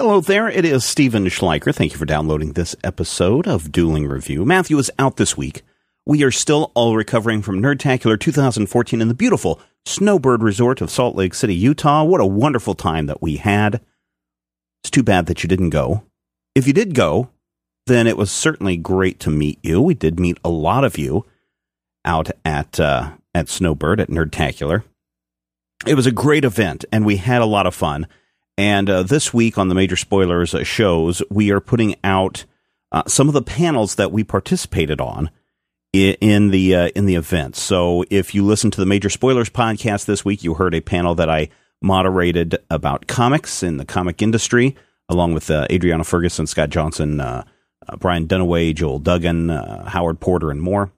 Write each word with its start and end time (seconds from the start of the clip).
Hello 0.00 0.18
there, 0.22 0.48
it 0.48 0.64
is 0.64 0.82
Stephen 0.82 1.26
Schleicher. 1.26 1.74
Thank 1.74 1.92
you 1.92 1.98
for 1.98 2.06
downloading 2.06 2.54
this 2.54 2.74
episode 2.82 3.46
of 3.46 3.70
Dueling 3.70 4.06
Review. 4.06 4.46
Matthew 4.46 4.78
is 4.78 4.90
out 4.98 5.18
this 5.18 5.36
week. 5.36 5.60
We 6.06 6.22
are 6.22 6.30
still 6.30 6.72
all 6.74 6.96
recovering 6.96 7.42
from 7.42 7.60
Nerdtacular 7.60 8.18
2014 8.18 9.02
in 9.02 9.08
the 9.08 9.14
beautiful 9.14 9.60
Snowbird 9.84 10.42
Resort 10.42 10.80
of 10.80 10.90
Salt 10.90 11.16
Lake 11.16 11.34
City, 11.34 11.54
Utah. 11.54 12.02
What 12.02 12.22
a 12.22 12.24
wonderful 12.24 12.74
time 12.74 13.04
that 13.08 13.20
we 13.20 13.36
had. 13.36 13.82
It's 14.82 14.90
too 14.90 15.02
bad 15.02 15.26
that 15.26 15.42
you 15.42 15.50
didn't 15.50 15.68
go. 15.68 16.04
If 16.54 16.66
you 16.66 16.72
did 16.72 16.94
go, 16.94 17.28
then 17.86 18.06
it 18.06 18.16
was 18.16 18.30
certainly 18.30 18.78
great 18.78 19.20
to 19.20 19.30
meet 19.30 19.58
you. 19.62 19.82
We 19.82 19.92
did 19.92 20.18
meet 20.18 20.38
a 20.42 20.48
lot 20.48 20.82
of 20.82 20.96
you 20.96 21.26
out 22.06 22.30
at 22.42 22.80
uh, 22.80 23.10
at 23.34 23.50
Snowbird 23.50 24.00
at 24.00 24.08
Nerdtacular. 24.08 24.82
It 25.86 25.94
was 25.94 26.06
a 26.06 26.10
great 26.10 26.46
event, 26.46 26.86
and 26.90 27.04
we 27.04 27.16
had 27.16 27.42
a 27.42 27.46
lot 27.46 27.66
of 27.66 27.74
fun. 27.74 28.06
And 28.60 28.90
uh, 28.90 29.04
this 29.04 29.32
week 29.32 29.56
on 29.56 29.70
the 29.70 29.74
Major 29.74 29.96
Spoilers 29.96 30.54
uh, 30.54 30.64
shows, 30.64 31.22
we 31.30 31.50
are 31.50 31.60
putting 31.60 31.96
out 32.04 32.44
uh, 32.92 33.04
some 33.06 33.26
of 33.26 33.32
the 33.32 33.40
panels 33.40 33.94
that 33.94 34.12
we 34.12 34.22
participated 34.22 35.00
on 35.00 35.30
in, 35.94 36.50
the 36.50 36.74
uh, 36.74 36.88
in 36.88 37.06
the 37.06 37.14
event. 37.14 37.56
So 37.56 38.04
if 38.10 38.34
you 38.34 38.44
listen 38.44 38.70
to 38.72 38.78
the 38.78 38.84
Major 38.84 39.08
Spoilers 39.08 39.48
podcast 39.48 40.04
this 40.04 40.26
week, 40.26 40.44
you 40.44 40.52
heard 40.52 40.74
a 40.74 40.82
panel 40.82 41.14
that 41.14 41.30
I 41.30 41.48
moderated 41.80 42.58
about 42.68 43.06
comics 43.06 43.62
in 43.62 43.78
the 43.78 43.86
comic 43.86 44.20
industry, 44.20 44.76
along 45.08 45.32
with 45.32 45.50
uh, 45.50 45.66
Adriana 45.70 46.04
Ferguson, 46.04 46.46
Scott 46.46 46.68
Johnson, 46.68 47.18
uh, 47.18 47.44
Brian 47.98 48.28
Dunaway, 48.28 48.74
Joel 48.74 48.98
Duggan, 48.98 49.48
Howard 49.48 50.20
Porter, 50.20 50.50
and 50.50 50.60
more. 50.60 50.92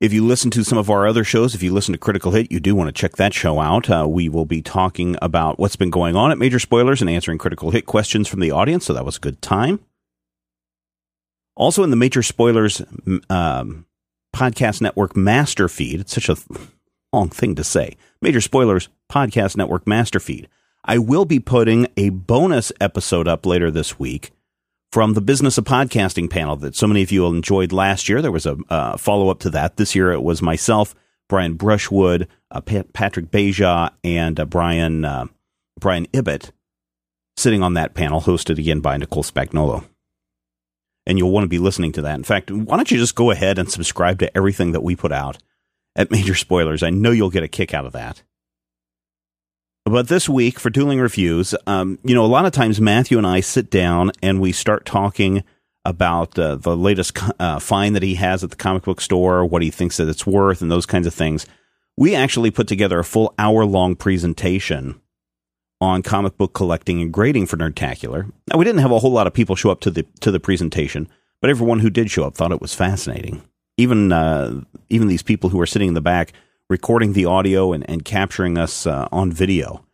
If 0.00 0.12
you 0.12 0.24
listen 0.24 0.52
to 0.52 0.62
some 0.62 0.78
of 0.78 0.90
our 0.90 1.08
other 1.08 1.24
shows, 1.24 1.56
if 1.56 1.62
you 1.62 1.72
listen 1.72 1.90
to 1.90 1.98
Critical 1.98 2.30
Hit, 2.30 2.52
you 2.52 2.60
do 2.60 2.76
want 2.76 2.86
to 2.86 2.92
check 2.92 3.16
that 3.16 3.34
show 3.34 3.58
out. 3.58 3.90
Uh, 3.90 4.06
we 4.08 4.28
will 4.28 4.44
be 4.44 4.62
talking 4.62 5.16
about 5.20 5.58
what's 5.58 5.74
been 5.74 5.90
going 5.90 6.14
on 6.14 6.30
at 6.30 6.38
Major 6.38 6.60
Spoilers 6.60 7.00
and 7.00 7.10
answering 7.10 7.36
Critical 7.36 7.72
Hit 7.72 7.84
questions 7.84 8.28
from 8.28 8.38
the 8.38 8.52
audience, 8.52 8.84
so 8.84 8.92
that 8.92 9.04
was 9.04 9.16
a 9.16 9.20
good 9.20 9.42
time. 9.42 9.80
Also, 11.56 11.82
in 11.82 11.90
the 11.90 11.96
Major 11.96 12.22
Spoilers 12.22 12.80
um, 13.28 13.86
Podcast 14.32 14.80
Network 14.80 15.16
master 15.16 15.68
feed, 15.68 15.98
it's 15.98 16.14
such 16.14 16.28
a 16.28 16.36
long 17.12 17.28
thing 17.28 17.56
to 17.56 17.64
say. 17.64 17.96
Major 18.22 18.40
Spoilers 18.40 18.88
Podcast 19.10 19.56
Network 19.56 19.84
master 19.84 20.20
feed. 20.20 20.48
I 20.84 20.98
will 20.98 21.24
be 21.24 21.40
putting 21.40 21.88
a 21.96 22.10
bonus 22.10 22.70
episode 22.80 23.26
up 23.26 23.44
later 23.44 23.72
this 23.72 23.98
week 23.98 24.30
from 24.90 25.14
the 25.14 25.20
Business 25.20 25.58
of 25.58 25.64
Podcasting 25.64 26.30
panel 26.30 26.56
that 26.56 26.76
so 26.76 26.86
many 26.86 27.02
of 27.02 27.12
you 27.12 27.26
enjoyed 27.26 27.72
last 27.72 28.08
year. 28.08 28.22
There 28.22 28.32
was 28.32 28.46
a 28.46 28.56
uh, 28.70 28.96
follow 28.96 29.28
up 29.28 29.40
to 29.40 29.50
that. 29.50 29.76
This 29.76 29.94
year 29.94 30.12
it 30.12 30.22
was 30.22 30.40
myself, 30.42 30.94
Brian 31.28 31.54
Brushwood, 31.54 32.28
uh, 32.50 32.60
Pat- 32.60 32.92
Patrick 32.92 33.30
Beja, 33.30 33.90
and 34.02 34.40
uh, 34.40 34.44
Brian 34.44 35.04
uh, 35.04 35.26
Brian 35.78 36.06
Ibbott 36.12 36.52
sitting 37.36 37.62
on 37.62 37.74
that 37.74 37.94
panel, 37.94 38.20
hosted 38.20 38.58
again 38.58 38.80
by 38.80 38.96
Nicole 38.96 39.22
Spagnuolo. 39.22 39.84
And 41.06 41.16
you'll 41.16 41.30
want 41.30 41.44
to 41.44 41.48
be 41.48 41.58
listening 41.58 41.92
to 41.92 42.02
that. 42.02 42.16
In 42.16 42.24
fact, 42.24 42.50
why 42.50 42.76
don't 42.76 42.90
you 42.90 42.98
just 42.98 43.14
go 43.14 43.30
ahead 43.30 43.58
and 43.58 43.70
subscribe 43.70 44.18
to 44.18 44.36
everything 44.36 44.72
that 44.72 44.82
we 44.82 44.96
put 44.96 45.12
out 45.12 45.38
at 45.96 46.10
Major 46.10 46.34
Spoilers? 46.34 46.82
I 46.82 46.90
know 46.90 47.12
you'll 47.12 47.30
get 47.30 47.44
a 47.44 47.48
kick 47.48 47.72
out 47.72 47.86
of 47.86 47.92
that. 47.92 48.22
But 49.88 50.08
this 50.08 50.28
week 50.28 50.60
for 50.60 50.68
Dueling 50.68 51.00
Reviews, 51.00 51.54
um, 51.66 51.98
you 52.04 52.14
know, 52.14 52.22
a 52.22 52.26
lot 52.26 52.44
of 52.44 52.52
times 52.52 52.78
Matthew 52.78 53.16
and 53.16 53.26
I 53.26 53.40
sit 53.40 53.70
down 53.70 54.12
and 54.22 54.38
we 54.38 54.52
start 54.52 54.84
talking 54.84 55.42
about 55.86 56.38
uh, 56.38 56.56
the 56.56 56.76
latest 56.76 57.16
uh, 57.40 57.58
find 57.58 57.96
that 57.96 58.02
he 58.02 58.16
has 58.16 58.44
at 58.44 58.50
the 58.50 58.56
comic 58.56 58.82
book 58.82 59.00
store, 59.00 59.46
what 59.46 59.62
he 59.62 59.70
thinks 59.70 59.96
that 59.96 60.08
it's 60.08 60.26
worth, 60.26 60.60
and 60.60 60.70
those 60.70 60.84
kinds 60.84 61.06
of 61.06 61.14
things. 61.14 61.46
We 61.96 62.14
actually 62.14 62.50
put 62.50 62.68
together 62.68 62.98
a 62.98 63.04
full 63.04 63.32
hour 63.38 63.64
long 63.64 63.96
presentation 63.96 65.00
on 65.80 66.02
comic 66.02 66.36
book 66.36 66.52
collecting 66.52 67.00
and 67.00 67.10
grading 67.10 67.46
for 67.46 67.56
Nerdtacular. 67.56 68.30
Now, 68.50 68.58
we 68.58 68.66
didn't 68.66 68.82
have 68.82 68.92
a 68.92 68.98
whole 68.98 69.12
lot 69.12 69.26
of 69.26 69.32
people 69.32 69.56
show 69.56 69.70
up 69.70 69.80
to 69.80 69.90
the 69.90 70.04
to 70.20 70.30
the 70.30 70.40
presentation, 70.40 71.08
but 71.40 71.48
everyone 71.48 71.78
who 71.78 71.88
did 71.88 72.10
show 72.10 72.24
up 72.24 72.34
thought 72.34 72.52
it 72.52 72.60
was 72.60 72.74
fascinating. 72.74 73.42
Even 73.78 74.12
uh, 74.12 74.60
even 74.90 75.08
these 75.08 75.22
people 75.22 75.48
who 75.48 75.56
were 75.56 75.66
sitting 75.66 75.88
in 75.88 75.94
the 75.94 76.02
back 76.02 76.34
recording 76.68 77.12
the 77.12 77.24
audio 77.24 77.72
and, 77.72 77.88
and 77.88 78.04
capturing 78.04 78.58
us 78.58 78.86
uh, 78.86 79.08
on 79.10 79.32
video. 79.32 79.84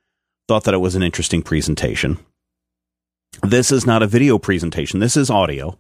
Thought 0.48 0.64
that 0.64 0.74
it 0.74 0.78
was 0.78 0.94
an 0.94 1.02
interesting 1.02 1.42
presentation. 1.42 2.18
This 3.42 3.72
is 3.72 3.86
not 3.86 4.02
a 4.02 4.06
video 4.06 4.38
presentation, 4.38 5.00
this 5.00 5.16
is 5.16 5.30
audio. 5.30 5.78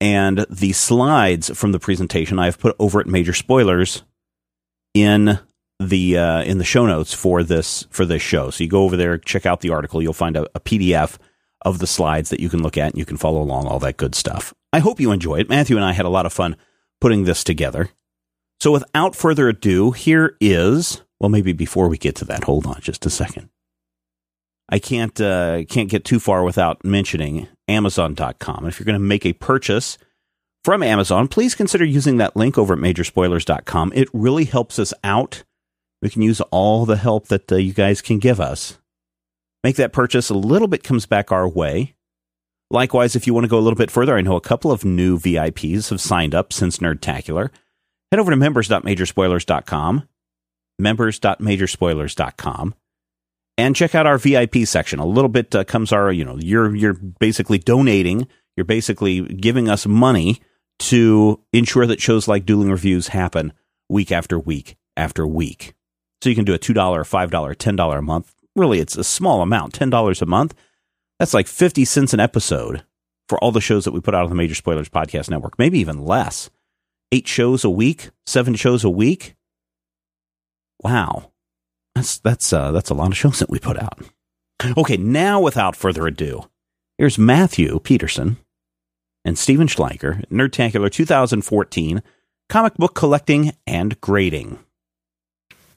And 0.00 0.46
the 0.48 0.72
slides 0.72 1.50
from 1.58 1.72
the 1.72 1.80
presentation 1.80 2.38
I've 2.38 2.58
put 2.58 2.76
over 2.78 3.00
at 3.00 3.08
Major 3.08 3.32
Spoilers 3.32 4.04
in 4.94 5.40
the 5.80 6.18
uh, 6.18 6.42
in 6.42 6.58
the 6.58 6.64
show 6.64 6.86
notes 6.86 7.12
for 7.12 7.42
this 7.42 7.84
for 7.90 8.04
this 8.04 8.22
show. 8.22 8.50
So 8.50 8.62
you 8.62 8.70
go 8.70 8.84
over 8.84 8.96
there, 8.96 9.18
check 9.18 9.44
out 9.44 9.60
the 9.60 9.70
article. 9.70 10.00
You'll 10.00 10.12
find 10.12 10.36
a, 10.36 10.46
a 10.54 10.60
PDF 10.60 11.18
of 11.62 11.80
the 11.80 11.86
slides 11.86 12.30
that 12.30 12.38
you 12.38 12.48
can 12.48 12.62
look 12.62 12.78
at 12.78 12.90
and 12.92 12.98
you 12.98 13.04
can 13.04 13.16
follow 13.16 13.42
along 13.42 13.66
all 13.66 13.80
that 13.80 13.96
good 13.96 14.14
stuff. 14.14 14.54
I 14.72 14.78
hope 14.78 15.00
you 15.00 15.10
enjoy 15.10 15.40
it. 15.40 15.48
Matthew 15.48 15.76
and 15.76 15.84
I 15.84 15.92
had 15.92 16.06
a 16.06 16.10
lot 16.10 16.26
of 16.26 16.32
fun 16.32 16.56
putting 17.00 17.24
this 17.24 17.42
together. 17.42 17.90
So 18.60 18.72
without 18.72 19.14
further 19.14 19.48
ado, 19.48 19.92
here 19.92 20.36
is 20.40 21.02
well, 21.20 21.28
maybe 21.28 21.52
before 21.52 21.88
we 21.88 21.98
get 21.98 22.14
to 22.16 22.24
that, 22.26 22.44
hold 22.44 22.66
on 22.66 22.80
just 22.80 23.04
a 23.06 23.10
second. 23.10 23.48
I 24.68 24.78
can't 24.78 25.20
uh, 25.20 25.64
can't 25.64 25.88
get 25.88 26.04
too 26.04 26.20
far 26.20 26.44
without 26.44 26.84
mentioning 26.84 27.48
Amazon.com. 27.66 28.66
If 28.66 28.78
you're 28.78 28.84
going 28.84 28.94
to 28.94 29.00
make 29.00 29.26
a 29.26 29.32
purchase 29.32 29.98
from 30.62 30.82
Amazon, 30.82 31.26
please 31.28 31.54
consider 31.54 31.84
using 31.84 32.18
that 32.18 32.36
link 32.36 32.58
over 32.58 32.74
at 32.74 32.80
Majorspoilers.com. 32.80 33.92
It 33.94 34.08
really 34.12 34.44
helps 34.44 34.78
us 34.78 34.92
out. 35.02 35.44
We 36.02 36.10
can 36.10 36.22
use 36.22 36.40
all 36.52 36.84
the 36.84 36.96
help 36.96 37.28
that 37.28 37.50
uh, 37.50 37.56
you 37.56 37.72
guys 37.72 38.02
can 38.02 38.18
give 38.18 38.40
us. 38.40 38.78
Make 39.64 39.76
that 39.76 39.92
purchase. 39.92 40.30
A 40.30 40.34
little 40.34 40.68
bit 40.68 40.84
comes 40.84 41.06
back 41.06 41.32
our 41.32 41.48
way. 41.48 41.94
Likewise, 42.70 43.16
if 43.16 43.26
you 43.26 43.32
want 43.32 43.44
to 43.44 43.48
go 43.48 43.58
a 43.58 43.60
little 43.60 43.76
bit 43.78 43.90
further, 43.90 44.16
I 44.16 44.20
know 44.20 44.36
a 44.36 44.42
couple 44.42 44.70
of 44.70 44.84
new 44.84 45.18
VIPs 45.18 45.88
have 45.88 46.00
signed 46.00 46.34
up 46.34 46.52
since 46.52 46.78
Nerdtacular 46.78 47.50
head 48.10 48.20
over 48.20 48.30
to 48.30 48.36
members.majorspoilers.com, 48.36 50.08
members.majorspoilers.com, 50.78 52.74
and 53.56 53.76
check 53.76 53.94
out 53.94 54.06
our 54.06 54.18
VIP 54.18 54.56
section. 54.64 54.98
A 54.98 55.06
little 55.06 55.28
bit 55.28 55.54
uh, 55.54 55.64
comes 55.64 55.92
our, 55.92 56.12
you 56.12 56.24
know, 56.24 56.38
you're 56.38 56.74
you're 56.74 56.94
basically 56.94 57.58
donating, 57.58 58.28
you're 58.56 58.64
basically 58.64 59.22
giving 59.22 59.68
us 59.68 59.86
money 59.86 60.40
to 60.78 61.40
ensure 61.52 61.86
that 61.86 62.00
shows 62.00 62.28
like 62.28 62.46
Dueling 62.46 62.70
Reviews 62.70 63.08
happen 63.08 63.52
week 63.88 64.12
after 64.12 64.38
week 64.38 64.76
after 64.96 65.26
week. 65.26 65.74
So 66.22 66.28
you 66.28 66.34
can 66.34 66.44
do 66.44 66.54
a 66.54 66.58
$2, 66.58 66.74
$5, 66.74 67.30
$10 67.56 67.98
a 67.98 68.02
month. 68.02 68.34
Really, 68.56 68.80
it's 68.80 68.96
a 68.96 69.04
small 69.04 69.40
amount, 69.40 69.78
$10 69.78 70.22
a 70.22 70.26
month. 70.26 70.54
That's 71.18 71.34
like 71.34 71.46
50 71.46 71.84
cents 71.84 72.12
an 72.12 72.20
episode 72.20 72.84
for 73.28 73.38
all 73.38 73.52
the 73.52 73.60
shows 73.60 73.84
that 73.84 73.92
we 73.92 74.00
put 74.00 74.14
out 74.14 74.24
on 74.24 74.30
the 74.30 74.34
Major 74.34 74.54
Spoilers 74.54 74.88
Podcast 74.88 75.30
Network, 75.30 75.58
maybe 75.58 75.78
even 75.78 76.04
less 76.04 76.50
eight 77.12 77.26
shows 77.26 77.64
a 77.64 77.70
week, 77.70 78.10
seven 78.26 78.54
shows 78.54 78.84
a 78.84 78.90
week. 78.90 79.34
Wow. 80.82 81.32
That's 81.94 82.18
that's 82.18 82.52
uh, 82.52 82.70
that's 82.70 82.90
a 82.90 82.94
lot 82.94 83.08
of 83.08 83.16
shows 83.16 83.38
that 83.40 83.50
we 83.50 83.58
put 83.58 83.78
out. 83.78 84.00
Okay, 84.76 84.96
now 84.96 85.40
without 85.40 85.76
further 85.76 86.06
ado, 86.06 86.48
here's 86.96 87.18
Matthew 87.18 87.78
Peterson 87.80 88.36
and 89.24 89.38
Stephen 89.38 89.66
Schleicher, 89.68 90.24
Nerdtacular 90.28 90.90
2014, 90.90 92.02
comic 92.48 92.74
book 92.74 92.94
collecting 92.94 93.52
and 93.66 94.00
grading. 94.00 94.58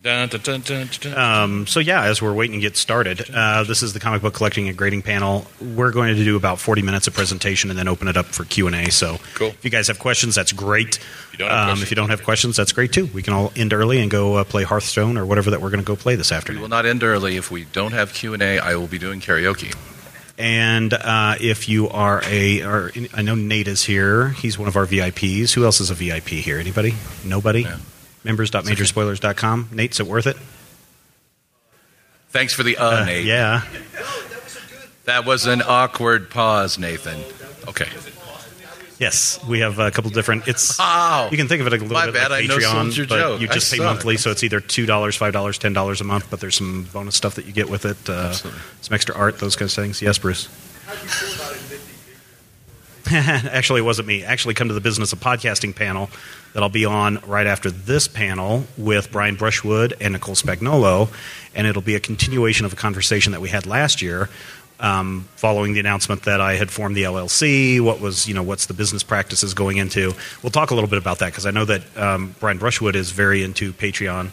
Dun, 0.03 0.29
dun, 0.29 0.61
dun, 0.61 0.89
um, 1.15 1.67
so 1.67 1.79
yeah, 1.79 2.05
as 2.05 2.23
we're 2.23 2.33
waiting 2.33 2.55
to 2.55 2.59
get 2.59 2.75
started, 2.75 3.29
uh, 3.31 3.63
this 3.63 3.83
is 3.83 3.93
the 3.93 3.99
comic 3.99 4.23
book 4.23 4.33
collecting 4.33 4.67
and 4.67 4.75
grading 4.75 5.03
panel. 5.03 5.45
We're 5.61 5.91
going 5.91 6.15
to 6.15 6.23
do 6.23 6.35
about 6.35 6.59
forty 6.59 6.81
minutes 6.81 7.05
of 7.05 7.13
presentation 7.13 7.69
and 7.69 7.77
then 7.77 7.87
open 7.87 8.07
it 8.07 8.17
up 8.17 8.25
for 8.25 8.43
Q 8.43 8.65
and 8.65 8.75
A. 8.75 8.89
So 8.89 9.19
cool. 9.35 9.49
if 9.49 9.63
you 9.63 9.69
guys 9.69 9.89
have 9.89 9.99
questions, 9.99 10.33
that's 10.33 10.53
great. 10.53 10.97
If 11.33 11.39
you, 11.39 11.45
um, 11.45 11.83
if 11.83 11.91
you 11.91 11.95
don't 11.95 12.09
have 12.09 12.23
questions, 12.23 12.57
that's 12.57 12.71
great 12.71 12.91
too. 12.91 13.05
We 13.13 13.21
can 13.21 13.33
all 13.33 13.53
end 13.55 13.73
early 13.73 13.99
and 13.99 14.09
go 14.09 14.37
uh, 14.37 14.43
play 14.43 14.63
Hearthstone 14.63 15.19
or 15.19 15.25
whatever 15.27 15.51
that 15.51 15.61
we're 15.61 15.69
going 15.69 15.83
to 15.83 15.85
go 15.85 15.95
play 15.95 16.15
this 16.15 16.31
afternoon. 16.31 16.61
We 16.61 16.63
will 16.63 16.69
not 16.69 16.87
end 16.87 17.03
early 17.03 17.37
if 17.37 17.51
we 17.51 17.65
don't 17.65 17.91
have 17.91 18.11
Q 18.11 18.33
and 18.33 18.41
A. 18.41 18.57
I 18.57 18.77
will 18.77 18.87
be 18.87 18.97
doing 18.97 19.19
karaoke. 19.21 19.75
And 20.39 20.95
uh, 20.95 21.35
if 21.39 21.69
you 21.69 21.89
are 21.89 22.23
a, 22.25 22.63
or 22.63 22.91
I 23.13 23.21
know 23.21 23.35
Nate 23.35 23.67
is 23.67 23.83
here. 23.83 24.29
He's 24.29 24.57
one 24.57 24.67
of 24.67 24.75
our 24.75 24.87
VIPs. 24.87 25.53
Who 25.53 25.63
else 25.63 25.79
is 25.79 25.91
a 25.91 25.93
VIP 25.93 26.29
here? 26.29 26.57
Anybody? 26.57 26.95
Nobody. 27.23 27.61
Yeah. 27.61 27.77
Members.majorspoilers.com. 28.23 29.69
Nate, 29.71 29.91
is 29.91 29.99
it 29.99 30.07
worth 30.07 30.27
it? 30.27 30.37
Thanks 32.29 32.53
for 32.53 32.63
the 32.63 32.77
uh, 32.77 33.03
Nate. 33.05 33.25
Yeah. 33.25 33.63
That 35.05 35.25
was 35.25 35.47
an 35.47 35.61
awkward 35.61 36.29
pause, 36.29 36.77
Nathan. 36.77 37.19
Okay. 37.67 37.87
Yes, 38.99 39.43
we 39.47 39.61
have 39.61 39.79
a 39.79 39.89
couple 39.89 40.11
different. 40.11 40.47
It's 40.47 40.77
Wow. 40.77 41.29
you 41.31 41.37
can 41.37 41.47
think 41.47 41.59
of 41.61 41.65
it 41.67 41.73
a 41.73 41.77
little 41.77 41.91
My 41.91 42.05
bit 42.05 42.13
bad, 42.13 42.29
like 42.29 42.45
Patreon, 42.45 42.93
sold 42.93 43.09
but 43.09 43.17
joke. 43.17 43.41
you 43.41 43.47
I 43.49 43.53
just 43.53 43.71
pay 43.71 43.77
suck. 43.77 43.85
monthly, 43.85 44.15
so 44.17 44.29
it's 44.29 44.43
either 44.43 44.59
two 44.59 44.85
dollars, 44.85 45.15
five 45.15 45.33
dollars, 45.33 45.57
ten 45.57 45.73
dollars 45.73 46.01
a 46.01 46.03
month. 46.03 46.27
But 46.29 46.39
there's 46.39 46.55
some 46.55 46.83
bonus 46.93 47.15
stuff 47.15 47.33
that 47.35 47.45
you 47.45 47.51
get 47.51 47.67
with 47.67 47.85
it, 47.85 47.97
uh, 48.07 48.27
Absolutely. 48.29 48.61
some 48.81 48.93
extra 48.93 49.15
art, 49.15 49.39
those 49.39 49.55
kinds 49.55 49.75
of 49.75 49.83
things. 49.83 50.03
Yes, 50.03 50.19
Bruce. 50.19 50.47
Actually, 53.13 53.81
it 53.81 53.83
wasn't 53.83 54.07
me. 54.07 54.23
Actually, 54.23 54.53
come 54.53 54.69
to 54.69 54.73
the 54.73 54.79
business 54.79 55.11
of 55.11 55.19
podcasting 55.19 55.75
panel 55.75 56.09
that 56.53 56.63
I'll 56.63 56.69
be 56.69 56.85
on 56.85 57.19
right 57.27 57.45
after 57.45 57.69
this 57.69 58.07
panel 58.07 58.63
with 58.77 59.11
Brian 59.11 59.35
Brushwood 59.35 59.93
and 59.99 60.13
Nicole 60.13 60.35
Spagnuolo, 60.35 61.09
and 61.53 61.67
it'll 61.67 61.81
be 61.81 61.95
a 61.95 61.99
continuation 61.99 62.65
of 62.65 62.71
a 62.71 62.77
conversation 62.77 63.33
that 63.33 63.41
we 63.41 63.49
had 63.49 63.65
last 63.65 64.01
year. 64.01 64.29
Um, 64.79 65.27
following 65.35 65.73
the 65.73 65.81
announcement 65.81 66.23
that 66.23 66.39
I 66.39 66.55
had 66.55 66.71
formed 66.71 66.95
the 66.95 67.03
LLC, 67.03 67.81
what 67.81 67.99
was 67.99 68.29
you 68.29 68.33
know 68.33 68.43
what's 68.43 68.67
the 68.67 68.73
business 68.73 69.03
practices 69.03 69.53
going 69.53 69.75
into? 69.75 70.13
We'll 70.41 70.51
talk 70.51 70.71
a 70.71 70.73
little 70.73 70.89
bit 70.89 70.97
about 70.97 71.19
that 71.19 71.31
because 71.31 71.45
I 71.45 71.51
know 71.51 71.65
that 71.65 71.97
um, 71.97 72.33
Brian 72.39 72.59
Brushwood 72.59 72.95
is 72.95 73.11
very 73.11 73.43
into 73.43 73.73
Patreon, 73.73 74.29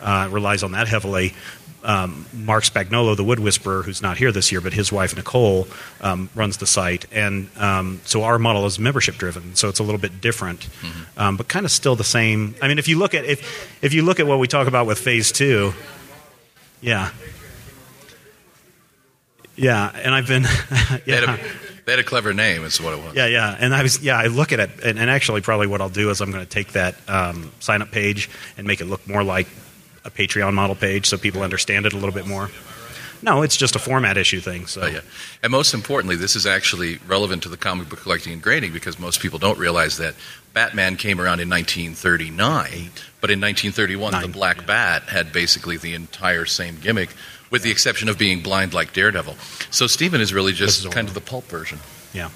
uh, 0.00 0.28
relies 0.30 0.62
on 0.62 0.72
that 0.72 0.86
heavily 0.86 1.34
um, 1.82 2.26
Marc 2.32 2.64
Spagnuolo, 2.64 3.16
the 3.16 3.24
Wood 3.24 3.40
Whisperer, 3.40 3.82
who's 3.82 4.02
not 4.02 4.18
here 4.18 4.32
this 4.32 4.52
year, 4.52 4.60
but 4.60 4.72
his 4.72 4.92
wife 4.92 5.16
Nicole 5.16 5.66
um, 6.00 6.28
runs 6.34 6.58
the 6.58 6.66
site, 6.66 7.06
and 7.12 7.48
um, 7.56 8.00
so 8.04 8.22
our 8.22 8.38
model 8.38 8.66
is 8.66 8.78
membership 8.78 9.16
driven. 9.16 9.54
So 9.54 9.68
it's 9.68 9.78
a 9.78 9.82
little 9.82 10.00
bit 10.00 10.20
different, 10.20 10.68
um, 11.16 11.36
but 11.36 11.48
kind 11.48 11.64
of 11.64 11.72
still 11.72 11.96
the 11.96 12.04
same. 12.04 12.54
I 12.60 12.68
mean, 12.68 12.78
if 12.78 12.88
you 12.88 12.98
look 12.98 13.14
at 13.14 13.24
if 13.24 13.82
if 13.82 13.94
you 13.94 14.02
look 14.02 14.20
at 14.20 14.26
what 14.26 14.38
we 14.38 14.46
talk 14.46 14.66
about 14.66 14.86
with 14.86 14.98
Phase 14.98 15.32
Two, 15.32 15.72
yeah, 16.80 17.10
yeah, 19.56 19.90
and 19.94 20.14
I've 20.14 20.26
been 20.26 20.42
They, 21.06 21.12
had 21.12 21.24
yeah. 21.24 21.34
a, 21.34 21.38
they 21.84 21.92
had 21.92 21.98
a 21.98 22.04
clever 22.04 22.32
name, 22.32 22.64
is 22.64 22.80
what 22.80 22.94
it 22.94 23.04
was. 23.04 23.14
Yeah, 23.14 23.26
yeah, 23.26 23.56
and 23.58 23.74
I 23.74 23.82
was 23.82 24.02
yeah. 24.02 24.18
I 24.18 24.26
look 24.26 24.52
at 24.52 24.60
it, 24.60 24.70
and, 24.84 24.98
and 24.98 25.10
actually, 25.10 25.40
probably 25.40 25.66
what 25.66 25.80
I'll 25.80 25.88
do 25.88 26.10
is 26.10 26.20
I'm 26.20 26.30
going 26.30 26.44
to 26.44 26.50
take 26.50 26.72
that 26.72 26.96
um, 27.08 27.52
sign 27.60 27.82
up 27.82 27.90
page 27.90 28.30
and 28.56 28.66
make 28.66 28.80
it 28.80 28.86
look 28.86 29.06
more 29.06 29.22
like 29.22 29.48
a 30.04 30.10
Patreon 30.10 30.54
model 30.54 30.76
page, 30.76 31.06
so 31.06 31.16
people 31.18 31.42
understand 31.42 31.86
it 31.86 31.92
a 31.92 31.96
little 31.96 32.14
bit 32.14 32.26
more. 32.26 32.50
No, 33.22 33.42
it's 33.42 33.56
just 33.56 33.76
a 33.76 33.78
format 33.78 34.16
issue 34.16 34.40
thing. 34.40 34.66
So 34.66 34.80
Oh, 34.82 34.86
yeah. 34.86 35.00
And 35.42 35.52
most 35.52 35.74
importantly, 35.74 36.16
this 36.16 36.34
is 36.36 36.46
actually 36.46 36.96
relevant 37.06 37.42
to 37.42 37.50
the 37.50 37.58
comic 37.58 37.90
book 37.90 38.00
collecting 38.00 38.32
and 38.32 38.40
grading 38.42 38.72
because 38.72 38.98
most 38.98 39.20
people 39.20 39.38
don't 39.38 39.58
realize 39.58 39.98
that 39.98 40.14
Batman 40.54 40.96
came 40.96 41.20
around 41.20 41.40
in 41.40 41.48
1939, 41.50 42.90
but 43.20 43.30
in 43.30 43.38
1931, 43.38 44.12
Nine, 44.12 44.22
the 44.22 44.28
Black 44.28 44.58
yeah. 44.60 44.66
Bat 44.66 45.02
had 45.04 45.32
basically 45.34 45.76
the 45.76 45.92
entire 45.94 46.46
same 46.46 46.76
gimmick, 46.80 47.10
with 47.50 47.62
the 47.62 47.70
exception 47.70 48.08
of 48.08 48.16
being 48.18 48.40
blind 48.40 48.72
like 48.72 48.94
Daredevil. 48.94 49.34
So 49.70 49.86
Stephen 49.86 50.22
is 50.22 50.32
really 50.32 50.52
just 50.54 50.84
is 50.84 50.90
kind 50.92 51.06
of 51.06 51.12
the 51.14 51.20
pulp 51.20 51.44
version. 51.44 51.78
yeah, 52.14 52.30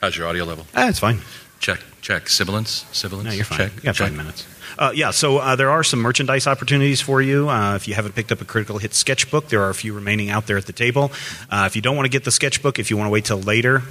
How's 0.00 0.16
your 0.16 0.26
audio 0.26 0.44
level? 0.44 0.66
ah, 0.74 0.88
it's 0.88 1.00
fine. 1.00 1.20
Check, 1.60 1.80
check. 2.08 2.28
Sibilance, 2.28 2.86
sibilance. 2.92 3.28
No, 3.28 3.32
you're 3.32 3.44
fine. 3.44 3.58
Check, 3.58 3.82
check. 3.82 3.96
five 3.96 4.16
minutes. 4.16 4.46
Uh, 4.78 4.92
yeah, 4.94 5.10
so 5.10 5.38
uh, 5.38 5.56
there 5.56 5.70
are 5.70 5.84
some 5.84 6.00
merchandise 6.00 6.46
opportunities 6.46 7.02
for 7.02 7.20
you. 7.20 7.50
Uh, 7.50 7.74
if 7.76 7.86
you 7.86 7.94
haven't 7.94 8.14
picked 8.14 8.32
up 8.32 8.40
a 8.40 8.44
Critical 8.46 8.78
Hit 8.78 8.94
sketchbook, 8.94 9.48
there 9.48 9.62
are 9.62 9.68
a 9.68 9.74
few 9.74 9.92
remaining 9.92 10.30
out 10.30 10.46
there 10.46 10.56
at 10.56 10.64
the 10.66 10.72
table. 10.72 11.12
Uh, 11.50 11.64
if 11.66 11.76
you 11.76 11.82
don't 11.82 11.96
want 11.96 12.06
to 12.06 12.10
get 12.10 12.24
the 12.24 12.30
sketchbook, 12.30 12.78
if 12.78 12.90
you 12.90 12.96
want 12.96 13.08
to 13.08 13.10
wait 13.10 13.26
till 13.26 13.40
later, 13.40 13.82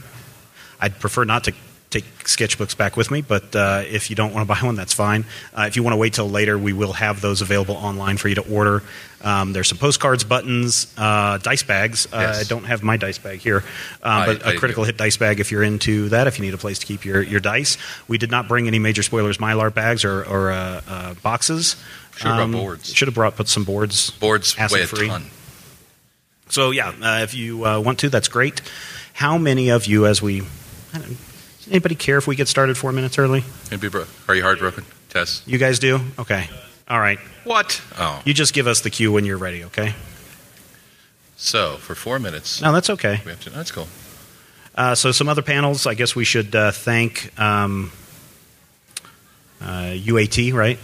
I'd 0.79 0.99
prefer 0.99 1.25
not 1.25 1.43
to 1.43 1.53
take 1.89 2.03
sketchbooks 2.25 2.75
back 2.75 2.97
with 2.97 3.09
me, 3.11 3.21
but 3.21 3.55
uh, 3.55 3.81
if 3.87 4.09
you 4.09 4.15
don't 4.15 4.33
want 4.33 4.45
to 4.47 4.53
buy 4.53 4.59
one, 4.65 4.75
that's 4.75 4.93
fine. 4.93 5.23
Uh, 5.57 5.63
if 5.67 5.75
you 5.77 5.83
want 5.83 5.93
to 5.93 5.97
wait 5.97 6.13
till 6.13 6.29
later, 6.29 6.57
we 6.57 6.73
will 6.73 6.91
have 6.93 7.21
those 7.21 7.41
available 7.41 7.75
online 7.75 8.17
for 8.17 8.27
you 8.27 8.35
to 8.35 8.53
order. 8.53 8.83
Um, 9.21 9.53
there's 9.53 9.69
some 9.69 9.77
postcards, 9.77 10.23
buttons, 10.25 10.93
uh, 10.97 11.37
dice 11.37 11.63
bags. 11.63 12.05
Uh, 12.07 12.17
Yes. 12.19 12.41
I 12.41 12.43
don't 12.43 12.65
have 12.65 12.83
my 12.83 12.97
dice 12.97 13.17
bag 13.17 13.39
here, 13.39 13.63
I- 14.03 14.25
but 14.25 14.45
a 14.45 14.57
Critical 14.57 14.83
do. 14.83 14.87
Hit 14.87 14.97
dice 14.97 15.15
bag 15.17 15.39
if 15.39 15.49
you're 15.51 15.63
into 15.63 16.09
that, 16.09 16.27
if 16.27 16.37
you 16.37 16.45
need 16.45 16.53
a 16.53 16.57
place 16.57 16.77
to 16.79 16.85
keep 16.85 17.05
your, 17.05 17.21
your 17.21 17.39
dice. 17.39 17.77
We 18.07 18.17
did 18.17 18.31
not 18.31 18.47
bring 18.49 18.67
any 18.67 18.79
major 18.79 19.01
spoilers 19.01 19.37
Mylar 19.37 19.73
bags 19.73 20.03
or, 20.03 20.23
or 20.23 20.51
uh, 20.51 20.81
uh, 20.87 21.13
boxes. 21.15 21.77
Should've 22.17 22.35
brought 22.35 22.51
boards. 22.51 22.93
Should 22.93 23.07
have 23.07 23.15
brought 23.15 23.35
put 23.37 23.47
some 23.47 23.63
boards. 23.63 24.09
Boards 24.11 24.57
weigh 24.57 24.61
a 24.61 24.65
acid-free. 24.65 25.07
ton. 25.07 25.25
So 26.49 26.71
yeah, 26.71 26.89
uh, 27.01 27.23
if 27.23 27.33
you 27.33 27.65
uh, 27.65 27.79
want 27.79 27.99
to, 27.99 28.09
that's 28.09 28.27
great. 28.27 28.61
How 29.13 29.37
many 29.37 29.69
of 29.69 29.85
you, 29.85 30.05
as 30.05 30.21
we, 30.21 30.41
I 30.93 30.97
don't, 30.99 31.09
does 31.09 31.17
anybody 31.69 31.95
care 31.95 32.17
if 32.17 32.27
we 32.27 32.35
get 32.35 32.47
started 32.47 32.77
four 32.77 32.91
minutes 32.91 33.17
early? 33.17 33.43
It'd 33.67 33.81
be 33.81 33.89
bro- 33.89 34.05
Are 34.27 34.35
you 34.35 34.43
heartbroken? 34.43 34.85
Tess? 35.09 35.41
You 35.45 35.57
guys 35.57 35.79
do? 35.79 35.99
Okay. 36.19 36.49
All 36.89 36.99
right. 36.99 37.19
What? 37.43 37.81
Oh. 37.97 38.21
You 38.25 38.33
just 38.33 38.53
give 38.53 38.67
us 38.67 38.81
the 38.81 38.89
cue 38.89 39.11
when 39.11 39.25
you're 39.25 39.37
ready, 39.37 39.63
okay? 39.65 39.93
So, 41.35 41.77
for 41.77 41.95
four 41.95 42.19
minutes, 42.19 42.61
No, 42.61 42.71
that's 42.71 42.89
okay. 42.89 43.21
we 43.25 43.31
have 43.31 43.39
to. 43.41 43.49
That's 43.49 43.71
cool. 43.71 43.87
Uh, 44.75 44.95
so 44.95 45.11
some 45.11 45.27
other 45.29 45.41
panels. 45.41 45.85
I 45.87 45.93
guess 45.93 46.15
we 46.15 46.23
should 46.25 46.55
uh, 46.55 46.71
thank 46.71 47.31
um, 47.39 47.91
uh, 49.61 49.93
UAT, 49.95 50.53
right? 50.53 50.77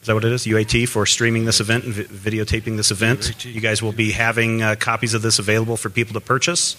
Is 0.00 0.06
that 0.06 0.14
what 0.14 0.24
it 0.24 0.32
is? 0.32 0.44
UAT 0.46 0.88
for 0.88 1.06
streaming 1.06 1.44
this 1.44 1.60
event 1.60 1.84
and 1.84 1.94
vi- 1.94 2.30
videotaping 2.30 2.76
this 2.76 2.90
event. 2.90 3.20
UAT. 3.20 3.54
You 3.54 3.60
guys 3.60 3.80
will 3.82 3.92
be 3.92 4.10
having 4.12 4.60
uh, 4.62 4.74
copies 4.78 5.14
of 5.14 5.22
this 5.22 5.38
available 5.38 5.76
for 5.76 5.88
people 5.90 6.14
to 6.14 6.20
purchase. 6.20 6.76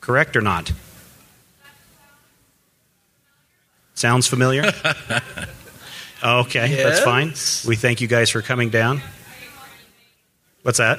Correct 0.00 0.36
or 0.36 0.42
not? 0.42 0.72
Sounds 4.04 4.26
familiar? 4.26 4.64
okay, 6.22 6.74
that's 6.74 7.00
fine. 7.00 7.28
We 7.66 7.74
thank 7.74 8.02
you 8.02 8.06
guys 8.06 8.28
for 8.28 8.42
coming 8.42 8.68
down. 8.68 9.00
What's 10.60 10.76
that? 10.76 10.98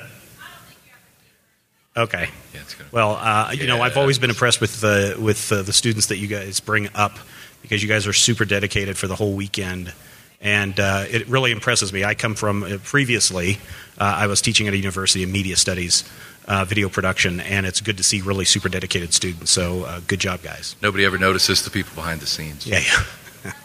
Okay. 1.95 2.29
Yeah, 2.51 2.61
it's 2.61 2.73
good. 2.73 2.91
Well, 2.91 3.11
uh, 3.11 3.51
you 3.51 3.67
know, 3.67 3.79
I've 3.79 3.95
always 3.97 4.17
been 4.17 4.31
impressed 4.31 4.59
with 4.59 4.81
the 4.81 5.15
with 5.19 5.51
uh, 5.51 5.61
the 5.61 5.71
students 5.71 6.07
that 6.07 6.17
you 6.17 6.25
guys 6.25 6.59
bring 6.59 6.89
up 6.95 7.19
because 7.61 7.83
you 7.83 7.87
guys 7.87 8.07
are 8.07 8.13
super 8.13 8.43
dedicated 8.43 8.97
for 8.97 9.05
the 9.05 9.15
whole 9.15 9.33
weekend, 9.33 9.93
and 10.41 10.79
uh, 10.79 11.05
it 11.07 11.27
really 11.27 11.51
impresses 11.51 11.93
me. 11.93 12.03
I 12.03 12.15
come 12.15 12.33
from 12.33 12.63
uh, 12.63 12.77
previously, 12.83 13.59
uh, 13.99 14.15
I 14.17 14.25
was 14.25 14.41
teaching 14.41 14.67
at 14.67 14.73
a 14.73 14.77
university 14.77 15.21
in 15.21 15.31
media 15.31 15.57
studies, 15.57 16.05
uh, 16.47 16.65
video 16.65 16.89
production, 16.89 17.39
and 17.39 17.65
it's 17.65 17.81
good 17.81 17.97
to 17.97 18.03
see 18.03 18.21
really 18.21 18.45
super 18.45 18.69
dedicated 18.69 19.13
students. 19.13 19.51
So, 19.51 19.83
uh, 19.83 20.01
good 20.07 20.19
job, 20.19 20.41
guys. 20.41 20.75
Nobody 20.81 21.05
ever 21.05 21.17
notices 21.17 21.63
the 21.63 21.69
people 21.71 21.93
behind 21.95 22.21
the 22.21 22.27
scenes. 22.27 22.65
Yeah, 22.67 22.79
yeah. 22.79 23.51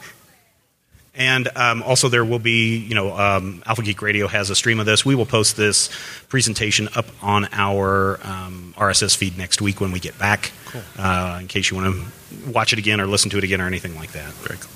And 1.12 1.48
um, 1.56 1.82
also, 1.82 2.08
there 2.08 2.24
will 2.24 2.38
be, 2.38 2.78
you 2.78 2.94
know, 2.94 3.14
um, 3.18 3.62
Alpha 3.66 3.82
Geek 3.82 4.00
Radio 4.00 4.26
has 4.28 4.48
a 4.48 4.54
stream 4.54 4.78
of 4.80 4.86
this. 4.86 5.04
We 5.04 5.14
will 5.16 5.26
post 5.26 5.56
this 5.56 5.90
presentation 6.28 6.88
up 6.94 7.04
on 7.20 7.48
our 7.52 8.18
um, 8.22 8.72
RSS 8.78 9.16
feed 9.16 9.36
next 9.36 9.60
week 9.60 9.80
when 9.80 9.90
we 9.92 9.98
get 9.98 10.16
back, 10.18 10.52
Cool. 10.66 10.80
uh, 10.98 11.38
in 11.40 11.48
case 11.48 11.70
you 11.70 11.76
want 11.76 11.94
to 11.94 12.50
watch 12.50 12.72
it 12.72 12.78
again 12.78 13.00
or 13.00 13.06
listen 13.06 13.28
to 13.30 13.38
it 13.38 13.44
again 13.44 13.60
or 13.60 13.66
anything 13.66 13.96
like 13.96 14.12
that. 14.12 14.32
Very 14.34 14.58
cool. 14.60 14.70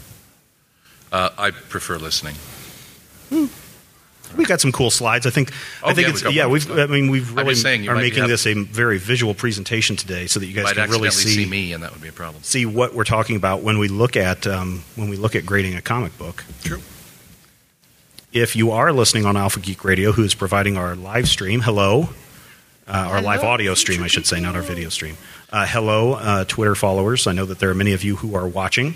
Uh, 1.12 1.30
I 1.38 1.50
prefer 1.52 1.96
listening. 1.98 2.34
We've 4.36 4.48
got 4.48 4.60
some 4.60 4.72
cool 4.72 4.90
slides. 4.90 5.26
I 5.26 5.30
think. 5.30 5.52
Oh, 5.82 5.88
I 5.88 5.94
think 5.94 6.08
yeah, 6.08 6.14
it's 6.14 6.24
we've 6.24 6.34
yeah. 6.34 6.46
We've. 6.46 6.70
I 6.70 6.86
mean, 6.86 7.10
we've 7.10 7.34
really 7.34 7.54
saying 7.54 7.88
are 7.88 7.96
making 7.96 8.26
this 8.26 8.46
a 8.46 8.54
very 8.54 8.98
visual 8.98 9.34
presentation 9.34 9.96
today, 9.96 10.26
so 10.26 10.40
that 10.40 10.46
you 10.46 10.54
guys 10.54 10.64
Might 10.64 10.76
can 10.76 10.90
really 10.90 11.10
see 11.10 11.30
see 11.30 11.46
me, 11.46 11.72
and 11.72 11.82
that 11.82 11.92
would 11.92 12.02
be 12.02 12.08
a 12.08 12.12
problem. 12.12 12.42
see 12.42 12.66
what 12.66 12.94
we're 12.94 13.04
talking 13.04 13.36
about 13.36 13.62
when 13.62 13.78
we 13.78 13.88
look 13.88 14.16
at 14.16 14.46
um, 14.46 14.84
when 14.96 15.08
we 15.08 15.16
look 15.16 15.34
at 15.34 15.46
grading 15.46 15.74
a 15.74 15.82
comic 15.82 16.16
book. 16.18 16.44
True. 16.62 16.80
If 18.32 18.56
you 18.56 18.72
are 18.72 18.92
listening 18.92 19.26
on 19.26 19.36
Alpha 19.36 19.60
Geek 19.60 19.84
Radio, 19.84 20.10
who 20.10 20.24
is 20.24 20.34
providing 20.34 20.76
our 20.76 20.96
live 20.96 21.28
stream, 21.28 21.60
hello, 21.60 22.08
uh, 22.88 22.92
our 22.92 23.22
live 23.22 23.44
audio 23.44 23.74
stream, 23.74 24.02
I 24.02 24.08
should 24.08 24.26
say, 24.26 24.40
not 24.40 24.56
our 24.56 24.62
video 24.62 24.88
stream. 24.88 25.16
Uh, 25.52 25.64
hello, 25.66 26.14
uh, 26.14 26.44
Twitter 26.44 26.74
followers. 26.74 27.28
I 27.28 27.32
know 27.32 27.46
that 27.46 27.60
there 27.60 27.70
are 27.70 27.74
many 27.74 27.92
of 27.92 28.02
you 28.02 28.16
who 28.16 28.34
are 28.34 28.48
watching. 28.48 28.94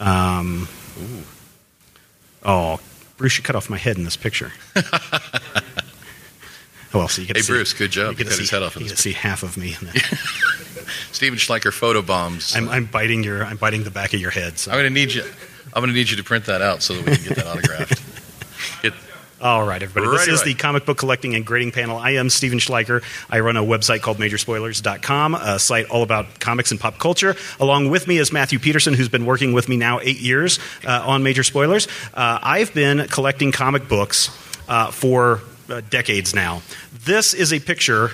Um, 0.00 0.68
oh, 2.42 2.80
Bruce, 3.22 3.38
you 3.38 3.44
cut 3.44 3.54
off 3.54 3.70
my 3.70 3.78
head 3.78 3.96
in 3.96 4.04
this 4.04 4.16
picture. 4.16 4.50
Oh, 6.94 6.98
well, 6.98 7.08
so 7.08 7.22
you 7.22 7.26
get 7.26 7.36
Hey, 7.38 7.42
see, 7.42 7.52
Bruce, 7.54 7.72
good 7.72 7.90
job. 7.90 8.12
You 8.12 8.18
You 8.18 8.24
cut 8.24 8.34
see, 8.34 8.40
his 8.42 8.50
head 8.50 8.62
off 8.62 8.76
in 8.76 8.82
you 8.82 8.88
get 8.88 8.96
to 8.96 9.00
see 9.02 9.12
half 9.14 9.42
of 9.42 9.56
me. 9.56 9.70
Stephen 11.12 11.38
Schleicher 11.38 11.72
photo 11.72 12.02
bombs. 12.02 12.54
I'm, 12.54 12.68
I'm 12.68 12.84
biting 12.84 13.24
your. 13.24 13.46
I'm 13.46 13.56
biting 13.56 13.84
the 13.84 13.90
back 13.90 14.12
of 14.12 14.20
your 14.20 14.30
head. 14.30 14.58
So. 14.58 14.70
I'm 14.70 14.76
going 14.76 14.92
to 14.92 15.00
need 15.00 15.10
you. 15.14 15.22
I'm 15.72 15.80
going 15.80 15.88
to 15.88 15.94
need 15.94 16.10
you 16.10 16.18
to 16.18 16.22
print 16.22 16.44
that 16.44 16.60
out 16.60 16.82
so 16.82 16.92
that 16.92 17.06
we 17.06 17.16
can 17.16 17.28
get 17.28 17.36
that 17.36 17.46
autographed. 17.46 18.02
It, 18.84 18.92
All 19.42 19.64
right, 19.64 19.82
everybody. 19.82 20.08
This 20.08 20.20
Righty, 20.20 20.32
is 20.34 20.44
the 20.44 20.54
comic 20.54 20.86
book 20.86 20.98
collecting 20.98 21.34
and 21.34 21.44
grading 21.44 21.72
panel. 21.72 21.98
I 21.98 22.10
am 22.10 22.30
Stephen 22.30 22.60
Schleicher. 22.60 23.02
I 23.28 23.40
run 23.40 23.56
a 23.56 23.62
website 23.62 24.00
called 24.00 24.18
MajorSpoilers.com, 24.18 25.34
a 25.34 25.58
site 25.58 25.90
all 25.90 26.04
about 26.04 26.38
comics 26.38 26.70
and 26.70 26.78
pop 26.78 27.00
culture. 27.00 27.34
Along 27.58 27.90
with 27.90 28.06
me 28.06 28.18
is 28.18 28.32
Matthew 28.32 28.60
Peterson, 28.60 28.94
who's 28.94 29.08
been 29.08 29.26
working 29.26 29.52
with 29.52 29.68
me 29.68 29.76
now 29.76 29.98
eight 29.98 30.20
years 30.20 30.60
uh, 30.86 31.02
on 31.04 31.24
Major 31.24 31.42
Spoilers. 31.42 31.88
Uh, 32.14 32.38
I've 32.40 32.72
been 32.72 33.08
collecting 33.08 33.50
comic 33.50 33.88
books 33.88 34.30
uh, 34.68 34.92
for 34.92 35.40
uh, 35.68 35.80
decades 35.90 36.36
now. 36.36 36.62
This 37.04 37.34
is 37.34 37.52
a 37.52 37.58
picture 37.58 38.12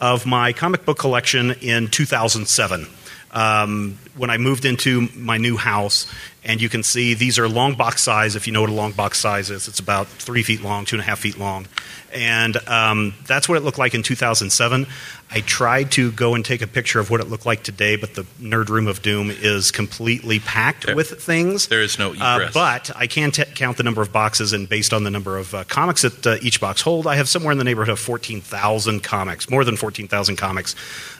of 0.00 0.26
my 0.26 0.52
comic 0.52 0.84
book 0.84 0.98
collection 0.98 1.50
in 1.60 1.88
2007. 1.88 2.86
Um, 3.30 3.98
when 4.16 4.30
I 4.30 4.38
moved 4.38 4.64
into 4.64 5.08
my 5.14 5.36
new 5.36 5.56
house, 5.56 6.06
and 6.44 6.62
you 6.62 6.68
can 6.68 6.82
see 6.82 7.14
these 7.14 7.38
are 7.38 7.46
long 7.48 7.74
box 7.74 8.02
size. 8.02 8.36
If 8.36 8.46
you 8.46 8.52
know 8.52 8.62
what 8.62 8.70
a 8.70 8.74
long 8.74 8.92
box 8.92 9.18
size 9.18 9.50
is, 9.50 9.68
it's 9.68 9.80
about 9.80 10.06
three 10.08 10.42
feet 10.42 10.62
long, 10.62 10.86
two 10.86 10.96
and 10.96 11.02
a 11.02 11.04
half 11.04 11.18
feet 11.18 11.38
long, 11.38 11.66
and 12.12 12.56
um, 12.68 13.14
that's 13.26 13.48
what 13.48 13.58
it 13.58 13.64
looked 13.64 13.78
like 13.78 13.94
in 13.94 14.02
2007. 14.02 14.86
I 15.30 15.40
tried 15.42 15.92
to 15.92 16.10
go 16.12 16.34
and 16.34 16.42
take 16.42 16.62
a 16.62 16.66
picture 16.66 17.00
of 17.00 17.10
what 17.10 17.20
it 17.20 17.28
looked 17.28 17.44
like 17.44 17.62
today, 17.62 17.96
but 17.96 18.14
the 18.14 18.22
nerd 18.40 18.70
room 18.70 18.86
of 18.86 19.02
doom 19.02 19.30
is 19.30 19.70
completely 19.70 20.38
packed 20.40 20.86
There- 20.86 20.96
with 20.96 21.22
things. 21.22 21.66
there 21.68 21.82
is 21.82 21.98
no 21.98 22.14
Uh, 22.18 22.48
but 22.54 22.90
I 22.96 23.06
can 23.06 23.30
t- 23.30 23.44
count 23.54 23.76
the 23.76 23.82
number 23.82 24.00
of 24.00 24.10
boxes, 24.10 24.54
and 24.54 24.66
based 24.66 24.94
on 24.94 25.04
the 25.04 25.10
number 25.10 25.36
of 25.36 25.54
uh, 25.54 25.64
comics 25.64 26.00
that 26.02 26.26
uh, 26.26 26.36
each 26.40 26.60
box 26.60 26.80
hold, 26.80 27.06
I 27.06 27.16
have 27.16 27.28
somewhere 27.28 27.52
in 27.52 27.58
the 27.58 27.64
neighborhood 27.64 27.92
of 27.92 27.98
14,000 27.98 29.02
comics, 29.02 29.50
more 29.50 29.64
than 29.64 29.76
14,000 29.76 30.36
comics, 30.36 30.74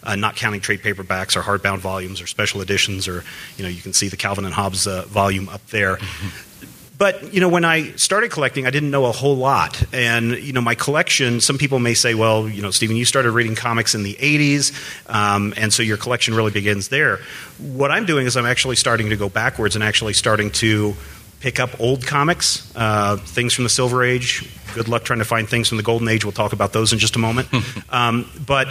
uh, 0.04 0.16
not 0.16 0.36
counting 0.36 0.60
trade 0.62 0.82
paperbacks 0.82 1.36
or 1.36 1.42
hardbound 1.42 1.78
volumes 1.80 2.22
or 2.22 2.26
special 2.26 2.62
editions, 2.62 3.06
or 3.06 3.24
you 3.58 3.62
know, 3.62 3.68
you 3.68 3.82
can 3.82 3.92
see 3.92 4.08
the 4.08 4.16
Calvin 4.16 4.46
and 4.46 4.54
Hobbes 4.54 4.86
uh, 4.86 5.02
volume 5.06 5.50
up 5.50 5.66
there. 5.68 5.98
But 6.98 7.32
you 7.32 7.40
know, 7.40 7.48
when 7.48 7.64
I 7.64 7.92
started 7.92 8.32
collecting, 8.32 8.66
I 8.66 8.70
didn't 8.70 8.90
know 8.90 9.06
a 9.06 9.12
whole 9.12 9.36
lot, 9.36 9.80
and 9.94 10.32
you 10.32 10.52
know, 10.52 10.60
my 10.60 10.74
collection. 10.74 11.40
Some 11.40 11.56
people 11.56 11.78
may 11.78 11.94
say, 11.94 12.14
"Well, 12.14 12.48
you 12.48 12.60
know, 12.60 12.72
Stephen, 12.72 12.96
you 12.96 13.04
started 13.04 13.30
reading 13.30 13.54
comics 13.54 13.94
in 13.94 14.02
the 14.02 14.14
'80s, 14.14 14.72
um, 15.08 15.54
and 15.56 15.72
so 15.72 15.84
your 15.84 15.96
collection 15.96 16.34
really 16.34 16.50
begins 16.50 16.88
there." 16.88 17.20
What 17.58 17.92
I'm 17.92 18.04
doing 18.04 18.26
is 18.26 18.36
I'm 18.36 18.46
actually 18.46 18.76
starting 18.76 19.10
to 19.10 19.16
go 19.16 19.28
backwards 19.28 19.76
and 19.76 19.84
actually 19.84 20.14
starting 20.14 20.50
to 20.52 20.96
pick 21.40 21.60
up 21.60 21.78
old 21.80 22.04
comics, 22.04 22.72
uh, 22.74 23.16
things 23.16 23.54
from 23.54 23.62
the 23.62 23.70
Silver 23.70 24.02
Age. 24.02 24.44
Good 24.74 24.88
luck 24.88 25.04
trying 25.04 25.20
to 25.20 25.24
find 25.24 25.48
things 25.48 25.68
from 25.68 25.76
the 25.76 25.84
Golden 25.84 26.08
Age. 26.08 26.24
We'll 26.24 26.32
talk 26.32 26.52
about 26.52 26.72
those 26.72 26.92
in 26.92 26.98
just 26.98 27.14
a 27.14 27.20
moment. 27.20 27.48
um, 27.90 28.28
but 28.44 28.68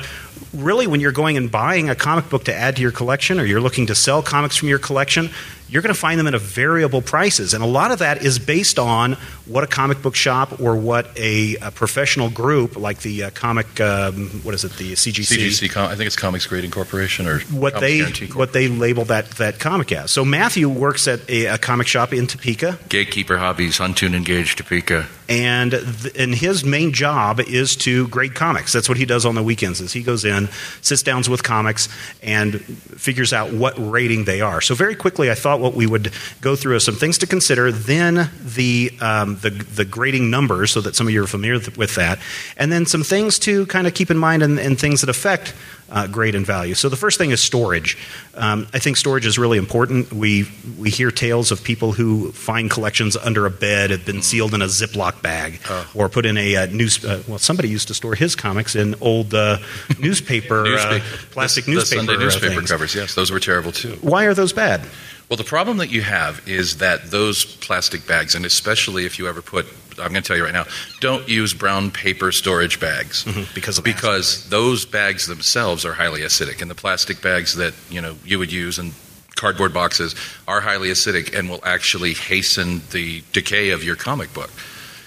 really, 0.53 0.86
when 0.86 1.00
you're 1.00 1.13
going 1.13 1.38
and 1.38 1.50
buying 1.50 1.89
a 1.89 1.96
comic 1.96 2.29
book 2.29 2.43
to 2.46 2.53
add 2.53 2.75
to 2.75 2.81
your 2.81 2.91
collection, 2.91 3.39
or 3.39 3.46
you're 3.46 3.62
looking 3.62 3.88
to 3.88 3.96
sell 3.96 4.22
comics 4.22 4.57
from 4.57 4.67
your 4.67 4.79
collection, 4.79 5.29
you're 5.69 5.81
going 5.81 5.93
to 5.93 6.00
find 6.00 6.19
them 6.19 6.27
at 6.27 6.33
a 6.33 6.39
variable 6.39 7.01
prices, 7.01 7.53
and 7.53 7.63
a 7.63 7.67
lot 7.67 7.91
of 7.91 8.00
that 8.00 8.24
is 8.24 8.39
based 8.39 8.79
on 8.79 9.13
what 9.45 9.63
a 9.63 9.67
comic 9.67 10.01
book 10.01 10.15
shop 10.15 10.59
or 10.62 10.75
what 10.75 11.07
a, 11.17 11.55
a 11.57 11.71
professional 11.71 12.29
group 12.29 12.75
like 12.77 13.00
the 13.01 13.24
uh, 13.25 13.29
comic, 13.31 13.79
um, 13.81 14.29
what 14.43 14.53
is 14.55 14.63
it, 14.63 14.74
the 14.74 14.93
CGC, 14.93 15.38
CGC, 15.67 15.77
I 15.77 15.95
think 15.95 16.07
it's 16.07 16.15
Comics 16.15 16.45
Grading 16.47 16.71
Corporation 16.71 17.27
or 17.27 17.39
what 17.51 17.74
Comics 17.74 17.79
they 17.81 17.97
Guarantee 17.97 18.27
what 18.27 18.53
they 18.53 18.67
label 18.67 19.05
that 19.05 19.29
that 19.31 19.59
comic 19.59 19.91
as. 19.91 20.12
So 20.12 20.24
Matthew 20.25 20.69
works 20.69 21.07
at 21.07 21.29
a, 21.29 21.45
a 21.45 21.57
comic 21.57 21.88
shop 21.88 22.13
in 22.13 22.27
Topeka, 22.27 22.79
Gatekeeper 22.89 23.38
Hobbies, 23.38 23.77
Huntoon 23.77 24.15
and 24.15 24.25
Gage, 24.25 24.55
Topeka. 24.55 25.05
and 25.29 25.71
th- 25.71 26.13
and 26.17 26.33
his 26.33 26.63
main 26.63 26.93
job 26.93 27.39
is 27.41 27.75
to 27.77 28.07
grade 28.07 28.36
comics. 28.36 28.71
That's 28.74 28.88
what 28.88 28.97
he 28.97 29.05
does 29.05 29.25
on 29.25 29.36
the 29.36 29.43
weekends. 29.43 29.81
Is 29.81 29.91
he 29.93 30.03
goes 30.03 30.24
in, 30.24 30.47
sits 30.81 31.03
down 31.03 31.17
with 31.29 31.41
comics, 31.41 31.89
and 32.21 32.62
figures 32.62 33.33
out 33.33 33.51
what 33.51 33.74
rating 33.77 34.25
they 34.25 34.39
are. 34.41 34.62
So 34.62 34.75
very 34.75 34.93
quickly, 34.93 35.31
I 35.31 35.33
thought 35.33 35.56
what 35.59 35.73
we 35.73 35.87
would 35.87 36.11
go 36.41 36.55
through 36.55 36.75
is 36.75 36.85
some 36.85 36.95
things 36.95 37.17
to 37.19 37.27
consider, 37.27 37.71
then 37.71 38.29
the 38.41 38.91
um, 39.01 39.37
the 39.37 39.49
the 39.49 39.85
grading 39.85 40.29
numbers, 40.29 40.71
so 40.71 40.81
that 40.81 40.95
some 40.95 41.07
of 41.07 41.13
you 41.13 41.23
are 41.23 41.27
familiar 41.27 41.59
with 41.77 41.95
that, 41.95 42.19
and 42.57 42.71
then 42.71 42.85
some 42.85 43.03
things 43.03 43.39
to 43.39 43.65
kind 43.67 43.87
of 43.87 43.93
keep 43.93 44.11
in 44.11 44.17
mind 44.17 44.43
and, 44.43 44.59
and 44.59 44.79
things 44.79 45.01
that 45.01 45.09
affect 45.09 45.53
uh, 45.89 46.05
grade 46.07 46.35
and 46.35 46.45
value. 46.45 46.73
So 46.73 46.89
the 46.89 46.97
first 46.97 47.17
thing 47.17 47.31
is 47.31 47.41
storage. 47.41 47.97
Um, 48.35 48.67
I 48.73 48.79
think 48.79 48.97
storage 48.97 49.25
is 49.25 49.39
really 49.39 49.57
important. 49.57 50.11
We 50.11 50.47
we 50.77 50.89
hear 50.89 51.11
tales 51.11 51.51
of 51.51 51.63
people 51.63 51.93
who 51.93 52.31
find 52.33 52.69
collections 52.69 53.15
under 53.15 53.45
a 53.45 53.49
bed, 53.51 53.91
have 53.91 54.05
been 54.05 54.21
sealed 54.21 54.53
in 54.53 54.61
a 54.61 54.65
Ziploc 54.65 55.21
bag, 55.21 55.59
or 55.95 56.09
put 56.09 56.25
in 56.25 56.37
a 56.37 56.55
uh, 56.55 56.65
news. 56.67 57.03
Uh, 57.03 57.23
well, 57.27 57.39
somebody 57.39 57.69
used 57.69 57.87
to 57.87 57.93
store 57.93 58.15
his 58.15 58.35
comics 58.35 58.75
in 58.75 58.95
old 59.01 59.33
uh, 59.33 59.57
newspaper, 59.99 60.63
Newspaper- 60.63 60.95
uh, 61.05 61.17
plastic 61.31 61.65
the, 61.65 61.71
newspaper, 61.71 62.01
the 62.01 62.07
Sunday 62.07 62.21
uh, 62.21 62.25
newspaper 62.25 62.55
things. 62.55 62.71
covers. 62.71 62.95
Yes, 62.95 63.15
those 63.15 63.31
were 63.31 63.39
terrible 63.39 63.71
too. 63.71 63.97
Why 64.01 64.25
are 64.25 64.33
those 64.33 64.53
bad? 64.53 64.81
Well, 65.29 65.38
the 65.38 65.43
problem 65.43 65.77
that 65.77 65.89
you 65.89 66.01
have 66.01 66.48
is 66.48 66.77
that 66.77 67.12
those 67.12 67.43
plastic 67.43 68.07
bags, 68.07 68.34
and 68.34 68.46
especially 68.46 69.05
if 69.05 69.19
you 69.19 69.27
ever 69.27 69.41
put, 69.41 69.65
I'm 70.00 70.12
going 70.12 70.22
to 70.24 70.27
tell 70.27 70.38
you 70.38 70.46
right 70.46 70.53
now, 70.53 70.65
don't 71.01 71.27
use 71.27 71.53
brown 71.53 71.91
paper 71.91 72.31
storage 72.31 72.79
bags. 72.79 73.25
Mm-hmm. 73.25 73.53
Because 73.53 73.77
of 73.77 73.84
because 73.84 74.48
those 74.50 74.86
bags 74.86 75.27
themselves 75.27 75.84
are 75.84 75.93
highly 75.93 76.22
acidic, 76.22 76.62
and 76.62 76.72
the 76.72 76.75
plastic 76.75 77.22
bags 77.22 77.55
that 77.55 77.74
you 77.89 78.00
know 78.00 78.15
you 78.24 78.39
would 78.39 78.51
use 78.51 78.79
and 78.79 78.93
cardboard 79.36 79.74
boxes 79.74 80.15
are 80.48 80.62
highly 80.62 80.89
acidic 80.89 81.38
and 81.38 81.50
will 81.50 81.62
actually 81.63 82.13
hasten 82.13 82.81
the 82.91 83.22
decay 83.34 83.69
of 83.69 83.84
your 83.84 83.96
comic 83.96 84.34
book. 84.34 84.50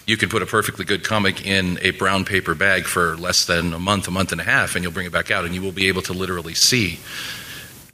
You 0.07 0.17
can 0.17 0.29
put 0.29 0.43
a 0.43 0.47
perfectly 0.47 0.85
good 0.85 1.03
comic 1.05 1.47
in 1.47 1.79
a 1.83 1.93
brown 1.93 2.25
paper 2.25 2.55
bag 2.55 2.85
for 2.85 3.17
less 3.17 3.47
than 3.47 3.73
a 3.73 3.79
month, 3.79 4.09
a 4.09 4.11
month 4.11 4.33
and 4.33 4.41
a 4.41 4.45
half, 4.45 4.75
and 4.75 4.85
you'll 4.85 4.93
bring 4.93 5.07
it 5.07 5.13
back 5.13 5.31
out, 5.31 5.45
and 5.45 5.55
you 5.55 5.63
will 5.63 5.73
be 5.73 5.89
able 5.89 6.03
to 6.03 6.13
literally 6.13 6.55
see 6.55 6.99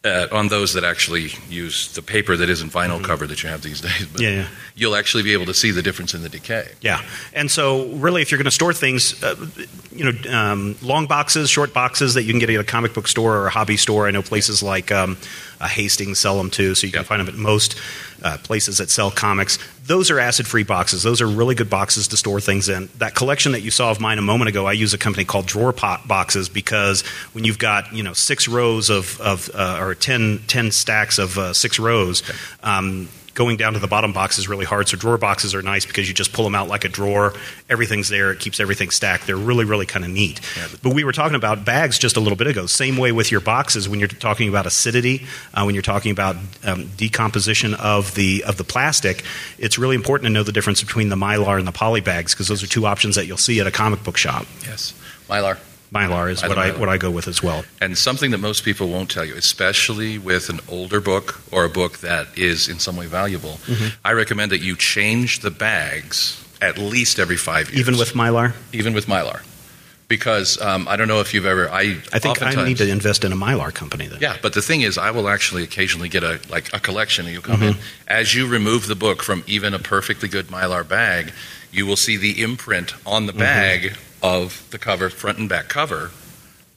uh, 0.06 0.28
on 0.32 0.48
those 0.48 0.72
that 0.74 0.84
actually 0.84 1.30
use 1.50 1.92
the 1.94 2.02
paper 2.02 2.36
that 2.36 2.48
isn't 2.48 2.72
vinyl 2.72 3.02
cover 3.02 3.26
that 3.26 3.42
you 3.42 3.48
have 3.48 3.62
these 3.62 3.80
days. 3.88 4.06
But 4.06 4.20
Yeah, 4.20 4.30
yeah. 4.30 4.48
you'll 4.74 4.94
actually 4.96 5.22
be 5.22 5.32
able 5.32 5.46
to 5.46 5.54
see 5.54 5.70
the 5.72 5.82
difference 5.82 6.14
in 6.14 6.22
the 6.22 6.28
decay. 6.28 6.68
Yeah, 6.80 7.02
and 7.34 7.50
so 7.50 7.86
really, 7.88 8.22
if 8.22 8.30
you're 8.30 8.38
going 8.38 8.44
to 8.46 8.50
store 8.50 8.72
things, 8.72 9.22
uh, 9.22 9.34
you 9.92 10.12
know, 10.12 10.32
um, 10.38 10.76
long 10.82 11.06
boxes, 11.06 11.50
short 11.50 11.72
boxes 11.74 12.14
that 12.14 12.22
you 12.22 12.32
can 12.32 12.38
get 12.38 12.50
at 12.50 12.60
a 12.60 12.64
comic 12.64 12.94
book 12.94 13.08
store 13.08 13.36
or 13.36 13.46
a 13.46 13.50
hobby 13.50 13.76
store. 13.76 14.06
I 14.06 14.10
know 14.12 14.22
places 14.22 14.62
like 14.62 14.92
um, 14.92 15.16
uh, 15.60 15.66
Hastings 15.68 16.18
sell 16.18 16.36
them 16.38 16.50
too, 16.50 16.74
so 16.74 16.86
you 16.86 16.92
can 16.92 17.02
Yeah. 17.02 17.06
find 17.08 17.20
them 17.20 17.28
at 17.28 17.34
most 17.34 17.76
uh, 18.22 18.38
places 18.38 18.78
that 18.78 18.90
sell 18.90 19.10
comics. 19.10 19.58
Those 19.86 20.10
are 20.10 20.18
acid-free 20.18 20.64
boxes. 20.64 21.02
Those 21.02 21.20
are 21.20 21.26
really 21.28 21.54
good 21.54 21.70
boxes 21.70 22.08
to 22.08 22.16
store 22.16 22.40
things 22.40 22.68
in. 22.68 22.88
That 22.98 23.14
collection 23.14 23.52
that 23.52 23.60
you 23.60 23.70
saw 23.70 23.90
of 23.90 24.00
mine 24.00 24.18
a 24.18 24.22
moment 24.22 24.48
ago, 24.48 24.66
I 24.66 24.72
use 24.72 24.92
a 24.94 24.98
company 24.98 25.24
called 25.24 25.46
Drawer 25.46 25.72
Pot 25.72 26.08
Boxes 26.08 26.48
because 26.48 27.02
when 27.34 27.44
you've 27.44 27.58
got 27.58 27.92
you 27.92 28.02
know 28.02 28.12
six 28.14 28.48
rows 28.48 28.90
of, 28.90 29.20
of 29.20 29.50
uh, 29.54 29.78
or 29.80 29.94
10, 29.94 30.40
10 30.48 30.70
stacks 30.72 31.18
of 31.18 31.38
uh, 31.38 31.52
six 31.52 31.78
rows. 31.78 32.22
Um, 32.62 33.08
going 33.36 33.58
down 33.58 33.74
to 33.74 33.78
the 33.78 33.86
bottom 33.86 34.12
box 34.12 34.38
is 34.38 34.48
really 34.48 34.64
hard. 34.64 34.88
So 34.88 34.96
drawer 34.96 35.18
boxes 35.18 35.54
are 35.54 35.62
nice 35.62 35.86
because 35.86 36.08
you 36.08 36.14
just 36.14 36.32
pull 36.32 36.42
them 36.42 36.54
out 36.54 36.68
like 36.68 36.84
a 36.84 36.88
drawer. 36.88 37.34
Everything's 37.68 38.08
there. 38.08 38.32
It 38.32 38.40
keeps 38.40 38.58
everything 38.58 38.90
stacked. 38.90 39.26
They're 39.26 39.36
really, 39.36 39.64
really 39.64 39.86
kind 39.86 40.04
of 40.04 40.10
neat. 40.10 40.40
but 40.82 40.94
we 40.94 41.04
were 41.04 41.12
talking 41.12 41.36
about 41.36 41.64
bags 41.64 41.98
just 41.98 42.16
a 42.16 42.20
little 42.20 42.36
bit 42.36 42.46
ago. 42.48 42.66
Same 42.66 42.96
way 42.96 43.12
with 43.12 43.30
your 43.30 43.42
boxes 43.42 43.88
when 43.88 44.00
you're 44.00 44.08
talking 44.08 44.48
about 44.48 44.66
acidity, 44.66 45.26
uh, 45.54 45.62
when 45.62 45.74
you're 45.74 45.82
talking 45.82 46.10
about 46.10 46.36
um, 46.64 46.90
decomposition 46.96 47.74
of 47.74 48.14
the 48.14 48.42
of 48.44 48.56
the 48.56 48.64
plastic. 48.64 49.22
It's 49.58 49.78
really 49.78 49.96
important 49.96 50.26
to 50.26 50.30
know 50.30 50.42
the 50.42 50.52
difference 50.52 50.82
between 50.82 51.10
the 51.10 51.16
mylar 51.16 51.58
and 51.58 51.68
the 51.68 51.72
poly 51.72 52.00
bags 52.00 52.32
because 52.32 52.48
those 52.48 52.62
are 52.62 52.66
two 52.66 52.86
options 52.86 53.16
that 53.16 53.26
you'll 53.26 53.36
see 53.36 53.60
at 53.60 53.66
a 53.66 53.70
comic 53.70 54.02
book 54.02 54.16
shop. 54.16 54.46
Yes, 54.64 54.94
mylar. 55.28 55.58
Mylar 55.92 56.30
is 56.30 56.42
what 56.42 56.58
I 56.58 56.70
what 56.78 56.88
I 56.88 56.98
go 56.98 57.10
with 57.10 57.28
as 57.28 57.42
well. 57.42 57.64
And 57.80 57.96
something 57.96 58.30
that 58.32 58.38
most 58.38 58.64
people 58.64 58.88
won't 58.88 59.10
tell 59.10 59.24
you, 59.24 59.34
especially 59.34 60.18
with 60.18 60.48
an 60.48 60.60
older 60.68 61.00
book 61.00 61.40
or 61.52 61.64
a 61.64 61.68
book 61.68 61.98
that 61.98 62.26
is 62.36 62.68
in 62.68 62.78
some 62.78 62.96
way 62.96 63.06
valuable, 63.06 63.58
Mm-hmm. 63.66 63.88
I 64.04 64.12
recommend 64.12 64.50
that 64.52 64.60
you 64.60 64.76
change 64.76 65.40
the 65.40 65.50
bags 65.50 66.42
at 66.60 66.78
least 66.78 67.18
every 67.18 67.36
five 67.36 67.68
years. 67.70 67.80
Even 67.80 67.98
with 67.98 68.12
Mylar, 68.14 68.54
even 68.72 68.94
with 68.94 69.06
mylar, 69.06 69.42
because 70.08 70.60
um, 70.60 70.88
I 70.88 70.96
don't 70.96 71.08
know 71.08 71.20
if 71.20 71.34
you've 71.34 71.46
ever. 71.46 71.68
I 71.68 71.98
I 72.12 72.18
think 72.18 72.42
I 72.42 72.54
need 72.64 72.78
to 72.78 72.88
invest 72.88 73.24
in 73.24 73.32
a 73.32 73.36
Mylar 73.36 73.72
company 73.72 74.06
then. 74.08 74.18
Yeah, 74.20 74.36
but 74.42 74.52
the 74.54 74.62
thing 74.62 74.80
is, 74.82 74.98
I 74.98 75.10
will 75.10 75.28
actually 75.28 75.62
occasionally 75.64 76.08
get 76.08 76.22
a 76.24 76.40
like 76.48 76.72
a 76.72 76.80
collection, 76.80 77.26
and 77.26 77.34
you'll 77.34 77.42
Mm-hmm. 77.42 77.62
in 77.62 77.76
as 78.08 78.34
you 78.34 78.46
remove 78.48 78.86
the 78.86 78.94
book 78.96 79.22
from 79.22 79.42
even 79.46 79.74
a 79.74 79.78
perfectly 79.78 80.28
good 80.28 80.46
mylar 80.48 80.86
bag, 80.88 81.32
you 81.72 81.86
will 81.86 81.96
see 81.96 82.16
the 82.16 82.42
imprint 82.42 82.94
on 83.06 83.26
the 83.26 83.32
Mm-hmm. 83.32 83.94
Of 84.22 84.66
the 84.70 84.78
cover, 84.78 85.10
front 85.10 85.38
and 85.38 85.48
back 85.48 85.68
cover, 85.68 86.10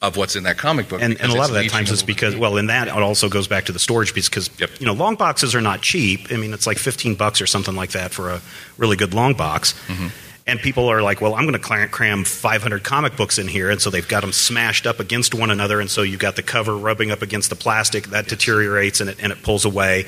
of 0.02 0.16
what's 0.16 0.36
in 0.36 0.44
that 0.44 0.58
comic 0.58 0.88
book. 0.88 1.02
and, 1.02 1.20
and 1.20 1.32
a 1.32 1.36
lot 1.36 1.50
of 1.50 1.56
that 1.56 1.70
times 1.70 1.92
is 1.92 2.04
because 2.04 2.36
well, 2.36 2.56
in 2.58 2.68
that 2.68 2.88
it 2.88 2.94
also 2.94 3.28
goes 3.28 3.48
back 3.48 3.66
to 3.66 3.72
the 3.74 3.80
storage 3.80 4.14
piece 4.14 4.30
because 4.30 4.50
Yep. 4.60 4.70
you 4.80 4.86
know 4.86 4.94
long 4.94 5.16
boxes 5.16 5.54
are 5.56 5.62
not 5.62 5.82
cheap. 5.82 6.32
I 6.32 6.38
mean, 6.38 6.54
it's 6.54 6.66
like 6.68 6.78
fifteen 6.78 7.16
bucks 7.16 7.42
or 7.42 7.48
something 7.48 7.76
like 7.76 7.92
that 7.92 8.12
for 8.12 8.30
a 8.30 8.42
really 8.78 8.96
good 8.96 9.14
long 9.14 9.34
box. 9.34 9.74
Mm-hmm. 9.88 10.08
And 10.48 10.60
people 10.60 10.88
are 10.88 11.04
like, 11.04 11.22
well, 11.22 11.36
I'm 11.36 11.46
going 11.46 11.62
to 11.62 11.88
cram 11.90 12.24
500 12.24 12.84
comic 12.84 13.16
books 13.16 13.38
in 13.38 13.48
here, 13.48 13.70
and 13.70 13.80
so 13.80 13.92
they've 13.92 14.08
got 14.08 14.22
them 14.22 14.32
smashed 14.32 14.88
up 14.88 15.00
against 15.00 15.36
one 15.36 15.52
another, 15.52 15.80
and 15.80 15.92
so 15.92 16.02
you've 16.02 16.20
got 16.20 16.36
the 16.38 16.42
cover 16.42 16.76
rubbing 16.76 17.12
up 17.12 17.22
against 17.22 17.52
the 17.52 17.56
plastic 17.56 18.08
that 18.08 18.28
deteriorates 18.28 19.00
and 19.00 19.12
it, 19.12 19.18
and 19.22 19.32
it 19.32 19.44
pulls 19.44 19.64
away. 19.64 20.06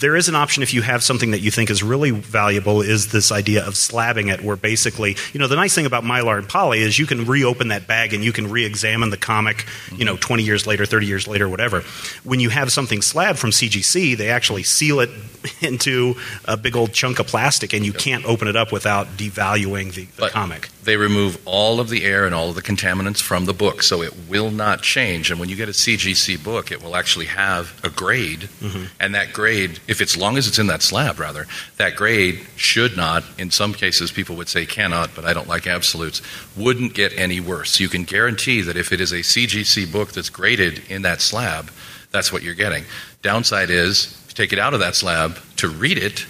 There 0.00 0.16
is 0.16 0.28
an 0.28 0.34
option 0.34 0.62
if 0.62 0.72
you 0.72 0.80
have 0.80 1.02
something 1.02 1.32
that 1.32 1.40
you 1.40 1.50
think 1.50 1.68
is 1.68 1.82
really 1.82 2.10
valuable 2.10 2.80
is 2.80 3.12
this 3.12 3.30
idea 3.30 3.66
of 3.66 3.74
slabbing 3.74 4.32
it, 4.32 4.42
where 4.42 4.56
basically, 4.56 5.16
you 5.32 5.40
know, 5.40 5.46
the 5.46 5.56
nice 5.56 5.74
thing 5.74 5.84
about 5.84 6.04
Mylar 6.04 6.38
and 6.38 6.48
Poly 6.48 6.80
is 6.80 6.98
you 6.98 7.06
can 7.06 7.26
reopen 7.26 7.68
that 7.68 7.86
bag 7.86 8.14
and 8.14 8.24
you 8.24 8.32
can 8.32 8.50
re-examine 8.50 9.10
the 9.10 9.18
comic, 9.18 9.66
you 9.94 10.06
know, 10.06 10.16
20 10.16 10.42
years 10.42 10.66
later, 10.66 10.86
30 10.86 11.06
years 11.06 11.28
later, 11.28 11.48
whatever. 11.48 11.82
When 12.24 12.40
you 12.40 12.48
have 12.48 12.72
something 12.72 13.02
slabbed 13.02 13.38
from 13.38 13.50
CGC, 13.50 14.16
they 14.16 14.30
actually 14.30 14.62
seal 14.62 15.00
it 15.00 15.10
into 15.60 16.14
a 16.46 16.56
big 16.56 16.76
old 16.76 16.92
chunk 16.92 17.18
of 17.18 17.26
plastic, 17.26 17.74
and 17.74 17.84
you 17.84 17.92
can't 17.92 18.24
open 18.24 18.48
it 18.48 18.56
up 18.56 18.72
without 18.72 19.06
devaluing 19.18 19.92
the, 19.94 20.06
the 20.16 20.28
comic. 20.30 20.70
They 20.82 20.96
remove 20.96 21.38
all 21.44 21.78
of 21.78 21.90
the 21.90 22.04
air 22.04 22.24
and 22.24 22.34
all 22.34 22.48
of 22.48 22.54
the 22.54 22.62
contaminants 22.62 23.20
from 23.20 23.44
the 23.44 23.52
book, 23.52 23.82
so 23.82 24.00
it 24.02 24.14
will 24.28 24.50
not 24.50 24.80
change. 24.82 25.30
And 25.30 25.38
when 25.38 25.48
you 25.50 25.56
get 25.56 25.68
a 25.68 25.72
CGC 25.72 26.42
book, 26.42 26.72
it 26.72 26.82
will 26.82 26.96
actually 26.96 27.26
have 27.26 27.78
a 27.84 27.90
grade, 27.90 28.48
Mm-hmm. 28.60 28.84
and 28.98 29.14
that 29.14 29.32
grade, 29.34 29.78
if 29.88 30.00
it's 30.00 30.16
long 30.16 30.38
as 30.38 30.48
it's 30.48 30.58
in 30.58 30.68
that 30.68 30.80
slab, 30.82 31.18
rather, 31.20 31.46
that 31.76 31.96
grade 31.96 32.40
should 32.56 32.96
not. 32.96 33.24
In 33.38 33.50
some 33.50 33.74
cases, 33.74 34.10
people 34.10 34.36
would 34.36 34.48
say 34.48 34.64
cannot, 34.64 35.10
but 35.14 35.24
I 35.26 35.32
don't 35.34 35.48
like 35.48 35.66
absolutes. 35.66 36.22
Wouldn't 36.56 36.94
get 36.94 37.12
any 37.18 37.40
worse. 37.40 37.78
You 37.78 37.88
can 37.88 38.04
guarantee 38.04 38.62
that 38.62 38.76
if 38.76 38.90
it 38.92 39.00
is 39.00 39.12
a 39.12 39.16
CGC 39.20 39.92
book 39.92 40.12
that's 40.12 40.30
graded 40.30 40.82
in 40.88 41.02
that 41.02 41.20
slab. 41.20 41.70
that's 42.10 42.32
what 42.32 42.42
you're 42.42 42.54
getting. 42.54 42.84
Downside 43.22 43.70
is, 43.70 44.16
take 44.34 44.52
it 44.52 44.58
out 44.58 44.72
of 44.74 44.80
that 44.80 44.94
slab 44.96 45.36
to 45.56 45.68
read 45.68 45.98
it, 45.98 46.26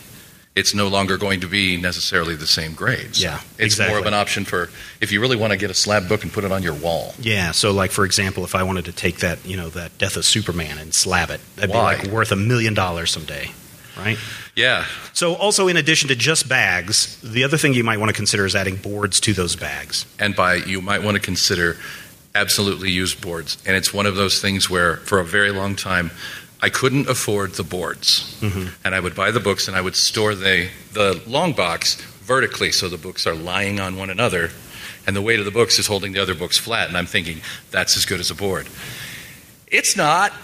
it's 0.60 0.74
no 0.74 0.88
longer 0.88 1.16
going 1.16 1.40
to 1.40 1.48
be 1.48 1.76
necessarily 1.76 2.36
the 2.36 2.46
same 2.46 2.72
grades. 2.74 3.20
Yeah, 3.22 3.40
it's 3.58 3.74
exactly. 3.74 3.92
more 3.92 4.00
of 4.00 4.06
an 4.06 4.14
option 4.14 4.44
for 4.44 4.68
if 5.00 5.10
you 5.12 5.20
really 5.20 5.36
want 5.36 5.52
to 5.52 5.58
get 5.58 5.70
a 5.70 5.74
slab 5.74 6.08
book 6.08 6.22
and 6.22 6.32
put 6.32 6.44
it 6.44 6.52
on 6.52 6.62
your 6.62 6.74
wall. 6.74 7.14
Yeah, 7.18 7.50
so 7.52 7.72
like 7.72 7.90
for 7.90 8.04
example, 8.04 8.44
if 8.44 8.54
I 8.54 8.62
wanted 8.62 8.84
to 8.84 8.92
take 8.92 9.18
that, 9.18 9.38
you 9.44 9.56
know, 9.56 9.68
that 9.70 9.96
Death 9.98 10.16
of 10.16 10.24
Superman 10.24 10.78
and 10.78 10.94
slab 10.94 11.30
it, 11.30 11.40
that'd 11.56 11.70
Why? 11.74 11.96
be 11.96 12.02
like 12.04 12.12
worth 12.12 12.30
a 12.32 12.36
million 12.36 12.74
dollars 12.74 13.10
someday, 13.10 13.50
right? 13.96 14.18
Yeah, 14.56 14.84
So 15.14 15.34
also 15.36 15.68
in 15.68 15.76
addition 15.78 16.08
to 16.08 16.14
just 16.16 16.46
bags, 16.48 17.18
the 17.22 17.44
other 17.44 17.56
thing 17.56 17.72
you 17.72 17.84
might 17.84 17.98
want 17.98 18.10
to 18.10 18.14
consider 18.14 18.44
is 18.44 18.54
adding 18.54 18.76
boards 18.76 19.18
to 19.20 19.32
those 19.32 19.56
bags. 19.56 20.04
and 20.18 20.36
by 20.36 20.56
you 20.56 20.82
might 20.82 21.02
want 21.02 21.14
to 21.16 21.22
consider 21.22 21.76
absolutely 22.34 22.90
used 22.90 23.20
boards. 23.20 23.56
And 23.66 23.76
it's 23.76 23.92
one 23.92 24.06
of 24.06 24.14
those 24.16 24.40
things 24.40 24.68
where, 24.70 24.96
for 24.98 25.18
a 25.18 25.24
very 25.24 25.50
long 25.50 25.74
time, 25.76 26.10
I 26.62 26.68
couldn't 26.68 27.08
afford 27.08 27.52
the 27.54 27.62
boards, 27.62 28.36
mm-hmm. 28.40 28.68
and 28.84 28.94
I 28.94 29.00
would 29.00 29.14
buy 29.14 29.30
the 29.30 29.40
books 29.40 29.66
and 29.68 29.76
I 29.76 29.80
would 29.80 29.96
store 29.96 30.34
the 30.34 30.68
the 30.92 31.20
long 31.26 31.52
box 31.52 31.94
vertically, 32.22 32.70
so 32.70 32.88
the 32.88 32.98
books 32.98 33.26
are 33.26 33.34
lying 33.34 33.80
on 33.80 33.96
one 33.96 34.10
another, 34.10 34.50
and 35.06 35.16
the 35.16 35.22
weight 35.22 35.38
of 35.38 35.44
the 35.44 35.50
books 35.50 35.78
is 35.78 35.86
holding 35.86 36.12
the 36.12 36.20
other 36.20 36.34
books 36.34 36.58
flat. 36.58 36.88
And 36.88 36.96
I'm 36.96 37.06
thinking 37.06 37.40
that's 37.70 37.96
as 37.96 38.04
good 38.04 38.20
as 38.20 38.30
a 38.30 38.34
board. 38.34 38.68
It's 39.66 39.96
not. 39.96 40.32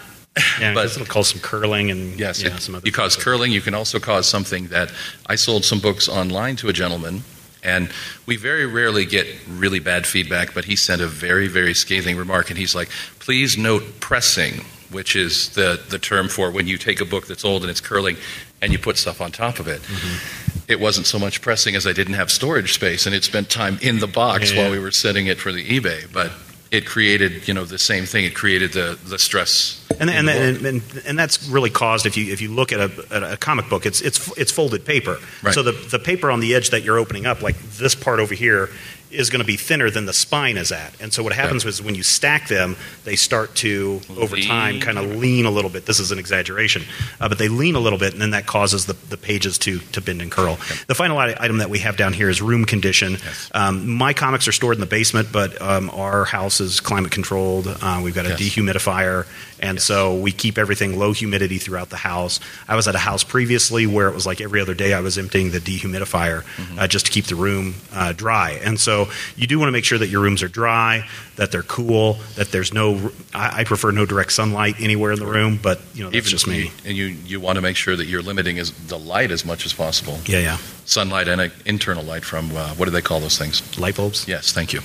Yeah, 0.61 0.75
But- 0.75 0.87
it'll 0.87 1.07
cause 1.07 1.29
some 1.31 1.41
curling 1.41 1.91
and 1.91 2.19
Yes, 2.21 2.43
it- 2.43 2.61
some 2.61 2.75
other 2.75 2.87
you 2.87 2.93
cause 2.93 3.17
curling. 3.17 3.53
You 3.53 3.63
can 3.63 3.73
also 3.73 3.99
cause 3.99 4.29
something 4.29 4.69
that 4.69 4.91
I 5.27 5.35
sold 5.37 5.65
some 5.65 5.81
books 5.81 6.09
online 6.11 6.57
to 6.57 6.69
a 6.69 6.75
gentleman, 6.75 7.25
and 7.63 7.89
we 8.27 8.37
very 8.37 8.67
rarely 8.67 9.07
get 9.07 9.27
really 9.49 9.79
bad 9.81 10.07
feedback. 10.07 10.53
But 10.53 10.67
he 10.67 10.77
sent 10.77 11.01
a 11.01 11.07
very, 11.07 11.49
very 11.49 11.73
scathing 11.73 12.19
remark, 12.19 12.51
and 12.51 12.59
he's 12.59 12.75
like, 12.75 12.91
"Please 13.19 13.57
note 13.57 13.99
pressing." 14.01 14.65
Which 14.91 15.17
is 15.17 15.51
the, 15.51 15.81
the 15.89 15.99
term 15.99 16.29
for 16.29 16.51
when 16.51 16.67
you 16.67 16.79
take 16.79 17.01
a 17.01 17.05
book 17.05 17.27
that's 17.27 17.45
old 17.45 17.63
and 17.63 17.71
it's 17.71 17.81
curling 17.81 18.17
and 18.63 18.73
you 18.73 18.79
put 18.79 18.97
stuff 18.97 19.21
on 19.21 19.33
top 19.33 19.59
of 19.59 19.69
it. 19.69 19.83
Mm-hmm. 19.83 20.71
It 20.73 20.81
wasn't 20.81 21.07
so 21.07 21.19
much 21.19 21.41
pressing 21.43 21.77
as 21.77 21.87
I 21.87 21.93
didn't 21.93 22.15
have 22.15 22.31
storage 22.31 22.73
space 22.73 23.07
and 23.07 23.15
it 23.15 23.25
spent 23.25 23.51
time 23.51 23.79
in 23.83 23.99
the 24.01 24.07
box 24.07 24.53
Yeah. 24.53 24.63
while 24.63 24.71
we 24.71 24.79
were 24.79 24.91
setting 24.91 25.27
it 25.27 25.39
for 25.39 25.53
the 25.53 25.65
eBay. 25.65 26.13
But 26.13 26.33
it 26.71 26.85
created, 26.85 27.47
you 27.47 27.55
know, 27.55 27.65
the 27.65 27.79
same 27.79 28.07
thing. 28.07 28.25
It 28.25 28.35
created 28.35 28.73
the, 28.73 28.99
the 29.07 29.19
stress. 29.19 29.85
And, 30.01 30.11
and, 30.11 30.27
the 30.29 30.33
and, 30.33 30.67
and, 30.67 30.83
and 31.07 31.19
that's 31.19 31.49
really 31.49 31.71
caused 31.71 32.07
if 32.07 32.17
you 32.17 32.33
if 32.33 32.41
you 32.43 32.51
look 32.51 32.73
at 32.73 32.81
a, 32.81 33.07
at 33.11 33.23
a 33.23 33.37
comic 33.37 33.69
book, 33.71 33.87
it's 33.87 34.01
it's 34.03 34.37
it's 34.37 34.53
folded 34.53 34.85
paper. 34.85 35.19
Right. 35.43 35.55
So 35.55 35.63
the 35.63 35.73
the 35.73 35.99
paper 35.99 36.31
on 36.31 36.41
the 36.41 36.55
edge 36.55 36.71
that 36.71 36.83
you're 36.83 36.99
opening 36.99 37.25
up, 37.25 37.41
like 37.41 37.57
this 37.79 37.95
part 37.95 38.21
over 38.21 38.35
here, 38.35 38.69
is 39.17 39.31
going 39.31 39.41
to 39.41 39.47
be 39.47 39.57
thinner 39.57 39.91
than 39.91 40.07
the 40.07 40.13
spine 40.13 40.57
is 40.57 40.71
at. 40.73 40.93
And 41.01 41.13
so 41.13 41.23
what 41.23 41.33
happens 41.33 41.65
is 41.65 41.83
when 41.83 41.95
you 41.95 42.03
stack 42.03 42.49
them, 42.49 42.77
they 43.05 43.17
start 43.17 43.55
to 43.57 44.01
over 44.17 44.37
time 44.37 44.81
kind 44.81 44.99
of 44.99 45.17
lean 45.17 45.47
a 45.47 45.51
little 45.51 45.71
bit. 45.71 45.87
This 45.87 45.99
is 46.01 46.13
an 46.13 46.19
exaggeration, 46.19 46.83
uh, 47.21 47.29
but 47.29 47.39
they 47.39 47.49
lean 47.49 47.75
a 47.75 47.81
little 47.81 47.99
bit, 47.99 48.13
and 48.13 48.21
then 48.23 48.31
that 48.31 48.47
causes 48.47 48.87
the, 48.87 48.93
the 49.09 49.17
pages 49.17 49.59
to 49.59 49.79
to 49.93 50.01
bend 50.01 50.23
and 50.23 50.31
curl. 50.31 50.57
The 50.87 50.95
final 50.95 51.19
item 51.19 51.59
that 51.59 51.71
we 51.71 51.79
have 51.81 51.97
down 51.97 52.13
here 52.13 52.29
is 52.29 52.41
room 52.43 52.65
condition. 52.65 53.13
Yes. 53.13 53.51
Um, 53.55 53.89
my 53.89 54.13
comics 54.13 54.47
are 54.49 54.53
stored 54.53 54.75
in 54.77 54.81
the 54.81 54.87
basement, 54.87 55.29
but 55.33 55.61
um, 55.63 55.91
our 55.91 56.25
house 56.25 56.61
is 56.61 56.81
climate 56.81 57.11
controlled. 57.11 57.67
Uh, 57.69 58.01
we've 58.05 58.15
got 58.15 58.27
a 58.27 58.31
Yes. 58.31 58.41
dehumidifier, 58.41 59.27
and 59.61 59.81
so 59.81 60.15
we 60.15 60.33
keep 60.33 60.59
everything 60.59 60.99
low 60.99 61.13
humidity 61.13 61.59
throughout 61.59 61.91
the 61.91 61.97
house. 61.97 62.41
I 62.69 62.77
was 62.77 62.87
at 62.89 62.95
a 62.95 62.99
house 62.99 63.25
previously 63.25 63.87
where 63.87 64.09
it 64.09 64.15
was 64.15 64.27
like 64.27 64.41
every 64.41 64.61
other 64.61 64.75
day 64.75 64.93
I 64.93 65.01
was 65.01 65.19
emptying 65.19 65.51
the 65.51 65.59
dehumidifier 65.61 66.45
uh, 66.79 66.87
just 66.89 67.07
to 67.07 67.13
keep 67.13 67.27
the 67.27 67.35
room 67.37 67.75
uh, 67.93 68.13
dry. 68.13 68.61
And 68.65 68.79
so 68.79 69.09
you 69.37 69.47
do 69.47 69.59
want 69.59 69.69
to 69.69 69.73
make 69.73 69.85
sure 69.85 69.99
that 69.99 70.09
your 70.09 70.21
rooms 70.23 70.43
are 70.43 70.49
dry, 70.49 71.07
that 71.37 71.53
they're 71.53 71.63
cool, 71.63 72.15
that 72.37 72.51
there's 72.53 72.73
no. 72.73 73.11
I, 73.35 73.61
I 73.61 73.65
prefer 73.65 73.91
no 73.91 74.07
direct 74.07 74.33
sunlight 74.33 74.77
anywhere 74.81 75.13
in 75.13 75.19
the 75.19 75.27
room, 75.27 75.59
but 75.63 75.81
you 75.95 76.03
know 76.05 76.11
that's 76.11 76.17
Even 76.27 76.31
just 76.31 76.47
me. 76.47 76.59
you- 76.65 76.71
and 76.85 76.97
you, 76.97 77.05
you 77.07 77.41
want 77.41 77.57
to 77.57 77.63
make 77.63 77.77
sure 77.77 77.97
that 77.97 78.07
you're 78.07 78.23
limiting 78.23 78.59
as, 78.59 78.73
the 78.89 78.99
light 78.99 79.31
as 79.31 79.45
much 79.45 79.67
as 79.67 79.73
possible. 79.73 80.19
Yeah, 80.27 80.39
yeah. 80.41 80.57
Sunlight 80.85 81.29
and 81.29 81.41
uh, 81.41 81.49
internal 81.65 82.05
light 82.05 82.25
from, 82.25 82.55
uh, 82.57 82.75
what 82.75 82.85
do 82.85 82.91
they 82.91 83.03
call 83.03 83.21
those 83.21 83.37
things? 83.39 83.77
Light 83.79 83.97
bulbs. 83.97 84.27
Yes, 84.29 84.53
thank 84.53 84.73
you. 84.73 84.81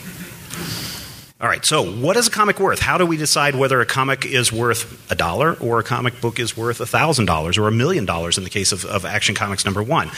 All 1.41 1.48
right. 1.48 1.65
So, 1.65 1.83
what 1.83 2.17
is 2.17 2.27
a 2.27 2.29
comic 2.29 2.60
worth? 2.60 2.79
How 2.79 3.00
do 3.00 3.05
we 3.07 3.17
decide 3.17 3.55
whether 3.55 3.81
a 3.81 3.86
comic 3.86 4.27
is 4.27 4.53
worth 4.53 5.12
a 5.12 5.15
dollar 5.15 5.53
or 5.53 5.79
a 5.79 5.83
comic 5.83 6.22
book 6.22 6.39
is 6.39 6.55
worth 6.55 6.79
a 6.79 6.85
thousand 6.85 7.25
dollars 7.25 7.57
or 7.57 7.68
a 7.68 7.72
million 7.72 8.05
dollars 8.05 8.37
in 8.37 8.44
the 8.44 8.50
case 8.51 8.72
of, 8.72 8.85
of 8.85 9.05
Action 9.05 9.33
Comics 9.33 9.65
number 9.65 9.81
one? 9.81 10.11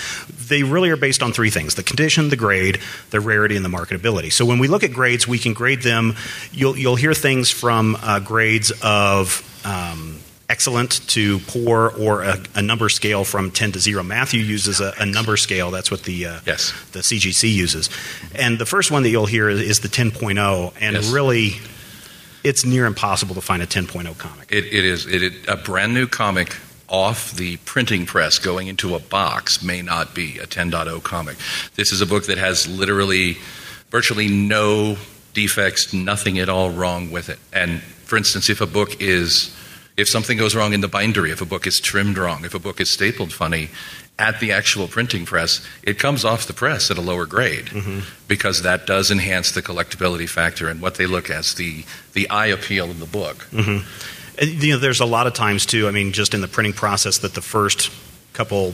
They 0.50 0.64
really 0.64 0.90
are 0.90 0.98
based 0.98 1.24
on 1.24 1.32
three 1.32 1.50
things: 1.50 1.76
the 1.76 1.84
condition, 1.84 2.28
the 2.28 2.36
grade, 2.36 2.80
the 3.12 3.22
rarity, 3.22 3.56
and 3.56 3.64
the 3.64 3.70
marketability. 3.70 4.34
So, 4.34 4.46
when 4.46 4.60
we 4.60 4.68
look 4.68 4.84
at 4.84 4.92
grades, 4.92 5.26
we 5.26 5.40
can 5.40 5.54
grade 5.54 5.82
them. 5.82 6.16
You'll 6.52 6.78
you'll 6.78 6.98
hear 6.98 7.14
things 7.14 7.50
from 7.50 7.96
uh, 8.02 8.20
grades 8.20 8.74
of 8.82 9.50
um, 9.64 10.20
excellent 10.54 10.92
to 11.08 11.40
poor 11.48 11.92
or 11.98 12.22
a, 12.22 12.38
a 12.54 12.62
number 12.62 12.88
scale 12.88 13.24
from 13.24 13.50
10 13.50 13.72
to 13.72 13.80
0 13.80 14.04
matthew 14.04 14.40
uses 14.40 14.80
a, 14.80 14.94
a 15.00 15.06
number 15.06 15.36
scale 15.36 15.72
that's 15.72 15.90
what 15.90 16.04
the 16.04 16.28
uh, 16.28 16.40
Yes. 16.46 16.72
the 16.92 17.00
CGC 17.00 17.52
uses. 17.52 17.90
And 18.36 18.60
the 18.60 18.66
first 18.68 18.92
one 18.92 19.02
that 19.04 19.10
you'll 19.10 19.26
hear 19.26 19.50
is, 19.50 19.60
is 19.62 19.80
the 19.80 19.88
10.0, 19.88 20.74
and 20.80 20.96
Yes. 20.96 21.12
really, 21.12 21.54
it's 22.44 22.64
near 22.66 22.86
impossible 22.86 23.34
to 23.36 23.42
find 23.42 23.64
a 23.64 23.66
10.0 23.66 24.16
comic. 24.20 24.52
It, 24.52 24.66
it 24.66 24.86
is 24.86 25.08
it, 25.08 25.24
it, 25.24 25.34
a 25.48 25.58
brand 25.58 25.94
new 25.96 26.06
comic 26.08 26.56
off 26.88 27.32
the 27.32 27.58
printing 27.66 28.06
press 28.06 28.38
going 28.38 28.68
into 28.68 28.94
a 28.94 29.00
box 29.00 29.64
may 29.64 29.82
not 29.82 30.14
be 30.14 30.38
a 30.38 30.46
10.0 30.46 31.02
comic. 31.02 31.36
This 31.76 31.92
is 31.92 32.02
a 32.02 32.06
book 32.06 32.26
that 32.28 32.38
has 32.38 32.68
literally 32.68 33.38
virtually 33.90 34.28
no 34.28 34.98
defects, 35.34 35.94
nothing 35.94 36.38
at 36.38 36.48
all 36.48 36.70
wrong 36.70 37.10
with 37.10 37.30
it. 37.30 37.40
And 37.52 37.82
for 37.82 38.18
instance, 38.18 38.50
if 38.52 38.62
a 38.62 38.68
book 38.68 39.02
is 39.02 39.50
if 39.96 40.10
something 40.10 40.38
goes 40.38 40.56
wrong 40.56 40.74
in 40.74 40.82
the 40.82 40.88
bindery, 40.88 41.32
if 41.32 41.42
a 41.42 41.46
book 41.46 41.68
is 41.68 41.80
trimmed 41.80 42.18
wrong, 42.18 42.46
if 42.46 42.54
a 42.54 42.60
book 42.60 42.80
is 42.82 42.90
stapled 42.90 43.32
funny, 43.32 43.70
at 44.20 44.40
the 44.40 44.52
actual 44.52 44.88
printing 44.88 45.26
press, 45.26 45.66
it 45.82 45.98
comes 45.98 46.24
off 46.24 46.46
the 46.46 46.54
press 46.54 46.92
at 46.92 46.98
a 46.98 47.02
lower 47.02 47.26
grade 47.26 47.66
mm-hmm. 47.66 48.00
because 48.28 48.62
that 48.62 48.86
does 48.86 49.10
enhance 49.10 49.52
the 49.52 49.62
collectability 49.62 50.30
factor 50.30 50.70
and 50.70 50.82
what 50.82 50.96
they 50.96 51.08
look 51.08 51.30
as 51.30 51.56
the 51.56 51.84
the 52.14 52.30
eye 52.30 52.48
appeal 52.48 52.92
of 52.92 53.00
the 53.00 53.06
book. 53.06 53.38
Mm-hmm. 53.52 53.88
And, 54.40 54.64
you 54.64 54.74
know, 54.74 54.80
there's 54.80 55.00
a 55.00 55.06
lot 55.06 55.28
of 55.28 55.34
times 55.34 55.66
too. 55.66 55.88
I 55.88 55.92
mean, 55.92 56.12
just 56.12 56.34
in 56.34 56.42
the 56.42 56.48
printing 56.48 56.74
process, 56.74 57.20
that 57.20 57.34
the 57.34 57.42
first 57.42 57.92
couple, 58.34 58.74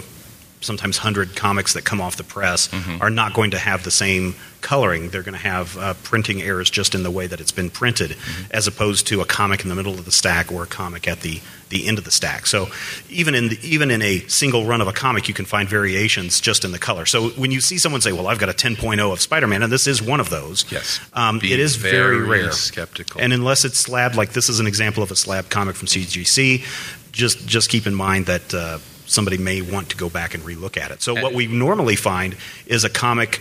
sometimes 0.61 0.97
hundred 0.97 1.35
comics 1.35 1.73
that 1.73 1.85
come 1.85 2.01
off 2.01 2.15
the 2.17 2.23
press 2.23 2.69
are 3.01 3.09
not 3.09 3.33
going 3.33 3.51
to 3.51 3.57
have 3.57 3.83
the 3.83 3.91
same 3.91 4.35
coloring. 4.61 5.09
They're 5.09 5.23
going 5.23 5.33
to 5.33 5.39
have 5.39 5.77
uh, 5.77 5.93
printing 6.03 6.41
errors 6.41 6.69
just 6.69 6.93
in 6.93 7.03
the 7.03 7.11
way 7.11 7.27
that 7.27 7.39
it's 7.39 7.51
been 7.53 7.69
printed, 7.69 8.17
as 8.51 8.67
opposed 8.67 9.07
to 9.07 9.21
a 9.21 9.25
comic 9.25 9.63
in 9.63 9.69
the 9.69 9.75
middle 9.75 9.93
of 9.93 10.03
the 10.03 10.11
stack 10.11 10.51
or 10.51 10.63
a 10.63 10.67
comic 10.67 11.07
at 11.07 11.21
the 11.21 11.39
the 11.69 11.87
end 11.87 11.99
of 11.99 12.03
the 12.03 12.11
stack. 12.11 12.47
So 12.47 12.67
even 13.11 13.35
in 13.35 13.49
the, 13.49 13.59
even 13.61 13.91
in 13.91 14.01
a 14.01 14.19
single 14.27 14.65
run 14.65 14.81
of 14.81 14.87
a 14.87 14.91
comic, 14.91 15.27
you 15.27 15.35
can 15.35 15.45
find 15.45 15.69
variations 15.69 16.41
just 16.41 16.65
in 16.65 16.71
the 16.71 16.79
color. 16.79 17.05
So 17.05 17.29
when 17.29 17.51
you 17.51 17.61
see 17.61 17.77
someone 17.77 18.01
say, 18.01 18.11
"Well, 18.11 18.27
I've 18.27 18.39
got 18.39 18.49
a 18.49 18.53
10.0 18.53 19.13
of 19.13 19.21
Spider-Man," 19.21 19.61
and 19.63 19.71
this 19.71 19.85
is 19.87 20.01
one 20.01 20.19
of 20.19 20.29
those, 20.29 20.65
Yes. 20.71 20.99
um, 21.13 21.37
it 21.43 21.59
is 21.59 21.75
very, 21.77 22.17
very 22.25 22.41
rare. 22.43 22.51
skeptical. 22.51 23.21
And 23.21 23.31
unless 23.33 23.63
it's 23.65 23.77
slabbed, 23.79 24.15
like 24.15 24.33
this 24.33 24.49
is 24.49 24.59
an 24.59 24.67
example 24.67 25.03
of 25.03 25.11
a 25.11 25.15
slab 25.15 25.49
comic 25.49 25.75
from 25.75 25.87
CGC, 25.87 26.63
just 27.11 27.45
just 27.47 27.69
keep 27.69 27.85
in 27.87 27.93
mind 27.95 28.25
that 28.25 28.53
uh, 28.53 28.79
somebody 29.09 29.37
may 29.37 29.61
want 29.61 29.89
to 29.89 29.97
go 29.97 30.09
back 30.09 30.33
and 30.33 30.43
relook 30.43 30.77
at 30.77 30.91
it. 30.91 31.01
So 31.01 31.13
what 31.13 31.33
we 31.33 31.47
normally 31.47 31.95
find 31.95 32.35
is 32.65 32.83
a 32.83 32.89
comic, 32.89 33.35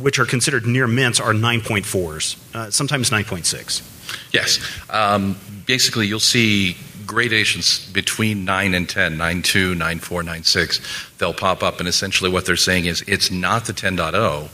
which 0.00 0.18
are 0.18 0.26
considered 0.26 0.66
near 0.66 0.86
mints, 0.86 1.20
are 1.20 1.32
9.4s, 1.32 2.54
uh, 2.54 2.70
sometimes 2.70 3.10
9.6. 3.10 3.82
Yes. 4.32 4.58
Um, 4.90 5.38
basically, 5.66 6.06
you'll 6.06 6.20
see 6.20 6.76
gradations 7.06 7.90
between 7.92 8.44
9 8.44 8.74
and 8.74 8.88
10, 8.88 9.16
9.2, 9.16 9.76
9.4, 9.76 10.24
9.6. 10.24 11.18
They'll 11.18 11.34
pop 11.34 11.62
up, 11.62 11.78
and 11.78 11.88
essentially 11.88 12.30
what 12.30 12.44
they're 12.44 12.56
saying 12.56 12.86
is 12.86 13.02
it's 13.02 13.30
not 13.30 13.64
the 13.64 13.72
10.0, 13.72 14.48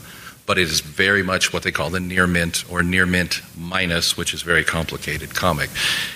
but 0.45 0.57
it 0.57 0.63
is 0.63 0.79
very 0.79 1.23
much 1.23 1.53
what 1.53 1.63
they 1.63 1.71
call 1.71 1.89
the 1.89 1.99
near 1.99 2.27
mint 2.27 2.63
or 2.71 2.83
near 2.83 3.05
mint 3.05 3.41
minus, 3.57 4.15
which 4.15 4.33
is 4.33 4.41
very 4.41 4.63
complicated 4.63 5.33
comic. 5.33 5.69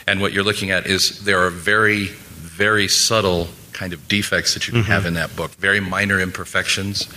And 0.07 0.21
what 0.21 0.33
you're 0.33 0.43
looking 0.43 0.71
at 0.71 0.85
is 0.85 1.23
there 1.25 1.43
are 1.45 1.49
very, 1.49 2.05
very 2.05 2.87
subtle 2.87 3.47
kind 3.79 3.93
of 3.93 4.09
defects 4.09 4.53
that 4.55 4.67
you 4.67 4.73
can 4.73 4.83
have 4.83 5.05
in 5.05 5.13
that 5.13 5.33
book, 5.37 5.51
very 5.51 5.79
minor 5.79 6.19
imperfections. 6.19 7.07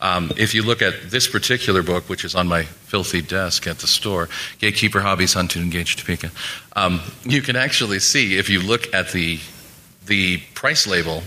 Um, 0.00 0.32
if 0.36 0.52
you 0.52 0.64
look 0.64 0.82
at 0.82 1.10
this 1.12 1.28
particular 1.28 1.80
book, 1.80 2.08
which 2.08 2.24
is 2.24 2.34
on 2.34 2.48
my 2.48 2.64
filthy 2.64 3.22
desk 3.22 3.68
at 3.68 3.78
the 3.78 3.86
store, 3.86 4.28
Gatekeeper 4.58 4.98
Hobbies, 4.98 5.34
Huntoon 5.34 5.62
and 5.62 5.70
Gage 5.70 5.94
Topeka, 5.94 6.32
um, 6.74 7.00
you 7.22 7.40
can 7.40 7.54
actually 7.54 8.00
see 8.00 8.36
if 8.36 8.50
you 8.50 8.60
look 8.60 8.92
at 8.92 9.12
the 9.12 9.38
the 10.06 10.38
price 10.54 10.86
label 10.88 11.22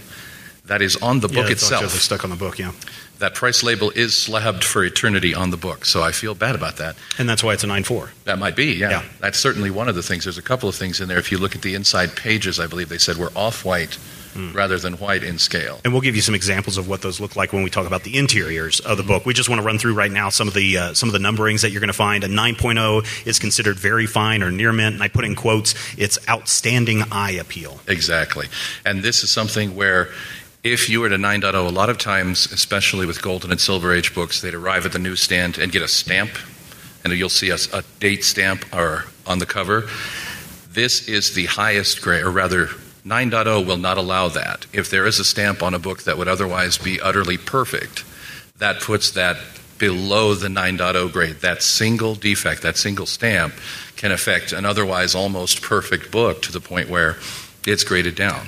that 0.66 0.82
is 0.82 0.98
on 0.98 1.22
the 1.22 1.30
book 1.30 1.46
yeah, 1.46 1.54
itself 1.54 1.84
actually 1.84 2.00
stuck 2.00 2.24
on 2.26 2.30
the 2.30 2.36
book. 2.36 2.60
Yeah, 2.60 2.74
that 3.20 3.34
price 3.34 3.64
label 3.64 3.92
is 3.92 4.14
slabbed 4.14 4.66
for 4.66 4.84
eternity 4.84 5.34
on 5.34 5.52
the 5.52 5.58
book, 5.58 5.86
so 5.86 6.04
I 6.04 6.12
feel 6.12 6.36
bad 6.36 6.56
about 6.56 6.76
that. 6.78 6.98
And 7.18 7.30
that's 7.30 7.44
why 7.46 7.54
it's 7.54 7.64
a 7.64 7.68
9 7.68 7.86
4. 7.86 8.12
That 8.26 8.40
might 8.40 8.58
be, 8.58 8.74
yeah. 8.74 8.90
Yeah. 8.90 9.04
That's 9.22 9.40
certainly 9.40 9.72
one 9.72 9.88
of 9.88 9.96
the 9.96 10.04
things. 10.04 10.26
There's 10.26 10.38
a 10.38 10.42
couple 10.42 10.68
of 10.68 10.76
things 10.76 11.00
in 11.00 11.08
there. 11.08 11.20
If 11.20 11.32
you 11.32 11.38
look 11.38 11.56
at 11.56 11.62
the 11.62 11.76
inside 11.76 12.18
pages, 12.18 12.60
I 12.60 12.68
believe 12.68 12.90
they 12.90 12.98
said 12.98 13.16
we're 13.16 13.32
off 13.36 13.64
white 13.64 13.98
Hmm. 14.34 14.54
rather 14.54 14.78
than 14.78 14.94
white 14.94 15.24
in 15.24 15.38
scale. 15.38 15.82
And 15.84 15.92
we'll 15.92 16.02
give 16.02 16.16
you 16.16 16.22
some 16.22 16.36
examples 16.36 16.78
of 16.78 16.88
what 16.88 17.02
those 17.02 17.20
look 17.20 17.36
like 17.36 17.52
when 17.52 17.64
we 17.64 17.70
talk 17.70 17.86
about 17.86 18.04
the 18.04 18.18
interiors 18.18 18.80
of 18.80 18.96
the 18.96 19.04
book. 19.04 19.26
We 19.26 19.34
just 19.34 19.50
want 19.50 19.60
to 19.60 19.66
run 19.66 19.78
through 19.78 19.94
right 19.94 20.12
now 20.12 20.30
some 20.30 20.48
of 20.48 20.54
the 20.54 20.78
uh, 20.78 20.94
some 20.94 21.10
of 21.10 21.14
the 21.14 21.20
numberings 21.20 21.62
that 21.62 21.72
you're 21.72 21.82
going 21.82 21.88
to 21.88 21.94
find. 21.94 22.24
A 22.24 22.28
9.0 22.28 23.28
is 23.28 23.40
considered 23.40 23.78
very 23.78 24.06
fine 24.06 24.42
or 24.42 24.50
near 24.50 24.72
mint, 24.72 24.96
and 24.96 25.04
I 25.04 25.10
put 25.10 25.26
in 25.26 25.36
quotes, 25.36 25.76
it's 25.98 26.18
outstanding 26.30 27.04
eye 27.12 27.32
appeal. 27.32 27.80
Exactly. 27.88 28.48
And 28.86 29.04
this 29.04 29.24
is 29.24 29.32
something 29.32 29.76
where 29.76 30.10
if 30.64 30.90
you 30.90 31.02
were 31.02 31.10
to 31.10 31.18
9.0, 31.18 31.54
a 31.54 31.70
lot 31.70 31.90
of 31.90 31.98
times, 31.98 32.52
especially 32.52 33.06
with 33.06 33.22
Golden 33.22 33.52
and 33.52 33.60
Silver 33.60 33.94
Age 33.94 34.14
books, 34.14 34.42
they'd 34.42 34.54
arrive 34.54 34.86
at 34.86 34.92
the 34.92 35.00
newsstand 35.00 35.58
and 35.58 35.72
get 35.72 35.82
a 35.82 35.88
stamp, 35.88 36.32
and 37.04 37.12
you'll 37.14 37.30
see 37.30 37.50
a, 37.50 37.58
a 37.74 37.84
date 38.00 38.24
stamp 38.24 38.66
or 38.74 39.06
on 39.26 39.40
the 39.40 39.46
cover. 39.46 39.90
This 40.72 41.08
is 41.08 41.34
the 41.34 41.48
highest 41.48 42.02
grade, 42.02 42.24
or 42.24 42.32
rather, 42.32 42.70
9.0 43.06 43.66
will 43.66 43.78
not 43.78 43.98
allow 43.98 44.28
that. 44.30 44.66
If 44.74 44.90
there 44.90 45.06
is 45.06 45.20
a 45.20 45.26
stamp 45.26 45.64
on 45.64 45.74
a 45.74 45.80
book 45.80 46.04
that 46.04 46.18
would 46.18 46.28
otherwise 46.28 46.78
be 46.78 47.00
utterly 47.02 47.38
perfect, 47.38 48.04
that 48.58 48.80
puts 48.80 49.12
that 49.12 49.38
below 49.78 50.36
the 50.36 50.48
9.0 50.48 51.12
grade. 51.12 51.38
That 51.38 51.64
single 51.64 52.14
defect, 52.14 52.62
that 52.62 52.78
single 52.78 53.08
stamp, 53.08 53.56
can 53.96 54.12
affect 54.12 54.54
an 54.54 54.66
otherwise 54.66 55.16
almost 55.16 55.62
perfect 55.62 56.12
book 56.12 56.44
to 56.44 56.52
the 56.52 56.60
point 56.62 56.88
where 56.90 57.18
it's 57.66 57.84
graded 57.84 58.16
down. 58.16 58.48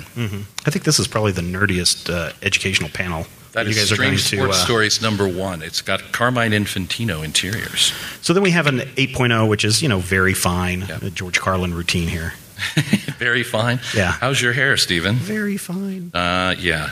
I 0.66 0.70
think 0.70 0.84
this 0.84 0.98
is 0.98 1.08
probably 1.08 1.32
the 1.32 1.42
nerdiest 1.42 2.12
uh, 2.12 2.32
educational 2.42 2.90
panel 2.90 3.26
That 3.52 3.66
you 3.66 3.70
is 3.70 3.76
guys 3.76 3.92
are 3.92 3.96
going 3.96 4.16
Strange 4.18 4.30
to. 4.30 4.36
Sports 4.36 4.62
uh, 4.62 4.64
Stories 4.64 5.02
number 5.02 5.28
one. 5.28 5.62
It's 5.62 5.82
got 5.82 6.12
Carmine 6.12 6.52
Infantino 6.52 7.24
interiors. 7.24 7.92
So 8.22 8.32
then 8.32 8.42
we 8.42 8.50
have 8.52 8.66
an 8.66 8.78
8.0, 8.78 9.48
which 9.48 9.64
is 9.64 9.82
you 9.82 9.88
know 9.88 9.98
very 9.98 10.34
fine. 10.34 10.82
Yeah. 10.82 10.98
The 10.98 11.10
George 11.10 11.40
Carlin 11.40 11.74
routine 11.74 12.08
here. 12.08 12.34
Very 13.18 13.42
fine. 13.42 13.80
Yeah. 13.94 14.12
How's 14.12 14.40
your 14.40 14.52
hair, 14.52 14.76
Stephen? 14.76 15.16
Very 15.16 15.56
fine. 15.56 16.10
Uh, 16.14 16.54
yeah. 16.58 16.90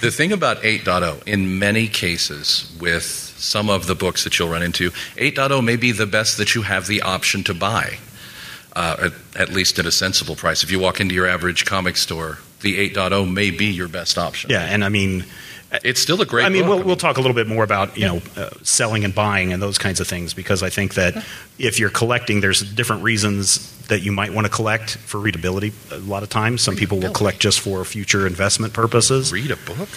The 0.00 0.10
thing 0.10 0.32
about 0.32 0.62
8.0, 0.62 1.26
in 1.26 1.58
many 1.58 1.88
cases, 1.88 2.70
with 2.80 3.04
some 3.04 3.68
of 3.68 3.86
the 3.86 3.94
books 3.94 4.24
that 4.24 4.38
you'll 4.38 4.48
run 4.48 4.62
into, 4.62 4.90
8.0 5.16 5.64
may 5.64 5.76
be 5.76 5.92
the 5.92 6.06
best 6.06 6.38
that 6.38 6.54
you 6.54 6.62
have 6.62 6.86
the 6.86 7.02
option 7.02 7.44
to 7.44 7.54
buy, 7.54 7.98
uh, 8.74 9.10
at, 9.34 9.40
at 9.40 9.48
least 9.50 9.78
at 9.78 9.86
a 9.86 9.92
sensible 9.92 10.36
price. 10.36 10.62
If 10.62 10.70
you 10.70 10.78
walk 10.78 11.00
into 11.00 11.14
your 11.14 11.26
average 11.26 11.64
comic 11.64 11.96
store, 11.96 12.38
the 12.60 12.90
8.0 12.90 13.32
may 13.32 13.50
be 13.50 13.66
your 13.66 13.88
best 13.88 14.18
option. 14.18 14.50
Yeah, 14.50 14.62
and 14.62 14.84
I 14.84 14.88
mean, 14.88 15.24
It's 15.84 16.00
still 16.00 16.20
a 16.20 16.26
great 16.26 16.44
I 16.44 16.48
mean, 16.48 16.62
book. 16.62 16.78
we'll, 16.78 16.86
we'll 16.86 16.96
talk 16.96 17.16
a 17.16 17.20
little 17.20 17.34
bit 17.34 17.46
more 17.46 17.64
about 17.64 17.96
you 17.96 18.06
know 18.06 18.22
uh, 18.36 18.50
selling 18.62 19.04
and 19.04 19.14
buying 19.14 19.52
and 19.52 19.62
those 19.62 19.78
kinds 19.78 20.00
of 20.00 20.06
things 20.06 20.34
because 20.34 20.62
I 20.62 20.70
think 20.70 20.94
that 20.94 21.24
if 21.58 21.78
you're 21.78 21.90
collecting, 21.90 22.40
there's 22.40 22.60
different 22.60 23.02
reasons 23.02 23.72
that 23.86 24.00
you 24.00 24.12
might 24.12 24.32
want 24.32 24.46
to 24.46 24.52
collect 24.52 24.96
for 24.96 25.18
readability. 25.18 25.72
A 25.92 25.98
lot 25.98 26.22
of 26.22 26.28
times, 26.28 26.62
some 26.62 26.76
people 26.76 26.98
will 26.98 27.12
collect 27.12 27.40
just 27.40 27.60
for 27.60 27.84
future 27.84 28.26
investment 28.26 28.72
purposes. 28.72 29.32
Read 29.32 29.50
a 29.50 29.56
book? 29.56 29.88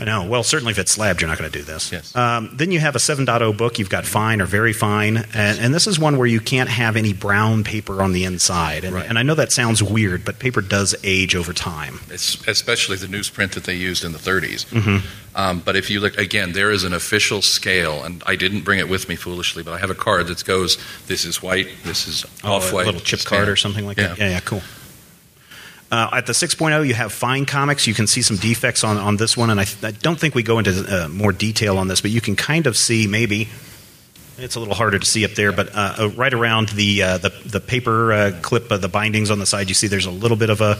I 0.00 0.04
know. 0.04 0.24
Well, 0.24 0.42
certainly 0.42 0.70
if 0.72 0.78
it's 0.78 0.92
slabbed, 0.92 1.20
you're 1.20 1.28
not 1.28 1.36
going 1.38 1.50
to 1.50 1.58
do 1.58 1.62
this. 1.64 1.92
Yes. 1.92 2.16
Um, 2.16 2.50
then 2.54 2.72
you 2.72 2.80
have 2.80 2.96
a 2.96 2.98
7.0 2.98 3.56
book. 3.56 3.78
You've 3.78 3.90
got 3.90 4.06
fine 4.06 4.40
or 4.40 4.46
very 4.46 4.72
fine. 4.72 5.18
And, 5.34 5.58
and 5.60 5.74
this 5.74 5.86
is 5.86 5.98
one 5.98 6.16
where 6.16 6.26
you 6.26 6.40
can't 6.40 6.70
have 6.70 6.96
any 6.96 7.12
brown 7.12 7.64
paper 7.64 8.02
on 8.02 8.12
the 8.12 8.24
inside. 8.24 8.84
And, 8.84 8.94
Right. 8.96 9.06
and 9.06 9.18
I 9.18 9.22
know 9.22 9.34
that 9.34 9.52
sounds 9.52 9.82
weird, 9.82 10.24
but 10.24 10.38
paper 10.38 10.62
does 10.62 10.94
age 11.04 11.36
over 11.36 11.52
time. 11.52 12.00
It's, 12.08 12.44
especially 12.48 12.96
the 12.96 13.08
newsprint 13.08 13.52
that 13.52 13.64
they 13.64 13.74
used 13.74 14.02
in 14.04 14.12
the 14.12 14.18
30s. 14.18 14.64
Mm-hmm. 14.66 15.06
Um, 15.36 15.60
but 15.60 15.76
if 15.76 15.90
you 15.90 16.00
look 16.00 16.16
again, 16.18 16.52
there 16.52 16.70
is 16.70 16.82
an 16.82 16.92
official 16.94 17.42
scale, 17.42 18.02
and 18.02 18.22
I 18.26 18.34
didn't 18.36 18.62
bring 18.62 18.78
it 18.80 18.88
with 18.88 19.08
me 19.08 19.14
foolishly, 19.16 19.62
but 19.62 19.72
I 19.74 19.78
have 19.78 19.90
a 19.90 19.94
card 19.94 20.26
that 20.26 20.44
goes, 20.44 20.76
"This 21.06 21.24
is 21.24 21.40
white, 21.40 21.68
this 21.84 22.08
is 22.08 22.24
off 22.42 22.64
Oh, 22.64 22.70
a 22.70 22.74
white." 22.74 22.86
little 22.86 23.00
chip 23.00 23.20
card 23.24 23.48
or 23.48 23.54
something 23.54 23.86
like 23.86 23.96
Yeah. 23.96 24.08
that. 24.08 24.18
Yeah, 24.18 24.30
yeah, 24.30 24.40
cool. 24.40 24.60
Uh, 25.90 26.08
at 26.12 26.26
the 26.26 26.32
6.0, 26.32 26.86
you 26.86 26.94
have 26.94 27.12
fine 27.12 27.44
comics. 27.44 27.86
You 27.86 27.94
can 27.94 28.06
see 28.06 28.22
some 28.22 28.36
defects 28.36 28.84
on, 28.84 28.96
on 28.96 29.16
this 29.16 29.36
one, 29.36 29.50
and 29.50 29.58
I, 29.58 29.64
th- 29.64 29.82
I 29.82 29.90
don't 29.90 30.18
think 30.18 30.36
we 30.36 30.44
go 30.44 30.58
into 30.58 31.04
uh, 31.04 31.08
more 31.08 31.32
detail 31.32 31.78
on 31.78 31.88
this, 31.88 32.00
but 32.00 32.12
you 32.12 32.20
can 32.20 32.36
kind 32.36 32.66
of 32.66 32.76
see 32.76 33.06
maybe. 33.06 33.48
It's 34.38 34.54
a 34.54 34.60
little 34.60 34.74
harder 34.74 34.98
to 34.98 35.04
see 35.04 35.26
up 35.26 35.32
there, 35.32 35.52
but 35.52 35.74
uh, 35.74 35.94
uh, 35.98 36.08
right 36.10 36.32
around 36.32 36.70
the 36.70 37.02
uh, 37.02 37.18
the, 37.18 37.28
the 37.44 37.60
paper 37.60 38.10
uh, 38.10 38.32
clip, 38.40 38.72
uh, 38.72 38.78
the 38.78 38.88
bindings 38.88 39.30
on 39.30 39.38
the 39.38 39.44
side, 39.44 39.68
you 39.68 39.74
see 39.74 39.86
there's 39.86 40.06
a 40.06 40.10
little 40.10 40.36
bit 40.36 40.48
of 40.48 40.62
a 40.62 40.78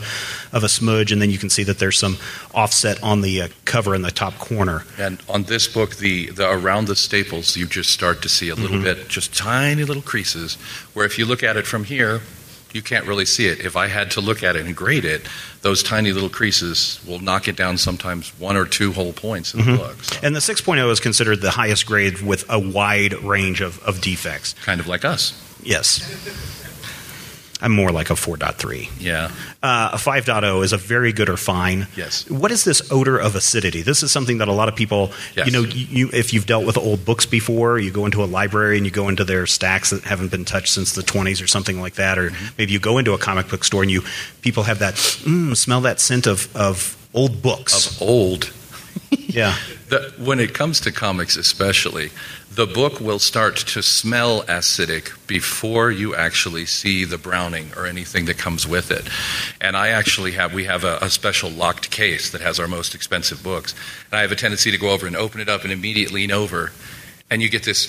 of 0.51 0.63
a 0.63 0.69
smudge, 0.69 1.11
and 1.11 1.21
then 1.21 1.29
you 1.29 1.37
can 1.37 1.51
see 1.51 1.63
that 1.65 1.77
there's 1.77 1.99
some 1.99 2.17
offset 2.55 3.03
on 3.03 3.21
the 3.21 3.43
uh, 3.43 3.47
cover 3.65 3.93
in 3.93 4.01
the 4.01 4.09
top 4.09 4.33
corner. 4.39 4.83
And 4.97 5.21
on 5.29 5.43
this 5.43 5.67
book, 5.67 5.97
the, 5.97 6.31
the 6.31 6.49
around 6.49 6.85
the 6.87 6.95
staples, 6.95 7.55
you 7.55 7.67
just 7.67 7.91
start 7.91 8.23
to 8.23 8.29
see 8.29 8.49
a 8.49 8.55
little 8.55 8.81
bit, 8.81 9.09
just 9.09 9.37
tiny 9.37 9.83
little 9.83 10.01
creases. 10.01 10.55
Where 10.95 11.05
if 11.05 11.19
you 11.19 11.27
look 11.27 11.43
at 11.43 11.55
it 11.55 11.67
from 11.67 11.83
here, 11.83 12.21
you 12.75 12.81
can't 12.81 13.05
really 13.05 13.25
see 13.25 13.47
it. 13.47 13.59
If 13.59 13.75
I 13.75 13.87
had 13.87 14.11
to 14.11 14.21
look 14.21 14.43
at 14.43 14.55
it 14.55 14.65
and 14.65 14.75
grade 14.75 15.05
it, 15.05 15.27
those 15.61 15.83
tiny 15.83 16.11
little 16.11 16.29
creases 16.29 16.99
will 17.07 17.19
knock 17.19 17.47
it 17.47 17.55
down 17.55 17.77
sometimes 17.77 18.29
one 18.39 18.57
or 18.57 18.65
two 18.65 18.91
whole 18.91 19.13
points 19.13 19.53
in 19.53 19.61
the 19.61 19.65
mm-hmm. 19.65 19.77
book. 19.77 20.03
So, 20.03 20.19
And 20.23 20.35
the 20.35 20.39
6.0 20.39 20.91
is 20.91 20.99
considered 20.99 21.41
the 21.41 21.51
highest 21.51 21.85
grade 21.85 22.21
with 22.21 22.45
a 22.49 22.59
wide 22.59 23.13
range 23.13 23.61
of, 23.61 23.81
of 23.83 24.01
defects. 24.01 24.53
kind 24.63 24.79
of 24.79 24.87
like 24.87 25.05
us. 25.05 25.33
Yes. 25.63 26.60
I'm 27.61 27.71
more 27.71 27.91
like 27.91 28.09
a 28.09 28.13
4.3. 28.13 28.89
Yeah. 28.99 29.29
Uh, 29.61 29.91
a 29.93 29.97
5.0 29.97 30.63
is 30.63 30.73
a 30.73 30.77
very 30.77 31.13
good 31.13 31.29
or 31.29 31.37
fine. 31.37 31.87
Yes. 31.95 32.27
What 32.29 32.51
is 32.51 32.63
this 32.63 32.91
odor 32.91 33.19
of 33.19 33.35
acidity? 33.35 33.83
This 33.83 34.01
is 34.01 34.11
something 34.11 34.39
that 34.39 34.47
a 34.47 34.51
lot 34.51 34.67
of 34.67 34.75
people, 34.75 35.11
Yes. 35.35 35.45
you 35.45 35.51
know, 35.53 35.61
you, 35.61 35.85
you, 35.89 36.09
if 36.11 36.33
you've 36.33 36.47
dealt 36.47 36.65
with 36.65 36.77
old 36.77 37.05
books 37.05 37.25
before, 37.27 37.77
you 37.77 37.91
go 37.91 38.05
into 38.05 38.23
a 38.23 38.25
library 38.25 38.77
and 38.77 38.85
you 38.85 38.91
go 38.91 39.09
into 39.09 39.23
their 39.23 39.45
stacks 39.45 39.91
that 39.91 40.03
haven't 40.03 40.31
been 40.31 40.43
touched 40.45 40.73
since 40.73 40.93
the 40.93 41.03
20s 41.03 41.43
or 41.43 41.47
something 41.47 41.79
like 41.79 41.95
that, 41.95 42.17
or 42.17 42.31
Mm-hmm. 42.31 42.45
maybe 42.57 42.71
you 42.73 42.79
go 42.79 42.97
into 42.97 43.13
a 43.13 43.17
comic 43.17 43.47
book 43.49 43.63
store 43.63 43.81
and 43.83 43.91
you 43.91 44.01
people 44.41 44.63
have 44.63 44.79
that 44.79 44.95
mm, 44.95 45.55
smell 45.55 45.81
that 45.81 45.99
scent 45.99 46.25
of 46.27 46.47
of 46.55 46.97
old 47.13 47.41
books. 47.41 48.01
Of 48.01 48.01
old. 48.07 48.51
yeah. 49.27 49.57
The, 49.89 50.13
when 50.17 50.39
it 50.39 50.53
comes 50.53 50.79
to 50.81 50.91
comics, 50.91 51.35
especially, 51.35 52.11
the 52.53 52.65
book 52.65 52.99
will 52.99 53.19
start 53.19 53.57
to 53.57 53.81
smell 53.81 54.43
acidic 54.43 55.15
before 55.27 55.91
you 55.91 56.15
actually 56.15 56.65
see 56.65 57.03
the 57.03 57.17
browning 57.17 57.71
or 57.75 57.85
anything 57.85 58.25
that 58.25 58.37
comes 58.37 58.67
with 58.67 58.91
it. 58.91 59.07
And 59.59 59.75
I 59.75 59.89
actually 59.89 60.31
have 60.33 60.53
we 60.53 60.65
have 60.65 60.83
a, 60.83 60.97
a 61.01 61.09
special 61.09 61.49
locked 61.49 61.91
case 61.91 62.29
that 62.31 62.41
has 62.41 62.59
our 62.59 62.67
most 62.67 62.95
expensive 62.95 63.43
books, 63.43 63.73
and 64.11 64.19
I 64.19 64.21
have 64.21 64.31
a 64.31 64.35
tendency 64.35 64.71
to 64.71 64.77
go 64.77 64.91
over 64.91 65.07
and 65.07 65.15
open 65.15 65.41
it 65.41 65.49
up 65.49 65.63
and 65.63 65.71
immediately 65.71 66.21
lean 66.21 66.31
over. 66.31 66.71
And 67.31 67.41
you 67.41 67.47
get 67.49 67.63
this 67.63 67.87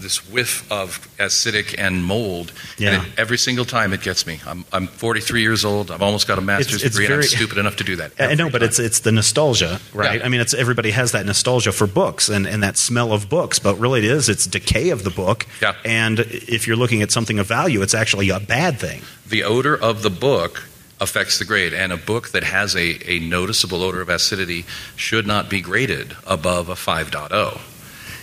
this 0.00 0.26
whiff 0.32 0.64
of 0.72 1.06
acidic 1.18 1.74
and 1.78 2.02
mold, 2.02 2.52
Yeah. 2.78 2.94
and 2.94 3.06
it, 3.06 3.12
every 3.18 3.36
single 3.36 3.64
time 3.66 3.92
it 3.92 4.00
gets 4.00 4.26
me. 4.26 4.40
I'm, 4.46 4.64
I'm 4.72 4.86
43 4.86 5.42
years 5.42 5.64
old. 5.64 5.90
I've 5.90 6.00
almost 6.02 6.26
got 6.26 6.38
a 6.38 6.40
master's 6.40 6.76
It's- 6.76 6.86
it's 6.86 6.94
degree, 6.96 7.04
and 7.04 7.14
I'm 7.14 7.20
very- 7.20 7.28
stupid 7.28 7.58
enough 7.58 7.76
to 7.76 7.84
do 7.84 7.96
that. 7.96 8.12
I 8.18 8.34
know, 8.34 8.46
every 8.46 8.50
but 8.52 8.58
time. 8.60 8.68
it's 8.68 8.78
it's 8.78 9.00
the 9.00 9.12
nostalgia, 9.12 9.78
right? 9.92 10.18
Yeah. 10.20 10.24
I 10.26 10.28
mean, 10.30 10.40
it's 10.40 10.54
everybody 10.54 10.90
has 10.92 11.12
that 11.12 11.26
nostalgia 11.26 11.70
for 11.72 11.86
books 11.86 12.30
and, 12.30 12.46
and 12.46 12.62
that 12.62 12.78
smell 12.78 13.12
of 13.12 13.28
books, 13.28 13.58
but 13.58 13.78
really 13.78 13.98
it 14.00 14.06
is 14.06 14.28
it's 14.30 14.46
decay 14.46 14.88
of 14.88 15.04
the 15.04 15.10
book. 15.10 15.46
Yeah. 15.60 15.74
And 15.84 16.20
if 16.20 16.66
you're 16.66 16.76
looking 16.76 17.02
at 17.02 17.12
something 17.12 17.38
of 17.38 17.46
value, 17.46 17.82
it's 17.82 17.94
actually 17.94 18.30
a 18.30 18.40
bad 18.40 18.78
thing. 18.80 19.02
the 19.28 19.44
odor 19.44 19.76
of 19.76 20.00
the 20.02 20.10
book 20.10 20.64
affects 21.00 21.38
the 21.38 21.44
grade, 21.44 21.74
and 21.74 21.92
a 21.92 21.96
book 21.98 22.30
that 22.30 22.42
has 22.42 22.74
a, 22.74 22.98
a 23.08 23.18
noticeable 23.20 23.82
odor 23.84 24.00
of 24.00 24.08
acidity 24.08 24.64
should 24.96 25.26
not 25.26 25.48
be 25.50 25.60
graded 25.60 26.16
above 26.26 26.68
a 26.70 26.74
5.0. 26.74 27.60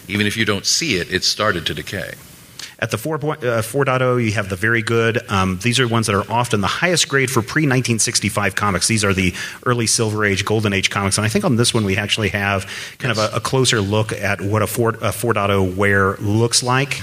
Even 0.07 0.27
if 0.27 0.37
you 0.37 0.45
don't 0.45 0.65
see 0.65 0.97
it, 0.97 1.11
it's 1.11 1.27
started 1.27 1.65
to 1.67 1.73
decay. 1.73 2.13
At 2.77 2.91
the 2.91 2.97
4, 2.97 3.19
point, 3.19 3.43
uh, 3.43 3.61
4.0, 3.61 4.23
you 4.23 4.33
have 4.33 4.49
the 4.49 4.57
very 4.57 4.81
good. 4.81 5.19
Um, 5.29 5.59
these 5.59 5.79
are 5.79 5.87
ones 5.87 6.07
that 6.07 6.15
are 6.15 6.29
often 6.29 6.59
the 6.59 6.67
highest 6.67 7.07
grade 7.07 7.29
for 7.29 7.41
pre 7.41 7.63
1965 7.63 8.55
comics. 8.55 8.87
These 8.87 9.05
are 9.05 9.13
the 9.13 9.33
early 9.65 9.87
Silver 9.87 10.25
Age, 10.25 10.43
Golden 10.43 10.73
Age 10.73 10.89
comics. 10.89 11.17
And 11.17 11.25
I 11.25 11.29
think 11.29 11.45
on 11.45 11.55
this 11.55 11.73
one, 11.73 11.85
we 11.85 11.95
actually 11.95 12.29
have 12.29 12.69
kind 12.99 13.11
of 13.11 13.17
a, 13.17 13.37
a 13.37 13.39
closer 13.39 13.79
look 13.79 14.11
at 14.11 14.41
what 14.41 14.61
a 14.61 14.67
4, 14.67 14.89
a 14.89 15.11
4.0 15.11 15.75
wear 15.75 16.17
looks 16.17 16.63
like. 16.63 17.01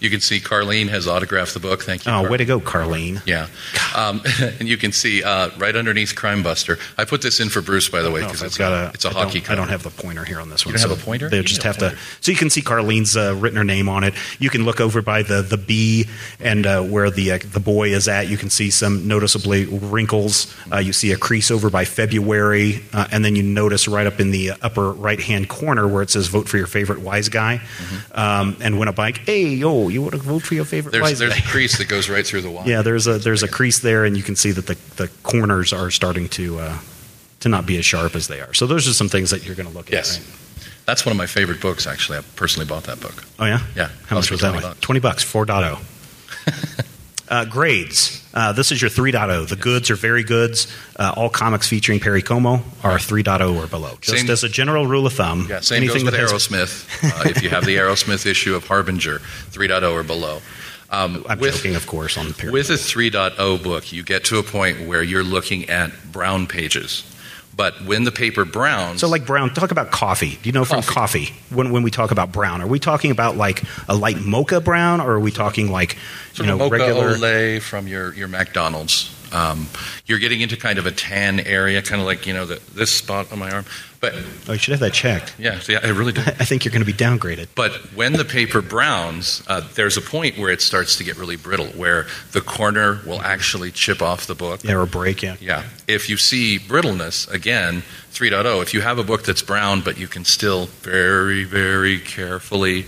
You 0.00 0.10
can 0.10 0.20
see 0.20 0.40
Carlene 0.40 0.88
has 0.88 1.06
autographed 1.06 1.54
the 1.54 1.60
book. 1.60 1.82
Thank 1.82 2.06
you. 2.06 2.12
Oh, 2.12 2.22
Car- 2.22 2.30
way 2.30 2.36
to 2.38 2.44
go, 2.44 2.58
Carlene. 2.60 3.22
Yeah. 3.26 3.48
Um, 3.94 4.22
and 4.58 4.68
you 4.68 4.76
can 4.76 4.92
see 4.92 5.22
uh, 5.22 5.50
right 5.58 5.76
underneath 5.76 6.16
Crime 6.16 6.42
Buster. 6.42 6.78
I 6.96 7.04
put 7.04 7.22
this 7.22 7.38
in 7.40 7.50
for 7.50 7.60
Bruce, 7.60 7.88
by 7.88 8.02
the 8.02 8.10
way, 8.10 8.22
because 8.22 8.42
it's, 8.42 8.56
got 8.56 8.72
a, 8.72 8.90
it's 8.94 9.04
a 9.04 9.10
I 9.10 9.12
hockey 9.12 9.42
I 9.48 9.54
don't 9.54 9.68
have 9.68 9.82
the 9.82 9.90
pointer 9.90 10.24
here 10.24 10.40
on 10.40 10.48
this 10.48 10.64
one. 10.64 10.74
don't 10.74 10.88
have 10.88 10.98
a 10.98 11.02
pointer? 11.02 11.28
They 11.28 11.42
just 11.42 11.62
have 11.62 11.78
to. 11.78 11.96
So 12.20 12.32
you 12.32 12.38
can 12.38 12.50
see 12.50 12.62
Carlene's 12.62 13.16
uh, 13.16 13.36
written 13.38 13.56
her 13.58 13.64
name 13.64 13.88
on 13.88 14.04
it. 14.04 14.14
You 14.38 14.50
can 14.50 14.64
look 14.64 14.80
over 14.80 15.02
by 15.02 15.22
the 15.22 15.42
the 15.42 15.58
B 15.58 16.06
and 16.40 16.66
uh, 16.66 16.82
where 16.82 17.10
the 17.10 17.32
uh, 17.32 17.38
the 17.44 17.60
boy 17.60 17.90
is 17.90 18.08
at. 18.08 18.28
You 18.28 18.36
can 18.36 18.48
see 18.50 18.70
some 18.70 19.06
noticeably 19.06 19.66
wrinkles. 19.66 20.54
Uh, 20.72 20.78
you 20.78 20.92
see 20.92 21.12
a 21.12 21.16
crease 21.16 21.50
over 21.50 21.68
by 21.68 21.84
February, 21.84 22.80
uh, 22.92 23.06
and 23.12 23.24
then 23.24 23.36
you 23.36 23.42
notice 23.42 23.86
right 23.86 24.06
up 24.06 24.18
in 24.20 24.30
the 24.30 24.52
upper 24.62 24.92
right 24.92 25.20
hand 25.20 25.48
corner 25.48 25.86
where 25.86 26.02
it 26.02 26.10
says 26.10 26.28
"Vote 26.28 26.48
for 26.48 26.56
your 26.56 26.66
favorite 26.66 27.00
wise 27.00 27.28
guy." 27.28 27.60
Um, 28.12 28.56
and 28.60 28.78
when 28.78 28.88
a 28.88 28.92
bike, 28.92 29.18
hey 29.18 29.48
yo, 29.48 29.88
you 29.90 30.02
want 30.02 30.14
to 30.14 30.20
vote 30.20 30.42
for 30.42 30.54
your 30.54 30.64
favorite. 30.64 30.92
There's, 30.92 31.18
there's 31.18 31.36
a 31.36 31.42
crease 31.42 31.78
that 31.78 31.88
goes 31.88 32.08
right 32.08 32.26
through 32.26 32.42
the 32.42 32.50
wall. 32.50 32.64
Yeah, 32.66 32.82
there's 32.82 33.06
a 33.06 33.18
there's 33.18 33.42
a 33.42 33.48
crease 33.48 33.78
there, 33.80 34.04
and 34.04 34.16
you 34.16 34.22
can 34.22 34.36
see 34.36 34.50
that 34.52 34.66
the, 34.66 34.76
the 34.96 35.08
corners 35.22 35.72
are 35.72 35.90
starting 35.90 36.28
to 36.30 36.58
uh, 36.60 36.78
to 37.40 37.48
not 37.48 37.66
be 37.66 37.76
as 37.78 37.84
sharp 37.84 38.14
as 38.14 38.28
they 38.28 38.40
are. 38.40 38.52
So 38.54 38.66
those 38.66 38.86
are 38.88 38.92
some 38.92 39.08
things 39.08 39.30
that 39.30 39.44
you're 39.44 39.54
going 39.54 39.68
to 39.68 39.74
look 39.74 39.90
Yes. 39.90 40.16
at. 40.18 40.22
Right? 40.22 40.36
That's 40.86 41.04
one 41.06 41.12
of 41.12 41.16
my 41.18 41.26
favorite 41.26 41.60
books, 41.60 41.86
actually. 41.86 42.18
I 42.18 42.22
personally 42.36 42.66
bought 42.66 42.84
that 42.84 43.00
book. 43.00 43.24
Oh 43.38 43.44
yeah, 43.46 43.60
Yeah. 43.76 43.90
How 44.06 44.16
much 44.16 44.30
was 44.30 44.40
that? 44.40 44.50
20 44.50 44.60
bucks. 44.62 44.80
Twenty 44.80 45.00
bucks. 45.00 45.24
4.0. 45.24 45.78
uh, 47.30 47.44
grades. 47.44 48.22
Uh, 48.34 48.52
this 48.52 48.70
is 48.70 48.80
your 48.82 48.90
3.0. 48.90 49.48
The 49.48 49.56
goods 49.56 49.90
are 49.90 49.96
very 49.96 50.22
goods. 50.22 50.66
Uh, 50.96 51.12
all 51.16 51.30
comics 51.30 51.66
featuring 51.68 52.00
Perry 52.00 52.22
Como 52.22 52.56
are 52.82 52.98
3.0 52.98 53.56
or 53.56 53.66
below. 53.66 53.96
Just 54.00 54.18
Same- 54.18 54.30
as 54.30 54.44
a 54.44 54.48
general 54.48 54.86
rule 54.86 55.06
of 55.06 55.14
thumb. 55.14 55.46
Yeah, 55.48 55.60
same 55.60 55.86
goes 55.86 56.04
with 56.04 56.14
Aerosmith. 56.14 56.86
uh, 57.26 57.28
if 57.28 57.42
you 57.42 57.48
have 57.50 57.64
the 57.64 57.76
Aerosmith 57.76 58.26
issue 58.26 58.54
of 58.54 58.66
Harbinger, 58.66 59.18
3.0 59.18 59.92
or 59.92 60.02
below. 60.02 60.40
Um, 60.92 61.24
I'm 61.28 61.38
with, 61.38 61.54
joking, 61.56 61.76
of 61.76 61.86
course, 61.86 62.18
on 62.18 62.28
the 62.28 62.34
Perry. 62.34 62.52
With 62.52 62.68
a 62.70 62.74
3.0 62.74 63.62
book, 63.62 63.92
you 63.92 64.02
get 64.02 64.24
to 64.24 64.38
a 64.38 64.42
point 64.42 64.88
where 64.88 65.02
you're 65.02 65.22
looking 65.22 65.70
at 65.70 65.92
brown 66.10 66.48
pages. 66.48 67.04
But 67.56 67.82
when 67.84 68.04
the 68.04 68.12
paper 68.12 68.44
browns, 68.44 69.00
So, 69.00 69.08
like 69.08 69.26
brown, 69.26 69.52
talk 69.52 69.70
about 69.70 69.90
coffee. 69.90 70.38
Do 70.42 70.48
you 70.48 70.52
know 70.52 70.64
from 70.64 70.82
Coffee. 70.82 71.26
coffee 71.26 71.54
when, 71.54 71.72
when 71.72 71.82
we 71.82 71.90
talk 71.90 72.10
about 72.10 72.32
brown? 72.32 72.62
Are 72.62 72.66
we 72.66 72.78
talking 72.78 73.10
about 73.10 73.36
like 73.36 73.62
a 73.88 73.94
light 73.94 74.18
mocha 74.18 74.60
brown, 74.60 75.00
or 75.00 75.12
are 75.12 75.20
we 75.20 75.30
talking 75.30 75.70
like 75.70 75.96
sort 76.32 76.46
you 76.46 76.52
of 76.52 76.58
know 76.58 76.64
mocha 76.70 76.84
regular? 76.84 77.14
Olay 77.14 77.60
from 77.60 77.86
your, 77.86 78.14
your 78.14 78.28
McDonald's. 78.28 79.14
Um, 79.32 79.68
you're 80.06 80.18
getting 80.18 80.40
into 80.40 80.56
kind 80.56 80.78
of 80.78 80.86
a 80.86 80.90
tan 80.90 81.38
area, 81.40 81.82
kind 81.82 82.00
of 82.00 82.06
like 82.06 82.26
you 82.26 82.32
know 82.34 82.46
the, 82.46 82.60
this 82.74 82.90
spot 82.90 83.30
on 83.32 83.38
my 83.38 83.50
arm. 83.50 83.64
But 84.00 84.14
Oh, 84.48 84.52
you 84.54 84.58
should 84.58 84.72
have 84.72 84.80
that 84.80 84.94
checked. 84.94 85.34
yeah, 85.38 85.58
see, 85.60 85.76
I 85.76 85.88
really 85.88 86.12
do. 86.12 86.20
I 86.26 86.44
think 86.46 86.64
you're 86.64 86.72
going 86.72 86.84
to 86.84 86.90
be 86.90 86.92
downgraded. 86.94 87.48
But 87.54 87.72
when 87.94 88.14
the 88.14 88.24
paper 88.24 88.62
browns, 88.62 89.42
uh, 89.46 89.60
there's 89.74 89.98
a 89.98 90.00
point 90.00 90.38
where 90.38 90.50
it 90.50 90.62
starts 90.62 90.96
to 90.96 91.04
get 91.04 91.18
really 91.18 91.36
brittle, 91.36 91.66
where 91.66 92.06
the 92.32 92.40
corner 92.40 93.00
will 93.06 93.20
actually 93.20 93.70
chip 93.70 94.00
off 94.00 94.26
the 94.26 94.34
book. 94.34 94.64
Yeah, 94.64 94.76
or 94.76 94.86
break. 94.86 95.22
Yeah. 95.22 95.36
Yeah. 95.38 95.64
If 95.86 96.08
you 96.08 96.16
see 96.16 96.58
brittleness, 96.58 97.30
again, 97.30 97.82
3.0, 98.12 98.62
if 98.62 98.72
you 98.72 98.80
have 98.80 98.98
a 98.98 99.04
book 99.04 99.22
that's 99.24 99.42
brown, 99.42 99.82
but 99.82 99.98
you 99.98 100.08
can 100.08 100.24
still 100.24 100.66
very, 100.80 101.44
very 101.44 101.98
carefully 101.98 102.86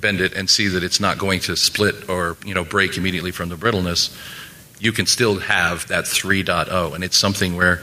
bend 0.00 0.20
it 0.22 0.32
and 0.34 0.48
see 0.48 0.68
that 0.68 0.82
it's 0.82 1.00
not 1.00 1.16
going 1.18 1.40
to 1.40 1.56
split 1.56 2.08
or 2.10 2.36
you 2.44 2.52
know 2.52 2.62
break 2.64 2.96
immediately 2.98 3.30
from 3.30 3.48
the 3.50 3.56
brittleness, 3.56 4.14
you 4.78 4.92
can 4.92 5.06
still 5.06 5.38
have 5.40 5.86
that 5.88 6.04
3.0. 6.04 6.94
And 6.94 7.04
it's 7.04 7.16
something 7.18 7.54
where 7.56 7.80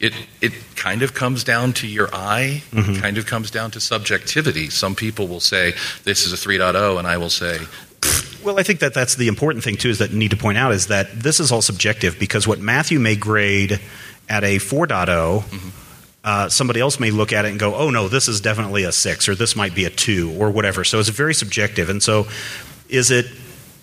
it, 0.00 0.12
it 0.40 0.52
kind 0.76 1.02
of 1.02 1.14
comes 1.14 1.44
down 1.44 1.72
to 1.74 1.86
your 1.86 2.08
eye, 2.14 2.62
Mm-hmm. 2.72 3.00
kind 3.00 3.18
of 3.18 3.26
comes 3.26 3.50
down 3.50 3.70
to 3.72 3.80
subjectivity. 3.80 4.70
Some 4.70 4.94
people 4.94 5.26
will 5.28 5.40
say, 5.40 5.74
this 6.04 6.26
is 6.26 6.32
a 6.32 6.36
3.0, 6.36 6.98
and 6.98 7.06
I 7.06 7.16
will 7.16 7.30
say, 7.30 7.58
Well, 8.44 8.58
I 8.58 8.62
think 8.62 8.80
that 8.80 8.92
that's 8.94 9.14
the 9.14 9.28
important 9.28 9.64
thing 9.64 9.76
too. 9.76 9.88
Is 9.88 9.98
that 9.98 10.12
need 10.12 10.30
to 10.32 10.36
point 10.36 10.58
out 10.58 10.72
is 10.72 10.88
that 10.88 11.10
this 11.12 11.40
is 11.40 11.50
all 11.52 11.62
subjective 11.62 12.18
because 12.18 12.46
what 12.46 12.58
Matthew 12.60 12.98
may 13.00 13.16
grade 13.16 13.80
at 14.28 14.44
a 14.44 14.56
4.0, 14.58 15.44
uh, 16.24 16.48
somebody 16.48 16.80
else 16.80 16.98
may 17.00 17.10
look 17.10 17.32
at 17.32 17.44
it 17.44 17.50
and 17.50 17.58
go, 17.60 17.74
"Oh 17.74 17.90
no, 17.90 18.08
this 18.08 18.28
is 18.28 18.40
definitely 18.40 18.84
a 18.84 18.92
six, 18.92 19.28
or 19.28 19.34
this 19.34 19.54
might 19.56 19.74
be 19.74 19.84
a 19.84 19.90
two, 19.90 20.30
or 20.38 20.50
whatever." 20.50 20.82
So 20.84 20.98
it's 20.98 21.08
very 21.10 21.34
subjective. 21.34 21.88
And 21.90 22.02
so, 22.02 22.26
is 22.88 23.10
it 23.10 23.26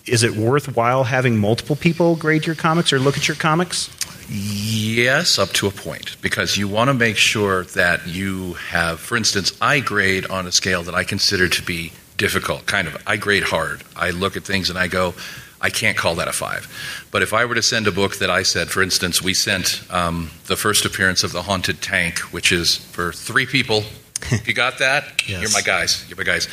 is 0.05 0.23
it 0.23 0.35
worthwhile 0.35 1.03
having 1.03 1.37
multiple 1.37 1.75
people 1.75 2.15
grade 2.15 2.45
your 2.45 2.55
comics 2.55 2.91
or 2.91 2.99
look 2.99 3.17
at 3.17 3.27
your 3.27 3.37
comics? 3.37 3.89
Yes, 4.29 5.37
up 5.37 5.49
to 5.53 5.67
a 5.67 5.71
point, 5.71 6.15
because 6.21 6.55
you 6.55 6.67
want 6.67 6.87
to 6.87 6.93
make 6.93 7.17
sure 7.17 7.65
that 7.65 8.07
you 8.07 8.53
have, 8.53 8.99
for 8.99 9.17
instance, 9.17 9.51
I 9.61 9.81
grade 9.81 10.25
on 10.27 10.47
a 10.47 10.51
scale 10.51 10.83
that 10.83 10.95
I 10.95 11.03
consider 11.03 11.49
to 11.49 11.61
be 11.63 11.91
difficult, 12.15 12.65
kind 12.65 12.87
of. 12.87 12.95
I 13.05 13.17
grade 13.17 13.43
hard. 13.43 13.83
I 13.95 14.11
look 14.11 14.37
at 14.37 14.43
things 14.43 14.69
and 14.69 14.79
I 14.79 14.87
go, 14.87 15.15
I 15.59 15.69
can't 15.69 15.97
call 15.97 16.15
that 16.15 16.27
a 16.27 16.31
five. 16.31 16.67
But 17.11 17.21
if 17.21 17.33
I 17.33 17.45
were 17.45 17.55
to 17.55 17.61
send 17.61 17.87
a 17.87 17.91
book 17.91 18.17
that 18.17 18.29
I 18.29 18.43
said, 18.43 18.69
for 18.69 18.81
instance, 18.81 19.21
we 19.21 19.33
sent 19.33 19.83
um, 19.89 20.31
the 20.47 20.55
first 20.55 20.85
appearance 20.85 21.23
of 21.23 21.33
The 21.33 21.41
Haunted 21.43 21.81
Tank, 21.81 22.19
which 22.31 22.51
is 22.51 22.77
for 22.77 23.11
three 23.11 23.45
people. 23.45 23.83
If 24.31 24.47
you 24.47 24.53
got 24.53 24.79
that, 24.79 25.27
Yes. 25.27 25.41
you're 25.41 25.51
my 25.51 25.61
guys. 25.61 26.05
You're 26.09 26.17
my 26.17 26.23
guys. 26.23 26.47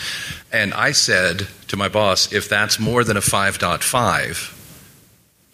And 0.53 0.73
I 0.75 0.93
said 0.93 1.47
to 1.69 1.77
my 1.77 1.89
boss, 1.89 2.33
if 2.33 2.49
that's 2.49 2.79
more 2.79 3.05
than 3.05 3.17
a 3.17 3.21
5.5, 3.21 4.55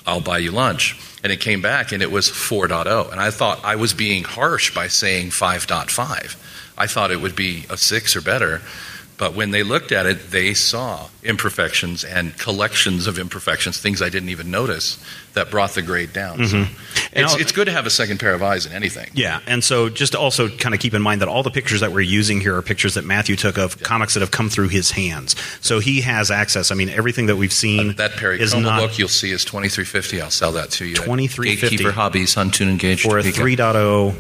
I'll 0.07 0.21
buy 0.21 0.39
you 0.39 0.51
lunch. 0.53 0.97
And 1.23 1.33
it 1.33 1.41
came 1.41 1.63
back 1.63 1.93
and 1.93 2.03
it 2.03 2.11
was 2.11 2.29
4.0. 2.29 3.11
And 3.11 3.21
I 3.21 3.31
thought 3.31 3.65
I 3.65 3.77
was 3.77 3.95
being 3.95 4.25
harsh 4.25 4.75
by 4.75 4.89
saying 4.89 5.31
5.5. 5.31 6.37
I 6.77 6.87
thought 6.87 7.11
it 7.11 7.21
would 7.21 7.35
be 7.37 7.65
a 7.71 7.77
6 7.77 8.17
or 8.17 8.21
better. 8.21 8.61
But 9.17 9.35
when 9.35 9.53
they 9.53 9.63
looked 9.63 9.93
at 9.93 10.07
it, 10.07 10.31
they 10.31 10.55
saw 10.55 11.09
imperfections 11.23 12.03
and 12.03 12.37
collections 12.37 13.07
of 13.07 13.19
imperfections, 13.19 13.81
things 13.81 14.03
I 14.03 14.09
didn't 14.09 14.31
even 14.31 14.51
notice, 14.51 14.99
that 15.35 15.51
brought 15.51 15.71
the 15.71 15.83
grade 15.83 16.13
down. 16.13 16.45
So 16.47 16.57
And 16.59 16.69
it's, 17.25 17.37
it's 17.37 17.53
good 17.53 17.67
to 17.67 17.73
have 17.73 17.87
a 17.87 17.91
second 17.91 18.19
pair 18.19 18.35
of 18.35 18.43
eyes 18.43 18.67
in 18.67 18.73
anything. 18.73 19.11
Yeah, 19.15 19.39
and 19.47 19.63
so 19.63 19.89
just 19.89 20.13
to 20.13 20.19
also 20.19 20.49
kind 20.49 20.75
of 20.75 20.81
keep 20.81 20.95
in 20.95 21.03
mind 21.03 21.21
that 21.21 21.29
all 21.29 21.45
the 21.45 21.51
pictures 21.51 21.81
that 21.81 21.93
we're 21.93 22.01
using 22.01 22.41
here 22.41 22.57
are 22.57 22.63
pictures 22.63 22.95
that 22.95 23.05
Matthew 23.05 23.37
took 23.37 23.57
of 23.57 23.81
comics 23.83 24.15
that 24.15 24.21
have 24.21 24.33
come 24.33 24.49
through 24.49 24.69
his 24.69 24.91
hands. 24.91 25.37
So 25.61 25.79
he 25.79 26.01
has 26.01 26.33
access. 26.33 26.73
I 26.73 26.75
mean, 26.75 26.89
everything 26.89 27.27
that 27.27 27.37
we've 27.37 27.53
seen 27.53 27.95
That 27.97 28.13
Perry 28.13 28.41
is 28.41 28.53
Como 28.53 28.69
not 28.69 28.81
book 28.81 28.99
you'll 28.99 29.09
see 29.09 29.31
is 29.31 29.45
2350 29.45 30.21
I'll 30.21 30.31
sell 30.31 30.53
that 30.53 30.71
to 30.73 30.85
you. 30.87 30.95
at 30.95 31.05
2350. 31.05 31.61
Gatekeeper 31.69 31.93
Hobbies, 31.93 32.35
Huntoon 32.35 32.69
and 32.69 32.79
Gage. 32.81 33.03
for 33.03 33.19
a 33.19 33.23
Topeka. 33.23 33.41
3.0 33.43 34.15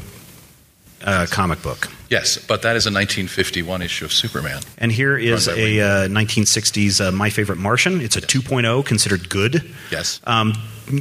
uh, 1.04 1.26
comic 1.30 1.62
book. 1.62 1.88
Yes, 2.10 2.38
but 2.38 2.62
that 2.62 2.76
is 2.76 2.86
a 2.86 2.90
1951 2.90 3.82
issue 3.82 4.04
of 4.04 4.12
Superman. 4.12 4.62
And 4.78 4.90
here 4.92 5.16
is 5.16 5.48
a 5.48 5.80
uh, 5.80 6.08
1960s 6.08 7.00
uh, 7.06 7.12
My 7.12 7.30
Favorite 7.30 7.58
Martian. 7.58 8.00
It's 8.00 8.16
a 8.16 8.20
2.0, 8.20 8.84
considered 8.86 9.28
good. 9.28 9.70
Yes. 9.90 10.20
Um, 10.24 10.52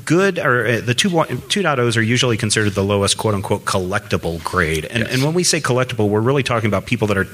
good, 0.05 0.39
or 0.39 0.65
uh, 0.65 0.81
the 0.81 0.93
2, 0.93 1.09
2.0s 1.09 1.97
are 1.97 2.01
usually 2.01 2.37
considered 2.37 2.71
the 2.71 2.83
lowest 2.83 3.17
quote 3.17 3.33
unquote 3.35 3.65
collectible 3.65 4.43
grade. 4.43 4.85
And, 4.85 5.03
Yes. 5.03 5.13
and 5.13 5.23
when 5.23 5.33
we 5.33 5.43
say 5.43 5.59
collectible, 5.61 6.09
we're 6.09 6.21
really 6.21 6.43
talking 6.43 6.67
about 6.67 6.85
people 6.85 7.07
that 7.07 7.17
are 7.17 7.27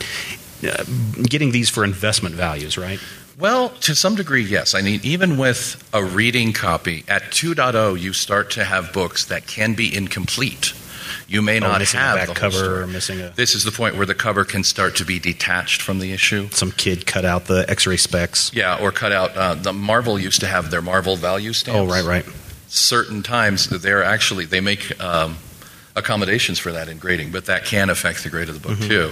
uh, 0.68 0.84
getting 1.24 1.52
these 1.52 1.70
for 1.70 1.84
investment 1.84 2.36
values, 2.36 2.78
right? 2.78 3.00
Well, 3.40 3.70
to 3.82 3.96
some 3.96 4.16
degree, 4.16 4.44
yes. 4.44 4.76
I 4.76 4.82
mean, 4.82 5.00
even 5.02 5.38
with 5.38 5.82
a 5.94 6.04
reading 6.04 6.52
copy 6.52 7.06
at 7.08 7.24
2.0, 7.32 7.98
you 7.98 8.12
start 8.12 8.52
to 8.52 8.66
have 8.66 8.92
books 8.92 9.24
that 9.26 9.48
can 9.48 9.74
be 9.76 9.96
incomplete. 9.96 10.74
You 11.30 11.42
may 11.44 11.58
Oh, 11.58 11.68
not 11.68 11.82
have 11.82 12.16
back 12.18 12.28
the 12.28 12.34
cover 12.34 12.88
missing 12.88 13.22
a- 13.22 13.30
This 13.36 13.54
is 13.54 13.64
the 13.64 13.72
point 13.72 13.96
where 13.96 14.06
the 14.08 14.16
cover 14.16 14.44
can 14.46 14.64
start 14.64 14.96
to 14.96 15.06
be 15.06 15.20
detached 15.20 15.82
from 15.82 16.00
the 16.00 16.12
issue. 16.12 16.50
Some 16.52 16.72
kid 16.72 17.06
cut 17.06 17.24
out 17.24 17.46
the 17.46 17.66
x 17.70 17.86
ray 17.86 17.98
specs. 17.98 18.52
Yeah, 18.54 18.78
or 18.82 18.92
cut 18.92 19.12
out. 19.12 19.38
Uh, 19.38 19.54
the 19.56 19.72
Marvel 19.72 20.18
used 20.20 20.40
to 20.40 20.48
have 20.48 20.72
their 20.72 20.82
Marvel 20.82 21.16
value 21.16 21.54
stamps. 21.54 21.78
Oh, 21.80 21.86
right, 21.86 22.04
right. 22.04 22.26
Certain 22.68 23.22
times 23.24 23.70
they're 23.70 24.04
actually 24.04 24.46
they 24.46 24.60
make 24.60 25.00
um, 25.02 25.38
accommodations 25.96 26.60
for 26.60 26.72
that 26.72 26.88
in 26.88 26.98
grading, 26.98 27.32
but 27.32 27.46
that 27.46 27.66
can 27.66 27.90
affect 27.90 28.24
the 28.24 28.30
grade 28.30 28.50
of 28.50 28.56
the 28.62 28.68
book 28.68 28.78
Mm-hmm. 28.78 28.88
too. 28.90 29.12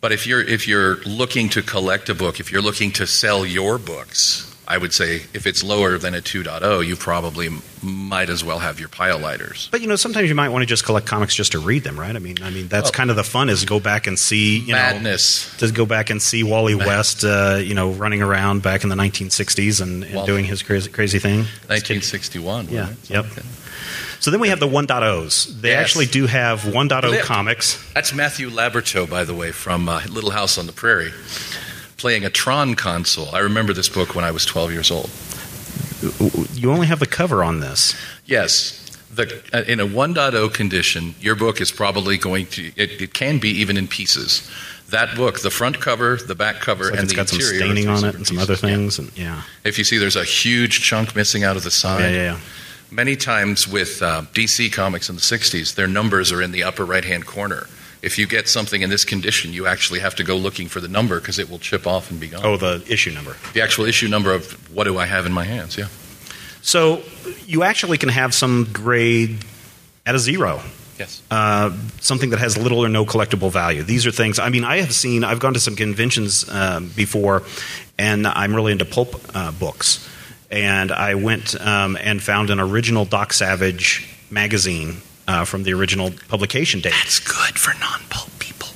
But 0.00 0.12
if 0.12 0.26
you're 0.26 0.40
if 0.40 0.66
you're 0.66 0.96
looking 1.04 1.48
to 1.50 1.62
collect 1.62 2.08
a 2.08 2.14
book, 2.14 2.40
if 2.40 2.50
you're 2.50 2.62
looking 2.62 2.90
to 2.92 3.06
sell 3.06 3.44
your 3.44 3.76
books, 3.78 4.49
I 4.70 4.78
would 4.78 4.92
say 4.92 5.16
if 5.34 5.48
it's 5.48 5.64
lower 5.64 5.98
than 5.98 6.14
a 6.14 6.20
2.0, 6.20 6.86
you 6.86 6.94
probably 6.94 7.48
might 7.82 8.30
as 8.30 8.44
well 8.44 8.60
have 8.60 8.78
your 8.78 8.88
pile 8.88 9.18
lighters. 9.18 9.68
But 9.72 9.80
you 9.80 9.88
know, 9.88 9.96
sometimes 9.96 10.28
you 10.28 10.34
might 10.36 10.50
want 10.50 10.62
to 10.62 10.66
just 10.66 10.84
collect 10.84 11.06
comics 11.06 11.34
just 11.34 11.50
to 11.52 11.58
read 11.58 11.82
them, 11.82 11.98
right? 11.98 12.14
I 12.14 12.20
mean, 12.20 12.36
I 12.40 12.50
mean 12.50 12.68
that's 12.68 12.84
Well- 12.84 12.92
kind 12.92 13.10
of 13.10 13.16
the 13.16 13.24
fun 13.24 13.48
is 13.48 13.64
go 13.64 13.80
back 13.80 14.06
and 14.06 14.16
see, 14.16 14.58
you 14.60 14.72
know, 14.74 15.16
to 15.58 15.72
go 15.72 15.86
back 15.86 16.10
and 16.10 16.22
see 16.22 16.44
Wally 16.44 16.76
West, 16.76 17.24
uh, 17.24 17.58
you 17.60 17.74
know, 17.74 17.90
running 17.90 18.22
around 18.22 18.62
back 18.62 18.84
in 18.84 18.90
the 18.90 18.96
1960s 18.96 19.80
and, 19.80 20.04
and 20.04 20.24
doing 20.24 20.44
his 20.44 20.62
crazy, 20.62 20.88
crazy 20.88 21.18
thing. 21.18 21.38
1961. 21.66 22.68
Yeah, 22.68 22.80
wasn't 22.82 23.10
yep. 23.10 23.24
Okay. 23.26 23.42
So 24.20 24.30
then 24.30 24.38
we 24.40 24.50
have 24.50 24.60
the 24.60 24.68
1.0s. 24.68 25.60
They 25.62 25.70
Yes. 25.70 25.80
actually 25.80 26.06
do 26.06 26.26
have 26.26 26.60
1.0 26.64 27.02
Well, 27.02 27.10
they- 27.12 27.18
comics. 27.22 27.78
That's 27.94 28.12
Matthew 28.14 28.50
Laborteaux, 28.50 29.08
by 29.08 29.24
the 29.24 29.34
way, 29.34 29.50
from 29.50 29.88
uh, 29.88 30.02
Little 30.08 30.30
House 30.30 30.58
on 30.58 30.66
the 30.66 30.72
Prairie, 30.72 31.12
playing 32.00 32.24
a 32.24 32.30
Tron 32.30 32.74
console. 32.74 33.28
I 33.34 33.40
remember 33.40 33.72
this 33.72 33.88
book 33.88 34.14
when 34.14 34.24
I 34.24 34.30
was 34.30 34.44
12 34.46 34.72
years 34.72 34.90
old. 34.90 35.10
You 36.58 36.72
only 36.72 36.86
have 36.86 36.98
the 36.98 37.06
cover 37.06 37.44
on 37.44 37.60
this. 37.60 37.94
Yes. 38.24 38.76
The, 39.12 39.42
uh, 39.52 39.62
in 39.66 39.80
a 39.80 39.86
1.0 39.86 40.54
condition, 40.54 41.14
your 41.20 41.34
book 41.34 41.60
is 41.60 41.70
probably 41.70 42.16
going 42.16 42.46
to, 42.46 42.72
it, 42.76 43.02
it 43.02 43.12
can 43.12 43.38
be 43.38 43.50
even 43.50 43.76
in 43.76 43.86
pieces. 43.88 44.48
That 44.90 45.14
book, 45.16 45.40
the 45.40 45.50
front 45.50 45.80
cover, 45.80 46.16
the 46.16 46.34
back 46.34 46.60
cover, 46.60 46.84
like 46.84 46.92
and 46.94 47.00
it's 47.02 47.12
the 47.12 47.16
got 47.16 47.28
some 47.28 47.40
interior. 47.40 47.62
are 47.62 47.64
staining 47.66 47.88
on 47.88 48.04
it 48.04 48.14
and 48.14 48.26
some 48.26 48.38
other 48.38 48.54
Yeah. 48.54 48.58
things. 48.58 48.98
And 48.98 49.10
yeah, 49.16 49.42
If 49.64 49.78
you 49.78 49.84
see 49.84 49.98
there's 49.98 50.16
a 50.16 50.24
huge 50.24 50.80
chunk 50.82 51.14
missing 51.14 51.44
out 51.44 51.56
of 51.56 51.64
the 51.64 51.70
side. 51.70 52.00
yeah, 52.00 52.08
yeah, 52.10 52.22
yeah. 52.32 52.40
Many 52.92 53.14
times 53.14 53.68
with 53.68 54.02
uh, 54.02 54.22
DC 54.34 54.72
comics 54.72 55.08
in 55.08 55.14
the 55.16 55.20
60s, 55.22 55.74
their 55.74 55.86
numbers 55.86 56.32
are 56.32 56.42
in 56.42 56.50
the 56.50 56.64
upper 56.64 56.84
right 56.84 57.04
hand 57.04 57.26
corner. 57.26 57.66
If 58.02 58.18
you 58.18 58.26
get 58.26 58.48
something 58.48 58.80
in 58.80 58.88
this 58.88 59.04
condition, 59.04 59.52
you 59.52 59.66
actually 59.66 60.00
have 60.00 60.14
to 60.16 60.24
go 60.24 60.36
looking 60.36 60.68
for 60.68 60.80
the 60.80 60.88
number 60.88 61.20
because 61.20 61.38
it 61.38 61.50
will 61.50 61.58
chip 61.58 61.86
off 61.86 62.10
and 62.10 62.18
be 62.18 62.28
gone. 62.28 62.44
Oh, 62.44 62.56
the 62.56 62.82
issue 62.88 63.10
number. 63.10 63.36
The 63.52 63.60
actual 63.60 63.84
issue 63.84 64.08
number 64.08 64.32
of 64.32 64.52
what 64.74 64.84
do 64.84 64.98
I 64.98 65.06
have 65.06 65.26
in 65.26 65.32
my 65.32 65.44
hands, 65.44 65.76
yeah. 65.76 65.88
So 66.62 67.02
you 67.46 67.62
actually 67.62 67.98
can 67.98 68.08
have 68.08 68.34
some 68.34 68.68
grade 68.72 69.44
at 70.06 70.14
a 70.14 70.18
zero. 70.18 70.60
Yes. 70.98 71.22
uh, 71.30 71.74
something 72.02 72.28
that 72.28 72.40
has 72.40 72.58
little 72.58 72.80
or 72.80 72.88
no 72.90 73.06
collectible 73.06 73.50
value. 73.50 73.82
These 73.82 74.06
are 74.06 74.10
things. 74.10 74.38
I 74.38 74.50
mean, 74.50 74.64
I 74.64 74.82
have 74.82 74.94
seen. 74.94 75.24
I've 75.24 75.40
gone 75.40 75.54
to 75.54 75.60
some 75.60 75.74
conventions 75.74 76.46
um, 76.50 76.90
before, 76.94 77.42
and 77.96 78.26
I'm 78.26 78.54
really 78.54 78.72
into 78.72 78.84
pulp 78.84 79.18
uh, 79.34 79.50
books. 79.50 80.06
And 80.50 80.92
I 80.92 81.14
went 81.14 81.58
um, 81.58 81.96
and 81.98 82.22
found 82.22 82.50
an 82.50 82.60
original 82.60 83.06
Doc 83.06 83.32
Savage 83.32 84.14
magazine 84.30 85.00
uh, 85.30 85.44
from 85.44 85.62
the 85.62 85.72
original 85.72 86.10
publication 86.28 86.80
date. 86.80 86.92
That's 86.92 87.20
good 87.20 87.58
for 87.58 87.72
non 87.78 88.00
pulp 88.10 88.30
people. 88.38 88.68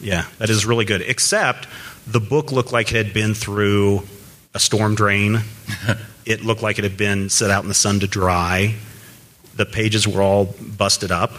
Yeah, 0.00 0.26
that 0.38 0.50
is 0.50 0.66
really 0.66 0.84
good. 0.84 1.00
Except 1.00 1.66
the 2.06 2.20
book 2.20 2.52
looked 2.52 2.72
like 2.72 2.92
it 2.92 2.96
had 2.96 3.14
been 3.14 3.34
through 3.34 4.02
a 4.54 4.60
storm 4.60 4.94
drain. 4.94 5.40
it 6.26 6.44
looked 6.44 6.62
like 6.62 6.78
it 6.78 6.84
had 6.84 6.98
been 6.98 7.30
set 7.30 7.50
out 7.50 7.62
in 7.62 7.68
the 7.68 7.74
sun 7.74 8.00
to 8.00 8.06
dry. 8.06 8.74
The 9.54 9.64
pages 9.64 10.06
were 10.06 10.20
all 10.22 10.44
busted 10.60 11.10
up. 11.10 11.32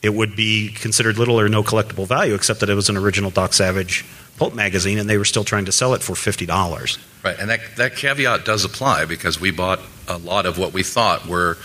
It 0.00 0.14
would 0.14 0.36
be 0.36 0.68
considered 0.68 1.18
little 1.18 1.40
or 1.40 1.48
no 1.48 1.62
collectible 1.62 2.06
value, 2.06 2.34
except 2.34 2.60
that 2.60 2.68
it 2.68 2.74
was 2.74 2.88
an 2.88 2.96
original 2.96 3.30
Doc 3.30 3.52
Savage 3.52 4.04
pulp 4.36 4.54
magazine, 4.54 4.98
and 4.98 5.08
they 5.08 5.18
were 5.18 5.24
still 5.24 5.44
trying 5.44 5.64
to 5.64 5.72
sell 5.72 5.94
it 5.94 6.02
for 6.02 6.14
fifty 6.14 6.46
dollars. 6.46 6.98
Right, 7.24 7.38
and 7.38 7.48
that 7.50 7.60
that 7.76 7.96
caveat 7.96 8.44
does 8.44 8.64
apply 8.64 9.06
because 9.06 9.40
we 9.40 9.50
bought 9.50 9.80
a 10.06 10.18
lot 10.18 10.46
of 10.46 10.58
what 10.58 10.72
we 10.72 10.82
thought 10.82 11.26
were 11.26 11.56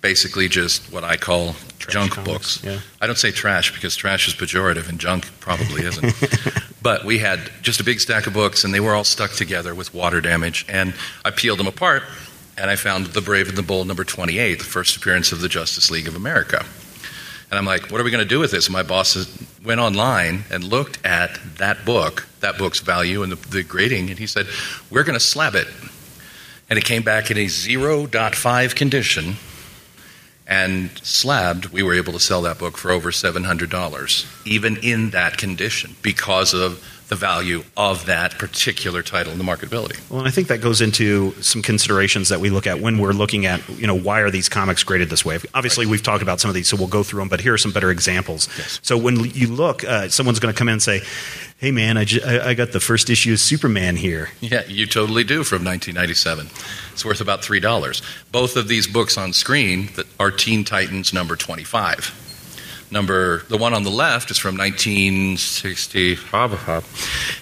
basically 0.00 0.48
just 0.48 0.92
what 0.92 1.04
I 1.04 1.16
call 1.16 1.54
Trash 1.78 1.92
junk 1.92 2.12
comics, 2.12 2.58
books. 2.58 2.64
yeah. 2.64 2.80
I 3.00 3.06
don't 3.06 3.18
say 3.18 3.30
trash 3.30 3.72
because 3.74 3.96
trash 3.96 4.28
is 4.28 4.34
pejorative 4.34 4.88
and 4.88 4.98
junk 4.98 5.28
probably 5.40 5.82
isn't. 5.82 6.14
but 6.82 7.04
we 7.04 7.18
had 7.18 7.40
just 7.62 7.80
a 7.80 7.84
big 7.84 8.00
stack 8.00 8.26
of 8.26 8.32
books 8.32 8.64
and 8.64 8.72
they 8.72 8.80
were 8.80 8.94
all 8.94 9.04
stuck 9.04 9.32
together 9.32 9.74
with 9.74 9.92
water 9.94 10.20
damage. 10.20 10.64
And 10.68 10.94
I 11.24 11.30
peeled 11.30 11.58
them 11.58 11.66
apart 11.66 12.04
and 12.56 12.70
I 12.70 12.76
found 12.76 13.06
The 13.06 13.20
Brave 13.20 13.48
and 13.48 13.56
the 13.56 13.62
Bold 13.62 13.86
number 13.86 14.04
28, 14.04 14.58
the 14.58 14.64
first 14.64 14.96
appearance 14.96 15.32
of 15.32 15.40
the 15.40 15.48
Justice 15.48 15.90
League 15.90 16.08
of 16.08 16.16
America. 16.16 16.64
And 17.50 17.58
I'm 17.58 17.64
like, 17.64 17.90
what 17.90 18.00
are 18.00 18.04
we 18.04 18.10
going 18.10 18.22
to 18.22 18.28
do 18.28 18.38
with 18.40 18.50
this? 18.50 18.66
And 18.66 18.74
my 18.74 18.82
boss 18.82 19.16
went 19.64 19.80
online 19.80 20.44
and 20.50 20.64
looked 20.64 21.04
at 21.06 21.38
that 21.56 21.84
book, 21.86 22.28
that 22.40 22.58
book's 22.58 22.80
value 22.80 23.22
and 23.22 23.32
the, 23.32 23.48
the 23.48 23.62
grading, 23.62 24.10
and 24.10 24.18
he 24.18 24.26
said, 24.26 24.46
we're 24.90 25.04
going 25.04 25.18
to 25.18 25.24
slab 25.24 25.54
it. 25.54 25.66
And 26.68 26.78
it 26.78 26.84
came 26.84 27.02
back 27.02 27.30
in 27.30 27.38
a 27.38 27.46
0.5 27.46 28.74
condition 28.74 29.36
and 30.48 30.90
slabbed, 30.98 31.66
we 31.66 31.82
were 31.82 31.94
able 31.94 32.14
to 32.14 32.20
sell 32.20 32.42
that 32.42 32.58
book 32.58 32.76
for 32.78 32.90
over 32.90 33.10
$700, 33.10 34.46
even 34.46 34.76
in 34.78 35.10
that 35.10 35.36
condition, 35.36 35.94
because 36.02 36.54
of 36.54 36.82
the 37.08 37.16
value 37.16 37.62
of 37.76 38.06
that 38.06 38.32
particular 38.38 39.02
title 39.02 39.32
and 39.32 39.40
the 39.40 39.44
marketability. 39.44 39.98
Well, 40.10 40.20
and 40.20 40.28
I 40.28 40.30
think 40.30 40.48
that 40.48 40.60
goes 40.60 40.80
into 40.80 41.32
some 41.42 41.62
considerations 41.62 42.28
that 42.28 42.40
we 42.40 42.50
look 42.50 42.66
at 42.66 42.80
when 42.80 42.98
we're 42.98 43.12
looking 43.12 43.46
at, 43.46 43.66
you 43.70 43.86
know, 43.86 43.98
why 43.98 44.20
are 44.20 44.30
these 44.30 44.48
comics 44.48 44.84
graded 44.84 45.08
this 45.08 45.24
way? 45.24 45.38
Obviously, 45.54 45.86
we've 45.86 46.02
talked 46.02 46.22
about 46.22 46.38
some 46.38 46.50
of 46.50 46.54
these, 46.54 46.68
so 46.68 46.76
we'll 46.76 46.86
go 46.86 47.02
through 47.02 47.20
them, 47.20 47.28
but 47.28 47.40
here 47.40 47.54
are 47.54 47.58
some 47.58 47.72
better 47.72 47.90
examples. 47.90 48.48
Yes. 48.58 48.80
So 48.82 48.98
when 48.98 49.16
you 49.30 49.48
look, 49.48 49.84
uh, 49.84 50.08
someone's 50.08 50.38
going 50.38 50.52
to 50.52 50.58
come 50.58 50.68
in 50.68 50.72
and 50.72 50.82
say, 50.82 51.00
hey, 51.58 51.70
man, 51.70 51.96
I, 51.96 52.04
ju- 52.04 52.20
I, 52.24 52.50
I 52.50 52.54
got 52.54 52.72
the 52.72 52.80
first 52.80 53.10
issue 53.10 53.32
of 53.32 53.40
Superman 53.40 53.96
here. 53.96 54.30
Yeah, 54.40 54.64
you 54.66 54.86
totally 54.86 55.24
do 55.24 55.44
from 55.44 55.64
1997. 55.64 56.48
It's 56.92 57.04
worth 57.04 57.20
about 57.20 57.42
$3. 57.42 58.30
Both 58.32 58.56
of 58.56 58.68
these 58.68 58.86
books 58.86 59.18
on 59.18 59.32
screen 59.32 59.90
are 60.18 60.30
Teen 60.30 60.64
Titans 60.64 61.12
number 61.12 61.36
25. 61.36 62.24
Number 62.90 63.42
the 63.48 63.58
one 63.58 63.74
on 63.74 63.82
the 63.82 63.90
left 63.90 64.30
is 64.30 64.38
from 64.38 64.56
1960, 64.56 66.16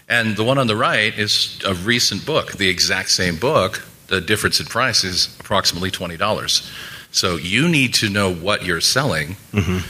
and 0.09 0.37
the 0.37 0.43
one 0.43 0.59
on 0.59 0.67
the 0.67 0.75
right 0.75 1.17
is 1.17 1.61
a 1.65 1.73
recent 1.73 2.27
book, 2.27 2.55
the 2.55 2.69
exact 2.69 3.11
same 3.11 3.37
book. 3.37 3.87
The 4.09 4.21
difference 4.21 4.59
in 4.59 4.67
price 4.67 5.05
is 5.05 5.37
approximately 5.39 5.93
twenty 5.93 6.17
dollars. 6.17 6.69
So 7.13 7.37
you 7.37 7.69
need 7.69 7.95
to 7.95 8.09
know 8.09 8.35
what 8.35 8.65
you're 8.65 8.81
selling, 8.81 9.37
mm-hmm. 9.53 9.87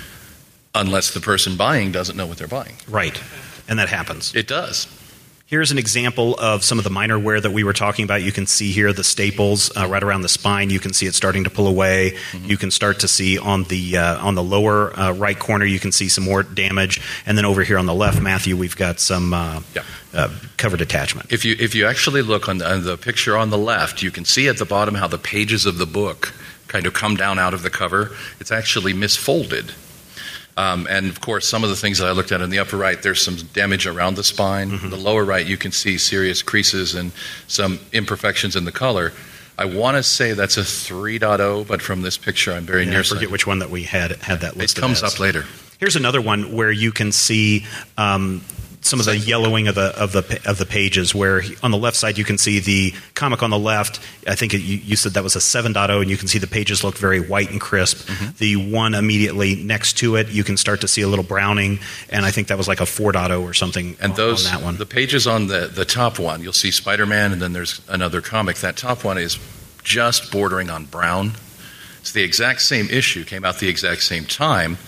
unless 0.75 1.15
the 1.15 1.21
person 1.21 1.57
buying 1.57 1.91
doesn't 1.91 2.19
know 2.19 2.27
what 2.27 2.37
they're 2.37 2.49
buying. 2.49 2.77
Right. 2.87 3.19
And 3.69 3.79
that 3.79 3.89
happens. 3.89 4.35
It 4.35 4.47
does. 4.47 4.87
Here's 5.49 5.71
an 5.71 5.79
example 5.79 6.35
of 6.41 6.65
some 6.65 6.79
of 6.79 6.83
the 6.85 6.91
minor 6.91 7.17
wear 7.21 7.41
that 7.41 7.53
we 7.53 7.63
were 7.63 7.73
talking 7.73 8.05
about. 8.05 8.21
You 8.21 8.33
can 8.33 8.49
see 8.49 8.73
here 8.73 8.93
the 8.93 9.05
staples 9.05 9.71
uh, 9.77 9.87
right 9.87 10.03
around 10.03 10.23
the 10.23 10.29
spine. 10.29 10.71
You 10.71 10.81
can 10.81 10.93
see 10.93 11.07
it 11.07 11.15
starting 11.15 11.45
to 11.45 11.51
pull 11.51 11.69
away. 11.69 12.17
You 12.43 12.57
can 12.57 12.73
start 12.73 12.99
to 13.01 13.09
see 13.09 13.39
on 13.39 13.63
the 13.65 13.97
uh, 13.97 14.27
on 14.27 14.35
the 14.35 14.43
lower 14.43 14.91
uh, 14.99 15.13
right 15.13 15.39
corner. 15.39 15.65
You 15.65 15.79
can 15.79 15.93
see 15.93 16.09
some 16.09 16.25
more 16.25 16.43
damage, 16.43 17.01
and 17.27 17.39
then 17.39 17.45
over 17.45 17.63
here 17.63 17.79
on 17.79 17.87
the 17.87 17.95
left, 17.95 18.21
Matthew, 18.21 18.57
we've 18.57 18.75
got 18.77 18.99
some 18.99 19.33
uh, 19.33 19.61
Yeah. 19.73 19.83
uh, 20.13 20.31
cover 20.57 20.77
detachment. 20.77 21.33
If 21.33 21.45
you 21.45 21.55
if 21.61 21.77
you 21.77 21.87
actually 21.87 22.23
look 22.23 22.49
on 22.49 22.59
the, 22.59 22.69
on 22.69 22.83
the 22.83 22.97
picture 22.97 23.37
on 23.37 23.51
the 23.51 23.59
left, 23.59 24.03
you 24.03 24.11
can 24.11 24.25
see 24.25 24.49
at 24.49 24.57
the 24.57 24.65
bottom 24.67 24.97
how 24.97 25.07
the 25.07 25.19
pages 25.19 25.65
of 25.65 25.79
the 25.79 25.87
book 25.87 26.35
kind 26.67 26.87
of 26.87 26.93
come 26.93 27.15
down 27.15 27.39
out 27.39 27.55
of 27.55 27.63
the 27.63 27.71
cover. 27.71 28.11
It's 28.41 28.51
actually 28.51 28.95
misfolded. 28.95 29.71
Um, 30.59 30.87
and 30.89 31.09
of 31.11 31.21
course, 31.21 31.47
some 31.47 31.65
of 31.65 31.71
the 31.71 31.77
things 31.77 31.99
that 31.99 32.07
I 32.09 32.13
looked 32.13 32.33
at 32.33 32.41
in 32.41 32.49
the 32.51 32.59
upper 32.61 32.77
right, 32.79 33.01
there's 33.03 33.21
some 33.21 33.37
damage 33.53 33.87
around 33.87 34.15
the 34.17 34.25
spine. 34.25 34.71
In 34.73 34.89
the 34.91 34.97
lower 34.97 35.25
right, 35.25 35.47
you 35.47 35.57
can 35.59 35.71
see 35.71 35.99
serious 35.99 36.43
creases 36.43 36.95
and 36.95 37.13
some 37.47 37.79
imperfections 37.93 38.57
in 38.57 38.65
the 38.65 38.73
color. 38.73 39.13
I 39.59 39.67
want 39.67 39.97
to 39.97 40.03
say 40.03 40.33
that's 40.33 40.57
a 40.57 40.63
3.0, 40.63 41.67
but 41.67 41.83
from 41.83 42.03
this 42.03 42.17
picture, 42.19 42.53
I'm 42.53 42.65
very 42.65 42.85
Yeah, 42.85 42.99
I 42.99 43.03
forget 43.03 43.31
which 43.31 43.47
one 43.47 43.59
that 43.61 43.71
we 43.71 43.83
had 43.85 44.13
had 44.23 44.41
that 44.41 44.57
it 44.57 44.75
comes 44.75 45.03
as. 45.03 45.15
up 45.15 45.21
later. 45.21 45.45
Here's 45.79 45.97
another 45.97 46.23
one 46.23 46.55
where 46.55 46.71
you 46.73 46.91
can 46.91 47.13
see 47.13 47.67
um, 47.99 48.43
some 48.87 49.01
of 49.01 49.07
the 49.07 49.17
yellowing 49.19 49.69
of 49.69 49.75
the 49.75 49.95
of 50.01 50.13
the 50.13 50.41
of 50.47 50.59
the 50.59 50.67
pages. 50.67 51.15
Where 51.15 51.41
he- 51.41 51.57
on 51.63 51.71
the 51.71 51.79
left 51.79 51.97
side 51.97 52.17
you 52.19 52.25
can 52.25 52.39
see 52.39 52.59
the 52.61 52.95
comic 53.15 53.43
on 53.43 53.51
the 53.51 53.59
left. 53.59 54.01
I 54.27 54.35
think 54.35 54.55
it, 54.55 54.61
you, 54.61 54.79
you 54.79 54.97
said 54.97 55.13
that 55.13 55.23
was 55.23 55.37
a 55.37 55.41
7.0, 55.41 56.01
and 56.03 56.11
you 56.11 56.17
can 56.17 56.29
see 56.29 56.39
the 56.39 56.47
pages 56.47 56.83
look 56.83 56.97
very 56.99 57.21
white 57.21 57.51
and 57.51 57.61
crisp. 57.61 58.09
Mm-hmm. 58.09 58.37
The 58.39 58.57
one 58.57 58.95
immediately 58.95 59.55
next 59.57 59.95
to 59.99 60.17
it, 60.17 60.29
you 60.29 60.45
can 60.45 60.57
start 60.57 60.81
to 60.81 60.89
see 60.89 61.03
a 61.03 61.09
little 61.09 61.25
browning, 61.25 61.79
and 62.11 62.25
I 62.25 62.31
think 62.31 62.49
that 62.49 62.59
was 62.59 62.69
like 62.69 62.81
a 62.81 62.85
4.0 62.85 63.43
or 63.43 63.55
something. 63.55 63.97
And 64.01 64.13
on- 64.13 64.17
those, 64.17 64.47
on 64.47 64.53
that 64.53 64.65
one. 64.65 64.77
the 64.77 64.87
pages 64.87 65.27
on 65.27 65.47
the, 65.49 65.71
the 65.73 65.85
top 65.85 66.19
one, 66.19 66.43
you'll 66.43 66.53
see 66.53 66.71
Spider 66.71 67.07
Man, 67.07 67.33
and 67.33 67.41
then 67.41 67.53
there's 67.53 67.81
another 67.89 68.21
comic. 68.21 68.57
That 68.57 68.77
top 68.77 69.05
one 69.05 69.19
is 69.19 69.39
just 69.83 70.33
bordering 70.33 70.71
on 70.71 70.85
brown. 70.87 71.33
It's 72.01 72.13
the 72.13 72.23
exact 72.23 72.63
same 72.63 72.89
issue, 72.89 73.25
came 73.25 73.45
out 73.45 73.59
the 73.59 73.69
exact 73.69 74.03
same 74.03 74.25
time. 74.25 74.79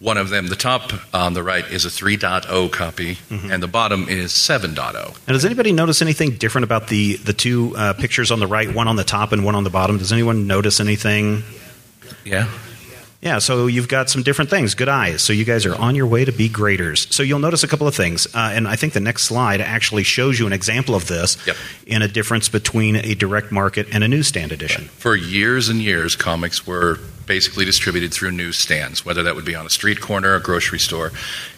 One 0.00 0.16
of 0.16 0.28
them, 0.28 0.46
the 0.46 0.54
top 0.56 0.92
on 1.12 1.34
the 1.34 1.42
right, 1.42 1.64
is 1.72 1.84
a 1.84 1.88
3.0 1.88 2.70
copy, 2.70 3.16
Mm-hmm. 3.30 3.50
and 3.50 3.60
the 3.62 3.66
bottom 3.66 4.08
is 4.08 4.32
oh. 4.50 4.58
7.0. 4.58 4.76
Now, 5.26 5.32
does 5.32 5.44
anybody 5.44 5.72
notice 5.72 6.00
anything 6.02 6.32
different 6.36 6.64
about 6.64 6.86
the 6.88 7.16
the 7.16 7.32
two 7.32 7.74
uh, 7.76 7.92
pictures 7.94 8.30
on 8.30 8.38
the 8.38 8.46
right, 8.46 8.72
one 8.72 8.86
on 8.88 8.96
the 8.96 9.04
top 9.04 9.32
and 9.32 9.44
one 9.44 9.54
on 9.56 9.64
the 9.64 9.70
bottom? 9.70 9.98
Does 9.98 10.12
anyone 10.12 10.46
notice 10.46 10.78
anything? 10.80 11.42
Yeah. 12.24 12.48
Yeah, 13.20 13.40
so 13.40 13.66
you've 13.66 13.88
got 13.88 14.08
some 14.08 14.22
different 14.22 14.48
things. 14.48 14.76
Good 14.76 14.88
eyes. 14.88 15.24
So 15.24 15.32
you 15.32 15.44
guys 15.44 15.66
are 15.66 15.74
on 15.74 15.96
your 15.96 16.06
way 16.06 16.24
to 16.24 16.30
be 16.30 16.48
graders. 16.48 17.12
So 17.12 17.24
you'll 17.24 17.40
notice 17.40 17.64
a 17.64 17.68
couple 17.68 17.88
of 17.88 17.94
things, 17.96 18.28
uh, 18.32 18.52
and 18.54 18.68
I 18.68 18.76
think 18.76 18.92
the 18.92 19.00
next 19.00 19.24
slide 19.24 19.60
actually 19.60 20.04
shows 20.04 20.38
you 20.38 20.46
an 20.46 20.52
example 20.52 20.94
of 20.94 21.08
this 21.08 21.36
Yep. 21.44 21.56
in 21.88 22.02
a 22.02 22.06
difference 22.06 22.48
between 22.48 22.94
a 22.94 23.14
direct 23.16 23.50
market 23.50 23.88
and 23.92 24.04
a 24.04 24.08
newsstand 24.08 24.52
edition. 24.52 24.84
For 24.84 25.16
years 25.16 25.68
and 25.68 25.82
years, 25.82 26.14
comics 26.14 26.64
were 26.64 27.00
basically 27.28 27.64
distributed 27.64 28.12
through 28.12 28.32
newsstands, 28.32 29.04
whether 29.04 29.22
that 29.22 29.36
would 29.36 29.44
be 29.44 29.54
on 29.54 29.66
a 29.66 29.70
street 29.70 30.00
corner, 30.00 30.30
or 30.30 30.36
a 30.36 30.42
grocery 30.42 30.80
store. 30.80 31.12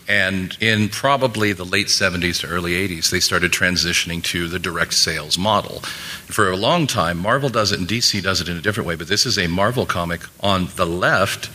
And 0.06 0.56
in 0.60 0.88
probably 0.90 1.52
the 1.52 1.64
late 1.64 1.86
70s 1.86 2.40
to 2.40 2.48
early 2.48 2.72
80s, 2.72 3.10
they 3.10 3.20
started 3.20 3.52
transitioning 3.52 4.22
to 4.24 4.48
the 4.48 4.58
direct 4.58 4.94
sales 4.94 5.38
model. 5.38 5.80
For 6.26 6.50
a 6.50 6.56
long 6.56 6.86
time, 6.86 7.16
Marvel 7.16 7.48
does 7.48 7.72
it 7.72 7.78
and 7.78 7.88
DC 7.88 8.22
does 8.22 8.40
it 8.40 8.48
in 8.48 8.56
a 8.56 8.60
different 8.60 8.88
way, 8.88 8.96
but 8.96 9.08
this 9.08 9.24
is 9.24 9.38
a 9.38 9.46
Marvel 9.46 9.86
comic 9.86 10.20
on 10.40 10.68
the 10.76 10.86
left 10.86 11.48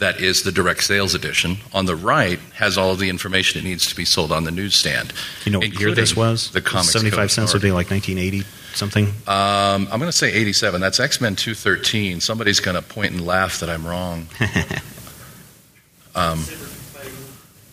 that 0.00 0.20
is 0.20 0.42
the 0.42 0.52
direct 0.52 0.82
sales 0.82 1.14
edition. 1.14 1.58
On 1.72 1.86
the 1.86 1.96
right 1.96 2.40
has 2.56 2.76
all 2.76 2.90
of 2.90 2.98
the 2.98 3.08
information 3.08 3.60
it 3.60 3.64
needs 3.64 3.86
to 3.86 3.94
be 3.94 4.04
sold 4.04 4.32
on 4.32 4.42
the 4.42 4.50
newsstand. 4.50 5.12
You 5.44 5.52
know 5.52 5.60
what 5.60 5.80
year 5.80 5.94
this 5.94 6.16
was? 6.16 6.50
The 6.50 6.60
comics 6.60 6.90
75 6.90 7.30
cents 7.30 7.52
would 7.52 7.62
be 7.62 7.70
like 7.70 7.90
1980 7.90 8.44
something. 8.74 9.06
Um, 9.26 9.88
I'm 9.90 9.98
going 9.98 10.02
to 10.02 10.12
say 10.12 10.32
87. 10.32 10.80
That's 10.80 11.00
X 11.00 11.20
Men 11.20 11.36
213. 11.36 12.20
Somebody's 12.20 12.60
going 12.60 12.76
to 12.76 12.82
point 12.82 13.12
and 13.12 13.24
laugh 13.24 13.60
that 13.60 13.70
I'm 13.70 13.86
wrong. 13.86 14.26
um, 16.14 16.44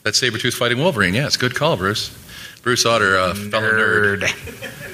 that's 0.04 0.20
Sabretooth 0.20 0.54
fighting 0.54 0.80
Wolverine. 0.80 1.14
Yeah, 1.14 1.28
it's 1.28 1.38
good 1.38 1.56
call, 1.56 1.78
Bruce. 1.78 2.16
Bruce 2.64 2.86
Otter, 2.86 3.18
uh, 3.18 3.34
fellow 3.34 3.72
nerd. 3.72 4.78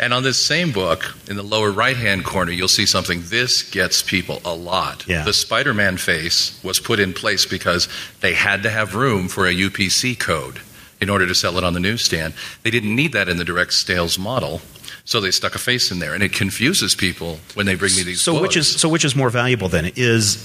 And 0.00 0.14
on 0.14 0.22
this 0.22 0.40
same 0.40 0.72
book, 0.72 1.14
in 1.28 1.36
the 1.36 1.42
lower 1.42 1.70
right 1.70 1.96
hand 1.96 2.24
corner, 2.24 2.50
you'll 2.50 2.68
see 2.68 2.86
something. 2.86 3.20
This 3.24 3.62
gets 3.62 4.02
people 4.02 4.40
a 4.46 4.54
lot. 4.54 5.06
Yeah. 5.06 5.24
The 5.24 5.34
Spider 5.34 5.74
Man 5.74 5.98
face 5.98 6.58
was 6.64 6.80
put 6.80 6.98
in 6.98 7.12
place 7.12 7.44
because 7.44 7.86
they 8.20 8.32
had 8.32 8.62
to 8.62 8.70
have 8.70 8.94
room 8.94 9.28
for 9.28 9.46
a 9.46 9.52
UPC 9.52 10.18
code 10.18 10.60
in 11.02 11.10
order 11.10 11.26
to 11.26 11.34
sell 11.34 11.58
it 11.58 11.64
on 11.64 11.74
the 11.74 11.80
newsstand. 11.80 12.32
They 12.62 12.70
didn't 12.70 12.96
need 12.96 13.12
that 13.12 13.28
in 13.28 13.36
the 13.36 13.44
direct 13.44 13.74
sales 13.74 14.18
model, 14.18 14.62
so 15.04 15.20
they 15.20 15.30
stuck 15.30 15.54
a 15.54 15.58
face 15.58 15.90
in 15.90 15.98
there. 15.98 16.14
And 16.14 16.22
it 16.22 16.32
confuses 16.32 16.94
people 16.94 17.38
when 17.54 17.66
they 17.66 17.74
bring 17.74 17.94
me 17.96 18.02
these 18.02 18.20
So 18.20 18.32
books. 18.32 18.42
which 18.42 18.56
is 18.56 18.80
so 18.80 18.88
which 18.88 19.04
is 19.04 19.14
more 19.16 19.30
valuable 19.30 19.68
then? 19.68 19.90
Is 19.96 20.36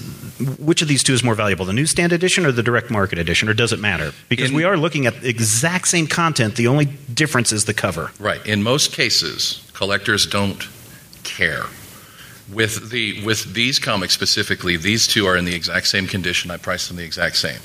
which 0.58 0.82
of 0.82 0.88
these 0.88 1.02
two 1.02 1.12
is 1.14 1.22
more 1.24 1.34
valuable, 1.34 1.64
the 1.64 1.72
newsstand 1.72 2.12
edition 2.12 2.44
or 2.46 2.52
the 2.52 2.62
direct 2.62 2.90
market 2.90 3.18
edition, 3.18 3.48
or 3.48 3.54
does 3.54 3.72
it 3.72 3.80
matter? 3.80 4.12
Because 4.28 4.50
In- 4.50 4.56
we 4.56 4.64
are 4.64 4.76
looking 4.76 5.06
at 5.06 5.20
the 5.22 5.28
exact 5.28 5.88
same 5.88 6.06
content. 6.06 6.56
The 6.56 6.66
only 6.66 6.86
difference 7.14 7.52
is 7.52 7.64
the 7.64 7.74
cover. 7.74 8.10
Right. 8.18 8.44
In 8.46 8.62
most 8.62 8.92
cases, 8.92 9.62
collectors 9.72 10.26
don't 10.26 10.66
care. 11.24 11.64
With 12.52 12.90
the 12.90 13.24
with 13.24 13.54
these 13.54 13.80
comics 13.80 14.14
specifically, 14.14 14.76
these 14.76 15.08
two 15.08 15.26
are 15.26 15.36
in 15.36 15.46
the 15.46 15.54
exact 15.56 15.88
same 15.88 16.06
condition. 16.06 16.52
I 16.52 16.58
priced 16.58 16.86
them 16.86 16.96
the 16.96 17.02
exact 17.02 17.36
same. 17.38 17.58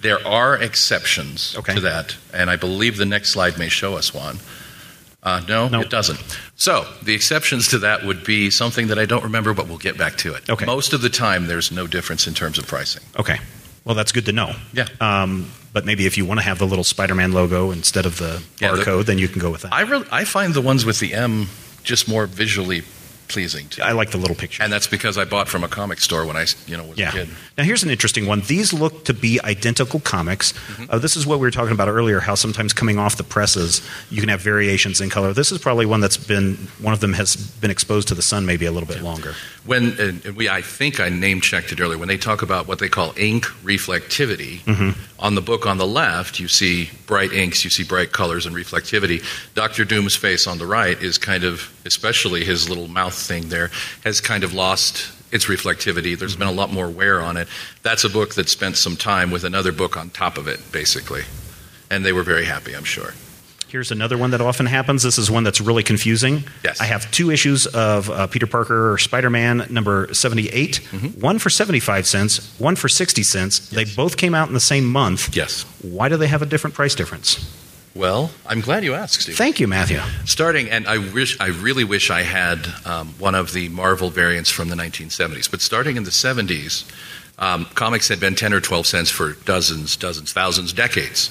There 0.00 0.26
are 0.26 0.56
exceptions 0.60 1.52
Mm-hmm. 1.52 1.58
Okay. 1.60 1.74
to 1.74 1.80
that, 1.82 2.16
and 2.32 2.50
I 2.50 2.56
believe 2.56 2.96
the 2.96 3.06
next 3.06 3.30
slide 3.30 3.58
may 3.58 3.68
show 3.68 3.94
us 3.96 4.12
one. 4.12 4.38
Uh, 5.24 5.40
no, 5.48 5.68
No. 5.68 5.80
it 5.80 5.88
doesn't. 5.88 6.20
So 6.56 6.86
the 7.02 7.14
exceptions 7.14 7.68
to 7.68 7.78
that 7.78 8.04
would 8.04 8.24
be 8.24 8.50
something 8.50 8.88
that 8.88 8.98
I 8.98 9.06
don't 9.06 9.24
remember, 9.24 9.54
but 9.54 9.66
we'll 9.68 9.78
get 9.78 9.96
back 9.96 10.18
to 10.18 10.34
it. 10.34 10.48
Okay. 10.50 10.66
Most 10.66 10.92
of 10.92 11.00
the 11.00 11.08
time, 11.08 11.46
there's 11.46 11.72
no 11.72 11.86
difference 11.86 12.26
in 12.26 12.34
terms 12.34 12.58
of 12.58 12.66
pricing. 12.66 13.02
Okay. 13.18 13.38
Well, 13.84 13.94
that's 13.94 14.12
good 14.12 14.26
to 14.26 14.32
know. 14.32 14.54
Yeah. 14.72 14.86
Um, 15.00 15.50
But 15.72 15.84
maybe 15.84 16.06
if 16.06 16.16
you 16.16 16.24
want 16.24 16.38
to 16.38 16.44
have 16.46 16.58
the 16.60 16.66
little 16.68 16.84
Spider-Man 16.84 17.32
logo 17.32 17.72
instead 17.72 18.06
of 18.06 18.18
the 18.18 18.40
Yeah, 18.60 18.70
the- 18.76 18.84
barcode, 18.84 19.06
then 19.06 19.18
you 19.18 19.26
can 19.26 19.40
go 19.40 19.50
with 19.50 19.62
that. 19.62 19.72
I 19.74 19.80
really, 19.80 20.06
I 20.12 20.24
find 20.24 20.54
the 20.54 20.60
ones 20.60 20.84
with 20.84 21.00
the 21.00 21.12
M 21.14 21.48
just 21.82 22.06
more 22.06 22.26
visually 22.26 22.82
pleasing 23.28 23.68
to. 23.70 23.84
I 23.84 23.92
like 23.92 24.10
the 24.10 24.18
little 24.18 24.36
picture. 24.36 24.62
And 24.62 24.72
that's 24.72 24.86
because 24.86 25.18
I 25.18 25.24
bought 25.24 25.48
from 25.48 25.64
a 25.64 25.68
comic 25.68 26.00
store 26.00 26.26
when 26.26 26.36
I, 26.36 26.46
you 26.66 26.76
know, 26.76 26.84
was 26.84 26.98
yeah. 26.98 27.08
a 27.08 27.12
kid. 27.12 27.28
Now 27.58 27.64
here's 27.64 27.82
an 27.82 27.90
interesting 27.90 28.26
one. 28.26 28.40
These 28.42 28.72
look 28.72 29.04
to 29.04 29.14
be 29.14 29.40
identical 29.42 30.00
comics. 30.00 30.52
Mm-hmm. 30.52 30.84
Uh, 30.88 30.98
this 30.98 31.16
is 31.16 31.26
what 31.26 31.38
we 31.38 31.46
were 31.46 31.50
talking 31.50 31.72
about 31.72 31.88
earlier. 31.88 32.20
How 32.20 32.34
sometimes 32.34 32.72
coming 32.72 32.98
off 32.98 33.16
the 33.16 33.24
presses, 33.24 33.86
you 34.10 34.20
can 34.20 34.28
have 34.28 34.40
variations 34.40 35.00
in 35.00 35.10
color. 35.10 35.32
This 35.32 35.52
is 35.52 35.58
probably 35.58 35.86
one 35.86 36.00
that's 36.00 36.16
been 36.16 36.54
one 36.80 36.94
of 36.94 37.00
them 37.00 37.12
has 37.14 37.36
been 37.36 37.70
exposed 37.70 38.08
to 38.08 38.14
the 38.14 38.22
sun 38.22 38.46
maybe 38.46 38.66
a 38.66 38.72
little 38.72 38.88
bit 38.88 39.02
longer. 39.02 39.34
When 39.66 39.98
and 39.98 40.36
we, 40.36 40.48
I 40.48 40.60
think 40.60 41.00
I 41.00 41.08
name 41.08 41.40
checked 41.40 41.72
it 41.72 41.80
earlier. 41.80 41.96
When 41.96 42.08
they 42.08 42.18
talk 42.18 42.42
about 42.42 42.68
what 42.68 42.80
they 42.80 42.88
call 42.90 43.14
ink 43.16 43.46
reflectivity, 43.62 44.60
mm-hmm. 44.60 44.90
on 45.18 45.34
the 45.34 45.40
book 45.40 45.64
on 45.66 45.78
the 45.78 45.86
left, 45.86 46.38
you 46.38 46.48
see 46.48 46.90
bright 47.06 47.32
inks, 47.32 47.64
you 47.64 47.70
see 47.70 47.82
bright 47.82 48.12
colors 48.12 48.44
and 48.44 48.54
reflectivity. 48.54 49.24
Doctor 49.54 49.86
Doom's 49.86 50.14
face 50.14 50.46
on 50.46 50.58
the 50.58 50.66
right 50.66 51.00
is 51.02 51.16
kind 51.16 51.44
of, 51.44 51.72
especially 51.86 52.44
his 52.44 52.68
little 52.68 52.88
mouth 52.88 53.14
thing 53.14 53.48
there, 53.48 53.70
has 54.04 54.20
kind 54.20 54.44
of 54.44 54.52
lost 54.52 55.10
its 55.32 55.46
reflectivity. 55.46 56.18
There's 56.18 56.32
mm-hmm. 56.32 56.40
been 56.40 56.48
a 56.48 56.52
lot 56.52 56.70
more 56.70 56.90
wear 56.90 57.22
on 57.22 57.38
it. 57.38 57.48
That's 57.82 58.04
a 58.04 58.10
book 58.10 58.34
that 58.34 58.50
spent 58.50 58.76
some 58.76 58.96
time 58.96 59.30
with 59.30 59.44
another 59.44 59.72
book 59.72 59.96
on 59.96 60.10
top 60.10 60.36
of 60.36 60.46
it, 60.46 60.60
basically, 60.72 61.22
and 61.90 62.04
they 62.04 62.12
were 62.12 62.22
very 62.22 62.44
happy. 62.44 62.74
I'm 62.76 62.84
sure. 62.84 63.14
Here's 63.68 63.90
another 63.90 64.16
one 64.16 64.30
that 64.30 64.40
often 64.40 64.66
happens. 64.66 65.02
This 65.02 65.18
is 65.18 65.30
one 65.30 65.42
that's 65.42 65.60
really 65.60 65.82
confusing. 65.82 66.44
Yes. 66.62 66.80
I 66.80 66.84
have 66.84 67.10
two 67.10 67.30
issues 67.30 67.66
of 67.66 68.08
uh, 68.08 68.26
Peter 68.28 68.46
Parker 68.46 68.92
or 68.92 68.98
Spider 68.98 69.30
Man 69.30 69.66
number 69.68 70.12
78, 70.14 70.76
one 71.20 71.38
for 71.40 71.50
75 71.50 72.06
cents, 72.06 72.54
one 72.60 72.76
for 72.76 72.88
60 72.88 73.22
cents. 73.24 73.70
They 73.70 73.84
both 73.84 74.16
came 74.16 74.34
out 74.34 74.46
in 74.48 74.54
the 74.54 74.60
same 74.60 74.84
month. 74.86 75.34
Yes. 75.36 75.62
Why 75.82 76.08
do 76.08 76.16
they 76.16 76.28
have 76.28 76.40
a 76.42 76.46
different 76.46 76.74
price 76.74 76.94
difference? 76.94 77.52
Well, 77.96 78.32
I'm 78.46 78.60
glad 78.60 78.82
you 78.82 78.94
asked, 78.94 79.22
Steve. 79.22 79.36
Thank 79.36 79.60
you, 79.60 79.68
Matthew. 79.68 80.00
Starting, 80.24 80.68
and 80.68 80.86
I 80.88 80.98
wish, 80.98 81.38
I 81.40 81.48
really 81.48 81.84
wish 81.84 82.10
I 82.10 82.22
had 82.22 82.66
um, 82.84 83.08
one 83.18 83.36
of 83.36 83.52
the 83.52 83.68
Marvel 83.68 84.10
variants 84.10 84.50
from 84.50 84.68
the 84.68 84.74
1970s. 84.76 85.48
But 85.48 85.60
starting 85.60 85.96
in 85.96 86.02
the 86.02 86.10
70s, 86.10 86.84
um, 87.38 87.66
comics 87.74 88.08
had 88.08 88.18
been 88.18 88.34
10 88.34 88.52
or 88.52 88.60
12 88.60 88.86
cents 88.86 89.10
for 89.10 89.34
dozens, 89.44 89.96
dozens, 89.96 90.32
thousands, 90.32 90.72
decades. 90.72 91.30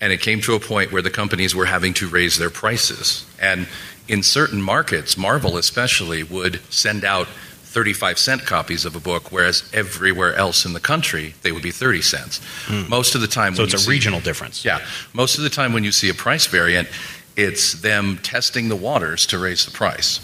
And 0.00 0.12
it 0.12 0.20
came 0.20 0.40
to 0.42 0.54
a 0.54 0.60
point 0.60 0.92
where 0.92 1.02
the 1.02 1.10
companies 1.10 1.54
were 1.54 1.64
having 1.66 1.94
to 1.94 2.08
raise 2.08 2.36
their 2.38 2.50
prices. 2.50 3.24
And 3.40 3.66
in 4.08 4.22
certain 4.22 4.60
markets, 4.60 5.16
Marvel 5.16 5.56
especially, 5.56 6.22
would 6.22 6.60
send 6.70 7.02
out 7.04 7.26
35 7.28 8.18
cent 8.18 8.44
copies 8.46 8.84
of 8.84 8.94
a 8.94 9.00
book, 9.00 9.32
whereas 9.32 9.68
everywhere 9.72 10.34
else 10.34 10.64
in 10.64 10.72
the 10.74 10.80
country, 10.80 11.34
they 11.42 11.50
would 11.52 11.62
be 11.62 11.70
30 11.70 12.02
cents. 12.02 12.40
Hmm. 12.66 12.88
Most 12.88 13.14
of 13.14 13.20
the 13.20 13.26
time, 13.26 13.54
So 13.54 13.64
it's 13.64 13.74
a 13.74 13.78
see- 13.78 13.90
regional 13.90 14.20
difference. 14.20 14.64
yeah. 14.64 14.80
Most 15.12 15.36
of 15.38 15.44
the 15.44 15.50
time 15.50 15.72
when 15.72 15.82
you 15.84 15.92
see 15.92 16.08
a 16.08 16.14
price 16.14 16.46
variant, 16.46 16.88
it's 17.36 17.72
them 17.74 18.18
testing 18.22 18.68
the 18.68 18.76
waters 18.76 19.26
to 19.26 19.38
raise 19.38 19.64
the 19.64 19.70
price. 19.70 20.20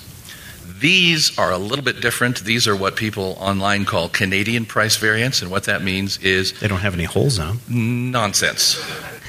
These 0.80 1.38
are 1.38 1.50
a 1.50 1.58
little 1.58 1.84
bit 1.84 2.00
different. 2.00 2.40
These 2.44 2.66
are 2.66 2.74
what 2.76 2.96
people 2.96 3.36
online 3.40 3.84
call 3.84 4.08
Canadian 4.08 4.64
price 4.64 4.96
variants, 4.96 5.42
and 5.42 5.50
what 5.50 5.64
that 5.64 5.82
means 5.82 6.18
is 6.18 6.52
They 6.60 6.68
don't 6.68 6.80
have 6.80 6.94
any 6.94 7.04
holes 7.04 7.38
in 7.38 7.46
them. 7.46 7.60
nonsense. 7.68 8.78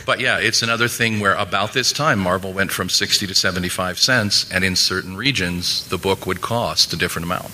But 0.05 0.19
yeah, 0.19 0.37
it's 0.39 0.61
another 0.61 0.87
thing 0.87 1.19
where 1.19 1.33
about 1.35 1.73
this 1.73 1.91
time 1.91 2.19
Marvel 2.19 2.53
went 2.53 2.71
from 2.71 2.89
60 2.89 3.27
to 3.27 3.35
75 3.35 3.99
cents, 3.99 4.49
and 4.51 4.63
in 4.63 4.75
certain 4.75 5.15
regions 5.15 5.87
the 5.87 5.97
book 5.97 6.25
would 6.25 6.41
cost 6.41 6.93
a 6.93 6.97
different 6.97 7.25
amount. 7.25 7.51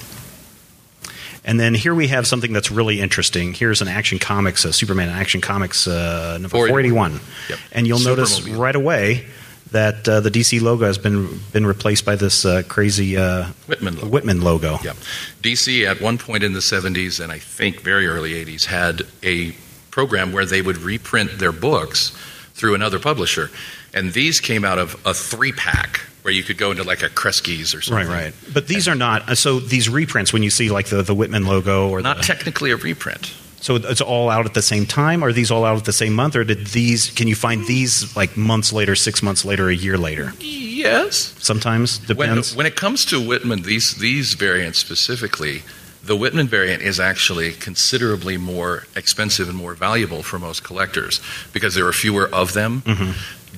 And 1.45 1.59
then 1.59 1.73
here 1.73 1.95
we 1.95 2.07
have 2.09 2.27
something 2.27 2.53
that's 2.53 2.69
really 2.69 2.99
interesting. 2.99 3.53
Here's 3.53 3.81
an 3.81 3.87
Action 3.87 4.19
Comics, 4.19 4.65
uh, 4.65 4.71
Superman 4.71 5.09
Action 5.09 5.41
Comics 5.41 5.87
uh, 5.87 6.33
number 6.33 6.49
481. 6.49 7.19
481. 7.19 7.21
Yep. 7.49 7.59
And 7.71 7.87
you'll 7.87 7.99
notice 7.99 8.47
right 8.47 8.75
away 8.75 9.25
that 9.71 10.07
uh, 10.07 10.19
the 10.19 10.29
DC 10.31 10.61
logo 10.61 10.85
has 10.85 10.97
been 10.97 11.39
been 11.51 11.65
replaced 11.65 12.05
by 12.05 12.15
this 12.15 12.43
uh, 12.43 12.63
crazy 12.67 13.17
uh, 13.17 13.45
Whitman 13.67 13.95
logo. 13.95 14.07
Whitman 14.07 14.41
logo. 14.41 14.77
Yeah. 14.83 14.93
DC 15.41 15.85
at 15.89 16.01
one 16.01 16.17
point 16.17 16.43
in 16.43 16.53
the 16.53 16.59
70s 16.59 17.23
and 17.23 17.31
I 17.31 17.39
think 17.39 17.81
very 17.81 18.07
early 18.07 18.33
80s 18.33 18.65
had 18.65 19.03
a 19.23 19.51
program 19.91 20.31
where 20.33 20.45
they 20.45 20.61
would 20.61 20.77
reprint 20.77 21.39
their 21.39 21.51
books 21.51 22.15
through 22.59 22.75
another 22.75 22.99
publisher. 22.99 23.49
And 23.93 24.11
these 24.13 24.39
came 24.39 24.63
out 24.65 24.77
of 24.77 24.95
a 25.05 25.13
three 25.13 25.51
pack 25.53 26.01
where 26.21 26.33
you 26.33 26.43
could 26.43 26.57
go 26.57 26.71
into 26.71 26.83
like 26.83 27.01
a 27.01 27.09
Kresge's 27.09 27.73
or 27.73 27.81
something. 27.81 28.07
right. 28.07 28.25
right. 28.25 28.33
But 28.53 28.67
these 28.67 28.87
are 28.87 28.95
not. 28.95 29.29
Uh, 29.29 29.35
so 29.35 29.59
these 29.59 29.87
reprints, 29.87 30.33
when 30.33 30.43
you 30.43 30.49
see 30.49 30.69
like 30.69 30.87
the, 30.87 31.01
the 31.01 31.15
Whitman 31.15 31.45
logo 31.45 31.89
or 31.89 32.01
Not 32.01 32.17
the, 32.17 32.23
technically 32.23 32.71
a 32.71 32.75
reprint. 32.75 33.33
so 33.61 33.75
it's 33.77 34.01
all 34.01 34.29
out 34.29 34.45
at 34.45 34.53
the 34.53 34.61
same 34.61 34.85
time. 34.85 35.23
Are 35.23 35.31
these 35.31 35.49
all 35.49 35.63
out 35.63 35.77
at 35.77 35.85
the 35.85 35.93
same 35.93 36.13
month, 36.13 36.35
or 36.35 36.43
did 36.43 36.67
these? 36.67 37.09
Can 37.11 37.27
you 37.29 37.35
find 37.35 37.65
these 37.65 38.15
like 38.17 38.35
months 38.35 38.73
later, 38.73 38.95
six 38.95 39.23
months 39.23 39.45
later, 39.45 39.69
a 39.69 39.73
year 39.75 39.97
later? 39.97 40.33
Yes. 40.41 41.33
Sometimes 41.39 41.99
When, 42.07 42.17
depends. 42.17 42.55
when 42.55 42.65
it 42.65 42.75
comes 42.75 43.05
to 43.05 43.25
Whitman, 43.25 43.61
these, 43.63 43.95
these 43.95 44.33
variants 44.33 44.79
specifically, 44.79 45.63
the 46.03 46.15
Whitman 46.15 46.47
variant 46.47 46.81
is 46.81 46.99
actually 46.99 47.51
considerably 47.51 48.37
more 48.37 48.85
expensive 48.95 49.47
and 49.49 49.57
more 49.57 49.73
valuable 49.75 50.23
for 50.23 50.39
most 50.39 50.63
collectors 50.63 51.19
because 51.53 51.75
there 51.75 51.85
are 51.87 51.93
fewer 51.93 52.27
of 52.33 52.53
them. 52.53 52.81
Mm-hmm. 52.81 53.11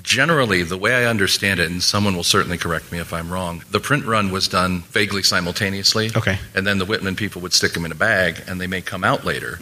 Generally, 0.03 0.63
the 0.63 0.77
way 0.77 0.95
I 0.95 1.05
understand 1.09 1.59
it, 1.59 1.69
and 1.69 1.83
someone 1.83 2.15
will 2.15 2.23
certainly 2.23 2.57
correct 2.57 2.91
me 2.91 2.99
if 2.99 3.13
I'm 3.13 3.29
wrong, 3.31 3.61
the 3.69 3.79
print 3.79 4.05
run 4.05 4.31
was 4.31 4.47
done 4.47 4.81
vaguely 4.89 5.21
simultaneously. 5.21 6.09
Okay. 6.15 6.39
And 6.55 6.65
then 6.65 6.77
the 6.79 6.85
Whitman 6.85 7.15
people 7.15 7.41
would 7.41 7.53
stick 7.53 7.73
them 7.73 7.85
in 7.85 7.91
a 7.91 7.95
bag 7.95 8.41
and 8.47 8.59
they 8.59 8.67
may 8.67 8.81
come 8.81 9.03
out 9.03 9.25
later. 9.25 9.59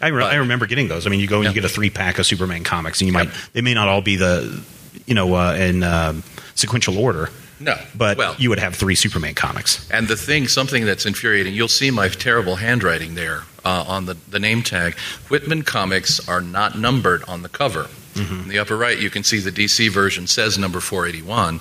I, 0.00 0.08
re- 0.08 0.22
But- 0.22 0.32
I 0.32 0.36
remember 0.36 0.66
getting 0.66 0.88
those. 0.88 1.06
I 1.06 1.10
mean, 1.10 1.20
you 1.20 1.28
go 1.28 1.36
and 1.42 1.46
you 1.48 1.52
get 1.54 1.64
a 1.64 1.68
three 1.72 1.90
pack 1.90 2.18
of 2.18 2.26
Superman 2.26 2.64
comics, 2.64 3.00
and 3.00 3.06
you 3.06 3.12
might 3.12 3.26
Yep. 3.28 3.34
they 3.52 3.60
may 3.60 3.74
not 3.74 3.88
all 3.88 4.00
be 4.00 4.16
the 4.16 4.60
you 5.06 5.14
know 5.14 5.34
uh, 5.34 5.54
in 5.54 5.82
um, 5.84 6.22
sequential 6.54 6.98
order, 6.98 7.28
No. 7.60 7.76
but 7.94 8.16
well, 8.16 8.34
you 8.38 8.50
would 8.50 8.58
have 8.58 8.74
three 8.74 8.94
Superman 8.94 9.34
comics. 9.34 9.88
And 9.90 10.08
the 10.08 10.16
thing, 10.16 10.48
something 10.48 10.84
that's 10.84 11.06
infuriating, 11.06 11.54
you'll 11.54 11.68
see 11.68 11.90
my 11.90 12.08
terrible 12.08 12.56
handwriting 12.56 13.14
there 13.14 13.42
uh, 13.64 13.84
on 13.86 14.06
the, 14.06 14.14
the 14.28 14.38
name 14.38 14.62
tag. 14.62 14.94
Whitman 15.28 15.62
comics 15.62 16.26
are 16.28 16.40
not 16.40 16.78
numbered 16.78 17.22
on 17.24 17.42
the 17.42 17.48
cover. 17.48 17.88
In 18.16 18.48
the 18.48 18.58
upper 18.58 18.76
right, 18.76 18.98
you 18.98 19.10
can 19.10 19.22
see 19.22 19.38
the 19.38 19.52
DC 19.52 19.90
version 19.92 20.26
says 20.26 20.58
number 20.58 20.80
481. 20.80 21.60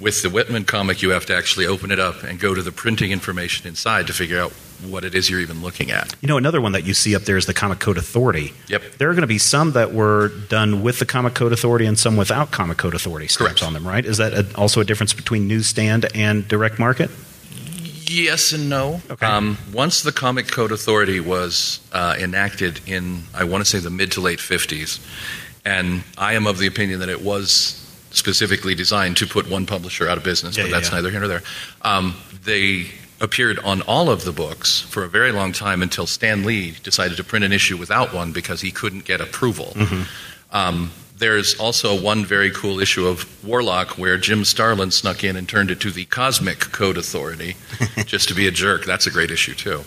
With 0.00 0.22
the 0.22 0.30
Whitman 0.30 0.64
comic, 0.64 1.02
you 1.02 1.10
have 1.10 1.26
to 1.26 1.36
actually 1.36 1.66
open 1.66 1.90
it 1.90 1.98
up 1.98 2.22
and 2.22 2.40
go 2.40 2.54
to 2.54 2.62
the 2.62 2.72
printing 2.72 3.10
information 3.10 3.66
inside 3.66 4.06
to 4.06 4.14
figure 4.14 4.40
out 4.40 4.54
what 4.88 5.04
it 5.04 5.14
is 5.14 5.28
you're 5.28 5.40
even 5.40 5.62
looking 5.62 5.90
at. 5.90 6.14
You 6.20 6.28
know, 6.28 6.36
another 6.36 6.60
one 6.60 6.72
that 6.72 6.84
you 6.84 6.94
see 6.94 7.14
up 7.16 7.22
there 7.22 7.36
is 7.36 7.46
the 7.46 7.54
Comic 7.54 7.78
Code 7.80 7.98
Authority. 7.98 8.52
Yep. 8.68 8.82
There 8.98 9.10
are 9.10 9.12
going 9.14 9.22
to 9.22 9.26
be 9.26 9.38
some 9.38 9.72
that 9.72 9.92
were 9.92 10.28
done 10.48 10.82
with 10.82 10.98
the 10.98 11.06
Comic 11.06 11.34
Code 11.34 11.52
Authority 11.52 11.86
and 11.86 11.98
some 11.98 12.16
without 12.16 12.50
Comic 12.50 12.78
Code 12.78 12.94
Authority 12.94 13.26
stamps 13.28 13.60
Correct. 13.60 13.62
on 13.64 13.72
them, 13.72 13.86
right? 13.86 14.04
Is 14.04 14.18
that 14.18 14.32
a, 14.32 14.46
also 14.56 14.80
a 14.80 14.84
difference 14.84 15.12
between 15.12 15.48
newsstand 15.48 16.06
and 16.14 16.46
direct 16.46 16.78
market? 16.78 17.10
Yes 18.10 18.52
and 18.52 18.70
no. 18.70 19.02
Okay. 19.10 19.26
Um, 19.26 19.58
once 19.72 20.02
the 20.02 20.12
Comic 20.12 20.48
Code 20.48 20.72
Authority 20.72 21.20
was 21.20 21.80
uh, 21.92 22.16
enacted 22.18 22.80
in, 22.86 23.24
I 23.34 23.44
want 23.44 23.62
to 23.64 23.68
say, 23.70 23.78
the 23.80 23.90
mid 23.90 24.12
to 24.12 24.20
late 24.22 24.38
50s, 24.38 24.98
and 25.64 26.02
I 26.16 26.32
am 26.34 26.46
of 26.46 26.58
the 26.58 26.66
opinion 26.66 27.00
that 27.00 27.10
it 27.10 27.20
was 27.22 27.74
specifically 28.10 28.74
designed 28.74 29.18
to 29.18 29.26
put 29.26 29.50
one 29.50 29.66
publisher 29.66 30.08
out 30.08 30.16
of 30.16 30.24
business, 30.24 30.56
Yeah, 30.56 30.64
but 30.64 30.68
yeah, 30.70 30.74
that's 30.76 30.88
yeah. 30.88 30.94
neither 30.96 31.10
here 31.10 31.20
nor 31.20 31.28
there. 31.28 31.42
Um, 31.82 32.14
they 32.44 32.86
appeared 33.20 33.58
on 33.60 33.82
all 33.82 34.10
of 34.10 34.24
the 34.24 34.32
books 34.32 34.80
for 34.80 35.02
a 35.04 35.08
very 35.08 35.32
long 35.32 35.52
time 35.52 35.82
until 35.82 36.06
Stan 36.06 36.44
Lee 36.44 36.72
decided 36.82 37.16
to 37.16 37.24
print 37.24 37.44
an 37.44 37.52
issue 37.52 37.76
without 37.76 38.14
one 38.14 38.32
because 38.32 38.60
he 38.60 38.70
couldn't 38.70 39.04
get 39.04 39.20
approval. 39.20 39.72
Mm-hmm. 39.74 40.56
Um, 40.56 40.92
there's 41.16 41.58
also 41.58 42.00
one 42.00 42.24
very 42.24 42.52
cool 42.52 42.78
issue 42.78 43.08
of 43.08 43.26
Warlock 43.44 43.98
where 43.98 44.16
Jim 44.18 44.44
Starlin 44.44 44.92
snuck 44.92 45.24
in 45.24 45.34
and 45.34 45.48
turned 45.48 45.70
it 45.72 45.80
to 45.80 45.90
the 45.90 46.04
Cosmic 46.04 46.60
Code 46.60 46.96
Authority 46.96 47.56
just 48.06 48.28
to 48.28 48.34
be 48.34 48.46
a 48.46 48.52
jerk. 48.52 48.84
That's 48.84 49.06
a 49.08 49.10
great 49.10 49.32
issue, 49.32 49.54
too. 49.54 49.82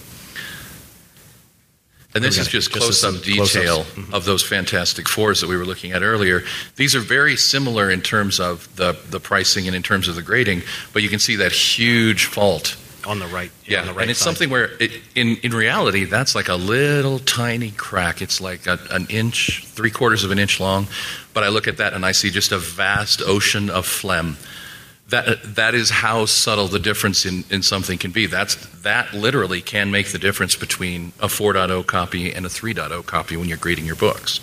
And 2.13 2.21
this 2.21 2.37
is 2.37 2.49
just 2.49 2.73
close 2.73 3.01
up 3.05 3.23
detail 3.23 3.85
Mhm. 3.85 4.13
of 4.13 4.25
those 4.25 4.43
Fantastic 4.43 5.07
Fours 5.07 5.39
that 5.39 5.47
we 5.47 5.55
were 5.55 5.65
looking 5.65 5.93
at 5.93 6.03
earlier. 6.03 6.43
These 6.75 6.93
are 6.93 6.99
very 6.99 7.37
similar 7.37 7.89
in 7.89 8.01
terms 8.01 8.37
of 8.41 8.67
the, 8.75 8.97
the 9.09 9.21
pricing 9.21 9.65
and 9.67 9.75
in 9.75 9.81
terms 9.81 10.09
of 10.09 10.15
the 10.15 10.21
grading, 10.21 10.63
but 10.91 11.01
you 11.03 11.07
can 11.07 11.19
see 11.19 11.37
that 11.37 11.53
huge 11.53 12.25
fault 12.25 12.75
On 13.05 13.19
the 13.19 13.27
right. 13.27 13.51
yeah, 13.65 13.81
on 13.81 13.87
the 13.87 13.93
right 13.93 14.03
and 14.03 14.11
it's 14.11 14.19
side. 14.19 14.25
something 14.25 14.49
where, 14.49 14.71
it, 14.79 14.91
in 15.15 15.37
in 15.37 15.51
reality, 15.51 16.05
that's 16.05 16.35
like 16.35 16.49
a 16.49 16.55
little 16.55 17.19
tiny 17.19 17.71
crack. 17.71 18.21
It's 18.21 18.39
like 18.39 18.67
a, 18.67 18.79
an 18.91 19.07
inch, 19.09 19.65
three 19.65 19.91
quarters 19.91 20.23
of 20.23 20.31
an 20.31 20.39
inch 20.39 20.59
long. 20.59 20.87
But 21.33 21.43
I 21.43 21.49
look 21.49 21.67
at 21.67 21.77
that 21.77 21.93
and 21.93 22.05
I 22.05 22.11
see 22.11 22.29
just 22.29 22.51
a 22.51 22.57
vast 22.57 23.21
ocean 23.21 23.69
of 23.69 23.85
phlegm. 23.85 24.37
That 25.09 25.55
that 25.55 25.75
is 25.75 25.89
how 25.89 26.25
subtle 26.25 26.67
the 26.67 26.79
difference 26.79 27.25
in, 27.25 27.43
in 27.49 27.63
something 27.63 27.97
can 27.97 28.11
be. 28.11 28.27
That's 28.27 28.55
that 28.81 29.13
literally 29.13 29.61
can 29.61 29.91
make 29.91 30.11
the 30.11 30.19
difference 30.19 30.55
between 30.55 31.11
a 31.19 31.27
4.0 31.27 31.85
copy 31.85 32.31
and 32.31 32.45
a 32.45 32.49
3.0 32.49 33.05
copy 33.05 33.35
when 33.35 33.47
you're 33.49 33.57
grading 33.57 33.85
your 33.85 33.95
books. 33.95 34.39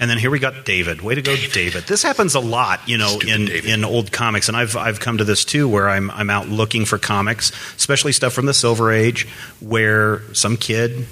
And 0.00 0.08
then 0.08 0.16
here 0.16 0.30
we 0.30 0.38
got 0.38 0.64
David. 0.64 1.02
Way 1.02 1.14
to 1.14 1.22
go, 1.22 1.36
David. 1.36 1.84
This 1.84 2.02
happens 2.02 2.34
a 2.34 2.40
lot, 2.40 2.88
you 2.88 2.96
know, 2.96 3.08
Stupid 3.08 3.28
in, 3.28 3.44
David. 3.44 3.64
in 3.66 3.84
old 3.84 4.10
comics, 4.10 4.48
and 4.48 4.56
I've 4.56 4.74
I've 4.74 4.98
come 4.98 5.18
to 5.18 5.24
this 5.24 5.44
too, 5.44 5.68
where 5.68 5.90
I'm 5.90 6.10
I'm 6.10 6.30
out 6.30 6.48
looking 6.48 6.86
for 6.86 6.96
comics, 6.96 7.52
especially 7.76 8.12
stuff 8.12 8.32
from 8.32 8.46
the 8.46 8.54
Silver 8.54 8.90
Age, 8.90 9.28
where 9.60 10.22
some 10.32 10.56
kid 10.56 11.06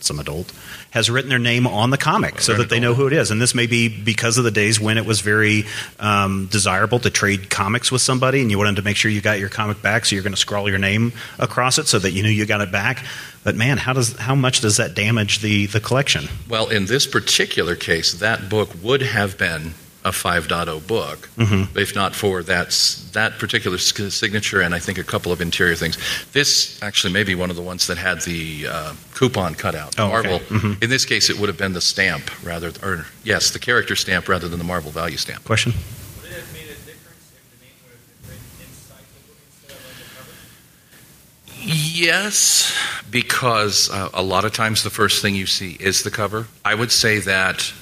some 0.00 0.18
adult, 0.18 0.52
has 0.90 1.10
written 1.10 1.28
their 1.28 1.38
name 1.38 1.66
on 1.66 1.90
the 1.90 1.98
comic 1.98 2.40
so 2.40 2.54
that 2.54 2.70
they 2.70 2.80
know 2.80 2.94
who 2.94 3.06
it 3.06 3.12
is. 3.12 3.30
And 3.30 3.40
this 3.40 3.54
may 3.54 3.66
be 3.66 3.88
because 3.88 4.38
of 4.38 4.44
the 4.44 4.50
days 4.50 4.80
when 4.80 4.96
it 4.96 5.04
was 5.04 5.20
very 5.20 5.64
um, 6.00 6.46
desirable 6.46 6.98
to 7.00 7.10
trade 7.10 7.50
comics 7.50 7.92
with 7.92 8.00
somebody, 8.00 8.40
and 8.40 8.50
you 8.50 8.58
wanted 8.58 8.76
to 8.76 8.82
make 8.82 8.96
sure 8.96 9.10
you 9.10 9.20
got 9.20 9.38
your 9.38 9.50
comic 9.50 9.82
back, 9.82 10.06
so 10.06 10.14
you're 10.14 10.22
going 10.22 10.34
to 10.34 10.40
scrawl 10.40 10.68
your 10.68 10.78
name 10.78 11.12
across 11.38 11.78
it 11.78 11.88
so 11.88 11.98
that 11.98 12.12
you 12.12 12.22
knew 12.22 12.30
you 12.30 12.46
got 12.46 12.60
it 12.60 12.72
back. 12.72 13.04
But 13.44 13.54
man, 13.54 13.78
how 13.78 13.92
does 13.92 14.16
how 14.16 14.34
much 14.34 14.60
does 14.60 14.78
that 14.78 14.94
damage 14.94 15.40
the 15.40 15.66
the 15.66 15.80
collection? 15.80 16.28
Well, 16.48 16.68
in 16.68 16.86
this 16.86 17.06
particular 17.06 17.76
case, 17.76 18.12
that 18.14 18.48
book 18.48 18.70
would 18.82 19.02
have 19.02 19.38
been 19.38 19.74
a 20.08 20.12
5.0 20.12 20.80
book, 20.86 21.28
Mhm. 21.36 21.76
if 21.76 21.94
not 21.94 22.16
for 22.16 22.42
that 22.44 22.68
that 23.12 23.38
particular 23.38 23.76
s- 23.76 23.92
signature 24.14 24.60
and 24.60 24.74
I 24.74 24.78
think 24.80 24.96
a 24.98 25.04
couple 25.04 25.30
of 25.32 25.40
interior 25.40 25.76
things. 25.76 25.96
This 26.32 26.78
actually 26.82 27.12
may 27.12 27.24
be 27.24 27.34
one 27.34 27.50
of 27.50 27.56
the 27.56 27.62
ones 27.62 27.86
that 27.88 27.98
had 27.98 28.22
the 28.22 28.66
uh, 28.66 28.92
coupon 29.14 29.54
cutout. 29.54 29.94
Oh, 29.98 30.04
okay. 30.06 30.12
Marvel. 30.30 30.40
Mhm. 30.58 30.82
In 30.82 30.88
this 30.90 31.04
case, 31.04 31.28
it 31.30 31.38
would 31.38 31.48
have 31.48 31.58
been 31.58 31.74
the 31.74 31.80
stamp 31.80 32.30
rather, 32.42 32.72
or 32.82 33.06
yes, 33.24 33.50
the 33.50 33.58
character 33.58 33.94
stamp 33.96 34.28
rather 34.28 34.48
than 34.48 34.58
the 34.58 34.64
Marvel 34.64 34.90
value 34.90 35.16
stamp. 35.18 35.44
Question. 35.44 35.72
Would 35.74 36.30
it 36.30 36.34
have 36.36 36.52
made 36.52 36.62
a 36.62 36.78
difference 36.88 37.24
if 37.36 37.44
the 37.52 37.64
name 37.64 37.76
would 37.84 37.92
have 37.92 38.38
been 38.58 38.66
inside 38.66 39.04
the 39.14 39.22
book 39.28 39.40
instead 39.50 39.76
of 39.76 39.84
on 39.84 39.94
the 39.98 40.08
cover? 40.16 41.70
Yes, 42.00 42.72
because 43.10 43.90
uh, 43.90 44.08
a 44.14 44.22
lot 44.22 44.44
of 44.44 44.52
times 44.52 44.82
the 44.82 44.90
first 44.90 45.22
thing 45.22 45.34
you 45.34 45.46
see 45.46 45.76
is 45.80 46.02
the 46.02 46.10
cover. 46.10 46.46
I 46.64 46.74
would 46.74 46.92
say 46.92 47.18
that 47.20 47.72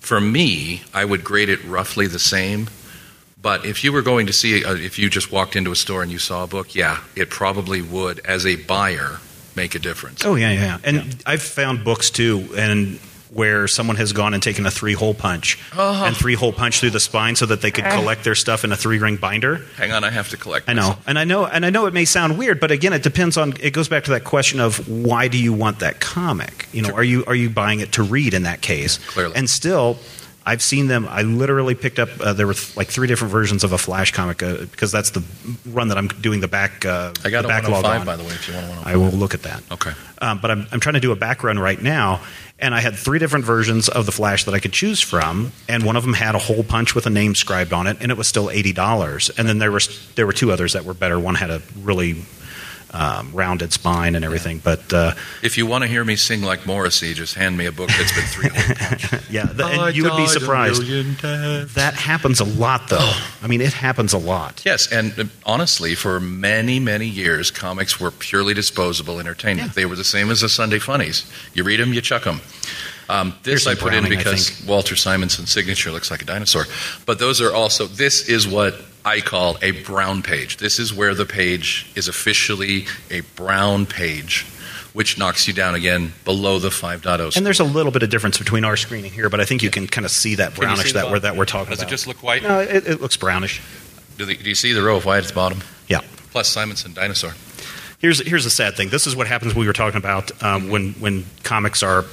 for 0.00 0.20
me, 0.20 0.82
I 0.92 1.04
would 1.04 1.22
grade 1.22 1.48
it 1.48 1.64
roughly 1.64 2.06
the 2.06 2.18
same. 2.18 2.68
But 3.40 3.64
if 3.64 3.84
you 3.84 3.92
were 3.92 4.02
going 4.02 4.26
to 4.26 4.32
see, 4.32 4.64
uh, 4.64 4.74
if 4.74 4.98
you 4.98 5.08
just 5.08 5.32
walked 5.32 5.56
into 5.56 5.70
a 5.70 5.76
store 5.76 6.02
and 6.02 6.12
you 6.12 6.18
saw 6.18 6.44
a 6.44 6.46
book, 6.46 6.74
yeah, 6.74 7.00
it 7.16 7.30
probably 7.30 7.80
would, 7.80 8.18
as 8.20 8.44
a 8.44 8.56
buyer, 8.56 9.18
make 9.56 9.74
a 9.74 9.78
difference. 9.78 10.24
Oh 10.24 10.34
yeah, 10.34 10.50
yeah. 10.50 10.60
yeah. 10.60 10.78
And 10.84 11.22
I've 11.24 11.42
found 11.42 11.84
books 11.84 12.10
too, 12.10 12.48
and 12.56 12.98
where 13.32 13.68
someone 13.68 13.96
has 13.96 14.12
gone 14.12 14.34
and 14.34 14.42
taken 14.42 14.66
a 14.66 14.70
three 14.70 14.92
hole 14.92 15.14
punch 15.14 15.58
Oh. 15.76 16.04
and 16.04 16.16
three 16.16 16.34
hole 16.34 16.52
punch 16.52 16.80
through 16.80 16.90
the 16.90 17.00
spine 17.00 17.36
so 17.36 17.46
that 17.46 17.60
they 17.62 17.70
could 17.70 17.84
collect 17.84 18.24
their 18.24 18.34
stuff 18.34 18.64
in 18.64 18.72
a 18.72 18.76
three 18.76 18.98
ring 18.98 19.16
binder. 19.16 19.64
Hang 19.76 19.92
on, 19.92 20.02
I 20.04 20.10
have 20.10 20.28
to 20.30 20.36
collect. 20.36 20.68
I 20.68 20.72
know, 20.72 20.80
myself. 20.88 21.04
and 21.06 21.18
I 21.18 21.24
know, 21.24 21.46
and 21.46 21.64
I 21.64 21.70
know 21.70 21.86
it 21.86 21.94
may 21.94 22.04
sound 22.04 22.38
weird, 22.38 22.58
but 22.60 22.70
again, 22.70 22.92
it 22.92 23.02
depends 23.02 23.36
on. 23.36 23.54
It 23.60 23.72
goes 23.72 23.88
back 23.88 24.04
to 24.04 24.10
that 24.12 24.24
question 24.24 24.58
of 24.60 24.88
why 24.88 25.28
do 25.28 25.38
you 25.38 25.52
want 25.52 25.78
that 25.80 26.00
comic? 26.00 26.66
You 26.72 26.82
know, 26.82 26.90
are 26.94 27.04
you 27.04 27.24
are 27.26 27.34
you 27.34 27.50
buying 27.50 27.80
it 27.80 27.92
to 27.92 28.02
read 28.02 28.34
in 28.34 28.42
that 28.42 28.60
case? 28.60 28.98
clearly. 28.98 29.36
And 29.36 29.48
still, 29.48 29.98
I've 30.44 30.62
seen 30.62 30.88
them. 30.88 31.06
I 31.08 31.22
literally 31.22 31.74
picked 31.74 31.98
up. 31.98 32.08
Uh, 32.18 32.32
there 32.32 32.46
were 32.46 32.54
th- 32.54 32.76
like 32.76 32.88
three 32.88 33.06
different 33.06 33.30
versions 33.30 33.62
of 33.62 33.72
a 33.72 33.78
Flash 33.78 34.12
comic 34.12 34.42
uh, 34.42 34.56
because 34.62 34.90
that's 34.90 35.10
the 35.10 35.22
run 35.66 35.88
that 35.88 35.98
I'm 35.98 36.08
doing 36.08 36.40
the 36.40 36.48
back. 36.48 36.84
Uh, 36.84 37.12
I 37.24 37.30
got 37.30 37.42
the 37.42 37.48
a 37.48 37.50
backlog 37.50 37.84
105, 37.84 38.00
on. 38.00 38.06
by 38.06 38.16
the 38.16 38.24
way, 38.24 38.30
if 38.30 38.48
you 38.48 38.54
want 38.54 38.66
a 38.66 38.70
105. 38.70 38.92
I 38.94 38.96
will 38.96 39.16
look 39.16 39.34
at 39.34 39.42
that. 39.42 39.62
Okay. 39.70 39.92
Um, 40.22 40.38
but 40.40 40.50
I'm, 40.50 40.66
I'm 40.72 40.80
trying 40.80 40.94
to 40.94 41.00
do 41.00 41.12
a 41.12 41.16
back 41.16 41.44
run 41.44 41.58
right 41.58 41.80
now, 41.80 42.20
and 42.60 42.74
I 42.74 42.80
had 42.80 42.96
three 42.96 43.18
different 43.18 43.44
versions 43.44 43.88
of 43.88 44.06
the 44.06 44.12
Flash 44.12 44.44
that 44.44 44.54
I 44.54 44.60
could 44.60 44.72
choose 44.72 45.00
from, 45.00 45.52
and 45.68 45.84
one 45.84 45.96
of 45.96 46.02
them 46.02 46.14
had 46.14 46.34
a 46.34 46.38
hole 46.38 46.62
punch 46.62 46.94
with 46.94 47.06
a 47.06 47.10
name 47.10 47.34
scribed 47.34 47.72
on 47.72 47.86
it, 47.86 47.98
and 48.00 48.10
it 48.10 48.18
was 48.18 48.28
still 48.28 48.50
eighty 48.50 48.72
dollars. 48.72 49.30
And 49.36 49.48
then 49.48 49.58
there 49.58 49.72
were 49.72 49.80
there 50.14 50.26
were 50.26 50.32
two 50.32 50.52
others 50.52 50.74
that 50.74 50.84
were 50.84 50.94
better. 50.94 51.18
One 51.18 51.34
had 51.34 51.50
a 51.50 51.62
really 51.82 52.22
um, 52.92 53.30
rounded 53.32 53.72
spine 53.72 54.14
and 54.14 54.24
everything, 54.24 54.58
but 54.58 54.92
uh, 54.92 55.14
If 55.42 55.56
you 55.56 55.66
want 55.66 55.82
to 55.82 55.88
hear 55.88 56.04
me 56.04 56.16
sing 56.16 56.42
like 56.42 56.66
Morrissey, 56.66 57.14
just 57.14 57.34
hand 57.34 57.56
me 57.56 57.66
a 57.66 57.72
book 57.72 57.88
that's 57.88 58.12
been 58.12 58.24
three 58.24 58.48
hole 58.48 59.20
yeah, 59.30 59.46
the, 59.46 59.66
and 59.66 59.96
you 59.96 60.04
would 60.04 60.16
be 60.16 60.26
surprised. 60.26 60.82
That 60.82 61.94
happens 61.94 62.40
a 62.40 62.44
lot, 62.44 62.88
though. 62.88 63.12
I 63.42 63.46
mean, 63.46 63.60
it 63.60 63.72
happens 63.72 64.12
a 64.12 64.18
lot. 64.18 64.62
Yes, 64.64 64.90
and 64.90 65.18
uh, 65.18 65.24
honestly, 65.46 65.94
for 65.94 66.20
many, 66.20 66.80
many 66.80 67.06
years, 67.06 67.50
comics 67.50 68.00
were 68.00 68.10
purely 68.10 68.54
disposable 68.54 69.20
entertainment. 69.20 69.68
Yeah. 69.68 69.74
They 69.74 69.86
were 69.86 69.96
the 69.96 70.04
same 70.04 70.30
as 70.30 70.40
the 70.40 70.48
Sunday 70.48 70.78
funnies. 70.78 71.30
You 71.54 71.64
read 71.64 71.80
them, 71.80 71.92
you 71.92 72.00
chuck 72.00 72.24
them. 72.24 72.40
Um, 73.10 73.34
this 73.42 73.66
I 73.66 73.74
put 73.74 73.92
in 73.92 74.04
Browning, 74.04 74.18
I 74.18 74.22
because. 74.22 74.64
Walter 74.66 74.94
Simonson's 74.94 75.50
signature 75.50 75.90
looks 75.90 76.10
like 76.10 76.22
a 76.22 76.24
dinosaur. 76.24 76.64
But 77.06 77.18
those 77.18 77.40
are 77.40 77.52
also, 77.52 77.86
this 77.86 78.28
is 78.28 78.46
what 78.46 78.80
I 79.04 79.20
call 79.20 79.56
a 79.62 79.72
brown 79.82 80.22
page. 80.22 80.58
This 80.58 80.78
is 80.78 80.94
where 80.94 81.14
the 81.14 81.26
page 81.26 81.90
is 81.96 82.06
officially 82.06 82.86
a 83.10 83.22
brown 83.34 83.86
page, 83.86 84.46
which 84.92 85.18
knocks 85.18 85.48
you 85.48 85.54
down 85.54 85.74
again 85.74 86.12
below 86.24 86.60
the 86.60 86.68
5.0. 86.68 87.36
And 87.36 87.44
there's 87.44 87.60
a 87.60 87.64
little 87.64 87.90
bit 87.90 88.04
of 88.04 88.10
difference 88.10 88.38
between 88.38 88.64
our 88.64 88.76
screening 88.76 89.10
here, 89.10 89.28
but 89.28 89.40
I 89.40 89.44
think 89.44 89.62
you 89.62 89.70
can 89.70 89.88
kind 89.88 90.04
of 90.04 90.12
see 90.12 90.36
that 90.36 90.54
brownish 90.54 90.86
see 90.86 90.92
that 90.92 91.10
we're 91.10 91.18
that 91.20 91.36
we're 91.36 91.46
talking 91.46 91.70
Does 91.70 91.80
about. 91.80 91.90
Does 91.90 92.04
it 92.04 92.04
just 92.04 92.06
look 92.06 92.22
white? 92.22 92.42
no, 92.44 92.60
it, 92.60 92.86
it 92.86 93.00
looks 93.00 93.16
brownish. 93.16 93.60
Do, 94.18 94.24
the, 94.24 94.36
do 94.36 94.48
you 94.48 94.54
see 94.54 94.72
the 94.72 94.82
row 94.82 94.96
of 94.96 95.04
white 95.04 95.22
at 95.22 95.28
the 95.28 95.34
bottom? 95.34 95.60
Yeah. 95.88 96.02
Plus 96.30 96.48
Simonson 96.48 96.92
dinosaur. 96.92 97.32
Here's 97.98 98.24
here's 98.26 98.44
the 98.44 98.50
sad 98.50 98.76
thing. 98.76 98.88
This 98.88 99.06
is 99.06 99.16
what 99.16 99.26
happens. 99.26 99.54
We 99.54 99.66
were 99.66 99.72
talking 99.72 99.98
about 99.98 100.30
um, 100.42 100.70
when 100.70 100.92
when 100.94 101.24
comics 101.42 101.82
are 101.82 102.04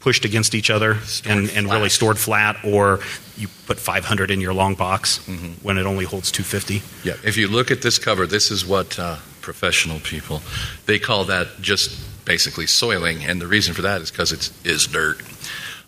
pushed 0.00 0.24
against 0.24 0.54
each 0.54 0.70
other 0.70 0.96
Stored 0.96 1.38
and, 1.38 1.50
and 1.50 1.70
really 1.70 1.88
stored 1.88 2.18
flat, 2.18 2.56
or 2.64 3.00
you 3.36 3.48
put 3.66 3.78
500 3.78 4.30
in 4.30 4.40
your 4.40 4.52
long 4.54 4.74
box 4.74 5.18
Mm-hmm. 5.26 5.52
when 5.66 5.78
it 5.78 5.86
only 5.86 6.04
holds 6.04 6.30
250. 6.32 6.82
Yeah, 7.08 7.14
if 7.24 7.36
you 7.36 7.48
look 7.48 7.70
at 7.70 7.82
this 7.82 7.98
cover, 7.98 8.26
this 8.26 8.50
is 8.50 8.66
what 8.66 8.98
uh, 8.98 9.16
professional 9.40 10.00
people 10.00 10.40
they 10.86 10.98
call 10.98 11.24
that 11.24 11.46
just 11.60 12.24
basically 12.24 12.66
soiling, 12.66 13.24
and 13.24 13.40
the 13.40 13.46
reason 13.46 13.74
for 13.74 13.82
that 13.82 14.00
is 14.00 14.10
because 14.10 14.32
it 14.32 14.50
is 14.64 14.86
dirt. 14.86 15.20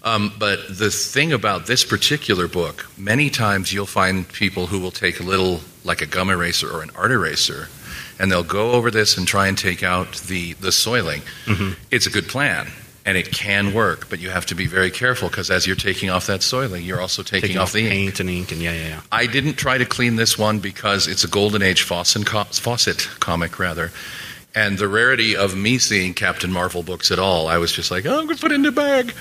Um, 0.02 0.32
but 0.38 0.58
the 0.68 0.90
thing 0.90 1.32
about 1.32 1.66
this 1.66 1.82
particular 1.84 2.46
book, 2.46 2.86
many 2.98 3.30
times 3.30 3.72
you'll 3.72 3.86
find 3.86 4.28
people 4.28 4.66
who 4.66 4.78
will 4.78 4.90
take 4.90 5.18
a 5.18 5.22
little, 5.22 5.60
like 5.82 6.02
a 6.02 6.06
gum 6.06 6.28
eraser 6.28 6.70
or 6.70 6.82
an 6.82 6.90
art 6.94 7.10
eraser, 7.10 7.68
and 8.18 8.30
they'll 8.30 8.42
go 8.44 8.72
over 8.72 8.90
this 8.90 9.16
and 9.16 9.26
try 9.26 9.46
and 9.48 9.56
take 9.56 9.82
out 9.82 10.12
the 10.28 10.52
the 10.54 10.70
soiling. 10.72 11.22
It's 11.90 12.06
a 12.06 12.10
good 12.10 12.28
plan. 12.28 12.68
And 13.06 13.18
it 13.18 13.30
can 13.32 13.74
work, 13.74 14.08
but 14.08 14.18
you 14.18 14.30
have 14.30 14.46
to 14.46 14.54
be 14.54 14.66
very 14.66 14.90
careful 14.90 15.28
because 15.28 15.50
as 15.50 15.66
you're 15.66 15.76
taking 15.76 16.08
off 16.08 16.26
that 16.28 16.42
soiling, 16.42 16.84
you're 16.84 17.02
also 17.02 17.22
taking, 17.22 17.42
Taking 17.48 17.58
off 17.58 17.64
off 17.68 17.72
the 17.74 17.80
ink. 17.80 17.90
paint 17.90 18.20
and 18.20 18.30
ink 18.30 18.50
and 18.52 18.62
yeah, 18.62 18.72
yeah, 18.72 18.88
yeah. 18.88 19.00
I 19.12 19.26
didn't 19.26 19.54
try 19.54 19.76
to 19.76 19.84
clean 19.84 20.16
this 20.16 20.38
one 20.38 20.58
because 20.58 21.06
it's 21.06 21.22
a 21.22 21.28
Golden 21.28 21.60
Age 21.60 21.82
Fawcett, 21.82 22.24
co- 22.24 22.44
Fawcett 22.44 23.06
comic, 23.20 23.58
rather. 23.58 23.92
And 24.54 24.78
the 24.78 24.88
rarity 24.88 25.36
of 25.36 25.54
me 25.54 25.76
seeing 25.78 26.14
Captain 26.14 26.50
Marvel 26.50 26.82
books 26.82 27.10
at 27.10 27.18
all, 27.18 27.46
I 27.46 27.58
was 27.58 27.72
just 27.72 27.90
like, 27.90 28.06
oh, 28.06 28.18
I'm 28.20 28.24
going 28.24 28.36
to 28.36 28.40
put 28.40 28.52
it 28.52 28.54
in 28.54 28.62
the 28.62 28.72
bag. 28.72 29.12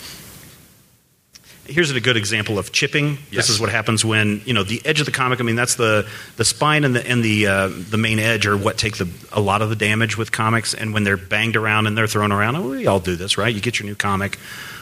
Here's 1.65 1.89
a 1.91 2.01
good 2.01 2.17
example 2.17 2.59
of 2.59 2.71
chipping. 2.73 3.17
Yes. 3.31 3.47
This 3.47 3.49
is 3.49 3.59
what 3.59 3.69
happens 3.69 4.03
when 4.03 4.41
you 4.45 4.53
know 4.53 4.63
the 4.63 4.81
edge 4.85 4.99
of 4.99 5.05
the 5.05 5.13
comic. 5.13 5.39
I 5.39 5.43
mean, 5.43 5.55
that's 5.55 5.75
the 5.75 6.05
the 6.35 6.43
spine 6.43 6.83
and 6.83 6.93
the 6.95 7.07
and 7.09 7.23
the 7.23 7.47
uh, 7.47 7.69
the 7.69 7.97
main 7.97 8.19
edge 8.19 8.45
are 8.45 8.57
what 8.57 8.77
take 8.77 8.97
the 8.97 9.07
a 9.31 9.39
lot 9.39 9.61
of 9.61 9.69
the 9.69 9.75
damage 9.75 10.17
with 10.17 10.31
comics. 10.31 10.73
And 10.73 10.93
when 10.93 11.03
they're 11.03 11.17
banged 11.17 11.55
around 11.55 11.87
and 11.87 11.97
they're 11.97 12.07
thrown 12.07 12.31
around, 12.33 12.57
oh, 12.57 12.69
we 12.69 12.87
all 12.87 12.99
do 12.99 13.15
this, 13.15 13.37
right? 13.37 13.53
You 13.53 13.61
get 13.61 13.79
your 13.79 13.87
new 13.87 13.95
comic, 13.95 14.35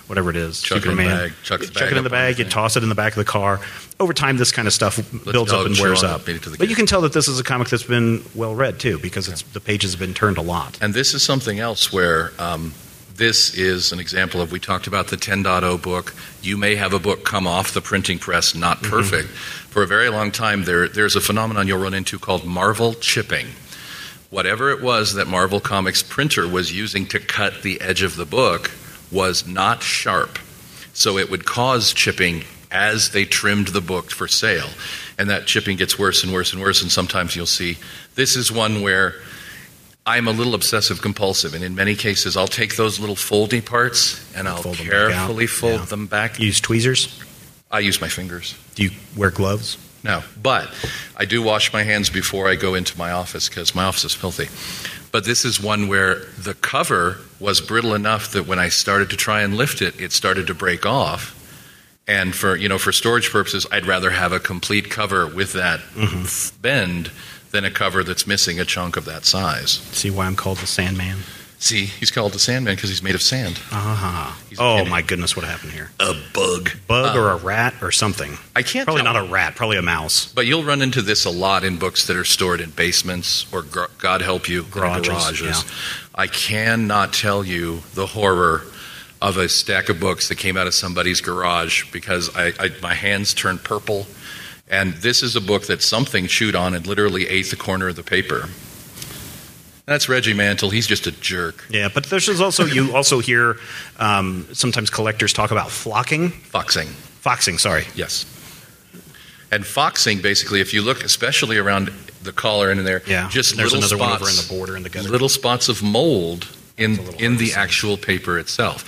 whatever 0.08 0.32
it 0.32 0.36
is, 0.36 0.60
Chuck 0.62 0.80
it 0.80 0.90
in 0.90 0.98
the 0.98 1.04
bag, 1.04 1.34
chuck 1.44 1.62
chuck 1.62 1.74
bag 1.74 1.92
it 1.92 1.98
in 1.98 2.04
the 2.04 2.10
bag, 2.10 2.40
you 2.40 2.46
toss 2.46 2.76
it 2.76 2.82
in 2.84 2.90
the 2.90 2.96
back 2.96 3.14
of 3.14 3.18
the 3.18 3.26
car. 3.26 3.60
Over 4.00 4.14
time, 4.14 4.38
this 4.38 4.52
kind 4.52 4.68
of 4.68 4.74
stuff 4.74 5.00
builds 5.32 5.54
up 5.54 5.68
and 5.68 5.78
wears 5.78 6.02
up. 6.04 6.26
beat 6.26 6.38
it 6.38 6.44
to 6.44 6.50
the 6.50 6.58
But 6.58 6.70
you 6.70 6.76
can 6.76 6.88
tell 6.88 7.02
that 7.02 7.14
this 7.14 7.28
is 7.28 7.40
a 7.40 7.44
comic 7.44 7.70
that's 7.70 7.84
been 7.84 8.24
well 8.34 8.56
read 8.56 8.80
too, 8.80 8.98
because 8.98 9.28
it's, 9.28 9.44
the 9.44 9.60
pages 9.62 9.92
have 9.92 10.00
been 10.00 10.16
turned 10.16 10.40
a 10.40 10.42
lot. 10.42 10.80
And 10.82 10.96
this 10.96 11.14
is 11.14 11.22
something 11.22 11.60
else 11.60 11.94
where 11.94 12.32
um, 12.40 12.74
this 13.22 13.54
is 13.54 13.92
an 13.92 14.00
example 14.00 14.42
of 14.42 14.52
we 14.52 14.60
talked 14.60 14.88
about 14.88 15.10
the 15.10 15.16
10.0 15.16 15.80
book. 15.84 16.16
You 16.42 16.58
may 16.58 16.74
have 16.74 16.92
a 16.92 16.98
book 16.98 17.24
come 17.24 17.46
off 17.46 17.72
the 17.72 17.80
printing 17.80 18.18
press 18.18 18.56
not 18.56 18.78
mm-hmm. 18.78 18.90
perfect. 18.90 19.30
For 19.30 19.84
a 19.84 19.88
very 19.88 20.10
long 20.10 20.32
time, 20.32 20.64
there, 20.64 20.88
there's 20.88 21.16
a 21.16 21.22
phenomenon 21.22 21.68
you'll 21.68 21.84
run 21.84 21.94
into 21.94 22.18
called 22.18 22.46
Marvel 22.46 22.96
chipping. 22.96 23.46
Whatever 24.32 24.72
it 24.72 24.82
was 24.82 25.14
that 25.14 25.28
Marvel 25.28 25.60
Comics 25.60 26.02
printer 26.02 26.48
was 26.48 26.76
using 26.76 27.06
to 27.10 27.20
cut 27.20 27.62
the 27.62 27.80
edge 27.80 28.02
of 28.02 28.16
the 28.16 28.26
book 28.26 28.72
was 29.12 29.46
not 29.46 29.84
sharp. 29.84 30.40
So 30.94 31.20
it 31.20 31.30
would 31.30 31.46
cause 31.46 31.94
chipping 31.94 32.44
as 32.72 33.12
they 33.12 33.26
trimmed 33.26 33.68
the 33.68 33.82
book 33.82 34.10
for 34.10 34.28
sale. 34.28 34.70
And 35.20 35.30
that 35.30 35.46
chipping 35.46 35.78
gets 35.78 36.00
worse 36.00 36.24
and 36.24 36.34
worse 36.34 36.54
and 36.54 36.62
worse. 36.62 36.82
And 36.82 36.92
sometimes 36.92 37.36
you'll 37.36 37.46
see 37.46 37.78
this 38.16 38.36
is 38.36 38.52
one 38.52 38.82
where 38.82 39.14
I'm 40.06 40.28
a 40.28 40.32
little 40.32 40.56
obsessive 40.56 41.02
compulsive. 41.02 41.54
And 41.54 41.64
in 41.64 41.76
many 41.76 41.96
cases, 41.96 42.36
I'll 42.36 42.48
take 42.48 42.76
those 42.76 43.00
little 43.00 43.16
foldy 43.16 43.64
parts 43.64 44.20
and 44.36 44.48
I'll 44.48 44.64
Fold 44.64 44.78
carefully 44.78 45.48
fold 45.48 45.82
Yeah. 45.82 45.86
them 45.86 46.08
back. 46.08 46.40
You 46.40 46.48
use 46.48 46.60
tweezers. 46.60 47.20
I 47.70 47.80
use 47.80 48.02
my 48.02 48.10
fingers. 48.10 48.56
Do 48.76 48.84
you 48.84 48.92
wear 49.16 49.32
gloves? 49.32 49.78
No, 50.04 50.24
but 50.42 50.74
I 51.16 51.26
do 51.26 51.44
wash 51.44 51.72
my 51.72 51.84
hands 51.84 52.10
before 52.10 52.50
I 52.50 52.56
go 52.56 52.74
into 52.74 52.98
my 52.98 53.12
office 53.12 53.48
because 53.48 53.76
my 53.76 53.84
office 53.84 54.04
is 54.06 54.14
filthy. 54.16 54.50
But 55.12 55.26
this 55.26 55.46
is 55.46 55.62
one 55.62 55.88
where 55.88 56.16
the 56.38 56.56
cover 56.56 57.18
was 57.40 57.62
brittle 57.62 57.94
enough 57.94 58.32
that 58.32 58.48
when 58.48 58.60
I 58.60 58.70
started 58.70 59.10
to 59.12 59.18
try 59.18 59.42
and 59.42 59.56
lift 59.56 59.82
it, 59.82 60.00
it 60.00 60.12
started 60.12 60.48
to 60.48 60.56
break 60.56 60.86
off. 60.86 61.38
And 62.08 62.34
for 62.36 62.56
you 62.56 62.68
know, 62.68 62.80
for 62.80 62.92
storage 62.92 63.30
purposes, 63.30 63.68
I'd 63.72 63.86
rather 63.86 64.10
have 64.10 64.32
a 64.32 64.40
complete 64.40 64.90
cover 64.90 65.28
with 65.28 65.54
that 65.54 65.82
mm-hmm. 65.96 66.62
bend 66.62 67.12
than 67.52 67.66
a 67.66 67.72
cover 67.72 68.04
that's 68.04 68.26
missing 68.26 68.60
a 68.60 68.66
chunk 68.66 68.98
of 68.98 69.06
that 69.06 69.26
size. 69.26 69.72
See 69.92 70.10
why 70.10 70.26
I'm 70.26 70.36
called 70.36 70.58
the 70.60 70.68
Sandman? 70.68 71.18
See, 71.60 71.86
he's 71.86 72.10
called 72.10 72.32
the 72.34 72.40
Sandman 72.40 72.74
because 72.76 72.90
he's 72.90 73.04
made 73.04 73.14
of 73.14 73.22
sand. 73.22 73.60
Ah. 73.72 74.36
He's 74.50 74.58
Oh 74.60 74.84
my 74.86 75.04
goodness, 75.04 75.36
what 75.36 75.46
happened 75.46 75.74
here? 75.74 75.92
A 76.00 76.16
bug. 76.34 76.72
Bug 76.88 77.16
Uh, 77.16 77.20
or 77.20 77.30
a 77.30 77.36
rat 77.36 77.76
or 77.84 77.92
something? 77.92 78.38
I 78.56 78.64
can't 78.64 78.86
Probably 78.86 79.04
tell. 79.04 79.14
not 79.14 79.28
a 79.28 79.32
rat. 79.32 79.56
Probably 79.56 79.78
a 79.78 79.82
mouse. 79.84 80.32
But 80.34 80.48
you'll 80.48 80.64
run 80.64 80.82
into 80.82 81.04
this 81.04 81.24
a 81.26 81.30
lot 81.30 81.64
in 81.64 81.78
books 81.78 82.08
that 82.08 82.18
are 82.18 82.26
stored 82.26 82.62
in 82.62 82.72
basements 82.72 83.46
or, 83.54 83.62
gr- 83.62 83.86
God 84.00 84.22
help 84.24 84.50
you, 84.50 84.64
Garages, 84.64 85.10
garages. 85.10 85.64
yeah. 85.64 85.72
I 86.16 86.26
cannot 86.26 87.14
tell 87.14 87.44
you 87.46 87.82
the 87.94 88.08
horror 88.08 88.64
of 89.22 89.38
a 89.38 89.48
stack 89.48 89.90
of 89.90 90.00
books 90.00 90.30
that 90.30 90.40
came 90.40 90.58
out 90.58 90.66
of 90.66 90.74
somebody's 90.74 91.22
garage 91.22 91.92
because 91.92 92.36
I, 92.36 92.54
I, 92.60 92.72
my 92.82 92.96
hands 92.96 93.36
turned 93.36 93.64
purple. 93.64 94.08
And 94.72 94.94
this 94.94 95.22
is 95.22 95.36
a 95.36 95.42
book 95.42 95.68
that 95.68 95.82
something 95.84 96.26
chewed 96.28 96.56
on 96.56 96.74
and 96.74 96.88
literally 96.88 97.28
ate 97.28 97.50
the 97.52 97.58
corner 97.58 97.90
of 97.90 97.96
the 97.98 98.04
paper. 98.04 98.48
That's 99.86 100.08
Reggie 100.08 100.34
Mantle. 100.34 100.70
He's 100.70 100.88
just 100.88 101.06
a 101.08 101.12
jerk. 101.12 101.66
Yeah, 101.70 101.90
but 101.94 102.06
there's 102.06 102.40
also 102.40 102.66
you 102.66 102.96
also 102.96 103.20
hear 103.20 103.58
um, 104.00 104.48
sometimes 104.54 104.90
collectors 104.90 105.34
talk 105.34 105.52
about 105.52 105.70
flocking, 105.70 106.30
Foxing. 106.30 106.88
foxing. 106.88 107.58
Sorry, 107.58 107.84
Yes. 107.96 108.26
And 109.54 109.66
foxing, 109.66 110.22
basically, 110.22 110.62
if 110.62 110.74
you 110.74 110.82
look, 110.82 111.04
especially 111.04 111.58
around 111.58 111.92
the 112.24 112.32
collar 112.32 112.70
and 112.72 112.80
in 112.80 112.86
there, 112.86 113.02
Yeah, 113.06 113.28
just 113.30 113.52
and 113.52 113.60
there's 113.60 113.74
little 113.74 113.86
another 113.86 113.98
one 113.98 114.14
over 114.22 114.30
in 114.30 114.36
the 114.38 114.48
border 114.50 114.78
in 114.78 114.84
the 114.84 114.90
gutter. 114.90 115.10
little 115.10 115.28
spots 115.28 115.68
of 115.68 115.84
mold 115.84 116.48
in 116.78 116.92
It's 116.92 117.00
a 117.00 117.04
little 117.04 117.22
in 117.22 117.38
the 117.38 117.54
actual 117.54 117.98
paper 117.98 118.40
itself. 118.40 118.84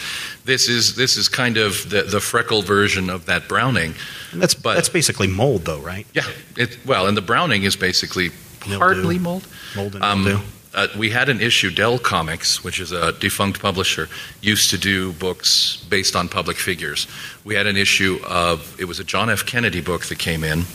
This 0.46 0.68
is 0.68 0.96
this 0.96 1.18
is 1.18 1.28
kind 1.30 1.58
of 1.58 1.90
the 1.90 2.04
the 2.04 2.20
freckle 2.20 2.62
version 2.62 3.10
of 3.10 3.26
that 3.26 3.48
browning. 3.48 3.96
and 4.32 4.42
that's 4.42 4.54
But- 4.56 4.76
that's 4.76 4.90
basically 4.90 5.28
mold, 5.28 5.66
though, 5.66 5.80
right? 5.80 6.06
Yeah, 6.14 6.24
it, 6.58 6.78
well, 6.86 7.08
and 7.08 7.16
the 7.18 7.22
browning 7.22 7.64
is 7.64 7.76
basically 7.76 8.32
Mildew. 8.68 8.78
partly 8.80 9.20
mold. 9.20 9.48
Mold 9.76 9.96
and 9.96 10.04
Um, 10.04 10.24
mildew. 10.24 10.44
uh, 10.74 10.88
we 10.98 11.10
had 11.12 11.30
an 11.30 11.40
issue, 11.42 11.70
Dell 11.70 12.00
Comics, 12.00 12.64
which 12.64 12.80
is 12.80 12.92
a 12.92 13.12
defunct 13.12 13.60
publisher, 13.60 14.08
used 14.42 14.70
to 14.72 14.78
do 14.78 15.12
books 15.14 15.78
based 15.90 16.16
on 16.16 16.30
public 16.30 16.58
figures. 16.58 17.08
We 17.44 17.56
had 17.56 17.68
an 17.68 17.76
issue 17.78 18.20
of, 18.26 18.74
it 18.80 18.86
was 18.86 19.00
a 19.00 19.04
John 19.04 19.30
F. 19.30 19.46
Kennedy 19.46 19.82
book 19.82 20.06
that 20.06 20.18
came 20.20 20.44
in, 20.44 20.66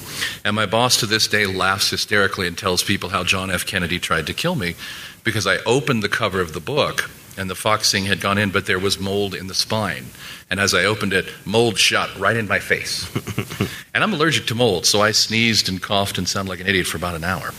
and 0.45 0.55
my 0.55 0.67
boss 0.67 0.97
to 0.99 1.07
this 1.07 1.27
day 1.29 1.47
laughs 1.47 1.91
hysterically 1.91 2.47
and 2.47 2.57
tells 2.59 2.83
people 2.83 3.09
how 3.11 3.25
John 3.25 3.51
F. 3.51 3.65
Kennedy 3.67 3.99
tried 3.99 4.27
to 4.27 4.35
kill 4.35 4.55
me 4.55 4.75
because 5.25 5.47
I 5.47 5.59
opened 5.59 6.03
the 6.03 6.09
cover 6.09 6.41
of 6.41 6.53
the 6.53 6.61
book 6.61 7.11
and 7.37 7.49
the 7.49 7.55
foxing 7.55 8.07
had 8.07 8.21
gone 8.21 8.37
in, 8.37 8.51
but 8.51 8.67
there 8.67 8.79
was 8.79 8.99
mold 8.99 9.35
in 9.35 9.47
the 9.47 9.55
spine. 9.55 10.07
And 10.51 10.59
as 10.59 10.75
I 10.75 10.85
opened 10.85 11.13
it, 11.13 11.29
mold 11.45 11.79
shot 11.79 12.11
right 12.19 12.37
in 12.37 12.49
my 12.49 12.59
face. 12.59 13.09
and 13.95 14.03
I'm 14.03 14.13
allergic 14.13 14.47
to 14.47 14.55
mold, 14.55 14.87
so 14.87 15.01
I 15.01 15.13
sneezed 15.13 15.69
and 15.69 15.81
coughed 15.81 16.19
and 16.19 16.29
sounded 16.29 16.51
like 16.51 16.61
an 16.61 16.67
idiot 16.67 16.87
for 16.87 16.97
about 16.97 17.15
an 17.15 17.25
hour. 17.25 17.53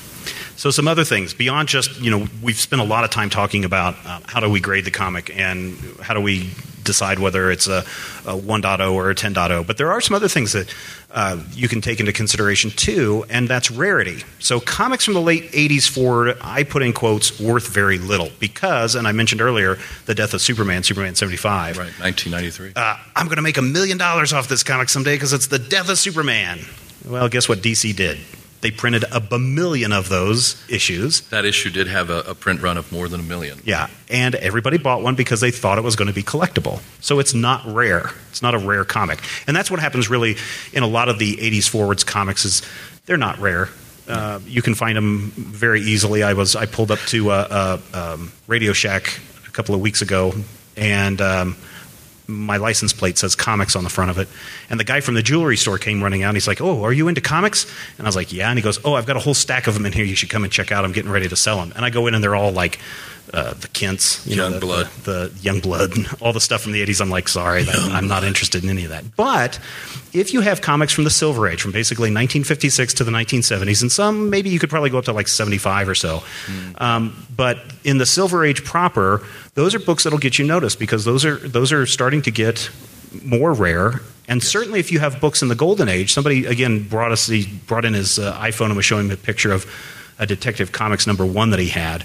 So 0.55 0.71
some 0.71 0.87
other 0.87 1.03
things 1.03 1.33
beyond 1.33 1.69
just 1.69 1.99
you 2.01 2.11
know 2.11 2.27
we've 2.41 2.59
spent 2.59 2.81
a 2.81 2.85
lot 2.85 3.03
of 3.03 3.09
time 3.09 3.29
talking 3.29 3.65
about 3.65 3.95
uh, 4.05 4.19
how 4.25 4.39
do 4.39 4.49
we 4.49 4.59
grade 4.59 4.85
the 4.85 4.91
comic 4.91 5.35
and 5.37 5.77
how 6.01 6.13
do 6.13 6.21
we 6.21 6.51
decide 6.89 7.19
whether 7.19 7.51
it's 7.51 7.67
a, 7.67 7.79
a 8.25 8.33
1.0 8.33 8.93
or 8.93 9.11
a 9.11 9.15
10.0. 9.15 9.67
But 9.67 9.77
there 9.77 9.91
are 9.91 10.01
some 10.01 10.15
other 10.15 10.27
things 10.27 10.53
that 10.53 10.73
uh, 11.11 11.39
you 11.51 11.67
can 11.67 11.81
take 11.81 11.99
into 11.99 12.11
consideration 12.11 12.71
too, 12.71 13.25
and 13.29 13.47
that's 13.47 13.69
rarity. 13.69 14.23
So 14.39 14.59
comics 14.59 15.05
from 15.05 15.13
the 15.13 15.21
late 15.21 15.51
80s 15.51 15.87
forward, 15.87 16.37
I 16.41 16.63
put 16.63 16.81
in 16.81 16.93
quotes, 16.93 17.39
worth 17.39 17.67
very 17.67 17.99
little 17.99 18.29
because, 18.39 18.95
and 18.95 19.07
I 19.07 19.11
mentioned 19.11 19.39
earlier, 19.39 19.77
the 20.07 20.15
death 20.15 20.33
of 20.33 20.41
Superman, 20.41 20.81
Superman 20.81 21.13
75. 21.13 21.77
Right, 21.77 21.85
1993. 21.99 22.73
Uh, 22.75 22.97
I'm 23.15 23.27
going 23.27 23.37
to 23.37 23.43
make 23.43 23.57
a 23.57 23.61
million 23.61 23.99
dollars 23.99 24.33
off 24.33 24.47
this 24.47 24.63
comic 24.63 24.89
someday 24.89 25.15
because 25.15 25.33
it's 25.33 25.47
the 25.47 25.59
death 25.59 25.89
of 25.89 25.99
Superman. 25.99 26.59
Well, 27.05 27.29
guess 27.29 27.47
what 27.47 27.59
DC 27.59 27.95
did? 27.95 28.17
They 28.61 28.71
printed 28.71 29.03
a 29.03 29.21
bamillion 29.21 29.97
of 29.97 30.09
those 30.09 30.61
issues. 30.69 31.21
That 31.29 31.45
issue 31.45 31.69
did 31.69 31.87
have 31.87 32.09
a, 32.09 32.19
a 32.21 32.35
print 32.35 32.61
run 32.61 32.77
of 32.77 32.91
more 32.91 33.07
than 33.07 33.21
a 33.21 33.23
million. 33.23 33.61
Yeah, 33.63 33.87
and 34.09 34.35
everybody 34.35 34.77
bought 34.77 35.01
one 35.01 35.15
because 35.15 35.39
they 35.39 35.51
thought 35.51 35.77
it 35.77 35.83
was 35.83 35.95
going 35.95 36.09
to 36.09 36.13
be 36.13 36.23
collectible. 36.23 36.81
So 36.99 37.19
it's 37.19 37.33
not 37.33 37.65
rare. 37.65 38.11
It's 38.31 38.41
not 38.41 38.55
a 38.55 38.57
rare 38.57 38.83
comic, 38.83 39.19
and 39.47 39.55
that's 39.55 39.71
what 39.71 39.79
happens 39.79 40.09
really 40.09 40.35
in 40.73 40.83
a 40.83 40.87
lot 40.87 41.07
of 41.07 41.19
the 41.19 41.37
'80s 41.37 41.69
forwards 41.69 42.03
comics. 42.03 42.43
Is 42.43 42.61
they're 43.05 43.17
not 43.17 43.39
rare. 43.39 43.69
Uh, 44.07 44.39
you 44.45 44.61
can 44.61 44.75
find 44.75 44.97
them 44.97 45.31
very 45.35 45.81
easily. 45.81 46.23
I 46.23 46.33
was 46.33 46.55
I 46.55 46.65
pulled 46.65 46.91
up 46.91 46.99
to 47.07 47.29
uh, 47.29 47.79
uh, 47.93 48.13
um, 48.13 48.31
Radio 48.47 48.73
Shack 48.73 49.19
a 49.47 49.51
couple 49.51 49.73
of 49.73 49.81
weeks 49.81 50.01
ago, 50.01 50.33
and 50.75 51.21
um, 51.21 51.55
my 52.29 52.57
license 52.57 52.93
plate 52.93 53.17
says 53.17 53.35
comics 53.35 53.75
on 53.75 53.83
the 53.83 53.89
front 53.89 54.11
of 54.11 54.17
it. 54.17 54.27
And 54.69 54.79
the 54.79 54.83
guy 54.83 55.01
from 55.01 55.15
the 55.15 55.23
jewelry 55.23 55.57
store 55.57 55.77
came 55.77 56.01
running 56.01 56.23
out. 56.23 56.29
And 56.29 56.37
he's 56.37 56.47
like, 56.47 56.61
"Oh, 56.61 56.83
are 56.83 56.93
you 56.93 57.07
into 57.07 57.21
comics?" 57.21 57.65
And 57.97 58.05
I 58.05 58.09
was 58.09 58.15
like, 58.15 58.31
"Yeah." 58.31 58.49
And 58.49 58.57
he 58.57 58.63
goes, 58.63 58.79
"Oh, 58.85 58.93
I've 58.93 59.05
got 59.05 59.17
a 59.17 59.19
whole 59.19 59.33
stack 59.33 59.67
of 59.67 59.73
them 59.73 59.85
in 59.85 59.91
here. 59.91 60.05
You 60.05 60.15
should 60.15 60.29
come 60.29 60.43
and 60.43 60.53
check 60.53 60.71
out. 60.71 60.85
I'm 60.85 60.91
getting 60.91 61.11
ready 61.11 61.27
to 61.27 61.35
sell 61.35 61.57
them." 61.57 61.73
And 61.75 61.83
I 61.83 61.89
go 61.89 62.07
in, 62.07 62.15
and 62.15 62.23
they're 62.23 62.35
all 62.35 62.51
like 62.51 62.79
uh, 63.33 63.53
the 63.53 63.67
Kents, 63.69 64.25
you 64.25 64.35
know, 64.35 64.49
the, 64.49 64.59
Youngblood. 64.59 65.03
the, 65.03 65.11
the 65.33 65.39
young 65.41 65.59
blood, 65.59 65.93
all 66.21 66.33
the 66.33 66.41
stuff 66.41 66.61
from 66.61 66.71
the 66.71 66.85
80s. 66.85 67.01
I'm 67.01 67.09
like, 67.09 67.27
sorry, 67.27 67.63
that, 67.63 67.75
I'm 67.75 68.07
not 68.07 68.23
interested 68.23 68.63
in 68.63 68.69
any 68.69 68.83
of 68.85 68.89
that. 68.89 69.15
But 69.15 69.59
if 70.13 70.33
you 70.33 70.41
have 70.41 70.61
comics 70.61 70.93
from 70.93 71.03
the 71.03 71.09
Silver 71.09 71.47
Age, 71.47 71.61
from 71.61 71.71
basically 71.71 72.09
1956 72.09 72.95
to 72.95 73.03
the 73.03 73.11
1970s, 73.11 73.81
and 73.81 73.91
some 73.91 74.29
maybe 74.29 74.49
you 74.49 74.59
could 74.59 74.69
probably 74.69 74.89
go 74.89 74.97
up 74.97 75.05
to 75.05 75.13
like 75.13 75.27
75 75.27 75.89
or 75.89 75.95
so. 75.95 76.23
Um, 76.77 77.25
but 77.35 77.59
in 77.83 77.97
the 77.97 78.05
Silver 78.05 78.43
Age 78.45 78.63
proper, 78.63 79.23
those 79.53 79.75
are 79.75 79.79
books 79.79 80.03
that'll 80.03 80.19
get 80.19 80.39
you 80.39 80.45
noticed 80.45 80.79
because 80.79 81.05
those 81.05 81.25
are 81.25 81.35
those 81.35 81.71
are 81.71 81.85
starting 81.85 82.21
to 82.23 82.31
get 82.31 82.69
more 83.23 83.53
rare. 83.53 84.01
And 84.27 84.43
certainly, 84.43 84.79
if 84.79 84.91
you 84.91 84.99
have 84.99 85.19
books 85.19 85.41
in 85.41 85.47
the 85.47 85.55
Golden 85.55 85.89
Age, 85.89 86.13
somebody 86.13 86.45
again 86.45 86.87
brought 86.87 87.11
us 87.11 87.27
he 87.27 87.47
brought 87.67 87.85
in 87.85 87.93
his 87.93 88.19
uh, 88.19 88.33
iPhone 88.37 88.67
and 88.67 88.75
was 88.75 88.85
showing 88.85 89.07
me 89.07 89.15
a 89.15 89.17
picture 89.17 89.51
of 89.51 89.65
a 90.19 90.25
Detective 90.25 90.71
Comics 90.71 91.07
number 91.07 91.25
one 91.25 91.49
that 91.51 91.59
he 91.59 91.69
had. 91.69 92.03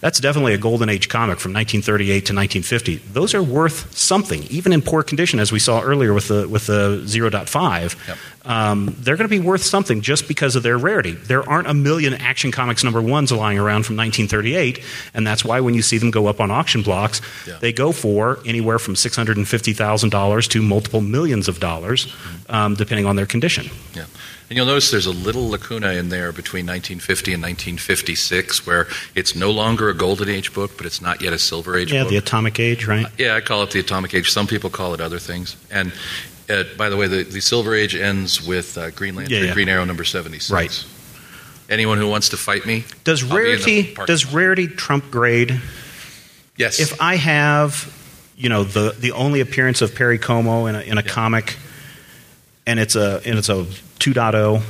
That's 0.00 0.20
definitely 0.20 0.52
a 0.52 0.58
Golden 0.58 0.90
Age 0.90 1.08
comic 1.08 1.38
from 1.40 1.52
1938 1.54 2.08
to 2.26 2.34
1950. 2.34 2.96
Those 3.12 3.34
are 3.34 3.42
worth 3.42 3.96
something, 3.96 4.42
even 4.44 4.72
in 4.74 4.82
poor 4.82 5.02
condition, 5.02 5.40
as 5.40 5.50
we 5.50 5.58
saw 5.58 5.80
earlier 5.80 6.12
with 6.12 6.28
the 6.28 6.46
with 6.46 6.66
the 6.66 7.02
0.5. 7.06 7.96
Yep. 8.08 8.18
Um, 8.46 8.94
they're 8.98 9.16
going 9.16 9.28
to 9.28 9.34
be 9.34 9.40
worth 9.40 9.62
something 9.62 10.02
just 10.02 10.28
because 10.28 10.54
of 10.56 10.62
their 10.62 10.76
rarity. 10.76 11.12
There 11.12 11.48
aren't 11.48 11.66
a 11.66 11.72
million 11.72 12.12
Action 12.12 12.52
Comics 12.52 12.84
number 12.84 13.00
ones 13.00 13.32
lying 13.32 13.58
around 13.58 13.84
from 13.86 13.96
1938, 13.96 14.84
and 15.14 15.26
that's 15.26 15.42
why 15.42 15.60
when 15.60 15.72
you 15.72 15.80
see 15.80 15.96
them 15.96 16.10
go 16.10 16.26
up 16.26 16.40
on 16.40 16.50
auction 16.50 16.82
blocks, 16.82 17.22
Yeah. 17.46 17.56
they 17.60 17.72
go 17.72 17.90
for 17.92 18.40
anywhere 18.44 18.78
from 18.78 18.96
six 18.96 19.16
hundred 19.16 19.38
and 19.38 19.48
fifty 19.48 19.72
thousand 19.72 20.10
dollars 20.10 20.46
to 20.48 20.60
multiple 20.60 21.00
millions 21.00 21.48
of 21.48 21.58
dollars, 21.60 22.12
um, 22.50 22.74
depending 22.74 23.06
on 23.06 23.16
their 23.16 23.26
condition. 23.26 23.70
Yeah. 23.94 24.04
And 24.54 24.58
you'll 24.58 24.66
notice 24.66 24.92
there's 24.92 25.06
a 25.06 25.10
little 25.10 25.48
lacuna 25.48 25.94
in 25.94 26.10
there 26.10 26.30
between 26.30 26.64
1950 26.64 27.32
and 27.34 27.42
1956 27.42 28.64
where 28.64 28.86
it's 29.16 29.34
no 29.34 29.50
longer 29.50 29.88
a 29.88 29.94
Golden 29.94 30.28
Age 30.28 30.54
book, 30.54 30.76
but 30.76 30.86
it's 30.86 31.00
not 31.02 31.20
yet 31.20 31.32
a 31.32 31.40
Silver 31.40 31.76
Age 31.76 31.88
book. 31.88 31.94
Yeah, 31.94 32.02
book. 32.04 32.10
the 32.10 32.16
Atomic 32.18 32.60
Age, 32.60 32.86
right? 32.86 33.06
Yeah, 33.18 33.34
I 33.34 33.40
call 33.40 33.64
it 33.64 33.72
the 33.72 33.80
Atomic 33.80 34.14
Age. 34.14 34.30
Some 34.30 34.46
people 34.46 34.70
call 34.70 34.94
it 34.94 35.00
other 35.00 35.18
things. 35.18 35.56
And 35.72 35.92
uh, 36.48 36.62
by 36.78 36.88
the 36.88 36.96
way, 36.96 37.08
the, 37.08 37.24
the 37.24 37.40
Silver 37.40 37.74
Age 37.74 37.96
ends 37.96 38.46
with 38.46 38.78
uh, 38.78 38.90
Green 38.90 39.16
Lantern, 39.16 39.34
Yeah, 39.36 39.44
yeah. 39.46 39.54
Green 39.54 39.68
Arrow 39.68 39.84
number 39.84 40.04
76. 40.04 40.52
Right. 40.52 40.84
Anyone 41.68 41.98
who 41.98 42.06
wants 42.08 42.28
to 42.28 42.36
fight 42.36 42.64
me? 42.64 42.84
Does 43.02 43.24
I'll 43.24 43.30
be 43.36 43.50
in 43.54 43.58
the 43.60 43.94
rarity 43.94 43.94
does 44.06 44.32
rarity 44.32 44.68
trump 44.68 45.10
grade? 45.10 45.60
Yes. 46.56 46.78
If 46.78 47.02
I 47.02 47.16
have, 47.16 47.92
you 48.36 48.48
know, 48.50 48.62
the 48.62 48.94
the 48.96 49.10
only 49.10 49.40
appearance 49.40 49.82
of 49.82 49.96
Perry 49.96 50.18
Como 50.20 50.66
in 50.66 50.76
a, 50.76 50.80
in 50.82 50.96
a 50.96 51.02
Yeah. 51.02 51.08
comic, 51.10 51.56
and 52.68 52.78
it's 52.78 52.94
a 52.94 53.20
and 53.26 53.36
it's 53.36 53.48
a 53.48 53.66
2.0, 54.04 54.60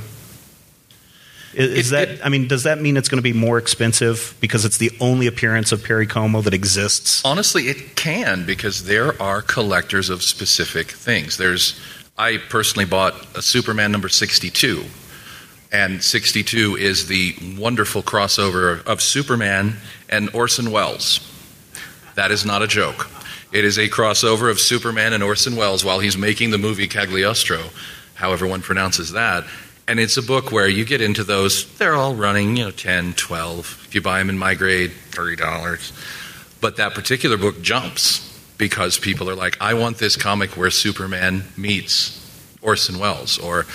is, 1.53 1.69
is 1.71 1.87
It- 1.87 1.91
that? 1.91 2.09
it- 2.09 2.21
I 2.23 2.29
mean, 2.29 2.47
does 2.47 2.63
that 2.63 2.81
mean 2.81 2.95
it's 2.97 3.09
going 3.09 3.17
to 3.17 3.21
be 3.23 3.33
more 3.33 3.57
expensive 3.57 4.33
because 4.39 4.63
it's 4.65 4.77
the 4.77 4.91
only 4.99 5.27
appearance 5.27 5.71
of 5.71 5.83
Perry 5.83 6.07
Como 6.07 6.41
that 6.41 6.53
exists? 6.53 7.21
Honestly, 7.25 7.67
it 7.67 7.95
can 7.95 8.45
because 8.45 8.85
there 8.85 9.21
are 9.21 9.41
collectors 9.41 10.09
of 10.09 10.23
specific 10.23 10.91
things. 10.91 11.37
There's, 11.37 11.79
I 12.17 12.37
personally 12.49 12.85
bought 12.85 13.13
a 13.35 13.41
Superman 13.41 13.91
number 13.91 14.07
62, 14.09 14.85
and 15.71 16.01
62 16.01 16.77
is 16.77 17.07
the 17.07 17.35
wonderful 17.57 18.03
crossover 18.03 18.85
of 18.85 19.01
Superman 19.01 19.77
and 20.09 20.29
Orson 20.33 20.71
Welles. 20.71 21.19
That 22.15 22.31
is 22.31 22.45
not 22.45 22.61
a 22.61 22.67
joke. 22.67 23.09
It 23.51 23.65
is 23.65 23.77
a 23.77 23.89
crossover 23.89 24.49
of 24.49 24.59
Superman 24.59 25.11
and 25.13 25.21
Orson 25.23 25.55
Welles 25.57 25.83
while 25.83 25.99
he's 25.99 26.17
making 26.17 26.51
the 26.51 26.57
movie 26.57 26.87
Cagliostro, 26.87 27.61
however 28.15 28.47
one 28.47 28.61
pronounces 28.61 29.11
that. 29.11 29.45
And 29.87 29.99
it's 29.99 30.17
a 30.17 30.23
book 30.23 30.51
where 30.51 30.67
you 30.67 30.83
get 30.83 31.01
into 31.01 31.23
those, 31.23 31.71
they're 31.77 31.93
all 31.93 32.15
running, 32.15 32.57
you 32.57 32.65
know, 32.65 32.71
10, 32.71 33.13
12. 33.13 33.85
If 33.87 33.95
you 33.95 34.01
buy 34.01 34.17
them 34.17 34.29
in 34.29 34.37
my 34.37 34.55
grade, 34.55 34.91
$30. 35.11 36.59
But 36.59 36.77
that 36.77 36.95
particular 36.95 37.37
book 37.37 37.61
jumps 37.61 38.21
because 38.57 38.97
people 38.97 39.29
are 39.29 39.35
like, 39.35 39.61
I 39.61 39.75
want 39.75 39.97
this 39.97 40.15
comic 40.15 40.57
where 40.57 40.71
Superman 40.71 41.43
meets 41.55 42.19
Orson 42.63 42.97
Welles. 42.97 43.37
Or 43.37 43.67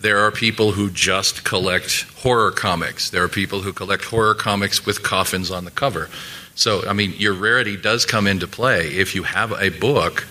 there 0.00 0.20
are 0.20 0.30
people 0.30 0.72
who 0.72 0.90
just 0.90 1.44
collect 1.44 2.02
horror 2.22 2.50
comics. 2.50 3.10
There 3.10 3.22
are 3.22 3.28
people 3.28 3.60
who 3.60 3.74
collect 3.74 4.04
horror 4.04 4.34
comics 4.34 4.86
with 4.86 5.02
coffins 5.02 5.50
on 5.50 5.66
the 5.66 5.70
cover. 5.70 6.08
So, 6.54 6.86
I 6.88 6.92
mean, 6.94 7.14
your 7.18 7.34
rarity 7.34 7.76
does 7.76 8.06
come 8.06 8.26
into 8.26 8.46
play 8.46 8.88
if 8.88 9.14
you 9.14 9.24
have 9.24 9.52
a 9.52 9.68
book 9.68 10.26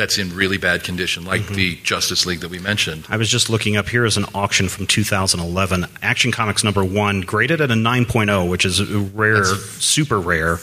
that's 0.00 0.16
in 0.16 0.34
really 0.34 0.56
bad 0.56 0.82
condition, 0.82 1.24
like 1.26 1.42
mm-hmm. 1.42 1.54
the 1.54 1.76
Justice 1.76 2.24
League 2.24 2.40
that 2.40 2.50
we 2.50 2.58
mentioned. 2.58 3.04
I 3.10 3.18
was 3.18 3.28
just 3.28 3.50
looking 3.50 3.76
up. 3.76 3.86
Here 3.86 4.06
is 4.06 4.16
an 4.16 4.24
auction 4.34 4.70
from 4.70 4.86
2011. 4.86 5.86
Action 6.00 6.32
Comics 6.32 6.64
number 6.64 6.82
one, 6.82 7.20
graded 7.20 7.60
at 7.60 7.70
a 7.70 7.74
9.0, 7.74 8.48
which 8.48 8.64
is 8.64 8.82
rare, 8.82 9.44
super 9.44 10.18
rare. 10.18 10.58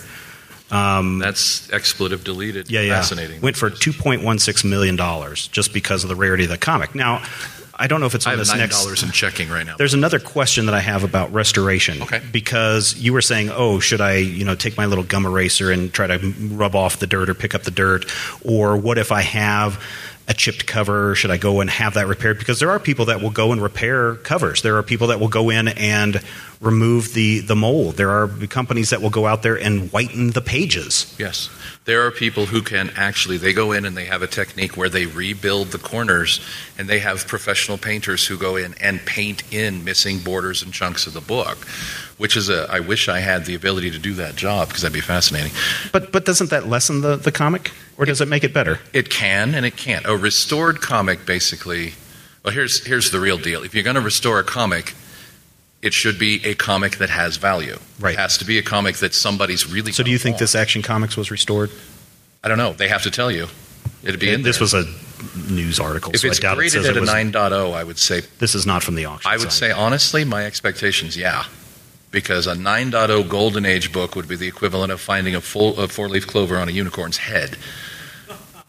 Um, 0.71 1.19
that's 1.19 1.71
expletive 1.71 2.23
deleted. 2.23 2.71
Yeah, 2.71 2.81
yeah. 2.81 2.95
Fascinating. 2.95 3.39
Went 3.39 3.55
for 3.55 3.69
two 3.69 3.93
point 3.93 4.23
one 4.23 4.39
six 4.39 4.63
million 4.65 4.95
dollars 4.97 5.47
just 5.47 5.71
because 5.71 6.03
of 6.03 6.09
the 6.09 6.15
rarity 6.15 6.43
of 6.43 6.49
the 6.49 6.57
comic. 6.57 6.93
Now, 6.93 7.23
I 7.80 7.88
don't 7.88 7.99
know 7.99 8.07
if 8.07 8.15
it's 8.15 8.25
on 8.25 8.32
I 8.32 8.34
have 8.34 8.39
this 8.39 8.49
nine 8.49 8.59
next. 8.59 8.82
dollars 8.82 9.03
in 9.03 9.11
checking 9.11 9.49
right 9.49 9.65
now. 9.65 9.78
There's 9.78 9.93
another 9.93 10.19
question 10.19 10.65
that 10.65 10.75
I 10.75 10.80
have 10.80 11.03
about 11.03 11.32
restoration. 11.32 12.01
Okay. 12.01 12.21
Because 12.32 12.95
you 12.97 13.13
were 13.13 13.21
saying, 13.21 13.49
oh, 13.51 13.80
should 13.80 14.01
I, 14.01 14.15
you 14.15 14.45
know, 14.45 14.55
take 14.55 14.78
my 14.78 14.86
little 14.86 15.03
gum 15.03 15.25
eraser 15.25 15.71
and 15.71 15.93
try 15.93 16.07
to 16.07 16.34
rub 16.51 16.75
off 16.75 16.97
the 16.99 17.07
dirt 17.07 17.30
or 17.30 17.34
pick 17.36 17.53
up 17.53 17.63
the 17.63 17.71
dirt, 17.71 18.05
or 18.43 18.75
what 18.78 18.97
if 18.97 19.11
I 19.11 19.21
have 19.21 19.82
a 20.28 20.34
chipped 20.34 20.67
cover? 20.67 21.15
Should 21.15 21.32
I 21.32 21.38
go 21.38 21.61
and 21.61 21.69
have 21.69 21.93
that 21.93 22.07
repaired? 22.07 22.38
Because 22.38 22.59
there 22.59 22.71
are 22.71 22.80
people 22.80 23.05
that 23.05 23.21
will 23.21 23.30
go 23.30 23.51
and 23.51 23.61
repair 23.61 24.15
covers. 24.15 24.61
There 24.61 24.78
are 24.78 24.84
people 24.84 25.07
that 25.07 25.19
will 25.19 25.30
go 25.30 25.49
in 25.49 25.69
and 25.69 26.21
remove 26.59 27.13
the 27.13 27.39
the 27.39 27.55
mold. 27.55 27.95
There 27.95 28.09
are 28.09 28.28
companies 28.47 28.89
that 28.89 29.01
will 29.01 29.09
go 29.09 29.25
out 29.25 29.43
there 29.43 29.55
and 29.55 29.91
whiten 29.91 30.32
the 30.32 30.41
pages. 30.41 31.15
Yes. 31.17 31.49
There 31.86 32.05
are 32.05 32.11
people 32.11 32.47
who 32.47 32.61
can 32.61 32.91
actually 32.97 33.38
they 33.38 33.53
go 33.53 33.71
in 33.71 33.86
and 33.86 33.95
they 33.95 34.05
have 34.05 34.21
a 34.21 34.28
technique 34.28 34.75
where 34.75 34.89
they 34.89 35.05
rebuild 35.05 35.67
the 35.67 35.78
corners 35.78 36.41
and 36.78 36.89
they 36.89 36.99
have 36.99 37.28
professional 37.28 37.78
painters 37.78 38.28
who 38.28 38.38
go 38.38 38.57
in 38.57 38.73
and 38.82 38.99
paint 39.05 39.43
in 39.53 39.86
missing 39.86 40.19
borders 40.19 40.61
and 40.61 40.73
chunks 40.73 41.07
of 41.07 41.13
the 41.13 41.21
book, 41.21 41.65
which 42.18 42.36
is 42.36 42.49
a 42.49 42.68
I 42.70 42.80
wish 42.80 43.09
I 43.09 43.20
had 43.20 43.45
the 43.45 43.55
ability 43.55 43.91
to 43.91 43.99
do 43.99 44.13
that 44.15 44.36
job 44.36 44.68
because 44.68 44.82
that'd 44.82 44.93
be 44.93 45.01
fascinating. 45.01 45.51
But 45.91 46.11
but 46.11 46.26
doesn't 46.26 46.49
that 46.49 46.68
lessen 46.68 47.01
the, 47.01 47.15
the 47.15 47.32
comic, 47.32 47.72
or 47.97 48.05
does 48.05 48.22
it 48.22 48.28
make 48.28 48.43
it 48.43 48.53
better? 48.53 48.80
It 48.93 49.09
can 49.09 49.55
and 49.55 49.65
it 49.65 49.78
can't. 49.78 50.05
A 50.05 50.15
restored 50.18 50.82
comic 50.82 51.26
basically 51.26 51.93
well 52.43 52.53
here's 52.53 52.86
here's 52.86 53.11
the 53.11 53.20
real 53.20 53.38
deal. 53.38 53.63
If 53.63 53.74
you're 53.74 53.84
going 53.84 53.95
to 53.95 54.01
restore 54.01 54.39
a 54.39 54.43
comic 54.43 54.93
it 55.82 55.93
should 55.93 56.18
be 56.18 56.43
a 56.43 56.55
comic 56.55 56.97
that 56.97 57.09
has 57.09 57.38
value. 57.38 57.78
Right. 57.99 58.15
It 58.15 58.20
has 58.20 58.39
to 58.39 58.45
be 58.45 58.57
a 58.57 58.63
comic 58.63 58.97
that 58.97 59.13
somebody's 59.13 59.72
really. 59.72 59.91
So 59.91 60.03
do 60.03 60.09
you 60.11 60.18
think 60.18 60.34
want. 60.34 60.39
this 60.39 60.55
Action 60.55 60.82
Comics 60.82 61.15
was 61.15 61.30
restored? 61.30 61.70
I 62.43 62.47
don't 62.47 62.57
know. 62.57 62.74
They 62.74 62.88
have 62.88 63.03
to 63.03 63.11
tell 63.11 63.32
you. 63.32 63.47
It'd 64.03 64.20
be 64.20 64.32
in 64.32 64.41
this 64.41 64.59
was 64.59 64.74
a 64.74 64.86
news 65.51 65.80
article, 65.80 66.13
If 66.13 66.22
so 66.22 66.28
it's 66.28 66.39
I 66.39 66.41
doubt 66.41 66.53
it 66.53 66.55
graded 66.57 66.74
says 66.74 66.86
at 66.86 66.95
it 66.95 66.97
a 66.97 67.01
was. 67.01 67.09
9.0, 67.09 67.74
I 67.74 67.84
would 67.84 67.97
say 67.97 68.22
This 68.39 68.55
is 68.55 68.65
not 68.65 68.84
from 68.84 68.95
the 68.95 69.05
auction. 69.05 69.30
I 69.32 69.38
would 69.38 69.51
side. 69.51 69.70
say 69.70 69.72
honestly, 69.72 70.24
my 70.24 70.45
expectations, 70.45 71.18
yeah, 71.18 71.45
because 72.18 72.47
a 72.47 72.55
9.0 72.55 73.30
Golden 73.30 73.63
Age 73.63 73.93
book 73.93 74.15
would 74.15 74.28
be 74.28 74.36
the 74.36 74.47
equivalent 74.47 74.91
of 74.91 74.99
finding 74.99 75.36
a 75.36 75.39
full 75.39 75.80
a 75.80 75.88
four 75.88 76.09
leaf 76.09 76.26
clover 76.26 76.57
on 76.57 76.68
a 76.68 76.72
unicorn's 76.72 77.18
head. 77.18 77.57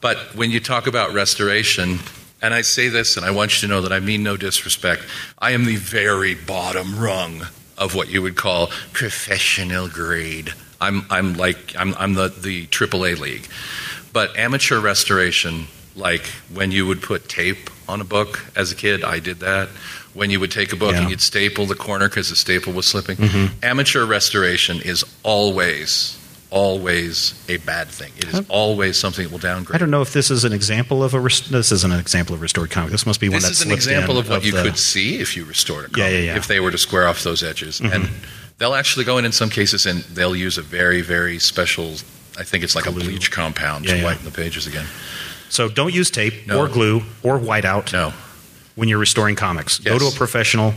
But 0.02 0.18
when 0.34 0.50
you 0.50 0.60
talk 0.60 0.86
about 0.86 1.14
restoration, 1.14 2.00
and 2.42 2.52
I 2.52 2.60
say 2.60 2.88
this, 2.88 3.16
and 3.16 3.24
I 3.24 3.30
want 3.30 3.54
you 3.54 3.66
to 3.66 3.74
know 3.74 3.80
that 3.80 3.90
I 3.90 4.00
mean 4.00 4.22
no 4.22 4.36
disrespect, 4.36 5.02
I 5.38 5.52
am 5.52 5.64
the 5.64 5.76
very 5.76 6.34
bottom 6.34 6.98
rung 6.98 7.46
of 7.78 7.94
what 7.94 8.10
you 8.10 8.20
would 8.20 8.36
call 8.36 8.66
professional 8.92 9.88
grade. 9.88 10.52
I'm 10.78 11.06
I'm 11.08 11.32
like 11.38 11.74
I'm 11.74 11.94
I'm 11.94 12.12
the 12.12 12.28
the 12.28 12.66
AAA 12.66 13.18
league, 13.18 13.48
but 14.12 14.36
amateur 14.36 14.78
restoration, 14.78 15.68
like 15.96 16.26
when 16.52 16.70
you 16.70 16.86
would 16.86 17.00
put 17.00 17.30
tape 17.30 17.70
on 17.88 18.02
a 18.02 18.04
book 18.04 18.44
as 18.54 18.72
a 18.72 18.76
kid, 18.76 19.02
I 19.04 19.20
did 19.20 19.38
that. 19.40 19.70
When 20.14 20.30
you 20.30 20.40
would 20.40 20.50
take 20.50 20.72
a 20.72 20.76
book 20.76 20.92
Yeah. 20.92 21.02
and 21.02 21.10
you'd 21.10 21.20
staple 21.20 21.66
the 21.66 21.74
corner 21.76 22.08
because 22.08 22.28
the 22.30 22.36
staple 22.36 22.72
was 22.72 22.86
slipping. 22.86 23.16
Mm-hmm. 23.18 23.64
Amateur 23.64 24.04
restoration 24.04 24.80
is 24.80 25.04
always 25.22 26.16
always 26.50 27.34
a 27.48 27.58
bad 27.58 27.88
thing. 27.88 28.10
It 28.16 28.24
is 28.28 28.40
always 28.48 28.96
something 28.96 29.22
that 29.24 29.30
will 29.30 29.38
downgrade. 29.38 29.74
I 29.74 29.78
don't 29.78 29.90
know 29.90 30.00
if 30.00 30.12
this 30.14 30.30
is 30.30 30.44
an 30.44 30.52
example 30.52 31.04
of 31.04 31.12
a. 31.14 31.20
Res- 31.20 31.48
this 31.48 31.70
isn't 31.72 31.92
an 31.92 32.00
example 32.00 32.34
of 32.34 32.40
restored 32.40 32.70
comic. 32.70 32.90
This 32.90 33.04
must 33.06 33.20
be 33.20 33.28
one 33.28 33.42
that's. 33.42 33.48
This 33.50 33.58
that 33.58 33.64
is 33.66 33.86
an 33.86 33.92
example 33.92 34.18
of 34.18 34.28
what 34.30 34.44
you 34.44 34.52
the- 34.52 34.62
could 34.62 34.78
see 34.78 35.18
if 35.18 35.36
you 35.36 35.44
restored 35.44 35.84
a 35.84 35.88
comic. 35.90 35.98
Yeah, 35.98 36.18
yeah, 36.18 36.24
yeah. 36.32 36.36
If 36.36 36.46
they 36.46 36.60
were 36.60 36.70
to 36.70 36.78
square 36.78 37.06
off 37.06 37.22
those 37.22 37.42
edges, 37.42 37.80
and 37.80 38.08
they'll 38.58 38.74
actually 38.74 39.04
go 39.04 39.18
in 39.18 39.24
in 39.24 39.32
some 39.32 39.50
cases 39.50 39.84
and 39.86 40.00
they'll 40.04 40.34
use 40.36 40.56
a 40.58 40.62
very, 40.62 41.02
very 41.02 41.38
special. 41.38 41.94
I 42.38 42.44
think 42.44 42.64
it's 42.64 42.74
like 42.76 42.86
a 42.86 42.92
bleach 42.92 43.30
compound 43.30 43.84
Yeah, 43.84 43.90
to 43.92 43.96
yeah. 43.98 44.04
whiten 44.04 44.24
the 44.24 44.30
pages 44.30 44.66
again. 44.66 44.86
So 45.50 45.68
don't 45.68 45.92
use 45.92 46.10
tape 46.10 46.46
No. 46.46 46.60
or 46.60 46.68
glue 46.68 47.02
or 47.22 47.38
whiteout 47.38 47.92
No, 47.92 48.12
when 48.78 48.88
you're 48.88 48.98
restoring 48.98 49.34
comics. 49.34 49.80
Go 49.80 49.98
to 49.98 50.06
a 50.06 50.12
professional. 50.12 50.72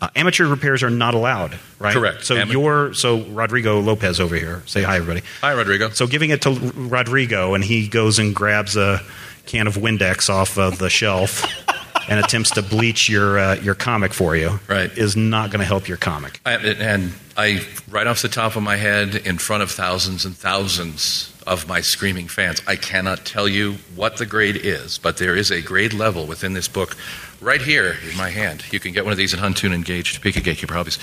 Uh, 0.00 0.08
amateur 0.16 0.46
repairs 0.46 0.82
are 0.82 0.90
not 0.90 1.12
allowed, 1.14 1.58
right? 1.78 1.92
Correct. 1.92 2.24
So 2.24 2.34
Ama- 2.34 2.50
you're 2.50 2.94
so 2.94 3.24
Rodrigo 3.24 3.80
Lopez 3.80 4.20
over 4.20 4.34
here. 4.34 4.62
Say 4.64 4.82
hi, 4.82 4.96
everybody. 4.96 5.22
hi 5.42 5.52
Rodrigo. 5.52 5.90
So 5.90 6.06
giving 6.06 6.30
it 6.30 6.42
to 6.42 6.50
Rodrigo, 6.74 7.54
and 7.54 7.62
he 7.62 7.88
goes 7.88 8.18
and 8.18 8.34
grabs 8.34 8.76
a 8.76 9.02
can 9.44 9.66
of 9.66 9.76
Windex 9.76 10.30
off 10.30 10.58
of 10.58 10.78
the 10.78 10.88
shelf 10.88 11.44
and 12.08 12.18
attempts 12.18 12.52
to 12.52 12.62
bleach 12.62 13.08
your 13.08 13.38
uh, 13.38 13.54
your 13.56 13.74
comic 13.74 14.14
for 14.14 14.34
you. 14.34 14.58
Right. 14.66 14.90
Is 14.96 15.14
not 15.14 15.50
going 15.50 15.60
to 15.60 15.66
help 15.66 15.88
your 15.88 15.98
comic. 15.98 16.40
I, 16.46 16.54
and 16.54 17.12
I, 17.36 17.66
right 17.90 18.06
off 18.06 18.22
the 18.22 18.28
top 18.28 18.56
of 18.56 18.62
my 18.62 18.76
head, 18.76 19.14
in 19.14 19.36
front 19.38 19.62
of 19.62 19.70
thousands 19.70 20.24
and 20.24 20.34
thousands 20.34 21.32
of 21.46 21.68
my 21.68 21.80
screaming 21.80 22.28
fans, 22.28 22.60
I 22.66 22.76
cannot 22.76 23.24
tell 23.24 23.46
you 23.46 23.74
what 23.94 24.16
the 24.16 24.26
grade 24.26 24.56
is, 24.56 24.98
but 24.98 25.18
there 25.18 25.36
is 25.36 25.50
a 25.50 25.62
grade 25.62 25.92
level 25.92 26.26
within 26.26 26.54
this 26.54 26.66
book, 26.66 26.96
right 27.40 27.60
here 27.60 27.96
in 28.08 28.16
my 28.16 28.30
hand. 28.30 28.64
You 28.72 28.80
can 28.80 28.92
get 28.92 29.04
one 29.04 29.12
of 29.12 29.18
these 29.18 29.34
at 29.34 29.40
Huntoon 29.40 29.74
and 29.74 29.84
Gage, 29.84 30.14
Topeka 30.14 30.40
Gatekeeper 30.40 30.74
Hobbies. 30.74 30.98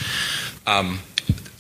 Um, 0.65 0.99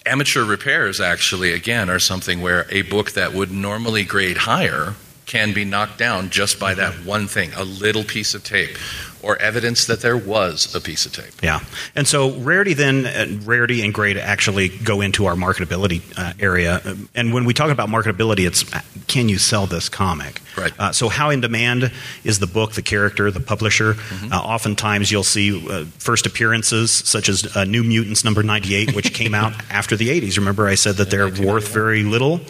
amateur 0.05 0.43
repairs, 0.43 0.99
actually, 0.99 1.53
again, 1.53 1.89
are 1.89 1.99
something 1.99 2.41
where 2.41 2.65
a 2.69 2.81
book 2.83 3.11
that 3.11 3.33
would 3.33 3.51
normally 3.51 4.03
grade 4.03 4.37
higher 4.37 4.95
can 5.25 5.53
be 5.53 5.65
knocked 5.65 5.97
down 5.97 6.29
just 6.29 6.59
by 6.59 6.73
that 6.75 6.93
one 7.05 7.27
thing, 7.27 7.51
a 7.55 7.63
little 7.63 8.03
piece 8.03 8.33
of 8.33 8.43
tape, 8.43 8.77
or 9.21 9.37
evidence 9.37 9.85
that 9.85 10.01
there 10.01 10.17
was 10.17 10.75
a 10.75 10.81
piece 10.81 11.05
of 11.05 11.13
tape. 11.13 11.41
Yeah, 11.41 11.61
and 11.95 12.05
so 12.07 12.31
rarity 12.39 12.73
then, 12.73 13.05
uh, 13.05 13.39
rarity 13.45 13.81
and 13.83 13.93
grade 13.93 14.17
actually 14.17 14.67
go 14.69 14.99
into 15.01 15.25
our 15.25 15.35
marketability 15.35 16.01
uh, 16.17 16.33
area. 16.39 16.81
Um, 16.85 17.09
And 17.15 17.33
when 17.33 17.45
we 17.45 17.53
talk 17.53 17.71
about 17.71 17.87
marketability, 17.89 18.45
it's 18.45 18.63
uh, 18.73 18.81
can 19.07 19.29
you 19.29 19.37
sell 19.37 19.65
this 19.65 19.87
comic? 19.89 20.41
Right. 20.57 20.73
Uh, 20.77 20.91
so 20.91 21.07
how 21.09 21.29
in 21.29 21.41
demand 21.41 21.91
is 22.23 22.39
the 22.39 22.47
book, 22.47 22.73
the 22.73 22.81
character, 22.81 23.31
the 23.31 23.39
publisher? 23.39 23.95
Uh, 24.31 24.35
oftentimes 24.35 25.09
you'll 25.11 25.23
see 25.23 25.67
uh, 25.69 25.85
first 25.99 26.25
appearances 26.25 26.91
such 26.91 27.29
as 27.29 27.55
uh, 27.55 27.63
New 27.63 27.83
Mutants 27.83 28.23
number 28.25 28.43
ninety 28.43 28.75
eight, 28.75 28.93
which 28.93 29.13
came 29.13 29.33
out 29.33 29.53
after 29.71 29.95
the 29.95 30.09
eighties. 30.09 30.37
Remember, 30.37 30.67
I 30.67 30.75
said 30.75 30.95
that 30.95 31.09
they're 31.09 31.29
worth 31.29 31.69
very 31.73 32.03
little. 32.03 32.41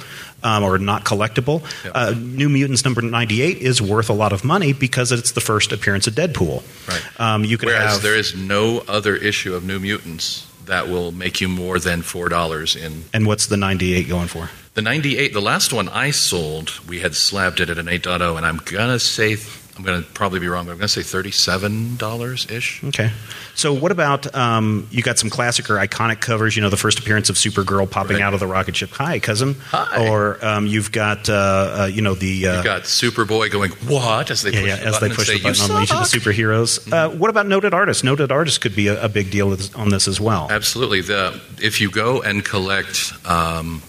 Um, 0.44 0.64
or 0.64 0.78
not 0.78 1.06
collectible. 1.06 1.62
Yep. 1.86 1.92
Uh, 1.96 2.14
New 2.18 2.50
Mutants 2.50 2.84
number 2.84 3.02
98 3.02 3.58
is 3.60 3.82
worth 3.82 4.10
a 4.10 4.14
lot 4.14 4.34
of 4.34 4.44
money 4.44 4.74
because 4.74 5.14
it's 5.14 5.32
the 5.32 5.40
first 5.42 5.72
appearance 5.72 6.06
of 6.06 6.16
Deadpool. 6.16 6.62
Right. 6.88 7.20
Um, 7.20 7.46
you 7.46 7.58
could 7.58 7.68
Whereas 7.68 7.94
have 7.94 8.02
there 8.02 8.16
is 8.18 8.36
no 8.36 8.84
other 8.90 9.16
issue 9.16 9.56
of 9.56 9.64
New 9.64 9.80
Mutants 9.80 10.46
that 10.66 10.90
will 10.90 11.12
make 11.14 11.40
you 11.40 11.48
more 11.48 11.80
than 11.80 12.02
four 12.02 12.28
dollars 12.30 12.76
in 12.76 13.06
And 13.14 13.26
what's 13.26 13.48
the 13.48 13.56
98 13.58 14.08
going 14.10 14.28
for? 14.28 14.50
the 14.74 14.82
ninety 14.82 15.18
eight. 15.20 15.34
The 15.34 15.42
last 15.42 15.72
one 15.72 15.88
I 15.88 16.12
sold, 16.12 16.80
we 16.90 17.00
had 17.00 17.16
slabbed 17.16 17.60
it 17.60 17.70
at 17.70 17.78
an 17.78 17.86
8.0, 17.86 18.36
and 18.38 18.46
I'm 18.46 18.58
gonna 18.58 18.98
say 19.00 19.36
I'm 19.76 19.82
gonna 19.84 20.04
probably 20.14 20.40
be 20.40 20.48
wrong, 20.48 20.66
but 20.66 20.74
I'm 20.74 20.78
gonna 20.78 20.88
say 20.88 21.02
thirty 21.02 21.32
seven 21.32 21.96
dollars 21.96 22.46
ish. 22.52 22.84
Okay. 22.84 23.10
So 23.56 23.74
what 23.74 23.92
about 23.92 24.34
um, 24.36 24.88
you 24.92 25.02
got 25.02 25.18
some 25.18 25.32
classic 25.32 25.68
or 25.68 25.76
iconic 25.78 26.22
covers? 26.22 26.56
You 26.56 26.62
know, 26.62 26.70
the 26.70 26.78
first 26.78 27.00
appearance 27.00 27.28
of 27.30 27.38
Supergirl 27.38 27.90
popping 27.90 28.18
Right. 28.18 28.22
out 28.24 28.36
of 28.36 28.40
the 28.40 28.46
rocket 28.46 28.76
ship. 28.76 28.92
Hi, 28.92 29.18
cousin. 29.18 29.56
Hi. 29.72 30.08
Or 30.08 30.38
um, 30.46 30.68
you've 30.68 30.92
got 30.92 31.28
uh, 31.28 31.34
uh, 31.34 31.90
you 31.92 32.04
know 32.04 32.14
the. 32.14 32.48
Uh, 32.50 32.58
You 32.58 32.64
got 32.64 32.84
Superboy 32.84 33.50
going 33.52 33.72
what 33.88 34.30
as 34.30 34.44
they 34.44 34.52
push 34.52 34.64
yeah, 34.64 34.76
the 34.76 34.86
as 34.86 34.94
button 34.94 35.10
they 35.10 35.16
push 35.16 35.28
the 35.28 35.38
say, 35.38 35.44
button 35.44 35.64
on 35.64 35.70
"You 35.72 35.80
Legion 35.80 35.98
of 35.98 36.06
suck." 36.08 36.22
Superheroes. 36.22 36.94
Uh, 36.94 37.10
what 37.10 37.32
about 37.32 37.48
noted 37.48 37.74
artists? 37.74 38.04
Noted 38.04 38.32
artists 38.32 38.60
could 38.60 38.76
be 38.76 38.90
a, 38.90 39.04
a 39.04 39.10
big 39.10 39.32
deal 39.32 39.58
on 39.76 39.90
this 39.90 40.08
as 40.08 40.22
well. 40.22 40.50
Absolutely. 40.52 41.02
The 41.02 41.42
if 41.60 41.82
you 41.82 41.90
go 41.90 42.22
and 42.22 42.46
collect 42.46 43.12
um, 43.26 43.82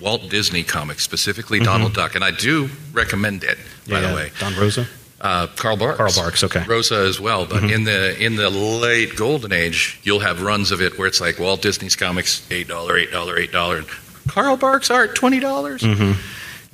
Walt 0.00 0.30
Disney 0.30 0.62
comics, 0.62 1.02
specifically 1.02 1.58
Donald 1.58 1.94
Duck, 1.94 2.14
and 2.14 2.22
I 2.22 2.30
do 2.30 2.68
recommend 2.92 3.42
it. 3.42 3.58
Mm-hmm. 3.58 3.90
Yeah, 3.92 4.00
by 4.02 4.08
the 4.08 4.14
way, 4.14 4.30
Don 4.38 4.54
Rosa. 4.54 4.86
Uh, 5.22 5.46
Carl 5.56 5.76
Barks. 5.76 5.96
Carl 5.98 6.12
Barks, 6.16 6.42
okay. 6.44 6.60
Mm-hmm. 6.60 6.70
Rosa 6.70 6.96
as 6.96 7.20
well, 7.20 7.46
but 7.46 7.62
in 7.64 7.84
the 7.84 8.18
in 8.20 8.34
the 8.36 8.50
late 8.50 9.14
golden 9.16 9.52
age, 9.52 10.00
you'll 10.02 10.18
have 10.20 10.42
runs 10.42 10.72
of 10.72 10.80
it 10.82 10.98
where 10.98 11.06
it's 11.06 11.20
like 11.20 11.38
Walt 11.38 11.62
Disney's 11.62 11.94
comics 11.94 12.44
eight 12.50 12.66
dollar, 12.66 12.96
eight 12.96 13.12
dollar, 13.12 13.38
eight 13.38 13.52
dollar, 13.52 13.76
and 13.78 13.86
Carl 14.28 14.56
Barks 14.56 14.90
art 14.90 15.14
twenty 15.14 15.38
dollars. 15.38 15.82
Mm-hmm. 15.82 16.20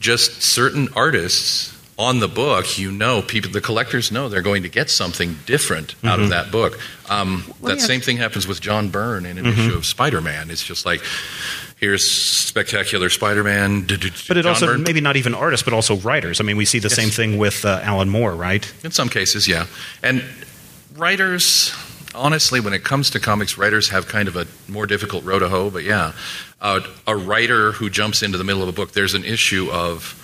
Just 0.01 0.43
certain 0.43 0.89
artists 0.97 1.77
on 1.99 2.21
the 2.21 2.29
book, 2.29 2.79
you 2.79 2.91
know, 2.93 3.21
people, 3.21 3.51
the 3.51 3.61
collectors 3.61 4.13
know 4.13 4.29
they're 4.29 4.41
going 4.41 4.63
to 4.63 4.69
get 4.69 4.89
something 4.89 5.37
different 5.45 5.95
out 6.05 6.15
Mm-hmm. 6.15 6.23
of 6.23 6.31
that 6.31 6.51
book. 6.53 6.79
Um, 7.11 7.53
that 7.65 7.81
same 7.81 8.01
thing 8.01 8.17
happens 8.19 8.47
with 8.47 8.61
John 8.61 8.89
Byrne 8.89 9.27
in 9.27 9.37
an 9.37 9.45
Mm-hmm. 9.45 9.61
issue 9.61 9.77
of 9.77 9.85
Spider 9.85 10.21
Man. 10.21 10.49
It's 10.51 10.65
just 10.65 10.87
like. 10.87 11.03
Here's 11.81 12.09
spectacular 12.11 13.09
Spider-Man. 13.09 13.83
But 13.87 14.05
it 14.05 14.43
John 14.43 14.47
also 14.47 14.67
Byrne. 14.67 14.83
maybe 14.83 15.01
not 15.01 15.17
even 15.17 15.33
artists, 15.35 15.63
but 15.65 15.73
also 15.73 15.97
writers. 15.97 16.41
I 16.41 16.45
mean, 16.45 16.57
we 16.57 16.65
see 16.65 16.81
the 16.81 16.89
Yes. 16.89 16.97
same 16.97 17.11
thing 17.11 17.39
with 17.39 17.65
uh, 17.65 17.81
Alan 17.85 18.09
Moore, 18.09 18.35
right? 18.35 18.71
In 18.83 18.91
some 18.91 19.09
cases, 19.09 19.47
yeah. 19.47 19.67
And 20.03 20.25
writers, 20.97 21.73
honestly, 22.15 22.59
when 22.61 22.73
it 22.73 22.83
comes 22.83 23.11
to 23.11 23.21
comics, 23.21 23.57
writers 23.57 23.91
have 23.91 24.09
kind 24.09 24.27
of 24.29 24.37
a 24.37 24.47
more 24.67 24.87
difficult 24.87 25.25
road 25.25 25.39
to 25.41 25.49
hoe. 25.49 25.71
But 25.71 25.85
yeah, 25.85 26.13
uh, 26.61 26.81
a 27.07 27.17
writer 27.17 27.73
who 27.73 27.89
jumps 27.91 28.23
into 28.23 28.39
the 28.39 28.45
middle 28.45 28.63
of 28.63 28.69
a 28.69 28.73
book, 28.73 28.93
there's 28.93 29.15
an 29.15 29.25
issue 29.25 29.71
of, 29.71 30.15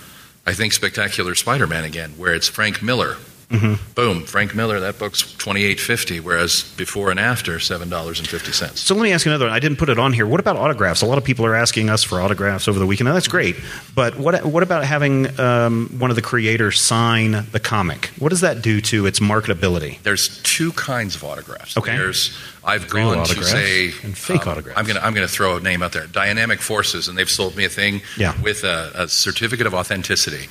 I 0.47 0.55
think, 0.55 0.73
Spectacular 0.73 1.37
Spider 1.37 1.69
Man 1.69 1.85
again, 1.85 2.15
where 2.17 2.35
it's 2.35 2.49
Frank 2.49 2.83
Miller 2.83 3.17
Boom, 3.49 4.25
Frank 4.25 4.55
Miller. 4.55 4.81
That 4.81 4.99
book's 4.99 5.35
twenty 5.37 5.65
eight 5.65 5.79
fifty, 5.81 6.19
whereas 6.21 6.63
before 6.77 7.11
and 7.11 7.21
after 7.21 7.61
seven 7.61 7.89
dollars 7.89 8.19
and 8.19 8.29
fifty 8.29 8.53
cents. 8.53 8.81
So 8.81 8.95
let 8.95 9.03
me 9.03 9.13
ask 9.13 9.25
you 9.25 9.31
another 9.33 9.47
one. 9.47 9.55
I 9.55 9.59
didn't 9.61 9.79
put 9.79 9.89
it 9.89 9.99
on 9.99 10.13
here. 10.13 10.27
What 10.27 10.41
about 10.41 10.57
autographs? 10.57 11.03
A 11.03 11.07
lot 11.07 11.19
of 11.19 11.25
people 11.25 11.47
are 11.47 11.55
asking 11.55 11.89
us 11.91 12.03
for 12.03 12.21
autographs 12.21 12.67
over 12.69 12.79
the 12.79 12.87
weekend. 12.87 13.07
Now, 13.09 13.15
that's 13.15 13.29
great. 13.29 13.57
But 13.95 14.17
what 14.19 14.45
what 14.45 14.63
about 14.63 14.85
having 14.85 15.39
um, 15.39 15.89
one 15.99 16.11
of 16.11 16.17
the 16.17 16.23
creators 16.23 16.81
sign 16.81 17.47
the 17.53 17.61
comic? 17.61 18.07
What 18.19 18.31
does 18.31 18.41
that 18.41 18.63
do 18.63 18.81
to 18.83 19.07
its 19.07 19.21
marketability? 19.21 20.03
There's 20.03 20.43
two 20.43 20.73
kinds 20.73 21.15
of 21.15 21.23
autographs. 21.25 21.77
Okay. 21.77 21.97
There's 21.97 22.37
I've 22.65 22.91
Real 22.93 23.15
gone 23.15 23.15
to 23.17 23.21
autographs 23.21 23.51
say 23.51 23.93
and 24.03 24.17
fake 24.17 24.47
um, 24.47 24.53
autographs. 24.53 24.79
I'm 24.81 24.87
gonna 24.87 25.01
I'm 25.01 25.15
gonna 25.15 25.29
throw 25.29 25.57
a 25.57 25.61
name 25.61 25.83
out 25.83 25.93
there. 25.93 26.07
Dynamic 26.07 26.61
Forces, 26.61 27.09
and 27.09 27.17
they've 27.17 27.31
sold 27.31 27.57
me 27.57 27.65
a 27.65 27.69
thing 27.69 28.01
Yeah. 28.17 28.41
with 28.43 28.65
a, 28.65 28.91
a 28.95 29.09
certificate 29.09 29.67
of 29.67 29.75
authenticity. 29.75 30.49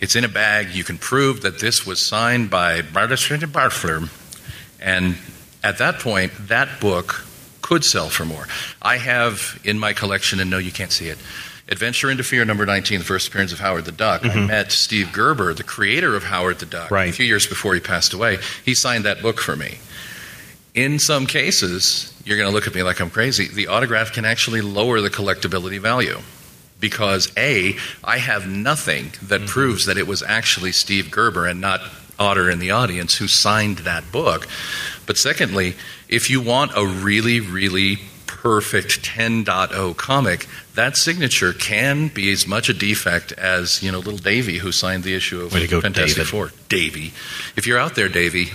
It's 0.00 0.16
in 0.16 0.24
a 0.24 0.28
bag. 0.28 0.70
You 0.70 0.84
can 0.84 0.98
prove 0.98 1.42
that 1.42 1.58
this 1.60 1.86
was 1.86 2.00
signed 2.00 2.50
by 2.50 2.82
Barfler, 2.82 4.08
and 4.80 5.16
at 5.62 5.78
that 5.78 5.98
point, 6.00 6.32
that 6.48 6.80
book 6.80 7.24
could 7.62 7.84
sell 7.84 8.08
for 8.10 8.24
more. 8.24 8.46
I 8.82 8.98
have 8.98 9.58
in 9.64 9.78
my 9.78 9.92
collection, 9.94 10.40
and 10.40 10.50
no, 10.50 10.58
you 10.58 10.70
can't 10.72 10.92
see 10.92 11.08
it. 11.08 11.18
Adventure 11.66 12.10
into 12.10 12.22
Fear, 12.22 12.44
number 12.44 12.66
19, 12.66 12.98
the 12.98 13.04
first 13.06 13.28
appearance 13.28 13.50
of 13.50 13.58
Howard 13.58 13.86
the 13.86 13.92
Duck. 13.92 14.22
I 14.26 14.34
met 14.46 14.70
Steve 14.70 15.10
Gerber, 15.14 15.54
the 15.54 15.62
creator 15.64 16.14
of 16.14 16.24
Howard 16.24 16.58
the 16.58 16.66
Duck, 16.66 16.84
Mm-hmm. 16.86 16.94
Right. 16.94 17.08
a 17.08 17.12
few 17.12 17.24
years 17.24 17.46
before 17.46 17.72
he 17.72 17.80
passed 17.80 18.12
away. 18.12 18.38
He 18.66 18.74
signed 18.74 19.06
that 19.06 19.22
book 19.22 19.40
for 19.40 19.56
me. 19.56 19.78
In 20.74 20.98
some 20.98 21.24
cases, 21.26 22.12
you're 22.26 22.36
going 22.36 22.48
to 22.50 22.54
look 22.54 22.66
at 22.66 22.74
me 22.74 22.82
like 22.82 23.00
I'm 23.00 23.08
crazy. 23.08 23.48
The 23.48 23.68
autograph 23.68 24.12
can 24.12 24.26
actually 24.26 24.60
lower 24.60 25.00
the 25.00 25.08
collectability 25.08 25.78
value 25.80 26.18
because 26.80 27.32
A, 27.36 27.76
I 28.02 28.18
have 28.18 28.46
nothing 28.46 29.12
that 29.22 29.40
Mm-hmm. 29.42 29.46
proves 29.46 29.86
that 29.86 29.96
it 29.98 30.06
was 30.06 30.22
actually 30.22 30.72
Steve 30.72 31.10
Gerber 31.10 31.46
and 31.46 31.60
not 31.60 31.80
Otter 32.18 32.48
in 32.50 32.58
the 32.60 32.70
audience 32.70 33.16
who 33.16 33.26
signed 33.26 33.78
that 33.78 34.12
book. 34.12 34.46
But 35.06 35.16
secondly, 35.16 35.74
if 36.08 36.30
you 36.30 36.40
want 36.40 36.70
a 36.76 36.86
really, 36.86 37.40
really 37.40 37.98
perfect 38.26 39.02
10.0 39.02 39.96
comic, 39.96 40.46
that 40.74 40.96
signature 40.96 41.52
can 41.52 42.08
be 42.08 42.30
as 42.30 42.46
much 42.46 42.68
a 42.68 42.74
defect 42.74 43.32
as, 43.32 43.82
you 43.82 43.90
know, 43.90 43.98
little 43.98 44.18
Davy 44.18 44.58
who 44.58 44.70
signed 44.70 45.02
the 45.02 45.14
issue 45.14 45.40
of 45.40 45.52
Way 45.52 45.60
to 45.60 45.66
go, 45.66 45.80
Fantastic 45.80 46.16
David. 46.16 46.28
Four. 46.28 46.50
Davy. 46.68 47.12
If 47.56 47.66
you're 47.66 47.78
out 47.78 47.94
there, 47.96 48.08
Davy, 48.08 48.46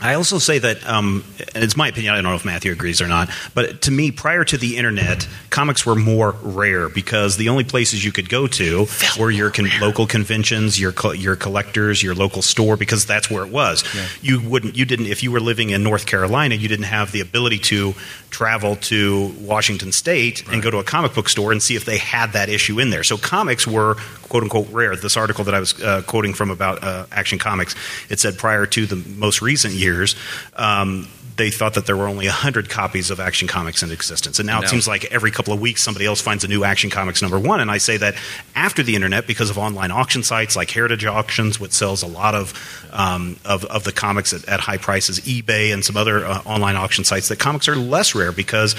I 0.00 0.14
also 0.14 0.38
say 0.38 0.58
that, 0.58 0.86
um, 0.88 1.24
and 1.54 1.62
it's 1.62 1.76
my 1.76 1.88
opinion, 1.88 2.12
I 2.14 2.16
don't 2.16 2.24
know 2.24 2.34
if 2.34 2.44
Matthew 2.44 2.72
agrees 2.72 3.02
or 3.02 3.08
not, 3.08 3.28
but 3.54 3.82
to 3.82 3.90
me, 3.90 4.10
prior 4.10 4.44
to 4.44 4.56
the 4.56 4.76
internet, 4.76 5.28
comics 5.50 5.84
were 5.84 5.94
more 5.94 6.32
rare 6.42 6.88
because 6.88 7.36
the 7.36 7.48
only 7.50 7.64
places 7.64 8.04
you 8.04 8.10
could 8.12 8.28
go 8.28 8.46
to 8.46 8.86
were 9.18 9.30
your 9.30 9.50
con- 9.50 9.68
local 9.80 10.06
conventions, 10.06 10.80
your 10.80 10.92
co- 10.92 11.12
your 11.12 11.36
collectors, 11.36 12.02
your 12.02 12.14
local 12.14 12.42
store, 12.42 12.76
because 12.76 13.04
that's 13.04 13.30
where 13.30 13.44
it 13.44 13.52
was. 13.52 13.84
You 14.22 14.40
wouldn't, 14.40 14.76
you 14.76 14.84
didn't, 14.84 15.06
if 15.06 15.22
you 15.22 15.30
were 15.30 15.40
living 15.40 15.70
in 15.70 15.82
North 15.82 16.06
Carolina, 16.06 16.54
you 16.54 16.68
didn't 16.68 16.86
have 16.86 17.12
the 17.12 17.20
ability 17.20 17.58
to 17.58 17.94
travel 18.30 18.76
to 18.76 19.34
Washington 19.40 19.92
State 19.92 20.46
and 20.48 20.62
go 20.62 20.70
to 20.70 20.78
a 20.78 20.84
comic 20.84 21.14
book 21.14 21.28
store 21.28 21.52
and 21.52 21.62
see 21.62 21.76
if 21.76 21.84
they 21.84 21.98
had 21.98 22.32
that 22.32 22.48
issue 22.48 22.78
in 22.80 22.90
there. 22.90 23.02
So 23.04 23.16
comics 23.18 23.66
were 23.66 23.96
quote 24.28 24.44
unquote 24.44 24.68
rare. 24.70 24.94
This 24.96 25.16
article 25.16 25.44
that 25.44 25.54
I 25.54 25.60
was 25.60 25.80
uh, 25.82 26.02
quoting 26.06 26.32
from 26.34 26.50
about 26.50 26.82
uh, 26.82 27.06
Action 27.12 27.38
Comics, 27.38 27.74
it 28.08 28.20
said 28.20 28.38
prior 28.38 28.64
to 28.66 28.86
the 28.86 28.96
most 29.18 29.42
recent 29.42 29.74
years, 29.94 30.14
um, 30.56 31.06
they 31.40 31.50
thought 31.50 31.72
that 31.72 31.86
there 31.86 31.96
were 31.96 32.06
only 32.06 32.26
100 32.26 32.68
copies 32.68 33.10
of 33.10 33.18
Action 33.18 33.48
Comics 33.48 33.82
in 33.82 33.90
existence. 33.90 34.38
And 34.38 34.46
now 34.46 34.60
it 34.60 34.68
seems 34.68 34.86
like 34.86 35.06
every 35.06 35.30
couple 35.30 35.54
of 35.54 35.60
weeks 35.60 35.82
somebody 35.82 36.04
else 36.04 36.20
finds 36.20 36.44
a 36.44 36.48
new 36.48 36.64
Action 36.64 36.90
Comics 36.90 37.22
number 37.22 37.38
one. 37.38 37.60
And 37.60 37.70
I 37.70 37.78
say 37.78 37.96
that 37.96 38.14
after 38.54 38.82
the 38.82 38.94
internet, 38.94 39.26
because 39.26 39.48
of 39.48 39.56
online 39.56 39.90
auction 39.90 40.22
sites 40.22 40.54
like 40.54 40.70
Heritage 40.70 41.06
Auctions, 41.06 41.58
which 41.58 41.72
sells 41.72 42.02
a 42.02 42.06
lot 42.06 42.34
of, 42.34 42.52
um, 42.92 43.38
of, 43.46 43.64
of 43.64 43.84
the 43.84 43.92
comics 43.92 44.34
at, 44.34 44.46
at 44.48 44.60
high 44.60 44.76
prices, 44.76 45.20
eBay, 45.20 45.72
and 45.72 45.82
some 45.82 45.96
other 45.96 46.26
uh, 46.26 46.42
online 46.44 46.76
auction 46.76 47.04
sites, 47.04 47.28
that 47.28 47.38
comics 47.38 47.68
are 47.68 47.76
less 47.76 48.14
rare 48.14 48.32
because 48.32 48.76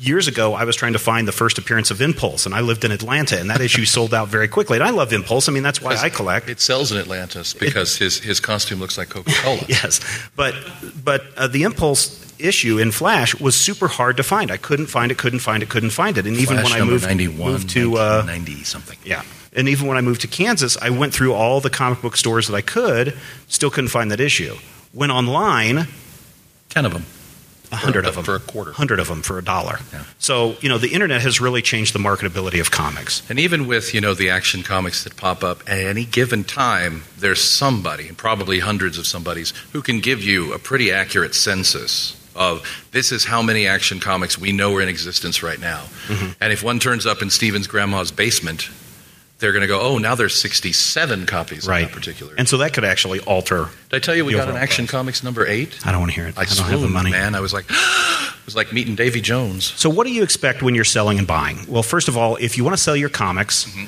years 0.00 0.28
ago 0.28 0.54
I 0.54 0.64
was 0.64 0.76
trying 0.76 0.94
to 0.94 0.98
find 0.98 1.28
the 1.28 1.32
first 1.32 1.58
appearance 1.58 1.90
of 1.90 2.00
Impulse, 2.00 2.46
and 2.46 2.54
I 2.54 2.60
lived 2.60 2.84
in 2.84 2.90
Atlanta, 2.90 3.38
and 3.38 3.50
that 3.50 3.60
issue 3.60 3.84
sold 3.84 4.14
out 4.14 4.28
very 4.28 4.48
quickly. 4.48 4.78
And 4.78 4.84
I 4.84 4.90
love 4.90 5.12
Impulse. 5.12 5.48
I 5.48 5.52
mean, 5.52 5.62
that's 5.62 5.82
why 5.82 5.94
I 5.96 6.08
collect. 6.08 6.48
It 6.48 6.60
sells 6.60 6.90
in 6.90 6.96
Atlanta 6.96 7.44
because 7.60 7.98
his, 7.98 8.18
his 8.18 8.40
costume 8.40 8.80
looks 8.80 8.96
like 8.96 9.10
Coca 9.10 9.32
Cola. 9.42 9.58
Yes, 9.68 10.00
but 10.34 10.54
but 11.04 11.22
uh, 11.36 11.46
the 11.46 11.64
impulse 11.64 11.97
issue 12.38 12.78
in 12.78 12.92
Flash 12.92 13.34
was 13.40 13.54
super 13.56 13.88
hard 13.88 14.16
to 14.16 14.22
find. 14.22 14.50
I 14.50 14.56
couldn't 14.56 14.86
find 14.86 15.10
it, 15.10 15.18
couldn't 15.18 15.40
find 15.40 15.62
it, 15.62 15.68
couldn't 15.68 15.90
find 15.90 16.16
it. 16.18 16.26
And 16.26 16.36
even 16.36 16.58
Flash 16.58 16.72
when 16.72 16.82
I 16.82 16.84
moved, 16.84 17.06
91, 17.06 17.52
moved 17.52 17.70
to 17.70 17.96
uh, 17.96 18.22
90 18.26 18.64
something. 18.64 18.98
yeah, 19.04 19.22
and 19.52 19.68
even 19.68 19.86
when 19.88 19.96
I 19.96 20.00
moved 20.02 20.20
to 20.22 20.28
Kansas, 20.28 20.76
I 20.80 20.90
went 20.90 21.12
through 21.12 21.34
all 21.34 21.60
the 21.60 21.70
comic 21.70 22.00
book 22.02 22.16
stores 22.16 22.46
that 22.48 22.54
I 22.54 22.60
could, 22.62 23.16
still 23.48 23.70
couldn't 23.70 23.90
find 23.90 24.10
that 24.12 24.20
issue. 24.20 24.54
Went 24.94 25.12
online, 25.12 25.88
Ten 26.68 26.84
of 26.84 26.92
them. 26.92 27.04
A 27.70 27.76
hundred 27.76 28.06
of 28.06 28.14
them 28.14 28.24
for 28.24 28.34
a 28.34 28.40
quarter. 28.40 28.72
hundred 28.72 29.00
of 29.00 29.08
them 29.08 29.22
for 29.22 29.38
a 29.38 29.44
dollar. 29.44 29.78
Yeah. 29.92 30.04
So 30.18 30.56
you 30.60 30.68
know, 30.68 30.78
the 30.78 30.92
internet 30.92 31.22
has 31.22 31.40
really 31.40 31.62
changed 31.62 31.94
the 31.94 31.98
marketability 31.98 32.60
of 32.60 32.70
comics. 32.70 33.28
And 33.30 33.38
even 33.38 33.66
with, 33.66 33.94
you 33.94 34.00
know, 34.00 34.14
the 34.14 34.30
action 34.30 34.62
comics 34.62 35.04
that 35.04 35.16
pop 35.16 35.42
up 35.42 35.60
at 35.68 35.78
any 35.78 36.04
given 36.04 36.44
time, 36.44 37.02
there's 37.18 37.42
somebody, 37.42 38.08
and 38.08 38.16
probably 38.16 38.60
hundreds 38.60 38.98
of 38.98 39.06
somebodies, 39.06 39.52
who 39.72 39.82
can 39.82 40.00
give 40.00 40.22
you 40.22 40.52
a 40.52 40.58
pretty 40.58 40.90
accurate 40.92 41.34
census 41.34 42.14
of 42.34 42.62
this 42.92 43.10
is 43.10 43.24
how 43.24 43.42
many 43.42 43.66
action 43.66 43.98
comics 43.98 44.38
we 44.38 44.52
know 44.52 44.74
are 44.76 44.80
in 44.80 44.88
existence 44.88 45.42
right 45.42 45.60
now. 45.60 45.80
Mm-hmm. 46.06 46.32
And 46.40 46.52
if 46.52 46.62
one 46.62 46.78
turns 46.78 47.04
up 47.04 47.20
in 47.20 47.30
Steven's 47.30 47.66
grandma's 47.66 48.12
basement, 48.12 48.70
they're 49.38 49.52
going 49.52 49.62
to 49.62 49.68
go, 49.68 49.80
oh, 49.80 49.98
now 49.98 50.14
there's 50.14 50.34
67 50.40 51.26
copies 51.26 51.66
Right. 51.66 51.84
of 51.84 51.90
that 51.90 51.94
particular. 51.94 52.34
And 52.36 52.48
so 52.48 52.56
that 52.58 52.72
could 52.74 52.84
actually 52.84 53.20
alter. 53.20 53.68
Did 53.90 53.96
I 53.96 53.98
tell 54.00 54.14
you 54.14 54.24
we 54.24 54.32
got 54.32 54.48
an 54.48 54.56
Action 54.56 54.86
price. 54.86 54.90
Comics 54.90 55.22
number 55.22 55.46
eight? 55.46 55.78
I 55.86 55.92
don't 55.92 56.00
want 56.00 56.12
to 56.12 56.20
hear 56.20 56.26
it. 56.28 56.36
I, 56.36 56.42
I, 56.42 56.44
don't 56.44 56.68
have 56.68 56.80
the 56.80 56.88
money. 56.88 57.10
man. 57.10 57.34
I 57.34 57.40
was 57.40 57.52
like, 57.52 57.66
it 57.70 58.44
was 58.46 58.56
like 58.56 58.72
meeting 58.72 58.94
Davy 58.96 59.20
Jones. 59.20 59.64
So, 59.64 59.88
what 59.90 60.06
do 60.06 60.12
you 60.12 60.22
expect 60.24 60.62
when 60.62 60.74
you're 60.74 60.84
selling 60.84 61.18
and 61.18 61.26
buying? 61.26 61.58
Well, 61.68 61.82
first 61.84 62.08
of 62.08 62.16
all, 62.16 62.36
if 62.36 62.56
you 62.56 62.64
want 62.64 62.76
to 62.76 62.82
sell 62.82 62.96
your 62.96 63.08
comics, 63.10 63.64
Mm-hmm. 63.66 63.84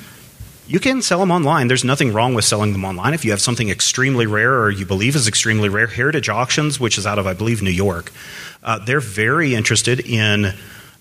you 0.67 0.79
can 0.79 1.01
sell 1.01 1.19
them 1.19 1.31
online. 1.31 1.67
There's 1.67 1.83
nothing 1.83 2.13
wrong 2.13 2.33
with 2.33 2.45
selling 2.45 2.71
them 2.71 2.85
online. 2.85 3.13
If 3.13 3.25
you 3.25 3.31
have 3.31 3.41
something 3.41 3.69
extremely 3.69 4.25
rare 4.27 4.57
or 4.61 4.69
you 4.71 4.85
believe 4.85 5.17
is 5.17 5.27
extremely 5.27 5.67
rare, 5.67 5.87
Heritage 5.87 6.29
Auctions, 6.29 6.79
which 6.79 6.97
is 6.97 7.05
out 7.05 7.19
of, 7.19 7.27
I 7.27 7.33
believe, 7.33 7.61
New 7.61 7.71
York, 7.71 8.13
uh, 8.63 8.79
they're 8.79 9.01
very 9.01 9.53
interested 9.53 9.99
in. 9.99 10.53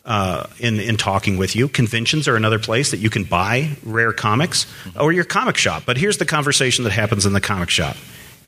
Uh, 0.05 0.46
in 0.59 0.80
in 0.80 0.96
talking 0.96 1.36
with 1.36 1.55
you, 1.55 1.68
conventions 1.68 2.26
are 2.26 2.34
another 2.34 2.59
place 2.59 2.90
that 2.90 2.96
you 3.01 3.11
can 3.11 3.22
buy 3.24 3.70
rare 3.84 4.12
comics, 4.14 4.66
or 4.98 5.12
your 5.12 5.24
comic 5.24 5.57
shop. 5.59 5.82
But 5.84 5.98
here's 5.98 6.16
the 6.16 6.24
conversation 6.24 6.84
that 6.84 6.90
happens 6.92 7.26
in 7.26 7.34
the 7.34 7.40
comic 7.40 7.68
shop. 7.68 7.96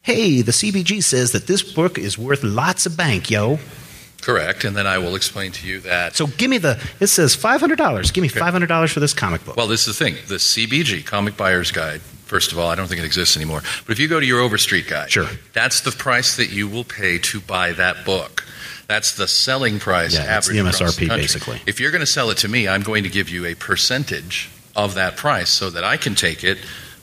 Hey, 0.02 0.40
the 0.42 0.52
CBG 0.52 1.02
says 1.04 1.32
that 1.32 1.46
this 1.46 1.62
book 1.62 1.98
is 1.98 2.16
worth 2.18 2.42
lots 2.42 2.86
of 2.86 2.96
bank, 2.96 3.30
yo. 3.30 3.58
Correct. 4.22 4.64
And 4.64 4.74
then 4.76 4.86
I 4.86 4.98
will 4.98 5.14
explain 5.14 5.52
to 5.52 5.66
you 5.66 5.80
that. 5.80 6.16
So 6.16 6.26
give 6.26 6.48
me 6.48 6.56
the. 6.58 6.80
It 7.00 7.08
says 7.08 7.34
five 7.34 7.60
hundred 7.60 7.76
dollars. 7.76 8.10
Give 8.12 8.22
me 8.22 8.28
five 8.28 8.52
hundred 8.52 8.68
dollars 8.68 8.90
for 8.90 9.00
this 9.00 9.12
comic 9.12 9.44
book. 9.44 9.56
Well, 9.56 9.66
this 9.68 9.86
is 9.86 9.98
the 9.98 10.04
thing. 10.04 10.14
The 10.28 10.36
CBG, 10.36 11.04
Comic 11.04 11.36
Buyer's 11.36 11.70
Guide, 11.70 12.00
first 12.00 12.52
of 12.52 12.58
all, 12.58 12.68
I 12.70 12.74
don't 12.76 12.86
think 12.86 13.00
it 13.00 13.04
exists 13.04 13.36
anymore. 13.36 13.60
But 13.86 13.92
if 13.92 13.98
you 13.98 14.08
go 14.08 14.18
to 14.20 14.26
your 14.26 14.40
Overstreet 14.40 14.88
Guide, 14.88 15.10
Sure. 15.10 15.26
that's 15.52 15.80
the 15.82 15.90
price 15.92 16.36
that 16.36 16.50
you 16.50 16.66
will 16.66 16.84
pay 16.84 17.18
to 17.18 17.40
buy 17.40 17.72
that 17.72 18.04
book. 18.06 18.44
That's 18.92 19.12
the 19.16 19.26
selling 19.26 19.78
price 19.78 20.12
Yeah, 20.14 20.26
that's 20.26 20.48
the 20.48 20.58
MSRP, 20.58 20.98
country. 21.08 21.16
basically. 21.16 21.60
If 21.66 21.80
you're 21.80 21.90
going 21.92 22.00
to 22.02 22.06
sell 22.18 22.28
it 22.28 22.36
to 22.38 22.48
me, 22.48 22.68
I'm 22.68 22.82
going 22.82 23.04
to 23.04 23.08
give 23.08 23.30
you 23.30 23.46
a 23.46 23.54
percentage 23.54 24.50
of 24.76 24.94
that 24.96 25.16
price 25.16 25.48
so 25.48 25.70
that 25.70 25.82
I 25.82 25.96
can 25.96 26.14
take 26.14 26.44
it, 26.44 26.58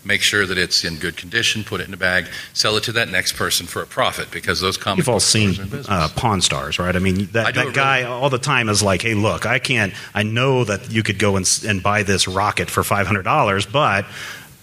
make 0.06 0.22
sure 0.22 0.46
that 0.46 0.56
it's 0.58 0.84
in 0.86 0.98
good 0.98 1.18
condition, 1.18 1.64
put 1.64 1.82
it 1.82 1.88
in 1.88 1.94
a 1.96 1.98
bag, 1.98 2.28
sell 2.54 2.78
it 2.78 2.84
to 2.84 2.92
that 2.92 3.10
next 3.10 3.34
person 3.34 3.66
for 3.66 3.82
a 3.82 3.88
profit 3.88 4.30
because 4.30 4.62
those 4.62 4.78
comic 4.78 5.00
You've 5.00 5.10
all 5.10 5.20
seen 5.20 5.54
stores 5.54 5.60
are 5.60 5.64
in 5.64 5.70
business. 5.70 5.90
uh, 5.90 6.10
Pawn 6.16 6.42
Stars, 6.42 6.78
right? 6.78 6.96
I 6.96 7.00
mean, 7.00 7.26
that, 7.34 7.56
do 7.56 7.64
that 7.66 7.74
guy 7.74 8.02
really- 8.02 8.12
all 8.12 8.30
the 8.30 8.38
time 8.38 8.70
is 8.70 8.84
like, 8.84 9.02
"Hey, 9.02 9.16
look, 9.16 9.48
I 9.48 9.58
can't. 9.58 9.92
I 10.14 10.22
know 10.22 10.64
that 10.66 10.92
you 10.92 11.02
could 11.02 11.18
go 11.18 11.38
and, 11.38 11.60
and 11.68 11.82
buy 11.82 12.04
this 12.04 12.28
rocket 12.28 12.70
for 12.70 12.84
five 12.84 13.08
hundred 13.08 13.24
dollars, 13.24 13.66
but 13.66 14.06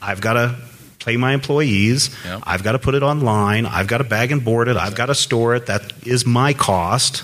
I've 0.00 0.20
got 0.20 0.34
to 0.34 0.54
pay 1.06 1.16
my 1.16 1.32
employees. 1.32 2.10
Yeah. 2.24 2.40
I've 2.42 2.62
got 2.62 2.72
to 2.72 2.78
put 2.78 2.94
it 2.94 3.02
online. 3.02 3.64
I've 3.64 3.86
got 3.86 3.98
to 3.98 4.04
bag 4.04 4.32
and 4.32 4.44
board 4.44 4.68
it. 4.68 4.76
I've 4.76 4.94
got 4.94 5.06
to 5.06 5.14
store 5.14 5.54
it. 5.54 5.66
That 5.66 5.82
is 6.06 6.26
my 6.26 6.52
cost." 6.52 7.22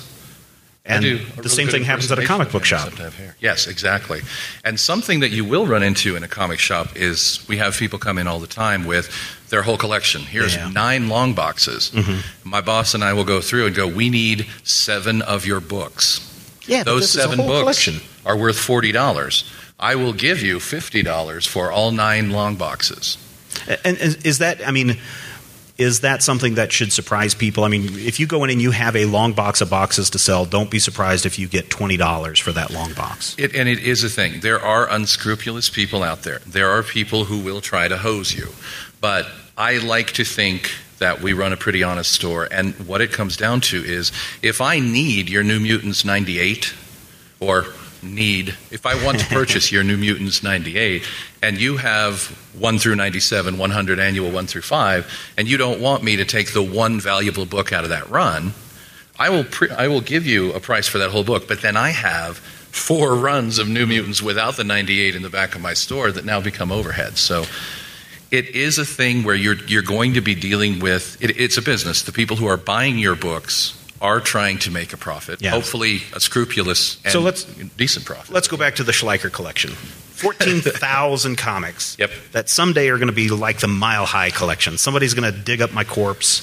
And 0.84 1.02
do. 1.04 1.18
The 1.18 1.24
really 1.36 1.48
same 1.48 1.68
thing 1.68 1.84
happens 1.84 2.10
at 2.10 2.18
a 2.18 2.24
comic 2.26 2.50
book 2.50 2.64
shop. 2.64 2.86
except 2.88 3.00
I 3.00 3.04
have 3.04 3.14
hair. 3.14 3.36
Yes, 3.38 3.68
exactly. 3.68 4.20
And 4.64 4.80
something 4.80 5.20
that 5.20 5.30
you 5.30 5.44
will 5.44 5.64
run 5.64 5.84
into 5.84 6.16
in 6.16 6.24
a 6.24 6.28
comic 6.28 6.58
shop 6.58 6.96
is 6.96 7.38
we 7.48 7.58
have 7.58 7.76
people 7.76 8.00
come 8.00 8.18
in 8.18 8.26
all 8.26 8.40
the 8.40 8.48
time 8.48 8.84
with 8.84 9.08
their 9.50 9.62
whole 9.62 9.76
collection. 9.78 10.22
Here's 10.22 10.56
Yeah. 10.56 10.70
nine 10.70 11.08
long 11.08 11.34
boxes. 11.34 11.92
Mm-hmm. 11.94 12.50
My 12.50 12.60
boss 12.62 12.94
and 12.94 13.04
I 13.04 13.12
will 13.12 13.22
go 13.24 13.40
through 13.40 13.66
and 13.66 13.76
go, 13.76 13.86
we 13.86 14.10
need 14.10 14.46
seven 14.64 15.22
of 15.22 15.46
your 15.46 15.60
books. 15.60 16.18
Yeah, 16.66 16.82
Those 16.82 17.02
this 17.02 17.10
is 17.10 17.16
a 17.16 17.20
seven 17.22 17.38
whole 17.38 17.48
books 17.48 17.60
collection. 17.84 18.00
are 18.26 18.36
worth 18.36 18.56
$40. 18.56 19.44
I 19.78 19.94
will 19.94 20.12
give 20.12 20.42
you 20.42 20.58
$50 20.58 21.46
for 21.46 21.70
all 21.70 21.92
nine 21.92 22.30
long 22.30 22.56
boxes. 22.56 23.18
And 23.84 23.98
is 23.98 24.38
that? 24.38 24.66
I 24.66 24.70
mean, 24.70 24.98
is 25.78 26.00
that 26.00 26.22
something 26.22 26.54
that 26.56 26.72
should 26.72 26.92
surprise 26.92 27.34
people? 27.34 27.64
I 27.64 27.68
mean, 27.68 27.84
if 27.98 28.20
you 28.20 28.26
go 28.26 28.44
in 28.44 28.50
and 28.50 28.60
you 28.60 28.70
have 28.70 28.94
a 28.94 29.04
long 29.04 29.32
box 29.32 29.60
of 29.60 29.70
boxes 29.70 30.10
to 30.10 30.18
sell, 30.18 30.44
don't 30.44 30.70
be 30.70 30.78
surprised 30.78 31.26
if 31.26 31.38
you 31.38 31.48
get 31.48 31.70
twenty 31.70 31.96
dollars 31.96 32.38
for 32.38 32.52
that 32.52 32.70
long 32.70 32.92
box. 32.92 33.34
It, 33.38 33.54
and 33.54 33.68
it 33.68 33.78
is 33.80 34.04
a 34.04 34.08
thing. 34.08 34.40
There 34.40 34.60
are 34.60 34.88
unscrupulous 34.88 35.70
people 35.70 36.02
out 36.02 36.22
there. 36.22 36.38
There 36.46 36.70
are 36.70 36.82
people 36.82 37.24
who 37.24 37.38
will 37.38 37.60
try 37.60 37.88
to 37.88 37.96
hose 37.96 38.34
you. 38.34 38.48
But 39.00 39.26
I 39.56 39.78
like 39.78 40.12
to 40.12 40.24
think 40.24 40.70
that 40.98 41.20
we 41.20 41.32
run 41.32 41.52
a 41.52 41.56
pretty 41.56 41.82
honest 41.82 42.12
store. 42.12 42.46
And 42.50 42.74
what 42.86 43.00
it 43.00 43.12
comes 43.12 43.36
down 43.36 43.60
to 43.62 43.82
is 43.82 44.12
if 44.40 44.60
I 44.60 44.78
need 44.78 45.28
your 45.28 45.42
New 45.42 45.58
Mutants 45.58 46.04
98 46.04 46.72
or 47.40 47.66
need, 48.02 48.56
if 48.70 48.86
I 48.86 49.02
want 49.04 49.20
to 49.20 49.26
purchase 49.26 49.70
your 49.70 49.84
New 49.84 49.96
Mutants 49.96 50.42
98 50.42 51.04
and 51.42 51.58
you 51.58 51.76
have 51.76 52.26
1 52.58 52.78
through 52.78 52.96
97, 52.96 53.58
100 53.58 53.98
annual 53.98 54.30
1 54.30 54.46
through 54.46 54.62
5, 54.62 55.32
and 55.36 55.48
you 55.48 55.56
don't 55.56 55.80
want 55.80 56.02
me 56.02 56.16
to 56.16 56.24
take 56.24 56.52
the 56.52 56.62
one 56.62 57.00
valuable 57.00 57.46
book 57.46 57.72
out 57.72 57.84
of 57.84 57.90
that 57.90 58.08
run, 58.10 58.52
I 59.18 59.28
will, 59.30 59.44
pre- 59.44 59.70
I 59.70 59.88
will 59.88 60.00
give 60.00 60.26
you 60.26 60.52
a 60.52 60.60
price 60.60 60.88
for 60.88 60.98
that 60.98 61.10
whole 61.10 61.24
book, 61.24 61.46
but 61.46 61.62
then 61.62 61.76
I 61.76 61.90
have 61.90 62.38
four 62.38 63.14
runs 63.14 63.58
of 63.58 63.68
New 63.68 63.86
Mutants 63.86 64.22
without 64.22 64.56
the 64.56 64.64
98 64.64 65.14
in 65.14 65.22
the 65.22 65.30
back 65.30 65.54
of 65.54 65.60
my 65.60 65.74
store 65.74 66.10
that 66.10 66.24
now 66.24 66.40
become 66.40 66.72
overhead. 66.72 67.18
So 67.18 67.44
it 68.30 68.48
is 68.56 68.78
a 68.78 68.84
thing 68.84 69.24
where 69.24 69.34
you're, 69.34 69.62
you're 69.66 69.82
going 69.82 70.14
to 70.14 70.22
be 70.22 70.34
dealing 70.34 70.80
with 70.80 71.22
it, 71.22 71.38
it's 71.38 71.58
a 71.58 71.62
business. 71.62 72.02
The 72.02 72.12
people 72.12 72.36
who 72.36 72.46
are 72.46 72.56
buying 72.56 72.98
your 72.98 73.14
books 73.14 73.78
are 74.02 74.20
trying 74.20 74.58
to 74.58 74.70
make 74.70 74.92
a 74.92 74.96
profit, 74.98 75.40
Yeah. 75.40 75.50
hopefully 75.52 76.02
a 76.12 76.20
scrupulous 76.20 76.98
and 77.04 77.12
So 77.12 77.20
let's- 77.20 77.44
decent 77.78 78.04
profit. 78.04 78.30
Let's 78.34 78.48
go 78.48 78.56
back 78.58 78.74
to 78.76 78.84
the 78.84 78.92
Schleicher 78.92 79.30
collection. 79.32 79.70
14,000 80.16 81.36
comics 81.48 81.96
Yep. 81.98 82.10
that 82.32 82.48
someday 82.48 82.88
are 82.88 82.96
going 82.98 83.08
to 83.08 83.12
be 83.14 83.28
like 83.28 83.60
the 83.60 83.68
Mile 83.68 84.06
High 84.06 84.30
collection. 84.30 84.78
Somebody's 84.78 85.14
going 85.14 85.32
to 85.32 85.36
dig 85.38 85.62
up 85.62 85.72
my 85.72 85.84
corpse, 85.84 86.42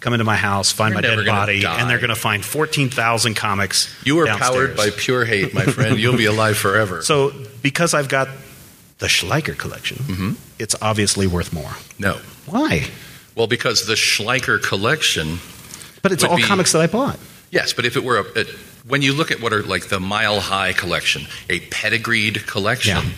come 0.00 0.12
into 0.14 0.24
my 0.24 0.36
house, 0.36 0.70
find 0.72 0.92
You're 0.94 1.02
my 1.02 1.08
dead 1.22 1.26
body, 1.26 1.60
die. 1.60 1.80
and 1.80 1.88
they're 1.90 1.98
going 1.98 2.10
to 2.10 2.16
find 2.16 2.44
14,000 2.44 3.34
comics. 3.34 3.88
you 4.04 4.18
are 4.20 4.24
downstairs. 4.26 4.50
powered 4.50 4.76
by 4.76 4.90
pure 4.90 5.24
hate, 5.24 5.54
my 5.54 5.64
friend. 5.76 5.98
You'll 5.98 6.16
be 6.16 6.26
alive 6.26 6.56
forever. 6.56 7.02
So, 7.02 7.32
because 7.62 7.94
I've 7.94 8.08
got 8.08 8.28
the 8.98 9.06
Schleicher 9.08 9.56
collection, 9.56 9.96
Mhm. 9.98 10.36
it's 10.58 10.74
obviously 10.80 11.26
worth 11.26 11.52
more. 11.52 11.76
no. 11.98 12.18
Why? 12.46 12.88
Well, 13.36 13.46
because 13.46 13.86
the 13.86 13.94
Schleicher 13.94 14.60
collection 14.62 15.38
But 16.02 16.12
it's 16.12 16.24
all 16.24 16.36
be- 16.36 16.42
comics 16.42 16.72
that 16.72 16.80
I 16.82 16.86
bought. 16.86 17.18
Yes, 17.50 17.72
but 17.72 17.84
if 17.84 17.96
it 17.96 18.04
were 18.04 18.18
a, 18.18 18.40
a 18.40 18.44
when 18.86 19.02
you 19.02 19.12
look 19.12 19.30
at 19.30 19.40
what 19.40 19.52
are 19.52 19.62
like 19.62 19.88
the 19.88 20.00
Mile 20.00 20.40
High 20.40 20.72
collection, 20.72 21.26
a 21.48 21.60
pedigreed 21.70 22.46
collection, 22.46 22.96
Yeah. 22.96 23.10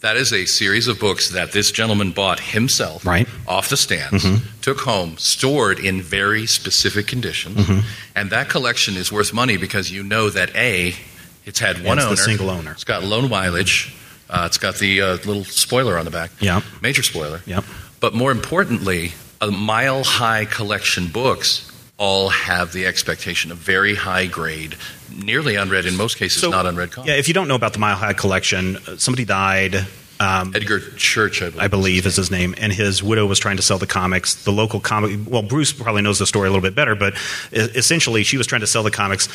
that 0.00 0.16
is 0.16 0.32
a 0.32 0.46
series 0.46 0.86
of 0.88 0.98
books 0.98 1.30
that 1.30 1.52
this 1.52 1.70
gentleman 1.70 2.12
bought 2.12 2.40
himself 2.40 3.04
Right. 3.04 3.26
Mm-hmm. 3.26 3.48
off 3.48 3.68
the 3.68 3.76
stands, 3.76 4.24
took 4.62 4.80
home, 4.80 5.18
stored 5.18 5.78
in 5.80 6.00
very 6.02 6.46
specific 6.46 7.06
conditions, 7.06 7.56
Mm-hmm. 7.66 7.80
and 8.16 8.30
that 8.30 8.48
collection 8.48 8.96
is 8.96 9.10
worth 9.12 9.32
money 9.34 9.56
because 9.58 9.90
you 9.90 10.02
know 10.02 10.30
that 10.30 10.54
a 10.56 10.94
it's 11.44 11.58
had 11.58 11.84
one 11.84 11.98
it's 11.98 12.06
owner, 12.06 12.16
single 12.16 12.48
owner. 12.50 12.70
it's 12.72 12.84
got 12.84 13.02
low 13.02 13.26
mileage, 13.26 13.92
uh, 14.30 14.44
it's 14.46 14.58
got 14.58 14.76
the 14.76 15.02
uh, 15.02 15.12
little 15.26 15.44
spoiler 15.44 15.98
on 15.98 16.04
the 16.04 16.10
back, 16.12 16.30
Yeah. 16.40 16.60
major 16.80 17.02
spoiler, 17.02 17.40
Yep. 17.44 17.64
but 17.98 18.14
more 18.14 18.30
importantly, 18.30 19.12
a 19.40 19.50
mile 19.50 20.04
high 20.04 20.44
collection 20.44 21.08
books 21.08 21.66
all 22.00 22.30
have 22.30 22.72
the 22.72 22.86
expectation 22.86 23.52
of 23.52 23.58
very 23.58 23.94
high 23.94 24.26
grade, 24.26 24.74
nearly 25.14 25.54
unread, 25.54 25.84
in 25.84 25.94
most 25.96 26.16
cases, 26.16 26.42
not 26.50 26.64
unread 26.64 26.90
comics. 26.90 27.08
Yeah, 27.08 27.16
if 27.18 27.28
you 27.28 27.34
don't 27.34 27.46
know 27.46 27.54
about 27.54 27.74
the 27.74 27.78
Mile 27.78 27.94
High 27.94 28.14
collection, 28.14 28.78
uh, 28.78 28.96
somebody 28.96 29.26
died. 29.26 29.86
Um, 30.18 30.52
Edgar 30.54 30.80
Church, 30.96 31.42
I 31.42 31.50
believe. 31.50 31.60
I 31.62 31.68
believe 31.68 32.06
is 32.06 32.16
his 32.16 32.30
name, 32.30 32.54
and 32.58 32.72
his 32.72 33.02
widow 33.02 33.26
was 33.26 33.38
trying 33.38 33.58
to 33.58 33.62
sell 33.62 33.78
the 33.78 33.86
comics. 33.86 34.44
The 34.44 34.50
local 34.50 34.80
comic, 34.80 35.18
well, 35.26 35.42
Bruce 35.42 35.72
probably 35.72 36.02
knows 36.02 36.18
the 36.18 36.26
story 36.26 36.48
a 36.48 36.50
little 36.50 36.62
bit 36.62 36.74
better, 36.74 36.94
but 36.94 37.14
essentially, 37.52 38.22
she 38.22 38.38
was 38.38 38.46
trying 38.46 38.62
to 38.62 38.66
sell 38.66 38.82
the 38.82 38.90
comics. 38.90 39.28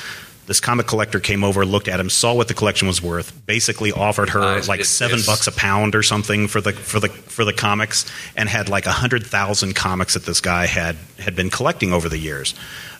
This 0.47 0.59
comic 0.59 0.85
collector 0.85 1.19
came 1.19 1.43
over, 1.43 1.65
looked 1.65 1.87
at 1.87 1.99
him, 1.99 2.09
saw 2.09 2.33
what 2.33 2.47
the 2.47 2.53
collection 2.53 2.87
was 2.87 3.01
worth, 3.01 3.33
basically 3.47 3.91
offered 3.91 4.29
her 4.29 4.41
Uh, 4.43 4.63
like 4.67 4.81
it- 4.81 4.85
seven 4.85 5.19
bucks 5.25 5.47
a 5.47 5.51
pound 5.51 5.95
or 5.95 6.03
something 6.03 6.47
for 6.47 6.61
the 6.61 6.71
for 6.73 6.99
the 6.99 7.09
for 7.09 7.43
the 7.45 7.53
comics, 7.53 8.05
and 8.35 8.47
had 8.47 8.69
like 8.69 8.85
a 8.85 8.91
hundred 8.91 9.25
thousand 9.25 9.73
comics 9.75 10.13
that 10.13 10.25
this 10.25 10.41
guy 10.41 10.67
had 10.67 10.97
had 11.19 11.35
been 11.35 11.49
collecting 11.49 11.91
over 11.93 12.09
the 12.09 12.17
years. 12.19 12.53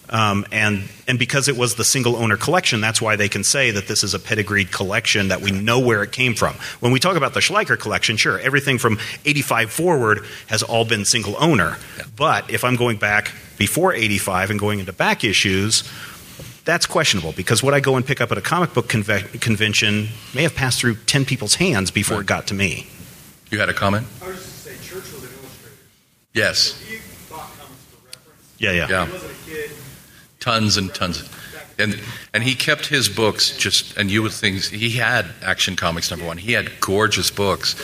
Um, 0.08 0.46
and 0.52 0.84
and 1.08 1.18
because 1.18 1.48
it 1.48 1.58
was 1.58 1.76
the 1.76 1.84
single 1.84 2.16
owner 2.16 2.38
collection, 2.38 2.80
that's 2.80 3.02
why 3.02 3.16
they 3.16 3.28
can 3.30 3.44
say 3.44 3.72
that 3.72 3.88
this 3.88 4.04
is 4.04 4.14
a 4.14 4.20
pedigreed 4.20 4.72
collection 4.72 5.30
that 5.30 5.42
we 5.42 5.50
know 5.50 5.80
where 5.80 6.04
it 6.04 6.12
came 6.12 6.36
from. 6.36 6.54
When 6.80 6.92
we 6.92 7.00
talk 7.00 7.16
about 7.16 7.34
the 7.34 7.40
Schleicher 7.40 7.78
collection, 7.80 8.16
sure, 8.16 8.40
everything 8.40 8.78
from 8.78 9.00
'85 9.26 9.72
forward 9.72 10.24
has 10.48 10.62
all 10.62 10.86
been 10.86 11.06
single 11.06 11.36
owner. 11.40 11.78
But 12.16 12.52
if 12.52 12.64
I'm 12.64 12.76
going 12.76 12.98
back 12.98 13.32
before 13.58 13.94
'85 13.94 14.52
and 14.52 14.60
going 14.60 14.80
into 14.80 14.94
back 14.94 15.24
issues, 15.24 15.84
that's 16.66 16.86
questionable 16.86 17.32
because 17.32 17.64
what 17.64 17.74
I 17.74 17.80
go 17.80 17.96
and 17.96 18.06
pick 18.06 18.20
up 18.22 18.32
at 18.32 18.38
a 18.38 18.42
comic 18.42 18.74
book 18.74 18.88
conve- 18.88 19.40
convention 19.42 20.10
may 20.34 20.44
have 20.44 20.56
passed 20.56 20.80
through 20.80 20.96
ten 21.06 21.24
people's 21.26 21.56
hands 21.56 21.92
before 21.92 22.20
it 22.22 22.28
got 22.28 22.48
to 22.48 22.54
me. 22.54 22.88
You 23.52 23.60
had 23.60 23.70
a 23.70 23.74
comment? 23.74 24.08
I 24.22 24.28
was 24.28 24.38
just 24.38 24.66
going 24.66 24.78
to 24.78 24.84
say, 24.84 24.90
Church 24.90 25.14
was 25.14 25.24
an 25.24 25.30
illustrator. 25.40 25.76
Yes. 26.34 26.80
He 26.82 26.98
bought 27.30 27.42
comics 27.58 27.84
for 27.86 28.06
reference. 28.08 28.56
Yeah, 28.58 28.72
yeah, 28.72 28.88
Yeah. 28.90 29.06
He 29.06 29.12
wasn't 29.14 29.32
a 29.32 29.50
kid. 29.50 29.72
Tons 30.40 30.78
and 30.78 30.94
tons. 30.94 31.30
And 31.78 32.00
and 32.34 32.42
he 32.44 32.56
kept 32.56 32.86
his 32.88 33.10
books 33.10 33.56
just 33.58 33.98
and 33.98 34.10
you 34.10 34.24
would 34.24 34.32
think 34.32 34.62
he 34.64 34.92
had 34.92 35.26
Action 35.44 35.76
Comics 35.76 36.10
number 36.10 36.26
one. 36.26 36.38
He 36.38 36.54
had 36.54 36.80
gorgeous 36.80 37.30
books 37.30 37.76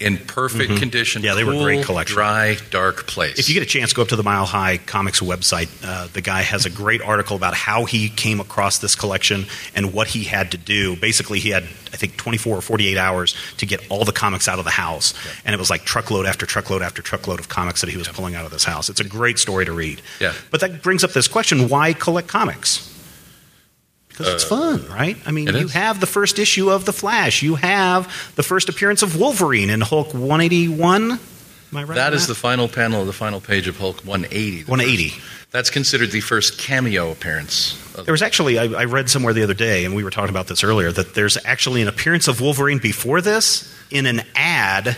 in 0.00 0.16
perfect 0.18 0.78
condition. 0.78 1.20
Mm-hmm. 1.20 1.26
Yeah, 1.26 1.34
they 1.34 1.44
were 1.44 1.54
a 1.54 1.62
great 1.62 1.76
cool, 1.76 1.84
collection. 1.94 2.14
Dry, 2.14 2.56
dark 2.70 3.06
place. 3.06 3.38
If 3.38 3.48
you 3.48 3.54
get 3.54 3.62
a 3.62 3.66
chance, 3.66 3.92
go 3.92 4.02
up 4.02 4.08
to 4.08 4.16
the 4.16 4.22
Mile 4.22 4.46
High 4.46 4.78
Comics 4.78 5.20
website. 5.20 5.68
Uh, 5.84 6.08
the 6.12 6.22
guy 6.22 6.42
has 6.42 6.66
a 6.66 6.70
great 6.70 7.02
article 7.02 7.36
about 7.36 7.54
how 7.54 7.84
he 7.84 8.08
came 8.08 8.40
across 8.40 8.78
this 8.78 8.94
collection 8.94 9.44
and 9.74 9.92
what 9.92 10.08
he 10.08 10.24
had 10.24 10.52
to 10.52 10.58
do. 10.58 10.96
Basically, 10.96 11.38
he 11.38 11.50
had, 11.50 11.64
I 11.64 11.96
think, 11.96 12.16
24 12.16 12.56
or 12.56 12.60
48 12.60 12.96
hours 12.96 13.34
to 13.58 13.66
get 13.66 13.88
all 13.90 14.04
the 14.04 14.12
comics 14.12 14.48
out 14.48 14.58
of 14.58 14.64
the 14.64 14.70
house. 14.70 15.14
And 15.44 15.54
it 15.54 15.58
was 15.58 15.70
like 15.70 15.84
truckload 15.84 16.26
after 16.26 16.46
truckload 16.46 16.82
after 16.82 17.02
truckload 17.02 17.38
of 17.38 17.48
comics 17.48 17.82
that 17.82 17.90
he 17.90 17.96
was 17.96 18.08
pulling 18.08 18.34
out 18.34 18.44
of 18.44 18.50
this 18.50 18.64
house. 18.64 18.88
It's 18.88 19.00
a 19.00 19.04
great 19.04 19.38
story 19.38 19.64
to 19.66 19.72
read. 19.72 20.00
Yeah. 20.20 20.32
But 20.50 20.60
that 20.60 20.82
brings 20.82 21.04
up 21.04 21.12
this 21.12 21.28
question 21.28 21.68
why 21.68 21.92
collect 21.92 22.28
comics? 22.28 22.89
Because 24.10 24.28
it's 24.34 24.44
fun, 24.44 24.84
right? 24.88 25.16
I 25.26 25.30
mean, 25.30 25.48
Uh, 25.48 25.58
you 25.58 25.66
is. 25.66 25.72
have 25.72 25.98
the 26.00 26.06
first 26.06 26.38
issue 26.38 26.70
of 26.70 26.84
The 26.84 26.92
Flash. 26.92 27.42
You 27.42 27.54
have 27.54 28.32
the 28.36 28.42
first 28.42 28.68
appearance 28.68 29.02
of 29.02 29.16
Wolverine 29.16 29.70
in 29.70 29.80
Hulk 29.80 30.12
181. 30.14 31.12
Am 31.12 31.18
I 31.72 31.84
right? 31.84 31.94
that 31.94 32.12
the 32.26 32.34
final 32.34 32.68
panel 32.68 33.00
of 33.00 33.06
the 33.06 33.12
final 33.12 33.40
page 33.40 33.66
of 33.68 33.78
Hulk 33.78 34.00
180. 34.04 34.64
180. 34.64 35.08
first- 35.10 35.22
that's 35.52 35.70
considered 35.70 36.10
the 36.12 36.20
first 36.20 36.58
cameo 36.58 37.10
appearance. 37.10 37.74
Of, 37.96 38.04
There 38.06 38.12
was 38.12 38.22
actually, 38.22 38.58
I, 38.58 38.64
I 38.66 38.84
read 38.84 39.08
somewhere 39.10 39.32
the 39.32 39.42
other 39.42 39.54
day, 39.54 39.84
and 39.84 39.96
we 39.96 40.04
were 40.04 40.10
talking 40.10 40.30
about 40.30 40.46
this 40.46 40.62
earlier, 40.62 40.92
that 40.92 41.14
there's 41.14 41.36
actually 41.44 41.82
an 41.82 41.88
appearance 41.88 42.28
of 42.28 42.40
Wolverine 42.40 42.78
before 42.78 43.20
this 43.20 43.72
in 43.90 44.06
an 44.06 44.22
ad 44.36 44.96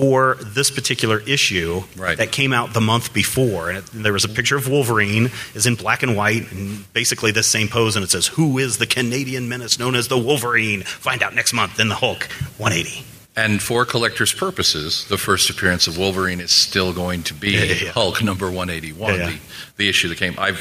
for 0.00 0.36
this 0.42 0.70
particular 0.70 1.20
issue 1.20 1.82
Right. 1.96 2.18
that 2.18 2.30
came 2.32 2.52
out 2.52 2.74
the 2.74 2.80
month 2.82 3.14
before. 3.14 3.70
And, 3.70 3.78
it, 3.78 3.92
and 3.94 4.04
there 4.04 4.12
was 4.12 4.24
a 4.24 4.28
picture 4.28 4.56
of 4.56 4.68
Wolverine, 4.68 5.30
is 5.54 5.64
in 5.66 5.74
black 5.74 6.02
and 6.02 6.14
white, 6.16 6.52
and 6.52 6.92
basically 6.92 7.30
this 7.32 7.46
same 7.46 7.68
pose, 7.68 7.96
and 7.96 8.04
it 8.04 8.10
says, 8.10 8.26
Who 8.26 8.58
is 8.58 8.76
the 8.76 8.86
Canadian 8.86 9.48
menace 9.48 9.78
known 9.78 9.94
as 9.94 10.08
the 10.08 10.18
Wolverine? 10.18 10.82
Find 10.82 11.22
out 11.22 11.34
next 11.34 11.52
month 11.54 11.80
in 11.80 11.88
the 11.88 11.94
Hulk 11.94 12.24
180. 12.58 13.04
and 13.36 13.62
for 13.62 13.84
collectors' 13.86 14.32
purposes, 14.34 15.06
the 15.08 15.18
first 15.18 15.48
appearance 15.50 15.86
of 15.86 15.96
Wolverine 15.98 16.40
is 16.40 16.50
still 16.50 16.92
going 16.92 17.22
to 17.24 17.34
be 17.34 17.52
Yeah, 17.52 17.62
yeah, 17.64 17.74
yeah. 17.84 17.90
Hulk 17.92 18.22
number 18.22 18.46
181, 18.50 19.14
Yeah, 19.14 19.16
yeah. 19.18 19.26
The, 19.30 19.38
the 19.78 19.88
issue 19.88 20.08
that 20.08 20.18
came. 20.18 20.34
I've 20.38 20.60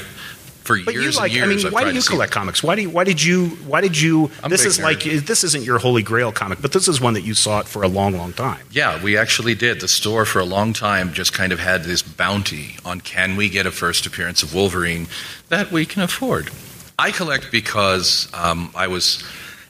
for 0.66 0.78
But 0.84 0.93
years 0.93 1.16
you 1.16 1.22
like, 1.22 1.32
and 1.32 1.51
years. 1.51 1.63
I 1.63 1.70
mean, 1.70 1.74
why 1.74 1.84
do 1.84 1.93
you 1.93 2.01
collect 2.01 2.32
comics? 2.32 2.63
Why 2.63 2.76
do 2.76 2.82
you, 2.82 2.89
why 2.89 3.03
did 3.03 3.24
you, 3.24 3.49
why 3.68 3.82
did 3.82 3.99
you, 3.99 4.32
I'm 4.43 4.49
this 4.49 4.66
is 4.66 4.80
like, 4.80 5.03
this 5.03 5.43
isn't 5.43 5.63
your 5.63 5.78
holy 5.78 6.03
grail 6.03 6.32
comic, 6.32 6.61
but 6.61 6.72
this 6.72 6.88
is 6.88 6.99
one 6.99 7.13
that 7.13 7.22
you 7.22 7.34
sought 7.34 7.68
for 7.68 7.84
a 7.84 7.88
long, 7.88 8.18
long 8.18 8.34
time. 8.34 8.66
Yeah, 8.72 9.01
we 9.01 9.18
actually 9.18 9.55
did. 9.55 9.80
The 9.80 9.88
store 9.88 10.26
for 10.26 10.39
a 10.39 10.45
long 10.45 10.74
time 10.74 11.13
just 11.13 11.34
kind 11.34 11.51
of 11.51 11.59
had 11.59 11.84
this 11.84 12.01
bounty 12.01 12.78
on 12.84 13.01
can 13.01 13.36
we 13.36 13.49
get 13.49 13.66
a 13.66 13.72
first 13.72 14.05
appearance 14.05 14.43
of 14.43 14.53
Wolverine 14.53 15.07
that 15.49 15.72
we 15.72 15.86
can 15.86 16.01
afford. 16.01 16.49
I 16.97 17.11
collect 17.11 17.51
because 17.51 18.30
um, 18.34 18.72
I 18.74 18.88
was, 18.88 19.24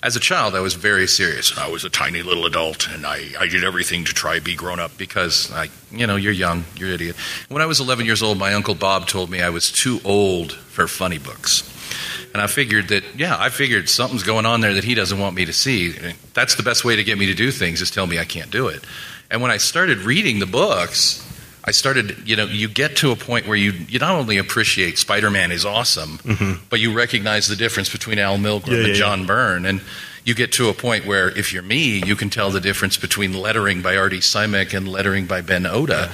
as 0.06 0.16
a 0.16 0.20
child, 0.20 0.54
I 0.54 0.60
was 0.60 0.76
very 0.76 1.08
serious. 1.08 1.58
I 1.58 1.68
was 1.68 1.84
a 1.84 1.90
tiny 1.90 2.22
little 2.22 2.46
adult, 2.46 2.88
and 2.88 3.08
I, 3.08 3.24
I 3.40 3.48
did 3.48 3.64
everything 3.64 4.06
to 4.06 4.14
try 4.14 4.36
to 4.36 4.42
be 4.42 4.56
grown 4.56 4.80
up 4.80 4.96
because 5.00 5.52
I, 5.52 5.70
you 5.92 6.06
know, 6.06 6.16
you're 6.16 6.32
young, 6.32 6.64
you're 6.76 6.90
an 6.90 6.94
idiot. 6.94 7.16
When 7.50 7.64
I 7.64 7.66
was 7.66 7.80
11 7.80 8.06
years 8.06 8.22
old, 8.22 8.38
my 8.38 8.54
uncle 8.54 8.76
Bob 8.76 9.08
told 9.08 9.32
me 9.32 9.42
I 9.42 9.50
was 9.50 9.72
too 9.72 10.00
old 10.06 10.54
for 10.54 10.88
funny 10.88 11.18
books. 11.18 11.64
And 12.34 12.42
I 12.42 12.46
figured 12.46 12.90
that, 12.90 13.04
yeah, 13.16 13.36
I 13.40 13.50
figured 13.50 13.90
something's 13.90 14.22
going 14.22 14.46
on 14.46 14.62
there 14.62 14.76
that 14.76 14.84
he 14.84 14.94
doesn't 14.94 15.18
want 15.18 15.36
me 15.36 15.46
to 15.46 15.54
see. 15.54 15.96
That's 16.36 16.54
the 16.54 16.64
best 16.64 16.86
way 16.86 16.96
to 16.98 17.04
get 17.04 17.18
me 17.18 17.26
to 17.26 17.34
do 17.34 17.50
things 17.50 17.82
is 17.82 17.90
tell 17.90 18.06
me 18.06 18.20
I 18.20 18.26
can't 18.26 18.52
do 18.52 18.68
it. 18.68 18.84
And 19.32 19.42
when 19.42 19.50
I 19.50 19.58
started 19.58 20.00
reading 20.00 20.38
the 20.38 20.46
books, 20.46 21.25
I 21.68 21.72
started, 21.72 22.28
you 22.28 22.36
know, 22.36 22.46
you 22.46 22.68
get 22.68 22.98
to 22.98 23.12
a 23.12 23.16
point 23.16 23.48
where 23.48 23.58
you, 23.58 23.72
you 23.90 23.98
not 23.98 24.12
only 24.12 24.38
appreciate 24.38 25.00
Spider 25.00 25.32
Man 25.32 25.52
is 25.52 25.66
awesome, 25.66 26.20
but 26.70 26.80
you 26.80 26.94
recognize 26.94 27.48
the 27.48 27.56
difference 27.56 27.92
between 27.92 28.20
Al 28.20 28.38
Milgrom 28.38 28.66
Mm-hmm. 28.66 28.72
Yeah, 28.72 28.78
and 28.80 28.88
yeah, 28.90 28.94
John 28.94 29.26
Byrne. 29.26 29.66
And 29.66 29.82
you 30.24 30.36
get 30.36 30.52
to 30.54 30.70
a 30.70 30.74
point 30.74 31.06
where, 31.06 31.30
if 31.30 31.54
you're 31.54 31.64
me, 31.64 32.04
you 32.06 32.16
can 32.16 32.30
tell 32.30 32.52
the 32.52 32.62
difference 32.62 32.98
between 32.98 33.34
lettering 33.34 33.82
by 33.82 33.98
Artie 33.98 34.20
Simek 34.20 34.76
and 34.76 34.88
lettering 34.88 35.26
by 35.26 35.42
Ben 35.42 35.66
Oda. 35.66 36.12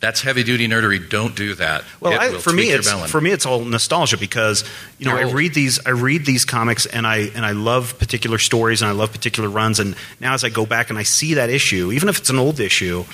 That's 0.00 0.20
heavy 0.20 0.42
duty 0.42 0.68
nerdery. 0.68 1.08
Don't 1.08 1.34
do 1.34 1.54
that. 1.54 1.82
Well, 2.00 2.18
I, 2.18 2.38
for 2.38 2.52
me, 2.52 2.70
it's 2.70 2.86
melon. 2.86 3.08
for 3.08 3.20
me, 3.20 3.30
it's 3.30 3.46
all 3.46 3.64
nostalgia 3.64 4.18
because 4.18 4.64
you 4.98 5.06
know 5.06 5.16
I 5.16 5.32
read 5.32 5.54
these, 5.54 5.80
I 5.86 5.90
read 5.90 6.26
these 6.26 6.44
comics, 6.44 6.84
and 6.84 7.06
I 7.06 7.30
and 7.34 7.44
I 7.44 7.52
love 7.52 7.98
particular 7.98 8.36
stories, 8.38 8.82
and 8.82 8.88
I 8.90 8.92
love 8.92 9.12
particular 9.12 9.48
runs, 9.48 9.80
and 9.80 9.96
now 10.20 10.34
as 10.34 10.44
I 10.44 10.50
go 10.50 10.66
back 10.66 10.90
and 10.90 10.98
I 10.98 11.04
see 11.04 11.34
that 11.34 11.48
issue, 11.48 11.90
even 11.90 12.10
if 12.10 12.18
it's 12.18 12.28
an 12.28 12.38
old 12.38 12.60
issue, 12.60 13.06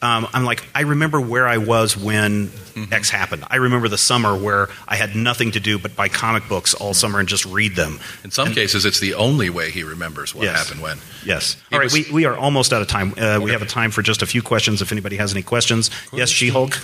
um, 0.00 0.28
I'm 0.32 0.44
like, 0.44 0.64
I 0.74 0.82
remember 0.82 1.20
where 1.20 1.46
I 1.48 1.58
was 1.58 1.96
when 1.96 2.50
Mm-hmm. 2.78 2.92
X 2.92 3.10
happened. 3.10 3.42
I 3.50 3.56
remember 3.56 3.88
the 3.88 3.98
summer 3.98 4.36
where 4.38 4.68
I 4.86 4.94
had 4.94 5.16
nothing 5.16 5.50
to 5.50 5.58
do 5.58 5.80
but 5.80 5.96
buy 5.96 6.08
comic 6.08 6.48
books 6.48 6.74
all 6.74 6.94
summer 6.94 7.18
and 7.18 7.28
just 7.28 7.44
read 7.44 7.74
them. 7.74 7.98
In 8.22 8.30
some 8.30 8.52
cases, 8.52 8.84
it's 8.84 9.00
the 9.00 9.14
only 9.14 9.50
way 9.50 9.72
he 9.72 9.82
remembers 9.82 10.32
what 10.32 10.44
Yes. 10.44 10.56
happened 10.62 10.80
when. 10.82 10.98
Yes. 11.24 11.56
He 11.70 11.74
All 11.74 11.80
right, 11.80 11.86
was- 11.86 11.92
we, 11.92 12.06
we 12.12 12.24
are 12.24 12.36
almost 12.36 12.72
out 12.72 12.80
of 12.80 12.86
time. 12.86 13.14
Uh, 13.18 13.40
We 13.42 13.50
have 13.50 13.62
a 13.62 13.66
time 13.66 13.90
for 13.90 14.00
just 14.00 14.22
a 14.22 14.26
few 14.26 14.42
questions 14.42 14.80
if 14.80 14.92
anybody 14.92 15.16
has 15.16 15.32
any 15.32 15.42
questions. 15.42 15.90
Yes, 16.12 16.28
She 16.30 16.50
Hulk. 16.50 16.78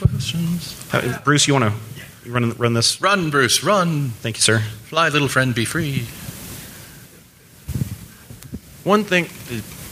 Uh, 0.93 1.21
Bruce, 1.23 1.47
you 1.47 1.55
want 1.55 1.73
to 1.73 2.29
run, 2.29 2.51
run 2.59 2.73
this? 2.75 3.01
Run, 3.01 3.31
Bruce, 3.31 3.63
run. 3.63 4.09
Thank 4.21 4.37
you, 4.39 4.43
sir. 4.43 4.59
Fly, 4.87 5.11
little 5.11 5.29
friend, 5.29 5.55
be 5.55 5.65
free. 5.65 6.07
One 8.83 9.05
thing. 9.05 9.29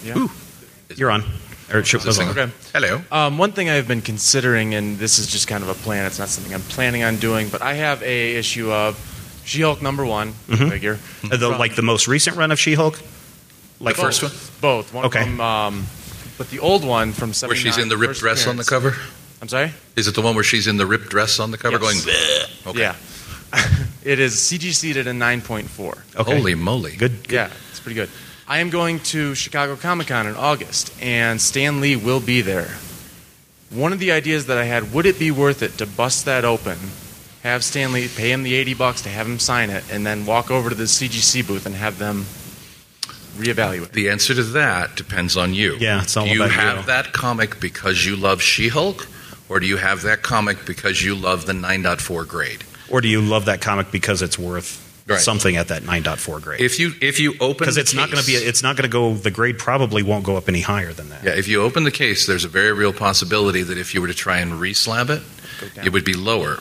Yeah. 0.04 0.18
Ooh. 0.18 0.30
You're 0.96 1.12
on. 1.12 1.22
Or 1.72 1.82
should, 1.84 2.00
Is 2.00 2.04
this 2.04 2.18
thing- 2.18 2.28
Okay. 2.28 2.50
Hello. 2.74 3.02
Um, 3.10 3.38
one 3.38 3.52
thing 3.52 3.70
I've 3.70 3.88
been 3.88 4.02
considering, 4.02 4.74
and 4.74 4.98
this 4.98 5.18
is 5.18 5.26
just 5.26 5.48
kind 5.48 5.62
of 5.62 5.68
a 5.70 5.74
plan. 5.74 6.04
It's 6.06 6.18
not 6.18 6.28
something 6.28 6.52
I'm 6.52 6.60
planning 6.62 7.02
on 7.02 7.16
doing, 7.16 7.48
but 7.48 7.62
I 7.62 7.74
have 7.74 8.02
a 8.02 8.34
issue 8.36 8.70
of 8.70 8.98
She-Hulk 9.44 9.80
number 9.82 10.04
one 10.04 10.34
Mhm. 10.48 10.68
figure. 10.70 10.98
Uh, 11.30 11.36
the, 11.36 11.48
like 11.48 11.74
the 11.74 11.82
most 11.82 12.06
recent 12.08 12.36
run 12.36 12.52
of 12.52 12.60
She 12.60 12.74
Hulk? 12.74 13.00
Like 13.80 13.96
The 13.96 14.02
first 14.02 14.22
one? 14.22 14.32
Both. 14.60 14.92
One 14.92 15.06
Okay. 15.06 15.24
them, 15.24 15.40
um, 15.40 15.86
but 16.38 16.50
the 16.50 16.58
old 16.60 16.84
one 16.84 17.12
from 17.12 17.32
Where 17.32 17.56
she's 17.56 17.78
in 17.78 17.88
the 17.88 17.96
ripped 17.96 18.20
dress 18.20 18.46
on 18.46 18.56
the 18.56 18.64
cover? 18.64 18.94
I'm 19.40 19.48
sorry. 19.48 19.72
Is 19.96 20.06
it 20.06 20.14
the 20.14 20.22
one 20.22 20.34
where 20.36 20.44
she's 20.44 20.66
in 20.68 20.76
the 20.76 20.86
ripped 20.86 21.08
dress 21.08 21.40
on 21.40 21.50
the 21.50 21.58
cover 21.58 21.78
Yes. 21.80 21.80
going, 21.82 21.96
"Bleh"? 21.98 22.66
okay. 22.68 22.78
Yeah. 22.78 22.94
it 24.04 24.18
is 24.20 24.36
CG 24.36 24.72
seated 24.72 25.06
at 25.08 25.14
9.4. 25.16 25.98
Okay. 26.16 26.36
Holy 26.36 26.54
moly. 26.54 26.94
Good. 26.96 27.26
good. 27.26 27.32
Yeah, 27.34 27.48
it's 27.70 27.80
pretty 27.80 27.96
good. 27.96 28.08
I 28.48 28.58
am 28.58 28.70
going 28.70 28.98
to 29.00 29.36
Chicago 29.36 29.76
Comic 29.76 30.08
Con 30.08 30.26
in 30.26 30.34
August, 30.34 30.92
and 31.00 31.40
Stan 31.40 31.80
Lee 31.80 31.94
will 31.94 32.18
be 32.18 32.40
there. 32.40 32.76
One 33.70 33.92
of 33.92 34.00
the 34.00 34.10
ideas 34.10 34.46
that 34.46 34.58
I 34.58 34.64
had 34.64 34.92
would 34.92 35.06
it 35.06 35.18
be 35.18 35.30
worth 35.30 35.62
it 35.62 35.78
to 35.78 35.86
bust 35.86 36.24
that 36.24 36.44
open, 36.44 36.76
have 37.44 37.62
Stan 37.62 37.92
Lee 37.92 38.08
pay 38.08 38.32
him 38.32 38.42
the 38.42 38.54
80 38.54 38.74
bucks 38.74 39.02
to 39.02 39.08
have 39.08 39.26
him 39.28 39.38
sign 39.38 39.70
it, 39.70 39.84
and 39.92 40.04
then 40.04 40.26
walk 40.26 40.50
over 40.50 40.68
to 40.68 40.74
the 40.74 40.84
CGC 40.84 41.46
booth 41.46 41.66
and 41.66 41.76
have 41.76 41.98
them 41.98 42.26
reevaluate? 43.36 43.92
The 43.92 44.10
answer 44.10 44.34
to 44.34 44.42
that 44.42 44.96
depends 44.96 45.36
on 45.36 45.54
you. 45.54 45.76
Yeah, 45.76 46.02
it's 46.02 46.16
all 46.16 46.24
do 46.24 46.30
you 46.30 46.42
about 46.42 46.50
you. 46.50 46.60
have 46.60 46.86
that 46.86 47.12
comic 47.12 47.60
because 47.60 48.04
you 48.04 48.16
love 48.16 48.42
She-Hulk, 48.42 49.06
or 49.48 49.60
do 49.60 49.66
you 49.66 49.76
have 49.76 50.02
that 50.02 50.22
comic 50.22 50.66
because 50.66 51.02
you 51.02 51.14
love 51.14 51.46
the 51.46 51.52
9.4 51.52 52.26
grade? 52.26 52.64
Or 52.90 53.00
do 53.00 53.06
you 53.06 53.20
love 53.20 53.44
that 53.44 53.60
comic 53.60 53.92
because 53.92 54.20
it's 54.20 54.38
worth 54.38 54.81
Right. 55.06 55.20
something 55.20 55.56
at 55.56 55.68
that 55.68 55.82
9.4 55.82 56.40
grade? 56.40 56.60
If 56.60 56.78
you 56.78 56.92
if 57.00 57.18
you 57.18 57.34
open 57.40 57.58
Because 57.58 57.74
the 57.74 57.80
it's 57.80 57.94
not 57.94 58.10
going 58.10 58.22
to 58.22 58.26
be. 58.26 58.34
It's 58.34 58.62
not 58.62 58.76
going 58.76 58.88
to 58.88 58.92
go. 58.92 59.14
The 59.14 59.30
grade 59.30 59.58
probably 59.58 60.02
won't 60.02 60.24
go 60.24 60.36
up 60.36 60.48
any 60.48 60.60
higher 60.60 60.92
than 60.92 61.08
that. 61.10 61.24
yeah, 61.24 61.32
if 61.32 61.48
you 61.48 61.62
open 61.62 61.84
the 61.84 61.90
case, 61.90 62.26
there's 62.26 62.44
a 62.44 62.48
very 62.48 62.72
real 62.72 62.92
possibility 62.92 63.62
that 63.62 63.78
if 63.78 63.94
you 63.94 64.00
were 64.00 64.06
to 64.06 64.14
try 64.14 64.38
and 64.38 64.52
reslab 64.52 65.10
it, 65.10 65.22
it 65.84 65.92
would 65.92 66.04
be 66.04 66.14
lower. 66.14 66.58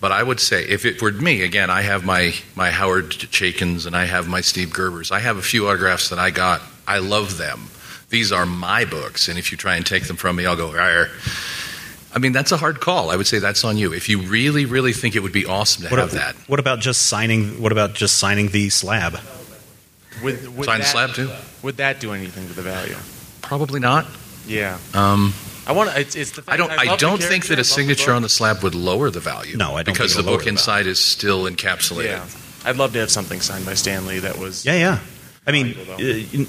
But 0.00 0.12
I 0.12 0.22
would 0.22 0.40
say, 0.40 0.64
if 0.64 0.84
it 0.84 1.00
were 1.00 1.12
me, 1.12 1.42
again, 1.42 1.70
I 1.70 1.80
have 1.80 2.04
my, 2.04 2.34
my 2.54 2.70
Howard 2.70 3.10
Chaykins 3.10 3.86
and 3.86 3.96
I 3.96 4.04
have 4.04 4.28
my 4.28 4.42
Steve 4.42 4.68
Gerbers. 4.68 5.10
I 5.10 5.20
have 5.20 5.38
a 5.38 5.42
few 5.42 5.66
autographs 5.68 6.10
that 6.10 6.18
I 6.18 6.28
got. 6.28 6.60
I 6.86 6.98
love 6.98 7.38
them. 7.38 7.68
These 8.10 8.30
are 8.30 8.44
my 8.44 8.84
books, 8.84 9.28
and 9.28 9.38
if 9.38 9.50
you 9.50 9.56
try 9.56 9.76
and 9.76 9.86
take 9.86 10.06
them 10.06 10.16
from 10.16 10.36
me, 10.36 10.44
I'll 10.44 10.56
go, 10.56 10.68
Rawr. 10.68 11.08
I 12.14 12.18
mean, 12.20 12.32
that's 12.32 12.52
a 12.52 12.56
hard 12.56 12.80
call. 12.80 13.10
I 13.10 13.16
would 13.16 13.26
say 13.26 13.40
that's 13.40 13.64
on 13.64 13.76
you. 13.76 13.92
If 13.92 14.08
you 14.08 14.20
really, 14.22 14.66
really 14.66 14.92
think 14.92 15.16
it 15.16 15.20
would 15.20 15.32
be 15.32 15.46
awesome 15.46 15.84
to 15.84 15.90
What, 15.90 15.98
have 15.98 16.12
that, 16.12 16.36
what 16.48 16.60
about 16.60 16.78
just 16.78 17.06
signing? 17.06 17.60
What 17.60 17.72
about 17.72 17.94
just 17.94 18.18
signing 18.18 18.48
the 18.48 18.70
slab? 18.70 19.18
Would, 20.22 20.56
would 20.56 20.66
sign 20.66 20.78
the 20.78 20.84
that- 20.84 20.90
slab 20.90 21.10
too. 21.14 21.30
Would 21.62 21.78
that 21.78 21.98
do 21.98 22.12
anything 22.12 22.46
to 22.46 22.52
the 22.52 22.62
value? 22.62 22.94
Probably 23.42 23.80
not. 23.80 24.06
Yeah. 24.46 24.78
Um, 24.92 25.32
I 25.66 25.72
want 25.72 25.90
to. 25.90 25.98
It's, 26.00 26.14
it's 26.14 26.32
the 26.32 26.42
fact 26.42 26.54
I 26.54 26.56
don't. 26.56 26.68
that 26.68 26.78
I, 26.78 26.96
don't 26.96 27.22
think 27.22 27.46
that 27.46 27.54
a 27.54 27.56
love 27.56 27.58
the 27.58 27.64
signature 27.64 28.12
on 28.12 28.22
the 28.22 28.28
slab 28.28 28.62
would 28.62 28.74
lower 28.74 29.10
the 29.10 29.20
value. 29.20 29.56
No, 29.56 29.74
I 29.74 29.82
don't 29.82 29.94
because 29.94 30.14
think 30.14 30.24
the 30.24 30.30
book 30.30 30.40
lower 30.40 30.44
the 30.44 30.48
inside 30.50 30.86
is 30.86 31.00
still 31.00 31.44
encapsulated. 31.44 32.04
Yeah. 32.04 32.68
I'd 32.68 32.76
love 32.76 32.92
to 32.92 32.98
have 33.00 33.10
something 33.10 33.40
signed 33.40 33.64
by 33.66 33.74
Stan 33.74 34.06
Lee 34.06 34.18
that 34.20 34.38
was. 34.38 34.64
Yeah, 34.64 34.74
yeah. 34.74 34.98
I 35.46 35.52
mean, 35.52 35.74
Valuable, 35.74 35.94
uh, 35.94 35.96
though. 35.96 36.44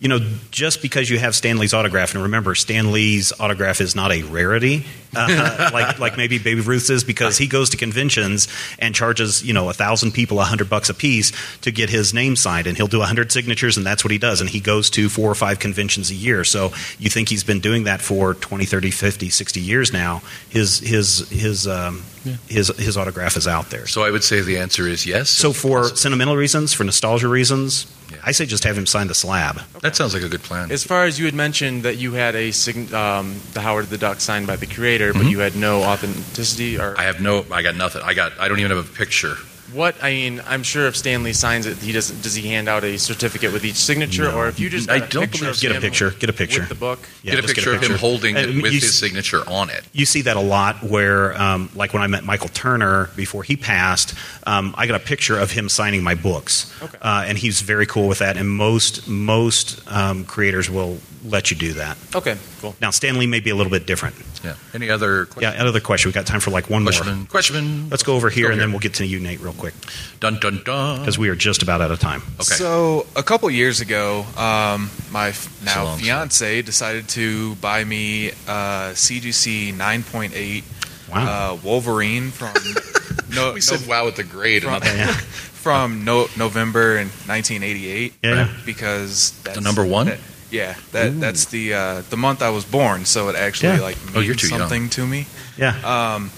You- 0.00 0.08
you 0.10 0.18
know, 0.18 0.26
just 0.50 0.80
because 0.80 1.10
you 1.10 1.18
have 1.18 1.34
Stan 1.36 1.58
Lee's 1.58 1.74
autograph, 1.74 2.14
and 2.14 2.22
remember, 2.22 2.54
Stan 2.54 2.90
Lee's 2.90 3.32
autograph 3.38 3.82
is 3.82 3.94
not 3.94 4.10
a 4.10 4.22
rarity, 4.22 4.86
uh, 5.14 5.70
like 5.74 5.98
like 5.98 6.16
maybe 6.16 6.38
Baby 6.38 6.62
Ruth's 6.62 6.88
is, 6.88 7.04
because 7.04 7.36
he 7.36 7.46
goes 7.46 7.68
to 7.70 7.76
conventions 7.76 8.48
and 8.78 8.94
charges 8.94 9.44
you 9.44 9.52
know 9.52 9.68
a 9.68 9.74
thousand 9.74 10.12
people 10.12 10.40
a 10.40 10.44
hundred 10.44 10.70
bucks 10.70 10.88
a 10.88 10.94
piece 10.94 11.32
to 11.60 11.70
get 11.70 11.90
his 11.90 12.14
name 12.14 12.34
signed, 12.34 12.66
and 12.66 12.78
he'll 12.78 12.86
do 12.86 13.02
a 13.02 13.04
hundred 13.04 13.30
signatures, 13.30 13.76
and 13.76 13.84
that's 13.84 14.02
what 14.02 14.10
he 14.10 14.16
does, 14.18 14.40
and 14.40 14.48
he 14.48 14.58
goes 14.58 14.88
to 14.90 15.10
four 15.10 15.30
or 15.30 15.34
five 15.34 15.58
conventions 15.58 16.10
a 16.10 16.14
year. 16.14 16.44
So 16.44 16.72
you 16.98 17.10
think 17.10 17.28
he's 17.28 17.44
been 17.44 17.60
doing 17.60 17.84
that 17.84 18.00
for 18.00 18.32
20, 18.34 18.64
30, 18.64 18.90
50, 18.90 19.28
60 19.28 19.60
years 19.60 19.92
now? 19.92 20.22
His 20.48 20.78
his 20.80 21.28
his 21.28 21.68
um, 21.68 22.02
his 22.48 22.68
his 22.78 22.96
autograph 22.96 23.36
is 23.36 23.46
out 23.46 23.68
there. 23.70 23.86
So 23.86 24.02
I 24.02 24.10
would 24.10 24.24
say 24.24 24.40
the 24.40 24.56
answer 24.58 24.88
is 24.88 25.04
yes. 25.04 25.28
So 25.28 25.52
for 25.52 25.84
sentimental 25.94 26.36
reasons, 26.36 26.72
for 26.72 26.84
nostalgia 26.84 27.28
reasons, 27.28 27.84
Yeah. 27.84 27.99
I 28.24 28.32
say 28.32 28.46
just 28.46 28.64
have 28.64 28.76
him 28.76 28.86
sign 28.86 29.06
the 29.08 29.14
slab. 29.14 29.60
that 29.82 29.96
sounds 29.96 30.14
like 30.14 30.22
a 30.22 30.28
good 30.28 30.42
plan. 30.42 30.70
As 30.70 30.84
far 30.84 31.04
as 31.04 31.18
you 31.18 31.24
had 31.26 31.34
mentioned 31.34 31.82
that 31.84 31.96
you 31.96 32.12
had 32.12 32.34
a 32.34 32.50
sign, 32.50 32.92
um, 32.94 33.40
the 33.54 33.60
Howard 33.60 33.86
the 33.86 33.98
Duck 33.98 34.20
signed 34.20 34.46
by 34.46 34.56
the 34.56 34.66
creator, 34.66 35.10
Mm-hmm. 35.12 35.22
but 35.22 35.30
you 35.30 35.38
had 35.40 35.56
no 35.56 35.82
authenticity 35.82 36.78
or 36.78 36.94
I 36.98 37.04
have 37.04 37.20
no. 37.20 37.44
I 37.50 37.62
got 37.62 37.76
nothing. 37.76 38.02
I 38.02 38.14
got. 38.14 38.32
I 38.38 38.48
don't 38.48 38.58
even 38.60 38.70
have 38.76 38.84
a 38.84 38.92
picture. 38.96 39.36
What? 39.72 39.96
I 40.02 40.10
mean, 40.12 40.42
I'm 40.46 40.62
sure 40.62 40.86
if 40.86 40.96
Stan 40.96 41.22
Lee 41.22 41.32
signs 41.32 41.66
it, 41.66 41.76
he 41.78 41.92
doesn't. 41.92 42.22
Does 42.22 42.34
he 42.34 42.48
hand 42.48 42.68
out 42.68 42.82
a 42.84 42.98
certificate 42.98 43.52
with 43.52 43.64
each 43.64 43.76
signature, 43.76 44.24
No. 44.24 44.36
or 44.36 44.48
if 44.48 44.58
you 44.58 44.68
just 44.70 44.90
I 44.90 44.98
don't 45.00 45.30
believe- 45.30 45.60
Get 45.60 45.76
a 45.76 45.80
picture. 45.80 46.10
Get 46.10 46.28
a 46.30 46.32
picture. 46.32 46.60
with 46.60 46.68
the 46.68 46.74
book? 46.74 47.00
Yeah, 47.22 47.32
get 47.32 47.38
a 47.38 47.42
just 47.42 47.54
picture 47.54 47.74
of 47.74 47.82
him 47.82 47.96
holding 47.98 48.36
Uh, 48.36 48.40
it 48.40 48.50
you 48.50 48.62
with 48.62 48.72
s- 48.74 48.82
his 48.82 48.98
signature 48.98 49.42
on 49.48 49.70
it. 49.70 49.84
You 49.92 50.06
see 50.06 50.22
that 50.22 50.36
a 50.36 50.40
lot 50.40 50.82
where, 50.82 51.40
um, 51.40 51.68
like 51.74 51.92
when 51.94 52.02
I 52.02 52.06
met 52.06 52.24
Michael 52.24 52.48
Turner 52.48 53.10
before 53.16 53.42
he 53.42 53.56
passed, 53.56 54.14
um, 54.46 54.74
I 54.78 54.86
got 54.86 54.96
a 54.96 55.04
picture 55.04 55.38
of 55.38 55.52
him 55.52 55.68
signing 55.68 56.02
my 56.02 56.14
books, 56.14 56.66
Okay. 56.82 56.98
uh, 57.02 57.24
and 57.26 57.38
he's 57.38 57.60
very 57.60 57.86
cool 57.86 58.08
with 58.08 58.18
that. 58.18 58.36
And 58.36 58.48
most 58.48 59.06
most 59.08 59.80
um, 59.88 60.24
creators 60.24 60.68
will 60.70 60.98
let 61.24 61.50
you 61.50 61.56
do 61.56 61.74
that. 61.74 61.96
Okay, 62.14 62.36
cool. 62.60 62.74
Now, 62.80 62.90
Stan 62.90 63.18
Lee 63.18 63.26
may 63.26 63.40
be 63.40 63.50
a 63.50 63.54
little 63.54 63.70
bit 63.70 63.86
different. 63.86 64.14
Yeah. 64.42 64.54
Any 64.72 64.88
other 64.88 65.20
Yeah, 65.20 65.24
questions? 65.26 65.60
another 65.60 65.80
question. 65.80 66.08
We 66.08 66.12
got 66.14 66.26
time 66.26 66.40
for 66.40 66.50
like 66.50 66.70
one 66.70 66.82
more. 66.84 66.92
Question. 66.92 67.26
Question. 67.26 67.90
Let's 67.90 68.02
go 68.02 68.14
over 68.14 68.30
here, 68.30 68.46
Go 68.48 68.52
and 68.52 68.60
then 68.60 68.70
we'll 68.72 68.80
get 68.80 68.94
to 68.94 69.06
you, 69.06 69.20
Nate, 69.20 69.40
real 69.40 69.52
quick, 69.52 69.74
Dun 70.20 70.38
dun 70.40 70.62
dun. 70.64 71.00
because 71.00 71.18
we 71.18 71.28
are 71.28 71.34
just 71.34 71.62
about 71.62 71.80
out 71.82 71.90
of 71.90 71.98
time. 72.00 72.22
Okay. 72.40 72.54
So 72.54 73.06
a 73.16 73.22
couple 73.22 73.50
years 73.50 73.80
ago, 73.80 74.24
um, 74.36 74.90
my 75.10 75.34
now 75.62 75.84
long, 75.84 75.98
so- 75.98 76.04
fiance 76.04 76.62
decided 76.62 77.08
to 77.10 77.54
buy 77.56 77.84
me 77.84 78.30
a 78.48 78.92
CGC 78.94 79.72
9.8 79.76 80.64
Wow. 81.12 81.52
uh, 81.52 81.56
Wolverine 81.64 82.30
from 82.30 82.54
no, 83.34 83.52
we 83.52 83.60
said 83.60 83.82
no- 83.82 83.88
wow 83.88 84.06
at 84.08 84.16
the 84.16 84.22
grade. 84.24 84.62
from, 84.62 84.74
and 84.74 84.84
not- 84.84 84.96
Yeah. 84.96 85.12
from 85.60 86.04
no, 86.04 86.28
November 86.38 86.96
in 86.96 87.08
1988. 87.26 88.14
Yeah, 88.22 88.30
yeah. 88.34 88.48
because 88.64 89.32
that's 89.44 89.56
The 89.58 89.62
number 89.62 89.84
one? 89.84 90.06
that- 90.06 90.20
yeah, 90.50 90.74
that 90.92 91.18
that's 91.20 91.46
the 91.46 91.74
uh, 91.74 92.02
the 92.10 92.16
month 92.16 92.42
I 92.42 92.50
was 92.50 92.64
born, 92.64 93.04
so 93.04 93.28
it 93.28 93.36
actually 93.36 93.74
Yeah. 93.74 93.80
like 93.80 93.96
Oh, 94.14 94.20
you're 94.20 94.30
means 94.34 94.42
too 94.42 94.48
young. 94.48 94.58
something 94.60 94.88
to 94.90 95.06
me. 95.06 95.26
Yeah. 95.56 95.74
Um, 95.84 96.30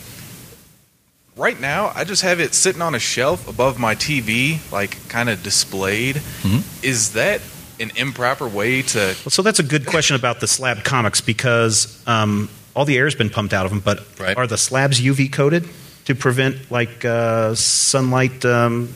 right 1.37 1.59
now, 1.61 1.93
I 1.95 2.05
just 2.05 2.23
have 2.23 2.41
it 2.41 2.55
sitting 2.55 2.83
on 2.83 2.95
a 2.95 2.99
shelf 2.99 3.49
above 3.49 3.79
my 3.79 3.95
TV, 3.95 4.59
like 4.71 4.97
kind 5.09 5.29
of 5.31 5.43
displayed. 5.43 6.17
Mhm. 6.43 6.63
Is 6.83 7.13
that 7.13 7.41
an 7.81 7.91
improper 7.97 8.47
way 8.47 8.83
to? 8.83 8.99
Well, 8.99 9.31
so 9.31 9.43
that's 9.43 9.59
a 9.59 9.63
good 9.65 9.87
question 9.87 10.15
about 10.17 10.41
the 10.41 10.47
slab 10.47 10.85
comics 10.85 11.21
because 11.21 11.99
um, 12.07 12.49
all 12.75 12.85
the 12.85 12.97
air's 12.99 13.15
been 13.15 13.31
pumped 13.31 13.53
out 13.55 13.65
of 13.65 13.71
them, 13.71 13.81
but 13.81 14.07
Right. 14.19 14.37
are 14.37 14.47
the 14.47 14.59
slabs 14.59 15.01
UV 15.01 15.29
coated 15.33 15.69
to 16.05 16.15
prevent 16.15 16.71
like 16.71 17.05
uh, 17.05 17.55
sunlight 17.55 18.45
um, 18.45 18.89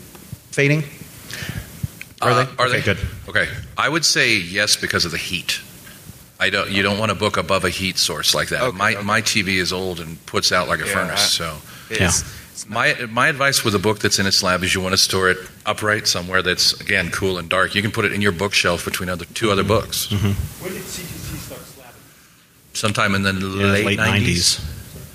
fading? 0.50 0.84
Are 2.22 2.30
Uh, 2.30 2.44
they? 2.44 2.50
Are 2.58 2.66
okay, 2.68 2.78
they 2.78 2.82
good. 2.82 2.98
Okay. 3.28 3.48
I 3.76 3.88
would 3.88 4.04
say 4.04 4.36
yes 4.36 4.76
because 4.76 5.04
of 5.04 5.10
the 5.12 5.18
heat. 5.18 5.60
I 6.38 6.50
don't. 6.50 6.70
You 6.70 6.82
don't 6.82 6.98
want 6.98 7.10
to 7.10 7.14
book 7.14 7.36
above 7.36 7.64
a 7.64 7.70
heat 7.70 7.98
source 7.98 8.34
like 8.34 8.48
that. 8.50 8.62
Okay, 8.62 8.76
my 8.76 8.94
okay. 8.94 9.02
my 9.04 9.22
TV 9.22 9.56
is 9.56 9.72
old 9.72 10.00
and 10.00 10.24
puts 10.26 10.52
out 10.52 10.68
like 10.68 10.80
a 10.80 10.86
Yeah, 10.86 10.92
furnace. 10.92 11.30
So 11.32 11.56
It's, 11.90 12.24
my 12.68 12.94
my 13.10 13.28
advice 13.28 13.64
with 13.64 13.74
a 13.74 13.78
book 13.78 13.98
that's 14.00 14.18
in 14.18 14.26
its 14.26 14.38
slab 14.38 14.62
is 14.62 14.74
you 14.74 14.80
want 14.82 14.92
to 14.92 14.98
store 14.98 15.30
it 15.30 15.38
upright 15.66 16.06
somewhere 16.08 16.42
that's 16.42 16.78
again 16.80 17.10
cool 17.10 17.38
and 17.38 17.48
dark. 17.48 17.74
You 17.74 17.82
can 17.82 17.90
put 17.90 18.04
it 18.04 18.12
in 18.12 18.20
your 18.22 18.32
bookshelf 18.32 18.84
between 18.84 19.08
other 19.08 19.24
two 19.34 19.50
other 19.50 19.64
books. 19.64 20.06
Mm-hmm. 20.08 20.32
When 20.64 20.72
did 20.74 20.82
CGC 20.82 21.36
start 21.38 21.60
slabbing? 21.62 22.76
Sometime 22.76 23.14
in 23.14 23.22
the 23.22 23.32
Yeah, 23.32 23.72
late, 23.72 23.86
late 23.86 23.98
90s. 23.98 24.60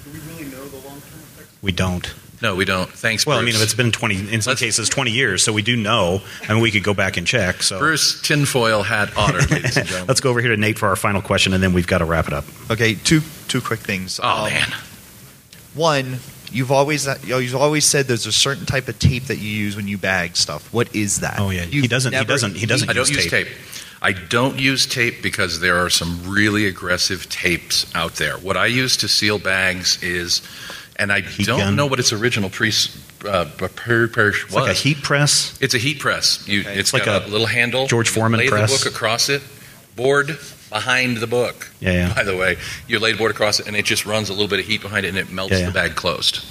Do 0.05 0.11
we 0.11 0.19
really 0.33 0.45
know 0.51 0.63
the 0.69 0.77
long-term 0.87 1.19
effects? 1.33 1.49
We 1.61 1.71
don't. 1.71 2.13
No, 2.41 2.55
we 2.55 2.65
don't. 2.65 2.89
Thanks, 2.89 3.25
Well, 3.25 3.37
I 3.37 3.41
mean, 3.43 3.53
if 3.55 3.61
it's 3.61 3.73
been 3.75 3.91
20, 3.91 4.33
in 4.33 4.41
some 4.41 4.51
Let's- 4.51 4.61
cases, 4.61 4.89
20 4.89 5.11
years, 5.11 5.43
so 5.43 5.53
we 5.53 5.61
do 5.61 5.75
know. 5.75 6.21
I 6.49 6.53
mean, 6.53 6.61
we 6.63 6.71
could 6.71 6.83
go 6.83 6.93
back 6.93 7.17
and 7.17 7.27
check. 7.27 7.61
So 7.61 7.77
Bruce 7.77 8.19
tinfoil 8.21 8.81
hat 8.83 9.15
honored, 9.15 9.49
ladies 9.51 9.77
and 9.77 9.85
gentlemen. 9.87 10.07
let's 10.07 10.21
go 10.21 10.29
over 10.31 10.41
here 10.41 10.49
to 10.49 10.57
Nate 10.57 10.79
for 10.79 10.87
our 10.89 10.95
final 10.95 11.21
question, 11.21 11.53
and 11.53 11.61
then 11.61 11.73
we've 11.73 11.85
got 11.87 11.99
to 11.99 12.05
wrap 12.05 12.27
it 12.27 12.33
up. 12.33 12.45
Okay, 12.71 12.95
two 12.95 13.21
two 13.47 13.61
quick 13.61 13.79
things. 13.79 14.19
Oh 14.23 14.45
Um, 14.45 14.49
man, 14.53 14.67
One, 15.73 16.19
you've 16.51 16.71
always 16.71 17.05
you 17.23 17.29
know, 17.29 17.37
you've 17.37 17.55
always 17.55 17.85
said 17.85 18.07
there's 18.07 18.25
a 18.25 18.31
certain 18.31 18.65
type 18.65 18.87
of 18.87 18.97
tape 18.99 19.25
that 19.25 19.37
you 19.37 19.49
use 19.49 19.75
when 19.75 19.87
you 19.87 19.97
bag 19.97 20.35
stuff. 20.35 20.71
What 20.73 20.93
is 20.95 21.19
that? 21.21 21.39
Oh, 21.39 21.49
yeah. 21.49 21.61
He 21.63 21.77
You've 21.77 21.89
doesn't- 21.89 22.13
he 22.13 22.23
doesn't- 22.25 22.55
he 22.55 22.65
doesn't 22.65 22.89
I 22.89 22.93
don't 22.93 23.07
use 23.07 23.23
use 23.23 23.31
tape. 23.31 23.47
tape. 23.47 23.57
I 24.01 24.13
don't 24.13 24.57
use 24.59 24.87
tape 24.87 25.21
because 25.21 25.59
there 25.59 25.77
are 25.85 25.89
some 25.91 26.27
really 26.27 26.65
aggressive 26.65 27.29
tapes 27.29 27.85
out 27.93 28.15
there. 28.15 28.35
What 28.37 28.57
I 28.57 28.65
use 28.65 28.97
to 28.97 29.07
seal 29.07 29.37
bags 29.37 30.01
is, 30.01 30.41
and 31.01 31.11
I 31.11 31.21
don't 31.21 31.59
gun. 31.59 31.75
know 31.75 31.87
what 31.87 31.99
its 31.99 32.13
original 32.13 32.49
pre 32.49 32.71
uh, 33.27 33.45
per, 33.57 34.07
per, 34.07 34.27
was. 34.27 34.43
It's 34.43 34.53
like 34.53 34.69
a 34.71 34.73
heat 34.73 35.01
press. 35.01 35.57
It's 35.59 35.73
a 35.73 35.77
heat 35.77 35.99
press. 35.99 36.47
You, 36.47 36.61
Okay. 36.61 36.69
It's 36.71 36.79
It's 36.79 36.93
like 36.93 37.05
got 37.05 37.23
a 37.23 37.25
a, 37.25 37.27
little 37.27 37.47
handle. 37.47 37.87
George 37.87 38.09
Foreman 38.09 38.39
lay 38.39 38.47
press. 38.47 38.71
the 38.71 38.77
book 38.85 38.93
across 38.95 39.29
it, 39.29 39.41
board 39.95 40.37
behind 40.69 41.17
the 41.17 41.27
book. 41.27 41.69
Yeah, 41.79 41.91
yeah. 41.91 42.13
By 42.13 42.23
the 42.23 42.37
way, 42.37 42.57
you 42.87 42.99
lay 42.99 43.11
the 43.11 43.17
board 43.17 43.31
across 43.31 43.59
it, 43.59 43.67
and 43.67 43.75
it 43.75 43.85
just 43.85 44.05
runs 44.05 44.29
a 44.29 44.33
little 44.33 44.47
bit 44.47 44.59
of 44.59 44.65
heat 44.65 44.81
behind 44.81 45.05
it, 45.05 45.09
and 45.09 45.17
it 45.17 45.31
melts 45.31 45.53
Yeah, 45.53 45.59
yeah. 45.59 45.65
the 45.67 45.73
bag 45.73 45.95
closed. 45.95 46.45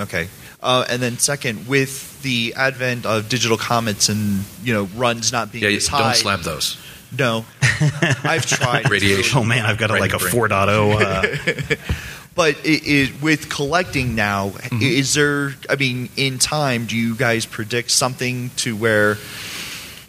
Okay. 0.00 0.28
Uh, 0.62 0.84
and 0.88 1.02
then 1.02 1.18
second, 1.18 1.66
with 1.66 2.22
the 2.22 2.54
advent 2.56 3.04
of 3.06 3.28
digital 3.28 3.56
comments 3.56 4.08
and 4.08 4.44
you 4.62 4.72
know 4.72 4.84
runs 4.96 5.32
not 5.32 5.52
being 5.52 5.64
Yeah, 5.64 5.70
you 5.70 5.76
as 5.76 5.86
high, 5.86 6.00
don't 6.00 6.14
slap 6.16 6.40
those. 6.40 6.78
No, 7.16 7.44
I've 8.24 8.46
tried. 8.46 8.90
Radiation. 8.90 9.38
Oh 9.38 9.44
man, 9.44 9.64
I've 9.64 9.78
got 9.78 9.90
a, 9.90 9.94
like 9.94 10.12
a 10.12 10.18
brain. 10.18 10.32
4.0. 10.32 11.00
Uh, 11.00 11.76
But 12.36 12.56
it, 12.64 12.86
it, 12.86 13.22
with 13.22 13.48
collecting 13.48 14.14
now, 14.14 14.50
Mm-hmm. 14.50 14.82
is 14.82 15.14
there? 15.14 15.54
I 15.68 15.76
mean, 15.76 16.08
in 16.16 16.38
time, 16.38 16.86
do 16.86 16.94
you 16.96 17.16
guys 17.16 17.46
predict 17.46 17.90
something 17.90 18.50
to 18.58 18.76
where? 18.76 19.16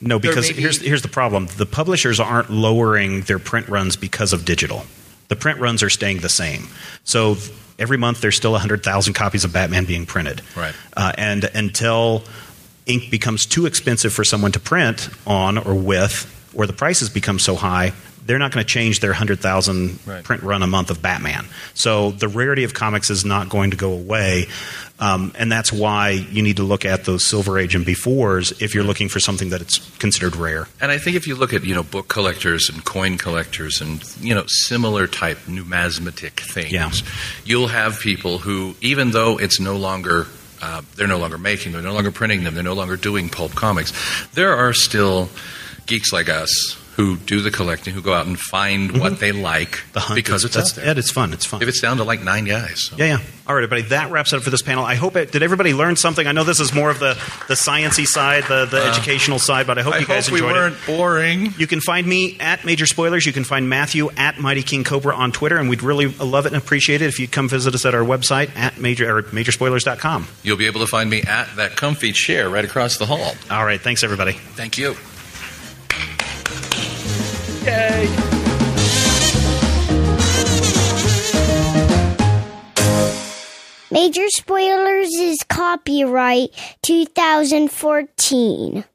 no, 0.01 0.19
because 0.19 0.49
be- 0.49 0.61
here's 0.61 0.79
here's 0.81 1.01
the 1.01 1.07
problem: 1.07 1.47
the 1.57 1.65
publishers 1.65 2.19
aren't 2.19 2.49
lowering 2.51 3.21
their 3.21 3.39
print 3.39 3.67
runs 3.69 3.95
because 3.95 4.33
of 4.33 4.45
digital. 4.45 4.83
The 5.29 5.35
print 5.35 5.59
runs 5.59 5.81
are 5.83 5.89
staying 5.89 6.19
the 6.19 6.29
same. 6.29 6.67
So 7.03 7.37
every 7.79 7.97
month 7.97 8.21
there's 8.21 8.35
still 8.37 8.53
100,000 8.53 9.13
copies 9.13 9.43
of 9.43 9.51
Batman 9.53 9.85
being 9.85 10.05
printed. 10.05 10.41
Right. 10.55 10.73
Uh, 10.95 11.11
and 11.17 11.43
until 11.53 12.23
ink 12.85 13.11
becomes 13.11 13.45
too 13.45 13.65
expensive 13.65 14.13
for 14.13 14.23
someone 14.23 14.51
to 14.53 14.59
print 14.59 15.09
on 15.27 15.57
or 15.57 15.75
with, 15.75 16.25
or 16.55 16.65
the 16.65 16.73
prices 16.73 17.09
become 17.09 17.39
so 17.39 17.55
high, 17.55 17.91
they're 18.27 18.37
not 18.37 18.51
going 18.51 18.63
to 18.65 18.69
change 18.71 18.99
their 18.99 19.11
100,000 19.11 19.99
Right. 20.05 20.23
print 20.23 20.43
run 20.43 20.61
a 20.61 20.67
month 20.67 20.91
of 20.91 21.01
Batman. 21.01 21.45
So 21.73 22.11
the 22.11 22.27
rarity 22.27 22.63
of 22.65 22.73
comics 22.73 23.09
is 23.09 23.25
not 23.25 23.49
going 23.49 23.71
to 23.71 23.77
go 23.77 23.91
away. 23.93 24.47
Um, 24.99 25.31
and 25.37 25.51
that's 25.51 25.71
why 25.71 26.09
you 26.09 26.41
need 26.41 26.57
to 26.57 26.63
look 26.63 26.83
at 26.83 27.05
those 27.05 27.23
Silver 27.23 27.57
Age 27.59 27.75
and 27.75 27.85
befores 27.85 28.61
if 28.61 28.73
you're 28.75 28.83
looking 28.83 29.09
for 29.09 29.19
something 29.19 29.49
that 29.51 29.61
it's 29.61 29.77
considered 29.99 30.35
rare. 30.35 30.67
And 30.81 30.91
I 30.91 30.97
think 30.97 31.15
if 31.15 31.27
you 31.27 31.35
look 31.35 31.53
at 31.53 31.63
you 31.63 31.73
know 31.75 31.83
book 31.83 32.07
collectors 32.07 32.69
and 32.69 32.83
coin 32.83 33.17
collectors 33.17 33.79
and 33.79 34.03
you 34.19 34.33
know 34.35 34.43
similar 34.47 35.05
type 35.07 35.37
numismatic 35.47 36.39
things, 36.41 36.71
Yeah. 36.71 36.91
you'll 37.45 37.67
have 37.67 37.99
people 37.99 38.39
who, 38.39 38.75
even 38.81 39.11
though 39.11 39.37
it's 39.39 39.59
no 39.59 39.77
longer 39.77 40.25
uh, 40.61 40.81
they're 40.95 41.07
no 41.07 41.19
longer 41.19 41.37
making 41.37 41.71
them, 41.73 41.83
they're 41.83 41.91
no 41.91 41.95
longer 41.95 42.11
printing 42.11 42.43
them, 42.43 42.55
they're 42.55 42.63
no 42.63 42.73
longer 42.73 42.97
doing 42.97 43.29
pulp 43.29 43.53
comics, 43.53 43.93
there 44.33 44.55
are 44.55 44.73
still 44.73 45.29
geeks 45.85 46.11
like 46.11 46.27
us 46.29 46.75
who 46.97 47.15
do 47.15 47.41
the 47.41 47.51
collecting, 47.51 47.93
who 47.93 48.01
go 48.01 48.13
out 48.13 48.25
and 48.27 48.37
find 48.39 48.99
what 48.99 49.19
they 49.19 49.31
like 49.31 49.67
Mm-hmm. 49.77 49.91
The 49.93 49.99
hunt 50.01 50.15
because 50.15 50.43
it's 50.45 50.55
that's, 50.55 50.71
out 50.71 50.75
there. 50.77 50.85
yeah, 50.93 50.99
it's 50.99 51.11
fun. 51.11 51.31
It's 51.33 51.45
fun. 51.45 51.61
If 51.61 51.67
it's 51.69 51.79
down 51.81 51.97
to 51.97 52.03
like 52.03 52.21
nine 52.21 52.45
guys, 52.45 52.83
so. 52.85 52.95
Yeah, 52.97 53.05
yeah. 53.05 53.17
All 53.47 53.55
right, 53.55 53.63
everybody. 53.63 53.83
That 53.89 54.11
wraps 54.11 54.33
it 54.33 54.37
up 54.37 54.43
for 54.43 54.49
this 54.49 54.61
panel. 54.61 54.83
I 54.83 54.95
hope 54.95 55.15
it 55.15 55.31
did. 55.31 55.41
Everybody 55.41 55.73
learn 55.73 55.95
something. 55.95 56.27
I 56.27 56.31
know 56.33 56.43
this 56.43 56.59
is 56.59 56.73
more 56.73 56.89
of 56.89 56.99
the 56.99 57.13
the 57.47 57.53
sciency 57.53 58.05
side, 58.05 58.43
the 58.43 58.65
the 58.65 58.83
educational 58.83 59.39
side, 59.39 59.65
but 59.67 59.77
I 59.77 59.83
hope 59.83 59.93
I 59.93 59.99
you 59.99 60.05
guys 60.05 60.27
hope 60.27 60.33
we 60.33 60.41
weren't 60.41 60.75
it. 60.75 60.85
boring. 60.85 61.53
You 61.57 61.65
can 61.67 61.79
find 61.79 62.05
me 62.05 62.37
at 62.39 62.65
Major 62.65 62.85
Spoilers. 62.85 63.25
You 63.25 63.31
can 63.33 63.43
find 63.45 63.69
Matthew 63.69 64.09
at 64.17 64.39
Mighty 64.39 64.63
King 64.63 64.83
Cobra 64.83 65.15
on 65.15 65.31
Twitter, 65.31 65.57
and 65.57 65.69
we'd 65.69 65.83
really 65.83 66.07
love 66.07 66.45
it 66.45 66.53
and 66.53 66.61
appreciate 66.61 67.01
it 67.01 67.07
if 67.07 67.19
you'd 67.19 67.31
come 67.31 67.47
visit 67.47 67.73
us 67.73 67.85
at 67.85 67.95
our 67.95 68.03
website 68.03 68.53
at 68.55 68.79
major 68.79 69.17
or 69.17 69.23
majorspoilers.com. 69.23 70.27
You'll 70.43 70.57
be 70.57 70.65
able 70.67 70.81
to 70.81 70.87
find 70.87 71.09
me 71.09 71.21
at 71.21 71.47
that 71.55 71.75
comfy 71.77 72.11
chair 72.11 72.49
right 72.49 72.65
across 72.65 72.97
the 72.97 73.05
hall. 73.05 73.33
All 73.49 73.63
right, 73.65 73.79
thanks 73.79 74.03
everybody. 74.03 74.33
Thank 74.33 74.77
you. 74.77 74.95
Major 83.91 84.29
Spoilers 84.29 85.13
is 85.13 85.39
copyright 85.49 86.51
2014. 86.83 88.85